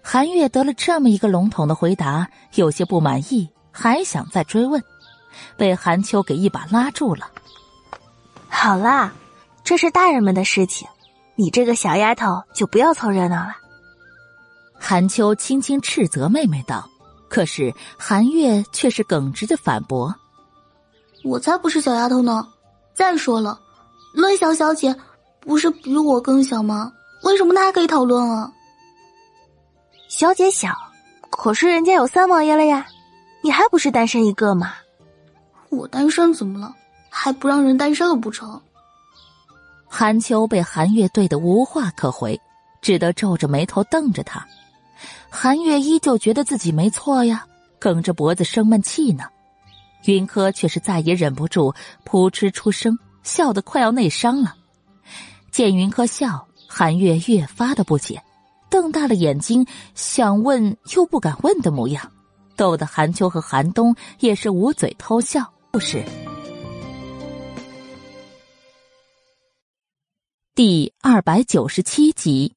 [0.01, 4.83] 韩月得了这么一个笼统的回答，有些不满意，还想再追问，
[5.57, 7.29] 被韩秋给一把拉住了。
[8.49, 9.11] 好啦，
[9.63, 10.87] 这是大人们的事情，
[11.35, 13.55] 你这个小丫头就不要凑热闹了。
[14.79, 16.89] 韩秋轻轻斥责妹妹道，
[17.29, 20.13] 可是韩月却是耿直的反驳
[21.23, 22.47] ：“我才不是小丫头呢！
[22.93, 23.59] 再说了，
[24.13, 24.95] 乐小小姐
[25.39, 26.91] 不是比我更小吗？
[27.23, 28.51] 为什么她还可以讨论啊？”
[30.09, 30.75] 小姐小，
[31.29, 32.85] 可是人家有三王爷了呀，
[33.43, 34.73] 你还不是单身一个吗？
[35.71, 36.75] 我单身怎么了？
[37.09, 38.61] 还不让人单身了不成？
[39.87, 42.39] 韩秋被韩月怼的无话可回，
[42.81, 44.45] 只得皱着眉头瞪着他。
[45.29, 47.45] 韩月依旧觉得自己没错呀，
[47.79, 49.23] 梗着脖子生闷气呢。
[50.05, 54.55] 云柯却是再也忍不住，扑哧出声，笑得快要内伤了。
[55.51, 58.21] 见云柯笑，韩月越发的不解。
[58.69, 62.09] 瞪大了眼睛，想问又不敢问的模样，
[62.55, 65.51] 逗得韩秋和韩冬也是捂嘴偷笑。
[65.73, 66.03] 故事
[70.53, 72.53] 第二百九十七集，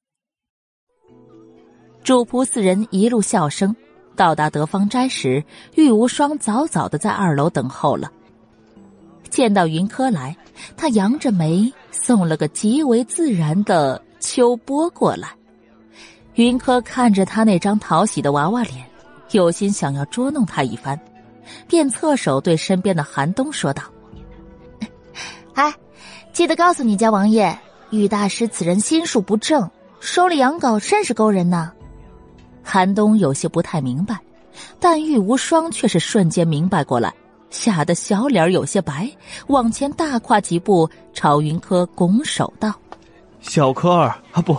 [2.02, 3.76] 主仆四人一路笑声
[4.16, 5.44] 到达德芳斋时，
[5.76, 8.10] 玉无双早早的在二楼等候了。
[9.30, 10.36] 见到云柯来，
[10.76, 15.28] 他扬着眉送了个极为自然的秋波过来。
[16.34, 18.84] 云柯看着他那张讨喜的娃娃脸，
[19.30, 20.98] 有心想要捉弄他一番，
[21.66, 23.82] 便侧手对身边的韩冬说道
[25.54, 25.72] ：“哎，
[26.32, 27.56] 记得告诉你家王爷，
[27.90, 31.72] 玉大师此人心术不正，收了养狗甚是勾人呢。”
[32.62, 34.18] 韩冬有些不太明白，
[34.80, 37.12] 但玉无双却是瞬间明白过来，
[37.50, 39.10] 吓得小脸有些白，
[39.48, 42.74] 往前大跨几步，朝云柯拱手道
[43.40, 44.56] ：“小柯儿啊，不，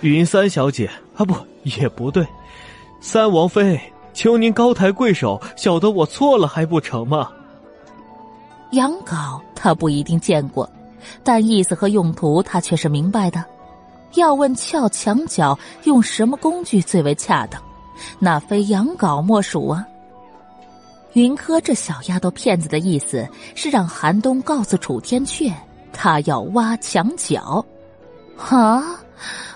[0.00, 1.34] 云三小姐。”啊不，
[1.64, 2.24] 也不对，
[3.00, 3.80] 三王妃，
[4.18, 7.30] 求您高抬贵手，晓得我错了还不成吗？
[8.72, 10.68] 羊羔他不一定见过，
[11.22, 13.44] 但意思和用途他却是明白的。
[14.14, 17.62] 要问撬墙角用什么工具最为恰当，
[18.18, 19.86] 那非羊羔莫属啊。
[21.12, 23.24] 云柯这小丫头片子的意思
[23.54, 25.52] 是让韩冬告诉楚天阙，
[25.92, 27.64] 他要挖墙角。
[28.36, 28.82] 啊，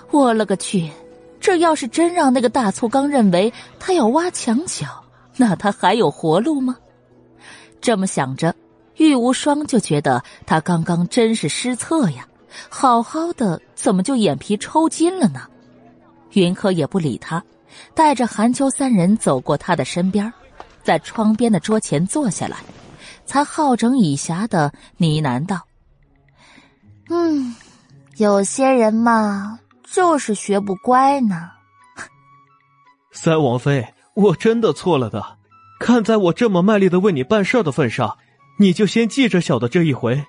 [0.09, 0.89] 我勒个去！
[1.43, 5.03] 这要是真让那个大粗刚认为他要挖墙角，
[5.35, 6.77] 那他还有活路吗？
[7.81, 8.55] 这么想着，
[8.95, 12.25] 玉无双就觉得他刚刚真是失策呀！
[12.69, 15.41] 好好的，怎么就眼皮抽筋了呢？
[16.31, 17.43] 云柯也不理他，
[17.93, 20.31] 带着韩秋三人走过他的身边，
[20.81, 22.55] 在窗边的桌前坐下来，
[23.25, 25.59] 才好整以暇的呢喃道
[27.11, 27.53] ：“嗯，
[28.15, 29.59] 有些人嘛。”
[29.93, 31.51] 就是学不乖呢，
[33.13, 35.37] 三王妃，我真的错了的。
[35.79, 38.17] 看在我这么卖力的为你办事的份上，
[38.57, 40.25] 你就先记着小的这一回。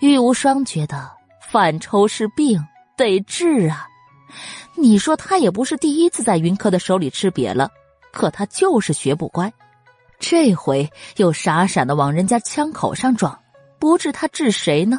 [0.00, 1.10] 玉无双觉得
[1.50, 2.64] 反抽是病，
[2.96, 3.86] 得治啊。
[4.74, 7.70] 你说他也不是第一次在云柯的手里吃瘪了，
[8.10, 9.52] 可他就是学不乖，
[10.18, 13.38] 这回又傻傻的往人家枪口上撞，
[13.78, 14.98] 不治他治谁呢？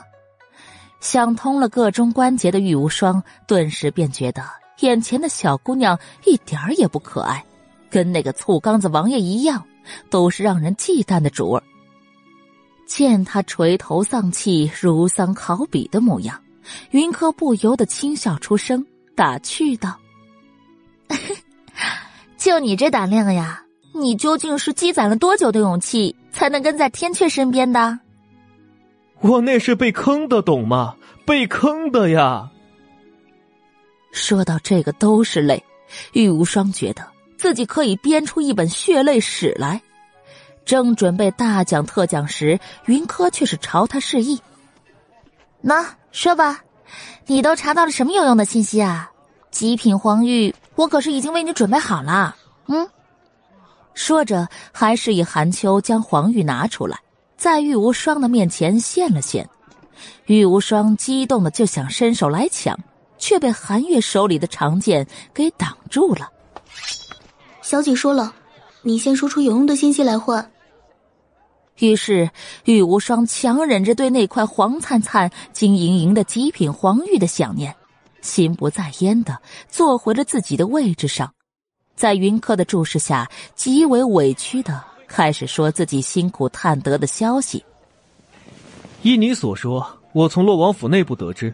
[1.06, 4.42] 想通了个中关节的玉无双，顿时便觉得
[4.80, 7.46] 眼前的小姑娘一点儿也不可爱，
[7.92, 9.64] 跟那个醋缸子王爷一样，
[10.10, 11.62] 都是让人忌惮的主儿。
[12.88, 16.42] 见他垂头丧气、如丧考妣的模样，
[16.90, 18.84] 云柯不由得轻笑出声，
[19.16, 19.96] 打趣道
[22.36, 28.00] ：“就你这胆量呀，你究竟是积攒了多久的勇气，才能跟在天阙身边的？”
[29.28, 30.96] 我那是被坑的，懂吗？
[31.26, 32.48] 被坑的呀！
[34.12, 35.64] 说到这个都是泪，
[36.14, 37.04] 玉无双觉得
[37.36, 39.82] 自己可以编出一本血泪史来。
[40.64, 44.40] 正准备大讲特讲时，云柯却是朝他示意
[45.60, 46.64] ：“那说吧，
[47.26, 49.12] 你都查到了什么有用的信息啊？
[49.50, 52.36] 极品黄玉，我可是已经为你准备好了。”
[52.70, 52.88] 嗯，
[53.96, 57.00] 说着还示意韩秋将黄玉拿出来。
[57.38, 59.48] 在玉无双的面前现了现，
[60.26, 62.78] 玉无双激动的就想伸手来抢，
[63.18, 66.30] 却被韩月手里的长剑给挡住了。
[67.62, 68.34] 小姐说了，
[68.82, 70.52] 你先说出有用的信息来换。
[71.80, 72.30] 于是
[72.64, 77.76] 玉无双强忍着对那块黄灿灿、晶莹莹的极品黄玉的想念，
[78.22, 81.34] 心不在焉的坐回了自己的位置上，
[81.96, 84.82] 在云柯的注视下，极为委屈的。
[85.16, 87.64] 开始说自己辛苦探得的消息。
[89.02, 91.54] 依你所说，我从洛王府内部得知，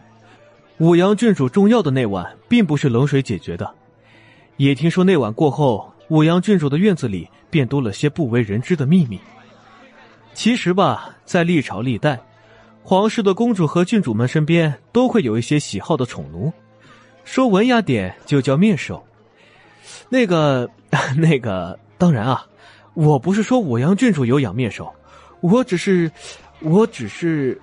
[0.78, 3.72] 武阳郡主重要的那晚并不是冷水解决的。
[4.56, 9.16] 也听说那晚过后，武阳郡主的院子里便多了些不为人知的秘密。
[10.34, 12.20] 其实吧，在历朝历代，
[12.82, 16.52] 皇室的公主和郡主们身边都会有一些喜好的宠奴，
[17.22, 19.06] 说文雅点就叫面首。
[20.08, 20.68] 那个，
[21.16, 22.44] 那个，当然啊，
[22.94, 24.92] 我不是说武阳郡主有养面首，
[25.40, 26.10] 我只是。
[26.64, 27.60] 我只是，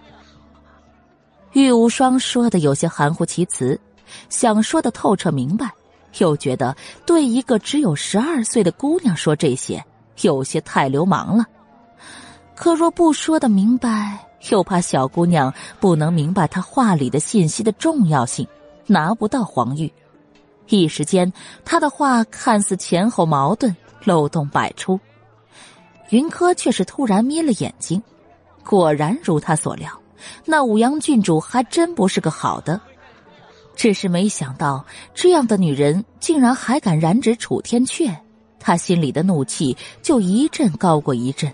[1.53, 3.79] 玉无双说的有些含糊其辞，
[4.27, 5.71] 想说的透彻明白，
[6.17, 6.75] 又觉得
[7.05, 9.81] 对一个只有十二岁的姑娘说这些
[10.19, 11.45] 有些太流氓了。
[12.57, 18.45] 可若不说的明白，又怕小姑娘不能明白他话里的信息的重要性，
[18.85, 19.89] 拿不到黄玉。
[20.67, 21.31] 一时间，
[21.63, 24.99] 他的话看似前后矛盾，漏洞百出。
[26.09, 28.01] 云柯却是突然眯了眼睛。
[28.65, 29.89] 果然如他所料，
[30.45, 32.79] 那武阳郡主还真不是个好的，
[33.75, 38.15] 只是没想到这样的女人竟然还敢染指楚天阙，
[38.59, 41.51] 他心里的怒气就一阵高过一阵。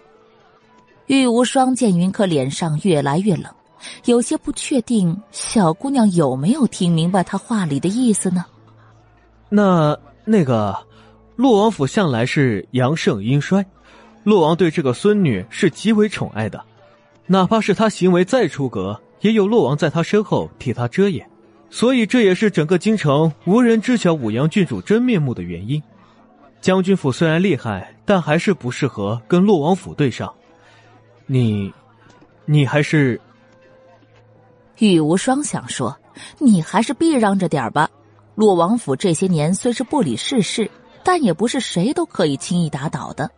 [1.08, 3.54] 玉无双见云柯脸上越来越冷，
[4.06, 8.44] 有些不确定小姑娘有没有听明白他话里的意思呢？
[9.48, 10.76] 那那个，
[11.36, 13.64] 洛王府向来是阳盛阴衰，
[14.26, 16.62] 洛王对这个孙女是极为宠爱的。
[17.28, 21.30] 哪怕是他行为再出格，也有洛王在他身后替他遮掩，
[21.70, 25.82] 所以这也是整个京城无人知晓武阳郡主真面目的原因。
[26.60, 30.34] 将军府虽然厉害，但还是不适合跟洛王府对上。
[31.28, 31.72] 你，
[32.46, 33.22] 你还是……
[34.80, 35.96] 玉无双想说，
[36.40, 37.88] 你还是避让着点吧。
[38.34, 40.70] 洛王府这些年虽是不理世事，
[41.04, 43.30] 但也不是谁都可以轻易打倒的。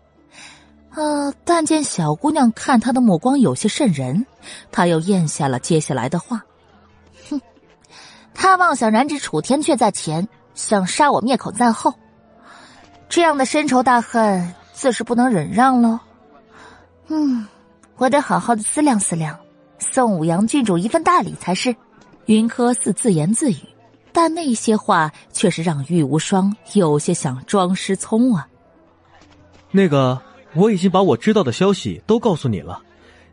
[0.98, 4.26] 呃，但见小姑娘看他的目光有些渗人，
[4.72, 6.44] 他又咽下了接下来的话
[7.30, 7.40] ：“哼，
[8.34, 11.94] 他妄想染指楚天阙在前，想杀我灭口在后，
[13.08, 16.00] 这样的深仇大恨自是不能忍让喽。
[17.10, 17.46] 嗯，
[17.98, 19.38] 我得好好的思量思量，
[19.78, 21.76] 送武阳郡主一份大礼才是。”
[22.26, 23.58] 云柯似自言自语，
[24.12, 28.48] 但那些话却是让玉无双有些想装失聪啊。
[29.70, 30.20] 那个。
[30.58, 32.82] 我已经把我知道的消息都告诉你了，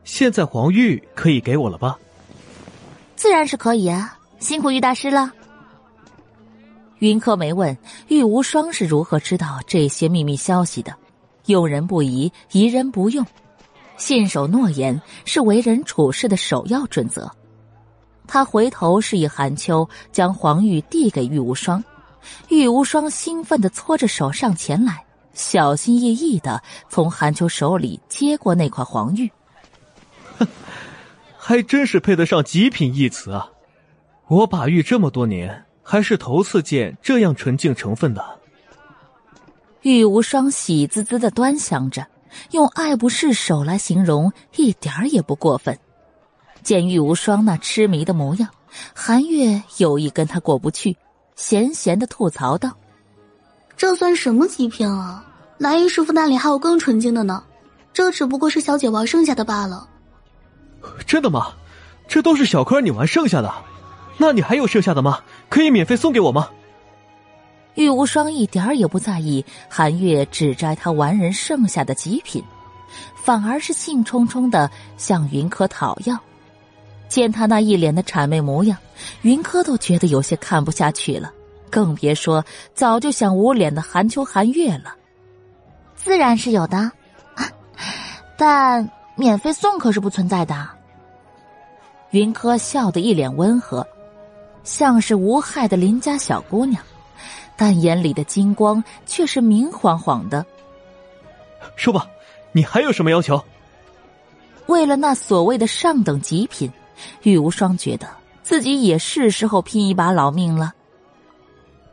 [0.04, 1.98] 现在黄玉可以给我了吧？
[3.16, 4.18] 自然是可以啊！
[4.38, 5.32] 辛苦玉大师了。
[6.98, 7.76] 云柯没问
[8.08, 10.94] 玉无双是如何知道这些秘密消息的，
[11.46, 13.26] 用人不疑，疑人不用，
[13.96, 17.30] 信守诺言是为人处事的首要准则。
[18.26, 21.82] 他回头示意韩秋将黄玉递给玉无双，
[22.48, 25.02] 玉无双兴奋的搓着手上前来。
[25.34, 29.30] 小心翼翼的从韩秋手里接过那块黄玉，
[30.38, 30.46] 哼，
[31.36, 33.50] 还真是配得上极品一词啊！
[34.28, 38.24] 我把玉这么多年，还是头次见这样纯净成分的。
[39.82, 42.06] 玉无双喜滋滋的端详着，
[42.52, 45.78] 用爱不释手来形容，一点儿也不过分。
[46.62, 48.48] 见玉无双那痴迷的模样，
[48.94, 50.96] 韩月有意跟他过不去，
[51.36, 52.74] 闲闲的吐槽道。
[53.76, 55.24] 这算什么极品啊！
[55.58, 57.42] 蓝衣师傅那里还有更纯净的呢，
[57.92, 59.88] 这只不过是小姐玩剩下的罢了。
[61.06, 61.52] 真的吗？
[62.06, 63.52] 这都是小柯你玩剩下的？
[64.16, 65.20] 那你还有剩下的吗？
[65.48, 66.48] 可以免费送给我吗？
[67.74, 72.42] 玉无双一点儿也不在意韩月只摘他玩人剩下的极品，
[73.16, 76.16] 反而是兴冲冲的向云柯讨要。
[77.08, 78.78] 见他那一脸的谄媚模样，
[79.22, 81.32] 云柯都觉得有些看不下去了。
[81.74, 84.94] 更别说早就想捂脸的韩秋、韩月了。
[85.96, 86.88] 自然是有的，
[88.38, 90.68] 但免费送可是不存在的。
[92.12, 93.84] 云柯笑得一脸温和，
[94.62, 96.80] 像是无害的邻家小姑娘，
[97.56, 100.46] 但眼里的金光却是明晃晃的。
[101.74, 102.06] 说吧，
[102.52, 103.42] 你还有什么要求？
[104.66, 106.70] 为了那所谓的上等极品，
[107.24, 108.06] 玉无双觉得
[108.44, 110.72] 自己也是时候拼一把老命了。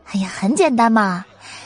[0.06, 1.26] 哎呀，很简单嘛，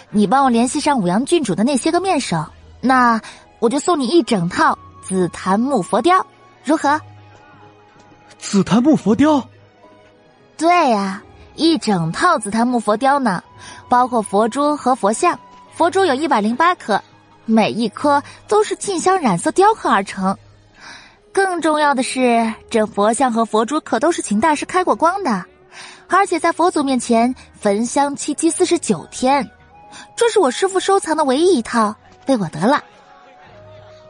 [0.09, 2.45] 你帮我联系上五阳郡主的那些个面首，
[2.79, 3.19] 那
[3.59, 6.25] 我就送你一整套紫檀木佛雕，
[6.63, 6.99] 如何？
[8.37, 9.43] 紫檀木佛雕？
[10.57, 11.23] 对呀，
[11.55, 13.43] 一整套紫檀木佛雕呢，
[13.89, 15.39] 包括佛珠和佛像，
[15.73, 17.01] 佛珠有一百零八颗，
[17.45, 20.37] 每一颗都是沁香染色雕刻而成。
[21.33, 25.43] 更重要的是，这佛像和佛珠可都是秦大师开过光的。
[26.07, 29.49] 而且在佛祖面前焚香七七四十九天，
[30.15, 32.83] 这是我师傅收藏的唯一一套，被我得了。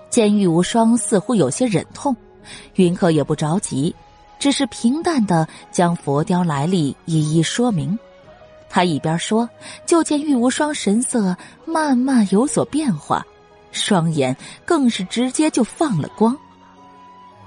[0.10, 2.16] 见玉无双似乎有些忍痛，
[2.76, 3.94] 云客也不着急，
[4.40, 7.98] 只是平淡的将佛雕来历一一说明。
[8.70, 9.50] 他一边说，
[9.86, 13.26] 就见玉无双神色慢慢有所变化，
[13.72, 16.38] 双眼更是直接就放了光。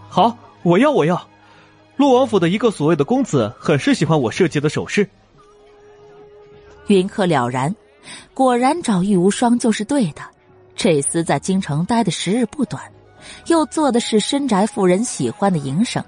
[0.08, 1.20] 好，我要，我要。
[1.98, 5.06] 洛王府的一个所谓的公子，很是喜欢我设计的首饰。
[6.86, 7.74] 云客了然，
[8.32, 10.22] 果然找玉无双就是对的。
[10.76, 12.80] 这厮在京城待的时日不短，
[13.48, 16.02] 又做的是深宅妇人喜欢的营生，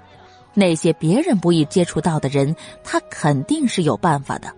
[0.53, 2.55] 那些别人不易接触到的人，
[2.85, 4.49] 他肯定是有办法的。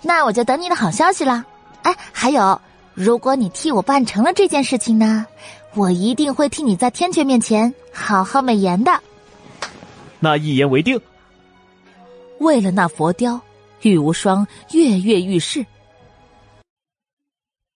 [0.00, 1.44] 那我就等你的好消息了。
[1.82, 2.58] 哎，还有，
[2.94, 5.26] 如果你替我办成了这件事情呢，
[5.74, 8.98] 我一定会替你在天阙面前好好美言的。
[10.24, 11.00] 那一言为定。
[12.38, 13.40] 为了那佛雕，
[13.80, 15.66] 玉无双跃跃欲试。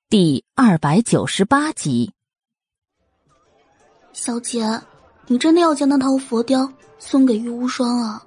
[0.08, 2.12] 第二百九十八集，
[4.12, 4.81] 小姐，
[5.26, 8.25] 你真的要将那套佛雕送给玉无双啊？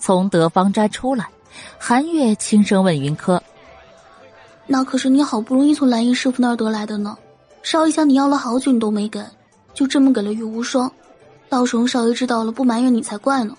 [0.00, 1.30] 从德芳斋出来，
[1.78, 3.40] 韩月轻声问云柯
[4.66, 7.16] ：“那可是你好不容易从蓝衣师傅那儿得来的呢，
[7.62, 9.24] 少爷向你要了好久，你都没给，
[9.74, 10.92] 就这么给了玉无双，
[11.48, 13.56] 到时候少爷知道了不埋怨你才怪呢。”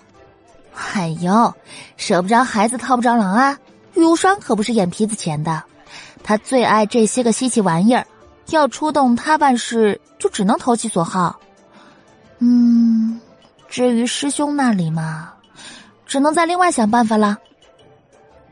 [0.94, 1.52] 哎呦，
[1.96, 3.58] 舍不着孩子套不着狼啊！
[3.94, 5.62] 玉无双可不是眼皮子浅的。
[6.22, 8.06] 他最爱这些个稀奇玩意儿，
[8.50, 11.40] 要出动他办事，就只能投其所好。
[12.38, 13.20] 嗯，
[13.68, 15.32] 至于师兄那里嘛，
[16.06, 17.36] 只能再另外想办法了。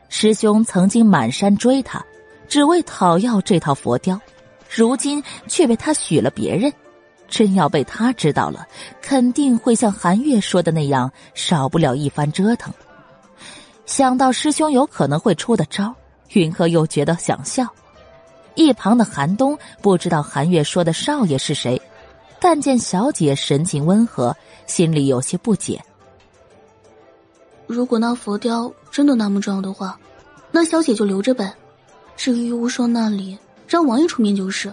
[0.09, 2.03] 师兄曾经满山追他，
[2.49, 4.19] 只为讨要这套佛雕，
[4.69, 6.73] 如今却被他许了别人。
[7.27, 8.67] 真要被他知道了，
[9.01, 12.73] 肯定会像韩月说的那样，少不了一番折腾。
[13.85, 15.95] 想到师兄有可能会出的招。
[16.33, 17.65] 云鹤又觉得想笑，
[18.55, 21.81] 一旁的韩冬不知道韩月说的少爷是谁，
[22.37, 25.81] 但见小姐神情温和，心里有些不解。
[27.65, 29.97] 如果那佛雕真的那么重要的话，
[30.51, 31.53] 那小姐就留着呗。
[32.17, 34.71] 至于无双那里，让王爷出面就是。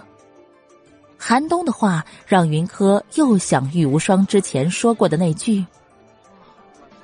[1.27, 5.65] 韩冬的话让云柯又想玉无双之前说过的那句：“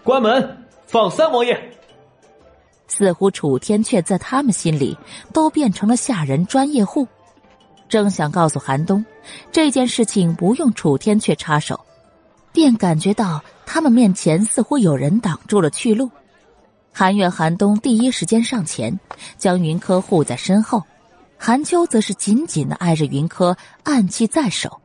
[0.05, 1.59] 关门，放三王爷。”
[2.87, 4.95] 似乎楚天阙在他们心里
[5.33, 7.07] 都变成了下人专业户，
[7.89, 9.03] 正想告诉寒冬
[9.51, 11.79] 这件事情不用楚天阙插手，
[12.53, 16.07] 便感觉到他们面前似乎有人挡住了去路。
[16.93, 18.99] 韩月、寒冬第一时间上前，
[19.39, 20.83] 将云柯护在身后，
[21.43, 24.79] 韩秋则是紧紧的挨着云柯，暗器在手。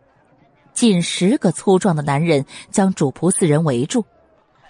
[0.72, 4.06] 近十个粗壮的男人将主仆四人围住，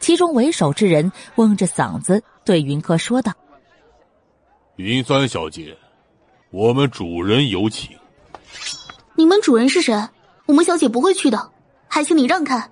[0.01, 2.25] 其中为首之人嗡着嗓子。
[2.45, 3.33] 对云柯说道
[4.75, 5.79] ：“云三小姐，
[6.51, 7.97] 我们主人有请。
[9.15, 10.09] 你们主人是谁？
[10.47, 11.53] 我们小姐不会去的，
[11.87, 12.69] 还请你让开。”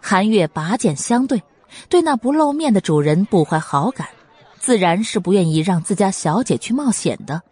[0.00, 1.42] 韩月拔剑相对，
[1.88, 4.06] 对那不露面的主人不怀好感，
[4.60, 7.42] 自然是不愿意让自家小姐去冒险的。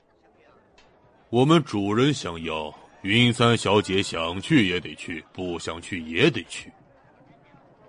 [1.31, 6.73] 我们主人想要，云三小姐想去也得去，不想去也得去。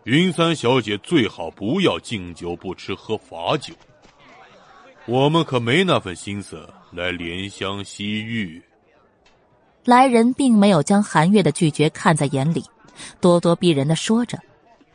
[0.04, 3.74] 云三小姐最好不要敬酒不吃喝罚酒，
[5.08, 8.62] 我们可没那份心思来怜香惜玉。
[9.86, 12.64] 来人并没有将韩月的拒绝看在眼里，
[13.20, 14.38] 咄咄逼人的说着。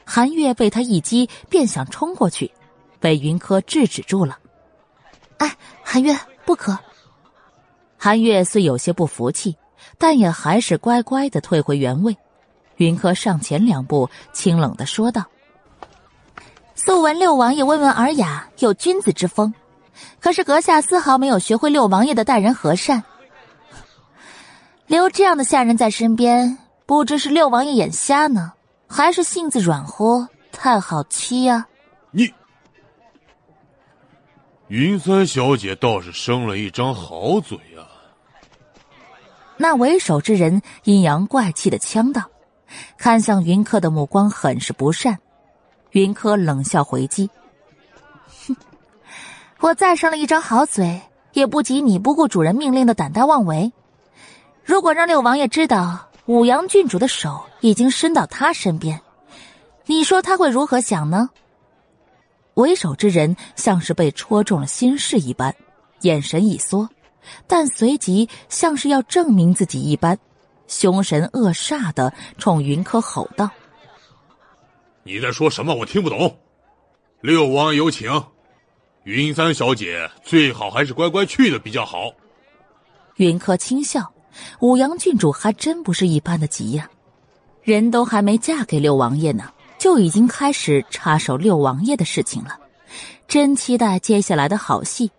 [0.04, 2.48] 韩月被他一激，便想冲过去，
[3.00, 4.38] 被云柯制止住了。
[5.38, 6.78] 哎，韩月不可！
[7.98, 9.56] 韩月虽有些不服气，
[9.98, 12.16] 但也还是乖乖的退回原位。
[12.76, 15.24] 云柯上前两步，清冷的说道
[16.76, 19.54] ：“素闻六王爷温文尔雅，有君子之风，
[20.20, 23.02] 可是阁下丝毫没有学会六王爷的待人和善。
[24.86, 28.52] 留这样的下人在身边，不知是六王爷眼瞎呢，
[28.86, 31.66] 还是性子软乎，太好欺呀？”
[32.12, 32.30] 你，
[34.68, 37.85] 云三小姐倒是生了一张好嘴啊！
[39.56, 42.22] 那为首之人阴阳怪气的呛道。
[42.98, 45.18] 看向云柯的目光很是不善，
[45.92, 47.30] 云柯冷笑回击
[48.48, 48.56] ：“哼，
[49.60, 51.00] 我再生了一张好嘴，
[51.32, 53.72] 也不及你不顾主人命令的胆大妄为。
[54.64, 59.00] 如果让六王爷知道五阳郡主的手已经伸到他身边，
[59.84, 61.30] 你说他会如何想呢？”
[62.54, 65.54] 为首之人像是被戳中了心事一般，
[66.00, 66.88] 眼神一缩，
[67.46, 70.18] 但随即像是要证明自己一般。
[70.68, 73.48] 凶神恶煞的冲云柯吼道
[75.04, 75.74] ：“你在说什么？
[75.74, 76.36] 我听不懂。
[77.20, 78.10] 六王有请，
[79.04, 82.12] 云三小姐最好还是乖乖去的比较好。”
[83.14, 84.12] 云柯轻笑，
[84.58, 86.90] 五阳郡主还真不是一般的急呀，
[87.62, 92.58] 人都还没嫁给六王爷呢，就已经开始插手六王爷的事情了，
[93.28, 95.10] 真期待接下来的好戏。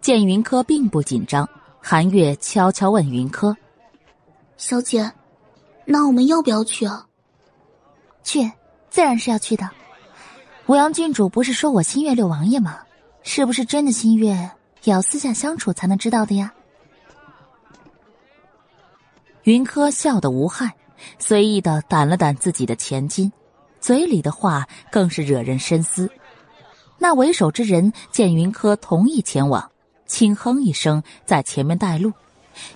[0.00, 1.46] 见云柯并不紧张，
[1.78, 3.54] 韩月悄悄问云柯
[4.56, 5.12] ：“小姐，
[5.84, 7.06] 那我们要不要去啊
[8.24, 8.50] ？”“去，
[8.88, 9.68] 自然是要去的。
[10.66, 12.78] 武阳郡主不是说我心悦六王爷吗？
[13.22, 14.28] 是不是真的心悦，
[14.84, 16.54] 也要私下相处才能知道的呀？”
[19.44, 20.74] 云柯笑得无害，
[21.18, 23.30] 随意的掸了掸自己的前襟，
[23.80, 26.10] 嘴里的话更是惹人深思。
[26.96, 29.70] 那为首之人见云柯同意前往，
[30.10, 32.12] 轻哼一声，在前面带路。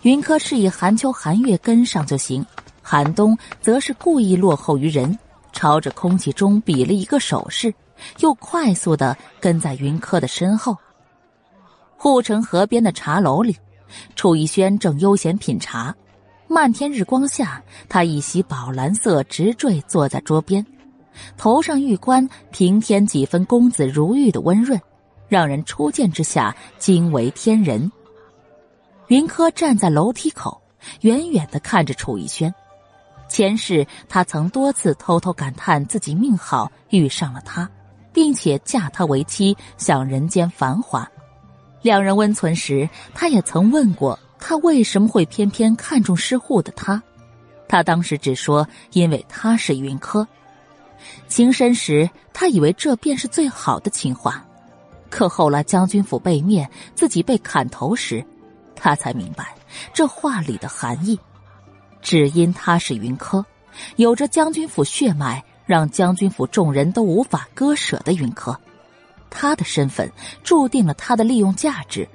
[0.02, 2.46] 云柯示意韩秋、韩月跟上就行，
[2.80, 5.18] 韩冬则是故意落后于人，
[5.52, 7.74] 朝着空气中比了一个手势，
[8.20, 10.76] 又快速的跟在云柯的身后。
[11.96, 13.56] 护城河边的茶楼里，
[14.14, 15.92] 楚逸轩正悠闲品茶。
[16.46, 20.64] 漫天日光下，他一袭宝蓝色直坠坐在桌边，
[21.36, 24.80] 头上玉冠平添几分公子如玉的温润，
[25.34, 27.90] 让人初见之下惊为天人。
[29.08, 30.62] 云柯站在楼梯口，
[31.00, 32.54] 远远的看着楚逸轩。
[33.28, 37.68] 前世他曾多次偷偷感叹自己命好遇上了他，
[38.12, 41.10] 并且嫁他为妻，享人间繁华。
[41.82, 44.16] 两人温存时，他也曾问过。
[44.38, 47.02] 他为什么会偏偏看中失户的他？
[47.66, 50.24] 他当时只说因为他是云柯。
[51.26, 54.46] 情深时，他以为这便是最好的情话。
[55.14, 58.26] 可后来将军府被灭，自己被砍头时，
[58.74, 59.54] 他才明白
[59.92, 61.16] 这话里的含义。
[62.02, 63.46] 只因他是云柯，
[63.94, 68.58] 有着将军府血脉，让将军府众人都无法割舍的云柯，
[69.30, 70.10] 他的身份
[70.42, 72.08] 注定了他的利用价值。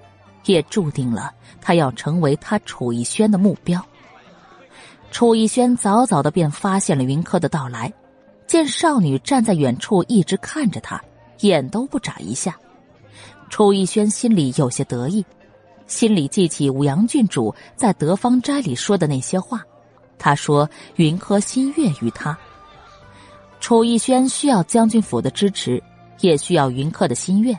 [0.44, 3.82] 也注定了他要成为他楚逸轩的目标。
[5.10, 7.94] 楚逸轩早早的便发现了云柯的到来，
[8.46, 11.02] 见少女站在远处一直看着他，
[11.40, 12.58] 眼都不眨一下。
[13.50, 15.26] 楚逸轩心里有些得意，
[15.88, 19.62] 心里记起武阳郡主在德芳斋里说的那些话。
[20.18, 22.38] 他说：“云柯心悦于他。”
[23.60, 25.82] 楚逸轩需要将军府的支持，
[26.22, 27.58] 也需要云柯的心愿。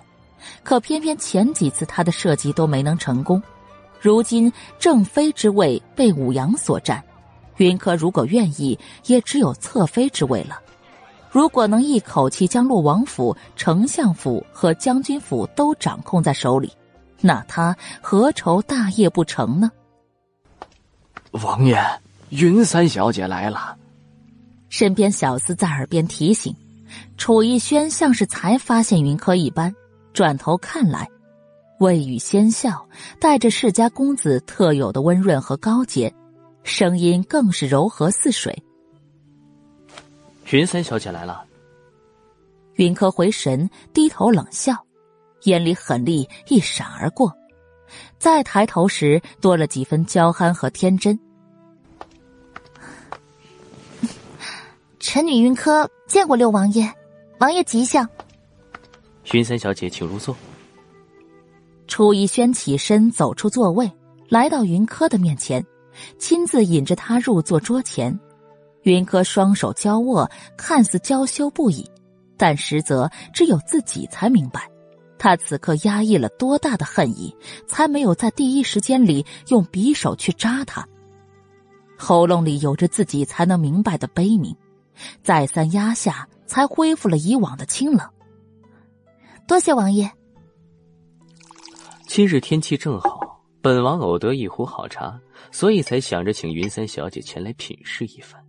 [0.63, 3.43] 可偏偏前几次他的设计都没能成功，
[4.01, 7.03] 如今正妃之位被武阳所占，
[7.57, 10.59] 云柯如果愿意，也只有侧妃之位了。
[11.31, 16.73] 如果能一口气将洛王府、丞相府和将军府都掌控在手里，
[17.21, 19.71] 那他何愁大业不成呢？
[21.31, 21.81] 王爷，
[22.31, 23.77] 云三小姐来了。
[24.69, 26.55] 身边小厮在耳边提醒，
[27.17, 29.73] 楚逸轩像是才发现云柯一般。
[30.13, 31.09] 转头看来，
[31.79, 32.85] 未语先笑，
[33.21, 36.13] 带着世家公子特有的温润和高洁，
[36.65, 38.61] 声音更是柔和似水。
[40.51, 41.45] 云三小姐来了。
[42.75, 44.75] 云柯回神，低头冷笑，
[45.45, 47.33] 眼里狠厉一闪而过，
[48.19, 51.19] 再抬头时多了几分娇憨和天真。
[54.99, 56.93] 臣女云柯见过六王爷，
[57.39, 58.09] 王爷吉祥。
[59.33, 60.35] 云三小姐，请入座。
[61.87, 63.91] 楚逸轩起身走出座位，
[64.29, 65.65] 来到云柯的面前，
[66.19, 68.19] 亲自引着他入座桌前。
[68.83, 71.89] 云柯双手交握，看似娇羞不已，
[72.37, 74.71] 但实则只有自己才明白，
[75.19, 77.35] 他此刻压抑了多大的恨意，
[77.67, 80.87] 才没有在第一时间里用匕首去扎他。
[81.99, 84.57] 喉咙里有着自己才能明白的悲鸣，
[85.23, 88.09] 再三压下，才恢复了以往的清冷。
[89.47, 90.11] 多谢王爷。
[92.07, 95.21] 今日天气正好，本王偶得一壶好茶，
[95.53, 98.40] 所以才想着请云三小姐前来品试一番。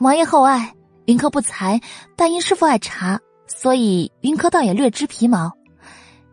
[0.00, 0.74] 王爷厚爱，
[1.06, 1.80] 云柯不才，
[2.16, 5.52] 但因师傅爱茶，所以云柯倒也略知皮毛。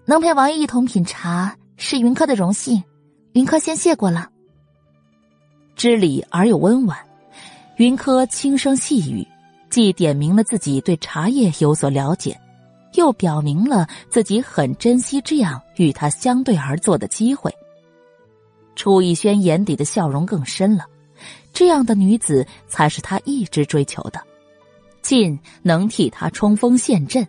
[0.05, 2.83] 能陪王爷一同品茶，是云柯的荣幸，
[3.33, 4.29] 云柯先谢过了。
[5.75, 6.97] 知礼而又温婉，
[7.77, 9.27] 云柯轻声细语，
[9.69, 12.39] 既点明了自己对茶叶有所了解。
[12.93, 17.53] 又表明了自己很珍惜这样与他相对而坐的机会。
[18.73, 20.85] 楚逸轩眼底的笑容更深了，
[21.55, 24.21] 这样的女子才是他一直追求的。
[25.01, 27.25] 进能替他冲锋陷阵，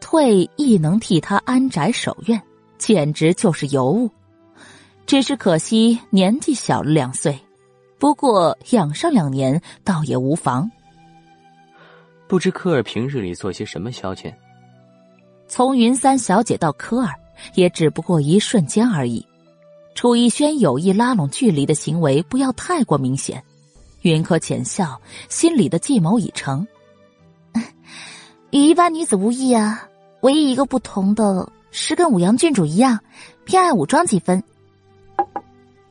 [0.00, 2.42] 退亦能替他安宅守院，
[2.76, 4.10] 简直就是尤物。
[5.06, 7.38] 只是可惜年纪小了两岁，
[7.98, 10.68] 不过养上两年倒也无妨。
[12.26, 14.34] 不知科尔平日里做些什么消遣？
[15.46, 17.14] 从云三小姐到科尔，
[17.54, 19.24] 也只不过一瞬间而已。
[19.94, 23.42] 楚逸轩有意拉拢距离的行为不要太过明显。
[24.10, 26.66] 云柯浅笑，心里的计谋已成。
[28.50, 29.88] 与一般女子无异啊，
[30.22, 32.98] 唯一一个不同的是跟武阳郡主一样，
[33.44, 34.42] 偏爱武装几分。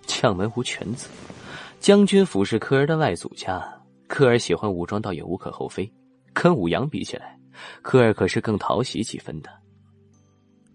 [0.05, 1.07] 将门无犬子，
[1.79, 3.63] 将军府是科儿的外祖家，
[4.07, 5.91] 科儿喜欢武装倒也无可厚非。
[6.33, 7.37] 跟武阳比起来，
[7.81, 9.49] 科儿可是更讨喜几分的。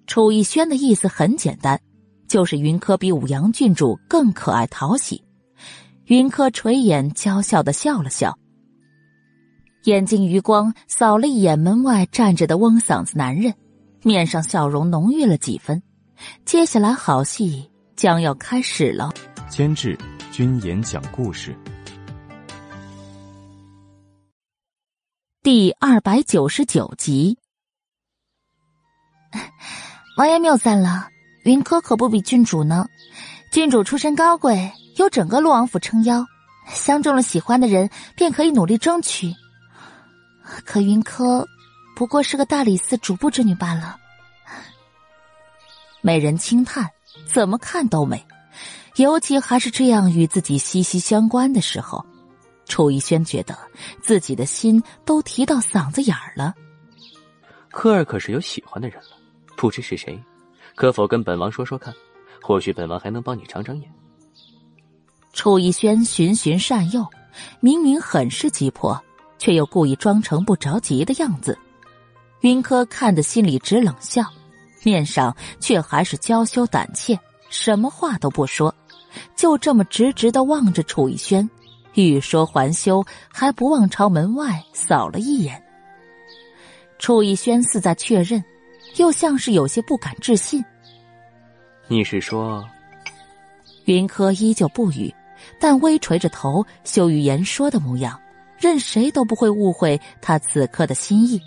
[0.07, 1.81] 楚逸轩的意思很简单，
[2.28, 5.23] 就是云柯比武阳郡主更可爱讨喜。
[6.12, 8.39] 云柯垂眼娇笑的笑了笑。
[9.85, 13.55] 眼睛余光扫了一眼门外站着的翁嗓子男人，
[14.03, 15.83] 面上笑容浓郁了几分。
[16.45, 19.11] 接下来好戏将要开始了。
[19.49, 19.99] 监制：
[20.31, 21.57] 君言讲故事，
[25.43, 27.39] 第二百九十九集。
[30.19, 31.09] 王爷谬赞了，
[31.45, 32.87] 云柯可不比郡主呢。
[33.51, 36.26] 郡主出身高贵，有整个洛王府撑腰，
[36.69, 39.35] 相中了喜欢的人，便可以努力争取。
[40.65, 41.47] 可云柯
[41.97, 43.97] 不过是个大理寺主簿之女罢了。
[46.01, 46.91] 美人轻叹，
[47.26, 48.26] 怎么看都美，
[48.97, 52.05] 尤其还是这样与自己息息相关的时候。
[52.67, 53.57] 楚逸轩觉得
[54.01, 56.55] 自己的心都提到嗓子眼儿了。
[57.71, 59.10] 科儿可是有喜欢的人了，
[59.57, 60.23] 不知是谁，
[60.75, 61.92] 可否跟本王说说看？
[62.41, 63.92] 或许本王还能帮你长长眼。
[65.33, 67.07] 楚逸轩循循善诱，
[67.61, 69.03] 明明很是急迫。
[69.39, 71.59] 却又故意装成不着急的样子，
[72.43, 74.23] 云柯看得心里直冷笑，
[74.85, 77.19] 面上却还是娇羞胆怯，
[77.51, 78.73] 什么话都不说，
[79.35, 81.51] 就这么直直的望着楚逸轩，
[81.95, 85.61] 欲说还休，还不忘朝门外扫了一眼。
[87.01, 88.41] 楚逸轩似在确认，
[88.99, 90.65] 又像是有些不敢置信。
[91.89, 92.65] 你是说？
[93.87, 95.13] 云柯依旧不语，
[95.62, 98.19] 但微垂着头，羞于言说的模样。
[98.59, 101.41] 任谁都不会误会他此刻的心意。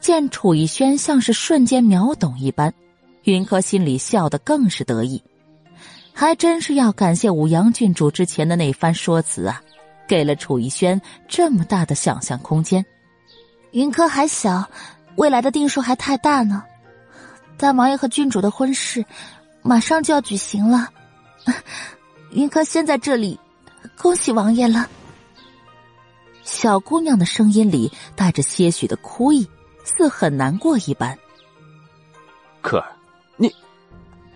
[0.00, 2.74] 见楚逸轩像是瞬间秒懂一般，
[3.22, 5.22] 云柯心里笑得更是得意。
[6.12, 9.62] 还真是要感谢武阳郡主之前的那番说辞啊，
[10.08, 12.84] 给了楚逸轩这么大的想象空间。
[13.70, 14.68] 云柯还小，
[15.14, 16.64] 未来的定数还太大呢。
[17.56, 19.04] 但王爷和郡主的婚事
[19.62, 20.88] 马上就要举行了，
[22.30, 23.38] 云柯先在这里
[23.96, 24.88] 恭喜王爷了。
[26.42, 29.46] 小姑娘的声音里带着些许的哭意，
[29.84, 31.16] 似很难过一般。
[32.60, 32.84] 可儿，
[33.36, 33.54] 你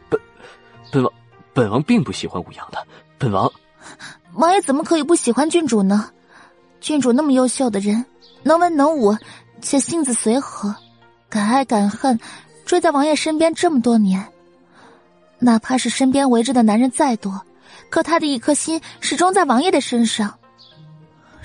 [0.09, 0.21] 本
[0.91, 1.13] 本王
[1.53, 2.87] 本王并不喜欢武阳的，
[3.19, 3.51] 本王
[4.35, 6.11] 王爷怎么可以不喜欢郡主呢？
[6.81, 8.05] 郡主那么优秀的人，
[8.43, 9.17] 能文能武，
[9.61, 10.75] 且性子随和，
[11.29, 12.19] 敢爱敢恨，
[12.65, 14.27] 追在王爷身边这么多年，
[15.39, 17.41] 哪怕是身边围着的男人再多，
[17.93, 20.35] 可他的一颗心始终在王爷的身上。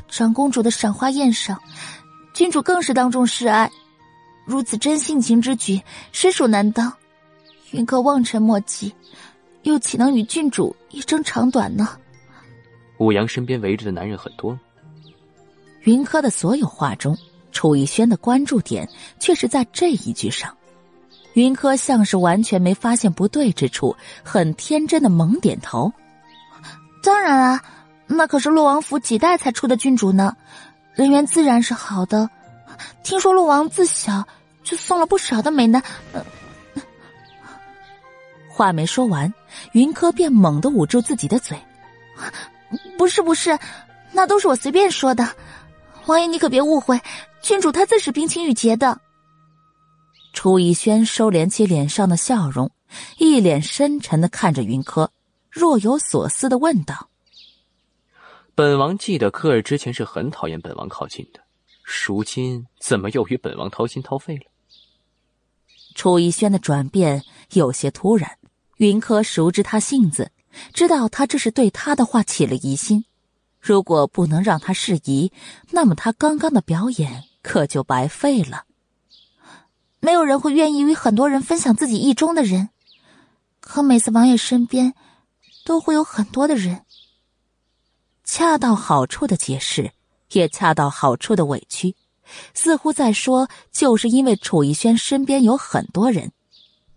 [0.08, 1.62] 长公主的赏花宴上，
[2.34, 3.70] 郡主更是当众示爱，
[4.46, 5.82] 如此真性情之举，
[6.14, 6.94] 实属难当。
[7.72, 8.96] 云柯望尘莫及，
[9.64, 11.98] 又岂能与郡主一争长短呢？
[13.00, 14.58] 武阳身边围着的男人很多。
[15.82, 17.18] 云柯的所有话中，
[17.52, 18.88] 楚逸轩的关注点
[19.20, 20.56] 却是在这一句上。
[21.34, 25.92] 云柯像是完全没发现不对之处，很天真的猛点头。
[27.08, 27.64] 当然啊。
[28.06, 30.36] 那可是洛王府几代才出的郡主呢，
[30.94, 32.30] 人缘自然是好的。
[33.02, 34.26] 听说洛王自小
[34.62, 35.82] 就送了不少的美男。
[38.50, 39.34] 话没说完，
[39.72, 41.58] 云柯便猛地捂住自己的嘴
[42.98, 43.58] ：“不是不是，
[44.12, 45.26] 那都是我随便说的。
[46.08, 47.00] 王爷你可别误会，
[47.42, 49.00] 郡主她自是冰清玉洁的。”
[50.34, 52.70] 楚逸轩收敛起脸上的笑容，
[53.18, 55.10] 一脸深沉的看着云柯，
[55.58, 57.10] 若有所思的问道。
[58.54, 61.40] 本王记得科尔之前是很讨厌本王靠近的，
[61.84, 64.44] 如今怎么又与本王掏心掏肺了？
[65.96, 67.24] 楚逸轩的转变
[67.54, 68.38] 有些突然，
[68.78, 70.32] 云柯熟知他性子，
[70.74, 73.06] 知道他这是对他的话起了疑心。
[73.60, 75.32] 如果不能让他释疑，
[75.72, 78.66] 那么他刚刚的表演可就白费了。
[80.00, 82.70] 没有人会愿意与很多人分享自己意中的人，
[83.60, 84.94] 可每次王爷身边，
[85.68, 86.86] 都会有很多的人。
[88.24, 89.92] 恰到好处的解释，
[90.32, 91.94] 也恰到好处的委屈，
[92.54, 96.32] 似乎在说，就是因为楚逸轩身边有很多人，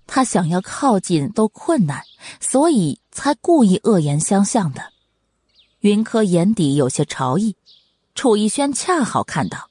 [0.06, 2.02] 他想要靠近都困难，
[2.40, 4.92] 所以才故意恶言相向的。
[5.80, 7.56] 云柯眼底有些潮意，
[8.14, 9.70] 楚逸轩恰好看到，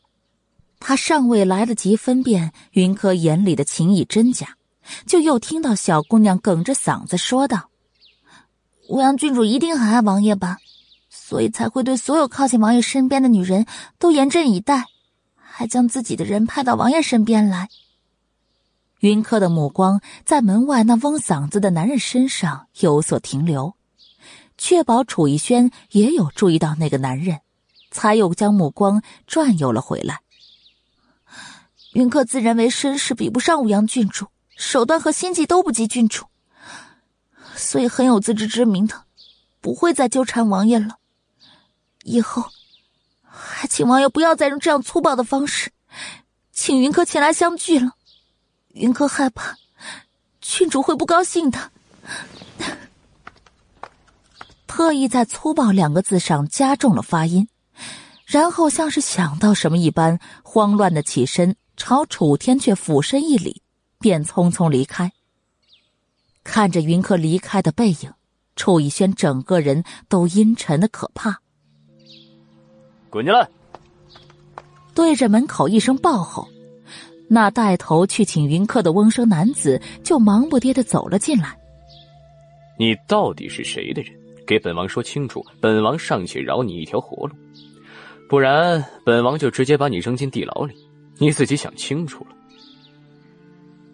[0.78, 4.58] 他尚未来得及分辨云柯眼里的情意真假，
[5.06, 7.69] 就又听到小姑娘哽着嗓子说道
[8.90, 10.58] ：“乌阳郡主一定很爱王爷吧，
[11.10, 13.68] 所以才会对所有靠近王爷身边的女人
[14.00, 14.86] 都严阵以待，
[15.36, 17.70] 还将自己的人派到王爷身边来。
[19.02, 23.76] 云客的目光在门外那翁嗓子的男人身上有所停留，
[24.58, 27.42] 确保楚逸轩也有注意到那个男人，
[27.92, 30.22] 才又将目光转悠了回来。
[31.94, 34.26] 云客自认为身世比不上五阳郡主，
[34.58, 36.26] 手段和心计都不及郡主，
[37.56, 39.04] 所以很有自知之明的，
[39.62, 40.98] 不会再纠缠王爷了。
[42.04, 42.46] 以后，
[43.22, 45.72] 还请王爷不要再用这样粗暴的方式，
[46.52, 47.92] 请云柯前来相聚了。
[48.70, 49.58] 云柯害怕，
[50.42, 51.72] 郡主会不高兴的。
[54.68, 57.50] 特意在“粗暴”两个字上加重了发音，
[58.26, 61.56] 然后像是想到什么一般，慌乱的起身。
[61.76, 63.62] 朝楚天却俯身一礼，
[64.00, 65.12] 便匆匆离开。
[66.50, 68.12] 看着云客离开的背影，
[68.56, 71.40] 楚逸轩整个人都阴沉的可怕。
[73.12, 73.48] 滚进来！
[74.96, 76.48] 对着门口一声暴吼，
[77.30, 81.56] 那带头去请云客的翁生男子就忙不迭的走了进来。
[82.80, 84.12] 你到底是谁的人？
[84.48, 87.36] 给本王说清楚，本王尚且饶你一条活路，
[88.28, 90.74] 不然本王就直接把你扔进地牢里。
[91.20, 92.36] 你自己想清楚了。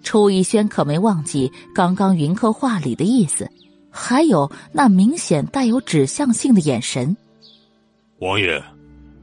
[0.06, 3.50] 楚逸轩可没忘记刚刚云客话里的意思，
[3.90, 7.18] 还有那明显带有指向性的眼神。
[8.20, 8.64] 王爷，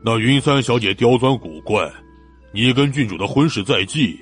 [0.05, 1.89] 那云三小姐刁钻古怪，
[2.53, 4.19] 你跟郡主的婚事在即，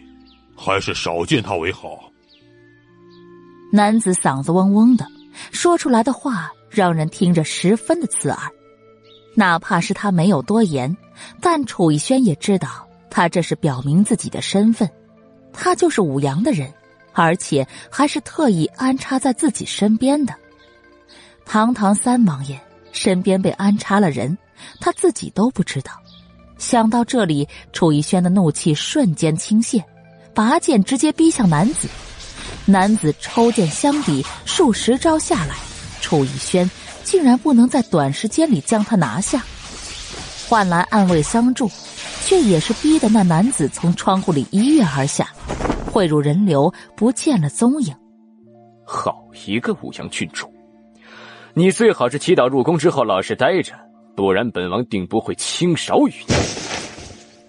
[0.54, 1.98] 还是少见她为好。
[3.72, 5.06] 男子嗓子嗡嗡的，
[5.50, 8.38] 说出来的话让人听着十分的刺耳。
[9.34, 10.94] 哪怕是他没有多言，
[11.40, 12.86] 但楚逸轩也知道。
[13.08, 14.88] 他这是表明自己的身份，
[15.52, 16.72] 他就是武阳的人，
[17.12, 20.34] 而且还是特意安插在自己身边的。
[21.44, 22.60] 堂堂三王爷
[22.92, 24.36] 身边被安插了人，
[24.80, 25.92] 他自己都不知道。
[26.58, 29.82] 想到这里，楚逸轩的怒气瞬间倾泻，
[30.34, 31.88] 拔剑直接逼向男子。
[32.66, 35.56] 男子抽剑相抵，数十招下来，
[36.00, 36.70] 楚逸轩
[37.02, 39.42] 竟然不能在短时间里将他拿下，
[40.48, 41.70] 换来暗卫相助。
[42.22, 45.28] 却也是逼得那男子从窗户里一跃而下，
[45.90, 47.94] 汇入人流，不见了踪影。
[48.86, 50.52] 好一个武阳郡主，
[51.54, 53.74] 你最好是祈祷入宫之后老实待着，
[54.16, 56.34] 不然本王定不会轻饶于你。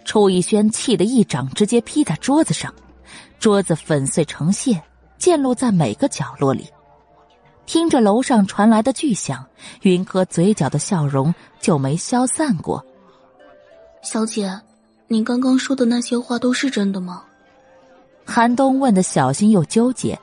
[0.06, 2.74] 楚逸轩气得一掌直接劈在桌子上，
[3.40, 4.82] 桌子粉碎成屑，
[5.18, 6.68] 溅落在每个角落里。
[7.66, 9.46] 听着楼上传来的巨响，
[9.84, 12.84] 云柯嘴角的笑容就没消散过。
[14.02, 14.60] 小姐，
[15.08, 17.24] 你刚刚说的那些话都是真的吗？
[18.26, 20.20] 韩东问的小心又纠结，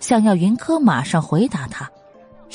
[0.00, 1.90] 想要云柯马上回答他，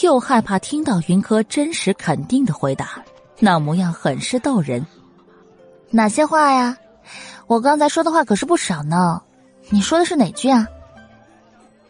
[0.02, 3.04] 又害怕听到云柯真实肯定的回答，
[3.40, 4.86] 那模样很是逗人。
[5.92, 6.76] 哪些话呀？
[7.46, 9.22] 我刚才说的话可是不少呢。
[9.70, 10.68] 你说的是哪句啊？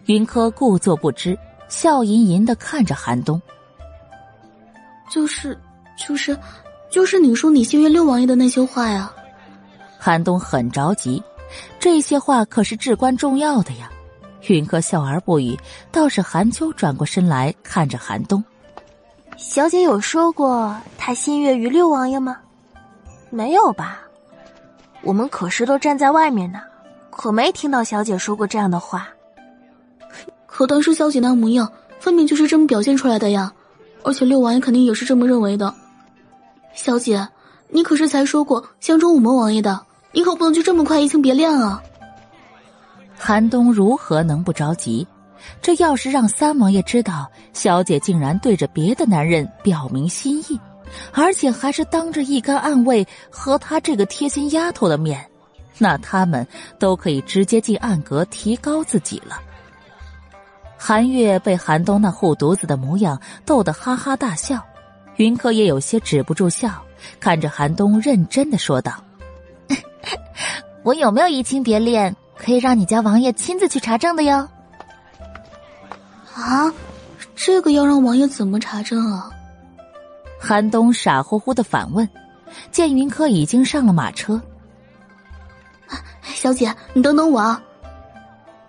[0.05, 1.37] 云柯故作不知，
[1.69, 3.41] 笑吟吟的看着韩东。
[5.09, 5.57] 就是，
[5.97, 6.37] 就是。
[6.93, 9.11] 就是你说你心悦六王爷的那些话呀，
[9.97, 11.23] 韩冬很着急，
[11.79, 13.89] 这些话可是至关重要的呀。
[14.47, 15.57] 云柯笑而不语，
[15.91, 18.43] 倒是韩秋转过身来看着韩冬。
[19.37, 22.37] 小姐有说过她心悦于六王爷吗？
[23.31, 24.01] 没有吧？
[25.01, 26.61] 我们可是都站在外面呢，
[27.09, 29.09] 可没听到小姐说过这样的话。
[30.45, 33.51] 可当时小姐那模样，分明就是这么表现出来的呀，
[34.03, 35.73] 而且六王爷肯定也是这么认为的。
[36.73, 37.27] 小姐，
[37.69, 39.79] 你可是才说过相中武门王爷的，
[40.11, 41.81] 你可不能就这么快移情别恋啊！
[43.17, 45.07] 韩东如何能不着急？
[45.61, 50.59] 这要是让三王爷知道小姐竟然对着别的男人表明心意，
[51.13, 55.23] 而且还是当着一干暗卫和他这个贴心丫头的面，
[55.77, 56.45] 那他们
[56.79, 59.39] 都可以直接进暗阁提高自己了。
[60.77, 64.61] 韩月被韩东那护犊子的模样逗得哈哈大笑。
[65.17, 66.83] 云柯也有些止不住笑，
[67.19, 68.93] 看着韩冬，认真的说道
[70.83, 74.47] ：“我有没有移情别恋，可以让你家王爷亲自去查证的哟。”
[76.35, 76.73] 啊，
[77.35, 79.29] 这个要让王爷怎么查证啊？
[80.39, 82.09] 韩冬傻乎乎的反问，
[82.71, 84.41] 见云柯已经上了马车，
[86.23, 87.61] 小姐，你等等我啊！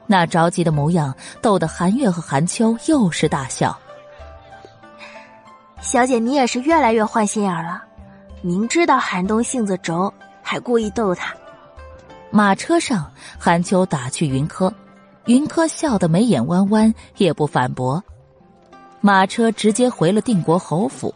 [0.07, 3.77] 那着急的模样逗得韩月和韩秋又是大笑。
[5.85, 7.85] 小姐，你也是越来越坏心眼了。
[8.41, 11.35] 明知道韩冬性子轴，还故意逗他。
[12.31, 14.73] 马车上，韩秋打趣云柯，
[15.27, 18.03] 云柯笑得眉眼弯弯，也不反驳。
[19.03, 21.15] 马车直接回了定国侯府。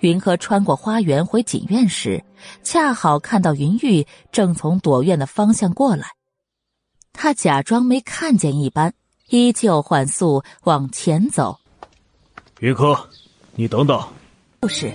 [0.00, 2.22] 云柯穿过花园回锦院时，
[2.62, 6.08] 恰好看到云玉正从朵院的方向过来。
[7.14, 8.92] 他假装没看见一般，
[9.30, 11.58] 依旧缓速往前走。
[12.60, 13.08] 云柯，
[13.56, 14.02] 你等等。
[14.60, 14.92] 不是。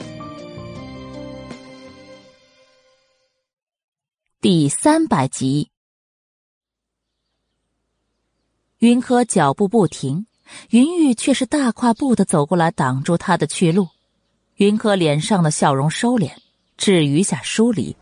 [4.41, 5.69] 第三百集，
[8.77, 10.25] 云柯脚步不停，
[10.69, 13.89] 云玉却是大跨步的走过来，挡住他的去路。
[14.55, 16.33] 云柯脸上的笑容收敛，
[16.77, 17.95] 至余下疏离。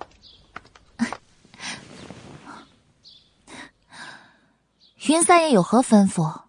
[5.08, 6.44] 云三爷有何吩咐？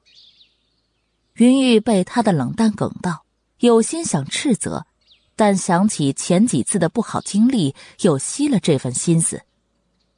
[1.35, 3.25] 云玉被他的冷淡梗到，
[3.61, 4.87] 有心想斥责，
[5.35, 9.43] 但想起前几次的不好经历，又息了这份心思。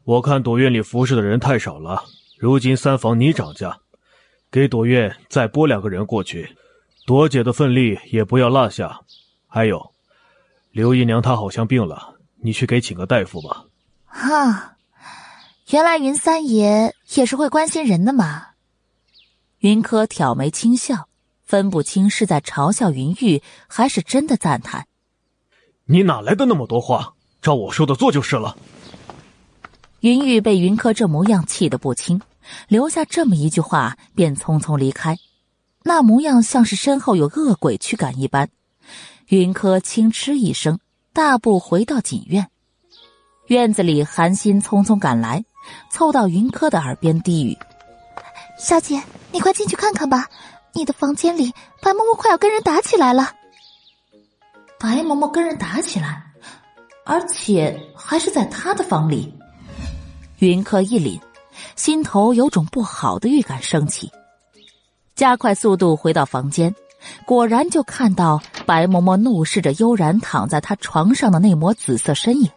[0.04, 2.04] 我看朵院里服侍的人太少了，
[2.38, 3.78] 如今三房你掌家，
[4.50, 6.56] 给朵院再拨两个人过去，
[7.06, 9.00] 朵姐的份力也不要落下。
[9.46, 9.92] 还有，
[10.72, 13.66] 刘姨娘她好像病了，你去给请个大夫吧。
[14.06, 14.76] 哈，
[15.68, 18.48] 原来云三爷也是会关心人的嘛。
[19.58, 21.09] 云柯挑眉轻笑，
[21.50, 24.86] 分不清是在嘲笑云玉，还是真的赞叹。
[25.84, 27.14] 你哪来的那么多话？
[27.42, 28.56] 照我说的做就是了。
[29.98, 32.20] 云玉被云柯这模样气得不轻，
[32.68, 35.18] 留下这么一句话，便匆匆离开，
[35.82, 38.48] 那模样像是身后有恶鬼驱赶一般。
[39.26, 40.78] 云柯轻嗤一声，
[41.12, 42.48] 大步回到锦院。
[43.48, 45.44] 院子里，韩心匆匆赶来，
[45.90, 47.58] 凑到云柯的耳边低语
[48.56, 49.02] ：“小姐，
[49.32, 50.28] 你快进去看看吧，
[50.72, 53.32] 你的房间里白嬷嬷快要跟人打起来了。”
[54.78, 56.24] 白嬷嬷跟人打起来，
[57.04, 59.34] 而且还是在他的房里。
[60.38, 61.20] 云柯一凛，
[61.76, 64.10] 心头有种不好的预感升起，
[65.14, 66.74] 加快速度回到房间，
[67.26, 72.50] 果然就看到白嬷嬷怒视着悠然躺在他床上的那抹紫色身影，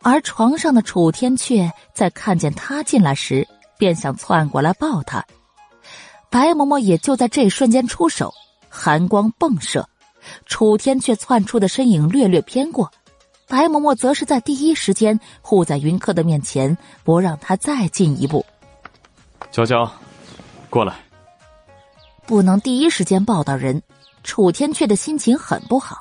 [0.00, 5.22] 而床上的楚天阙在看见他进来时，便想窜过来抱他。
[6.32, 8.32] 白嬷嬷也就在这瞬间出手，
[8.70, 9.86] 寒光迸射，
[10.46, 12.90] 楚天却窜出的身影略略偏过。
[13.46, 18.42] 白嬷嬷则是在第一时间护在云柯的面前，不让他再进一步。
[19.50, 19.92] 娇娇，
[20.70, 20.94] 过来。
[22.24, 23.82] 不能第一时间抱到人，
[24.24, 25.98] 楚天阙的心情很不好，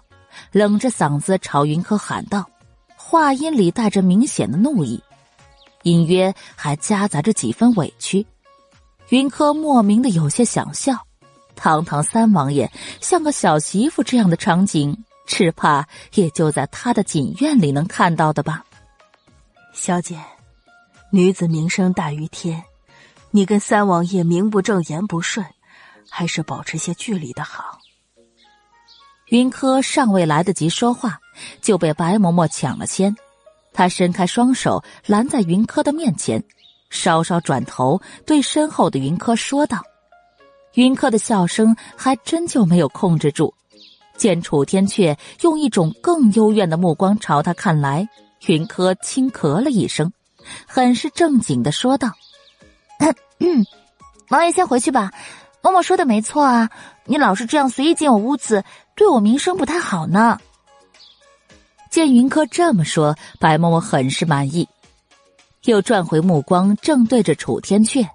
[0.54, 2.50] 冷着嗓子朝云柯喊道，
[2.96, 5.04] 话音里带着明显的怒意，
[5.84, 8.26] 隐约还夹杂着几分委屈。
[9.12, 11.06] 云柯莫名的有些想笑，
[11.54, 14.98] 堂堂三王爷像个小媳妇这样的场景。
[15.28, 18.66] 只怕也就在他的锦院里能看到的吧。
[19.74, 20.20] 小姐，
[21.10, 22.62] 女子名声大于天，
[23.30, 25.46] 你跟三王爷名不正言不顺，
[26.10, 27.80] 还是保持些距离的好。
[29.28, 31.20] 云柯尚未来得及说话，
[31.62, 33.16] 就被白嬷嬷抢了先。
[33.72, 36.44] 他伸开双手拦在云柯的面前，
[36.92, 39.82] 稍稍转头对身后的云柯说道
[40.76, 43.52] ：“云柯的笑声还真就没有控制住。”
[44.16, 48.08] 见楚天阙用一种更幽怨的目光朝他看来，
[48.46, 50.14] 云柯轻咳了一声，
[50.68, 52.12] 很是正经的说道
[54.30, 55.12] ：“王爷先回去吧，
[55.64, 56.70] 嬷嬷说的没错啊，
[57.06, 58.64] 你老是这样随意进我屋子，
[58.96, 60.38] 对我名声不太好呢。”
[61.90, 64.70] 见云柯这么说，白嬷嬷很是满意，
[65.66, 68.08] 又转回目光正对着楚天阙：“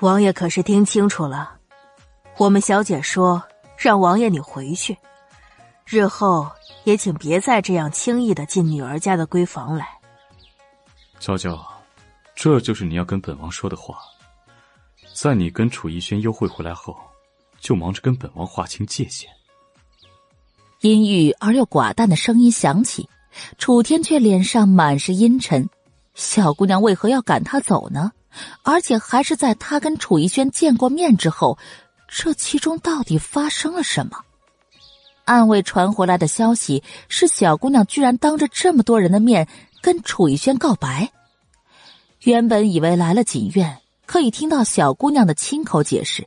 [0.00, 1.52] 王爷可是听清楚了？
[2.38, 3.42] 我们小姐说
[3.76, 4.96] 让王爷你回去。”
[5.84, 6.50] 日后
[6.84, 9.86] 也请别再这样轻易的进女儿家的闺房来。
[11.18, 11.62] 娇娇，
[12.34, 13.98] 这就是你要跟本王说的话。
[15.12, 16.96] 在你跟楚逸轩幽会回来后，
[17.60, 19.28] 就忙着跟本王划清界限。
[20.80, 23.06] 阴郁而又寡淡的声音响起，
[23.58, 25.68] 楚天阙脸上满是阴沉。
[26.14, 28.12] 小姑娘为何要赶他走呢？
[28.62, 31.58] 而且还是在他跟楚逸轩见过面之后，
[32.08, 34.18] 这其中到底发生了什么？
[35.24, 39.48] 暗卫传回来的消息是，小姑娘居然当着这么多人的面
[39.80, 41.10] 跟楚逸轩告白。
[42.20, 46.26] 原本以为来了锦院可以听到小姑娘的亲口解释，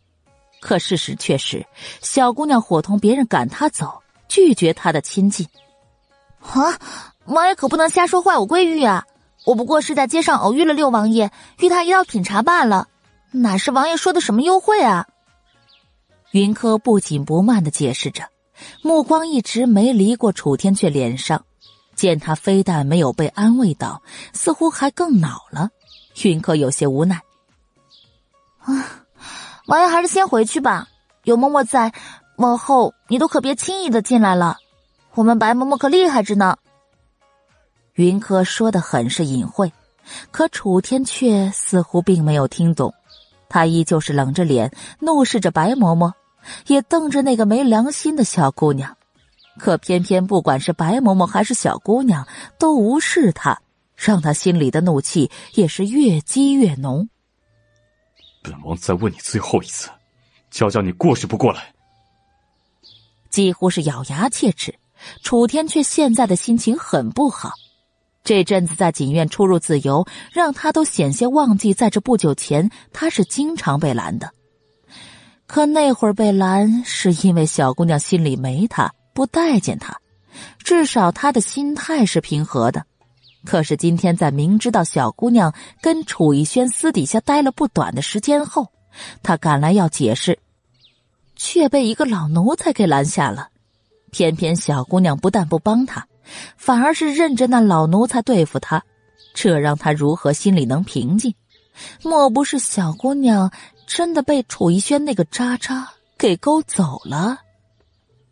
[0.59, 1.65] 可事实却是，
[2.01, 5.47] 小姑娘伙同别人赶他走，拒绝他的亲近。
[6.39, 6.79] 啊，
[7.25, 9.05] 王爷可不能瞎说坏我闺女啊！
[9.47, 12.90] 我不过是在街上偶遇了六王爷，与他一道品茶罢了，
[13.31, 15.08] 哪是王爷说的什么幽会啊？
[16.31, 18.24] 云柯不紧不慢的解释着。
[18.81, 21.46] 目光一直没离过楚天阙脸上，
[21.96, 24.01] 见他非但没有被安慰到，
[24.33, 25.69] 似乎还更恼了。
[26.24, 27.22] 云柯有些无奈
[28.60, 28.67] ：“啊，
[29.67, 30.90] 王爷还是先回去吧，
[31.24, 31.94] 有嬷嬷在，
[32.35, 34.58] 往后你都可别轻易的进来了，
[35.13, 36.58] 我们白嬷嬷可厉害着呢。
[37.97, 39.72] 云柯说的很是隐晦，
[40.30, 42.94] 可楚天却似乎并没有听懂，
[43.49, 46.13] 他依旧是冷着脸怒视着白嬷嬷，
[46.67, 48.96] 也瞪着那个没良心的小姑娘。
[49.58, 52.28] 可偏偏不管是白嬷嬷还是小姑娘，
[52.60, 53.60] 都无视他，
[53.96, 57.10] 让他心里的怒气也是越积越浓。
[58.44, 59.90] 本王再问你最后一次，
[60.51, 61.74] 娇娇，你过是不过来？
[63.31, 64.76] 几乎是咬牙切齿，
[65.24, 67.49] 楚天却现在的心情很不好。
[68.27, 74.29] 这阵子在锦院出入自由，让他都险些忘记，在这不久前他是经常被拦的。
[75.45, 79.97] 可那会儿被拦，是因为小姑娘心里没他，不待见他，
[80.60, 82.85] 至少他的心态是平和的。
[83.45, 88.67] 可是今天在明知道小姑娘跟楚逸轩私底下待了不短的时间后，
[89.24, 90.38] 他赶来要解释，
[91.38, 93.47] 却被一个老奴才给拦下了。
[94.11, 96.06] 偏偏小姑娘不但不帮他。
[96.56, 98.83] 反而是认着那老奴才对付他，
[99.33, 101.33] 这让他如何心里能平静？
[102.03, 103.51] 莫不是小姑娘
[103.85, 107.40] 真的被楚逸轩那个渣渣给勾走了？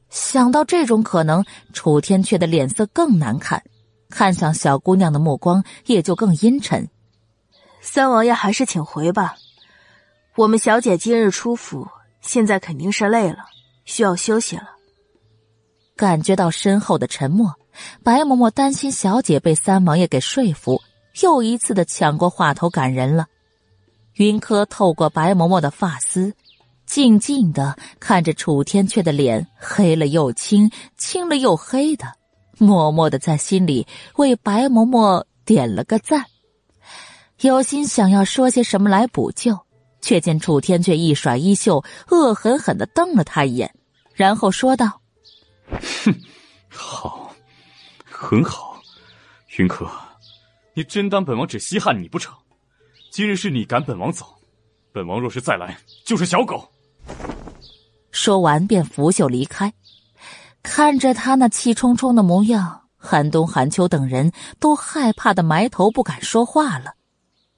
[0.09, 3.61] 想到这种可能，楚天阙的脸色更难看，
[4.09, 6.89] 看向小姑娘的目光也就更阴沉。
[7.81, 9.35] 三王爷还是请回吧，
[10.35, 11.87] 我们小姐今日出府，
[12.21, 13.39] 现在肯定是累了，
[13.83, 14.71] 需要休息了。
[15.95, 17.53] 感觉到身后的沉默。
[18.03, 20.81] 白嬷嬷担心小姐被三王爷给说服，
[21.21, 23.27] 又一次的抢过话头赶人了。
[24.15, 26.33] 云柯透过白嬷嬷的发丝，
[26.85, 32.13] 静静的看着楚天阙的脸黑了又青，青了又黑的，
[32.57, 36.25] 默默的在心里为白嬷嬷点了个赞。
[37.41, 39.59] 有心想要说些什么来补救，
[40.01, 43.73] 却见楚天阙一甩衣袖，恶狠狠的瞪了他一眼，
[44.13, 45.01] 然后说道
[46.05, 46.15] ：“哼，
[46.69, 47.23] 好。”
[48.25, 48.81] 很好，
[49.55, 49.87] 云柯，
[50.73, 52.33] 你真当本王只稀罕你不成？
[53.11, 54.25] 今日是你赶本王走，
[54.91, 56.67] 本王若是再来，就是小狗。
[58.09, 59.71] 说完便拂袖离开。
[60.63, 66.95] 看着他那气冲冲的模样，韩冬、韩秋等人都害怕的埋头不敢说话了。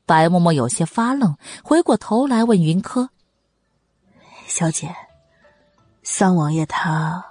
[0.06, 3.10] 白嬷嬷有些发愣，回过头来问云柯
[4.46, 4.94] ：“小姐，
[6.04, 7.24] 三王爷他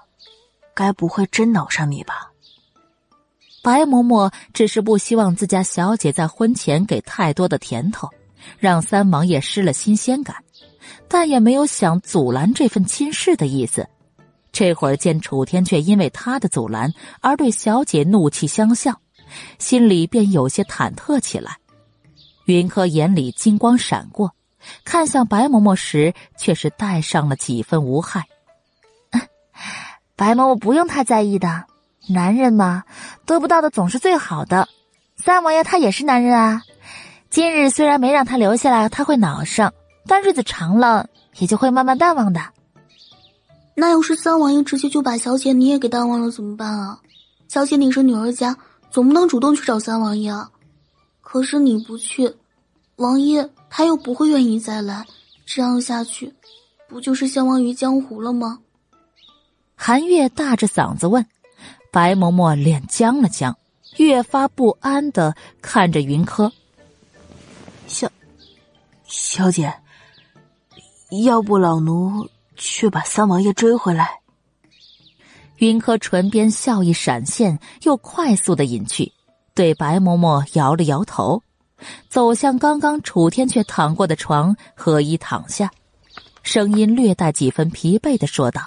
[0.72, 2.32] 该不会真恼上你吧？”
[3.66, 8.08] 白嬷嬷只是不希望自家小姐在婚前给太多的甜头，
[8.60, 10.36] 让三王爷失了新鲜感，
[11.08, 13.88] 但也没有想阻拦这份亲事的意思。
[14.52, 19.00] 这会儿见楚天却因为他的阻拦而对小姐怒气相向，
[19.58, 21.56] 心里便有些忐忑起来。
[22.44, 24.32] 云柯眼里金光闪过，
[24.84, 28.26] 看向白嬷嬷时却是带上了几分无害。
[30.14, 31.64] 白嬷嬷不用太在意的。
[32.08, 32.84] 男人嘛，
[33.24, 34.68] 得不到的总是最好的。
[35.16, 36.62] 三王爷他也是男人啊。
[37.30, 39.72] 今日虽然没让他留下来，他会恼上，
[40.06, 41.08] 但日子长了
[41.38, 42.40] 也就会慢慢淡忘的。
[43.74, 47.00] 那要是三王爷直接就把小姐你也给淡忘了怎么办啊？
[47.48, 48.56] 小姐你是女儿家，
[48.90, 50.50] 总不能主动去找三王爷啊。
[51.20, 52.34] 可是你不去，
[52.96, 55.04] 王爷他又不会愿意再来，
[55.44, 56.32] 这样下去，
[56.88, 58.60] 不就是相忘于江湖了吗？
[59.74, 61.26] 韩月大着嗓子问。
[61.96, 63.56] 白嬷嬷脸僵了僵，
[63.96, 66.52] 越发不安的看着云柯。
[67.86, 68.06] 小
[69.06, 69.72] 小姐，
[71.24, 74.20] 要不老奴去把三王爷追回来？
[75.56, 79.10] 云柯唇边笑意闪现，又快速的隐去，
[79.54, 81.42] 对白嬷嬷摇了摇头，
[82.10, 85.70] 走向刚刚楚天却躺过的床，合衣躺下，
[86.42, 88.60] 声音略带几分疲惫的说道：“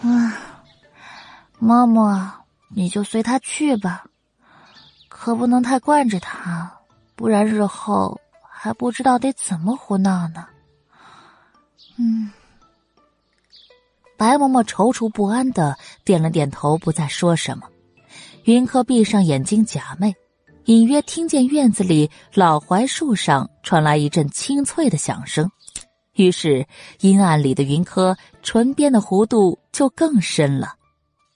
[0.00, 0.44] 啊。”
[1.60, 2.30] 嬷嬷，
[2.68, 4.04] 你就随他去吧，
[5.08, 6.80] 可不能太惯着他，
[7.14, 10.46] 不然日后还不知道得怎么胡闹呢。
[11.98, 12.30] 嗯，
[14.18, 17.66] 白嬷嬷踌躇不安的点了点头，不再说什么。
[18.44, 20.14] 云柯闭上眼睛假寐，
[20.66, 25.50] 隐约听见院子里老槐树上传来一阵清脆的响声，
[26.12, 26.66] 于是
[27.00, 30.74] 阴暗里的云柯唇边的弧度就更深了。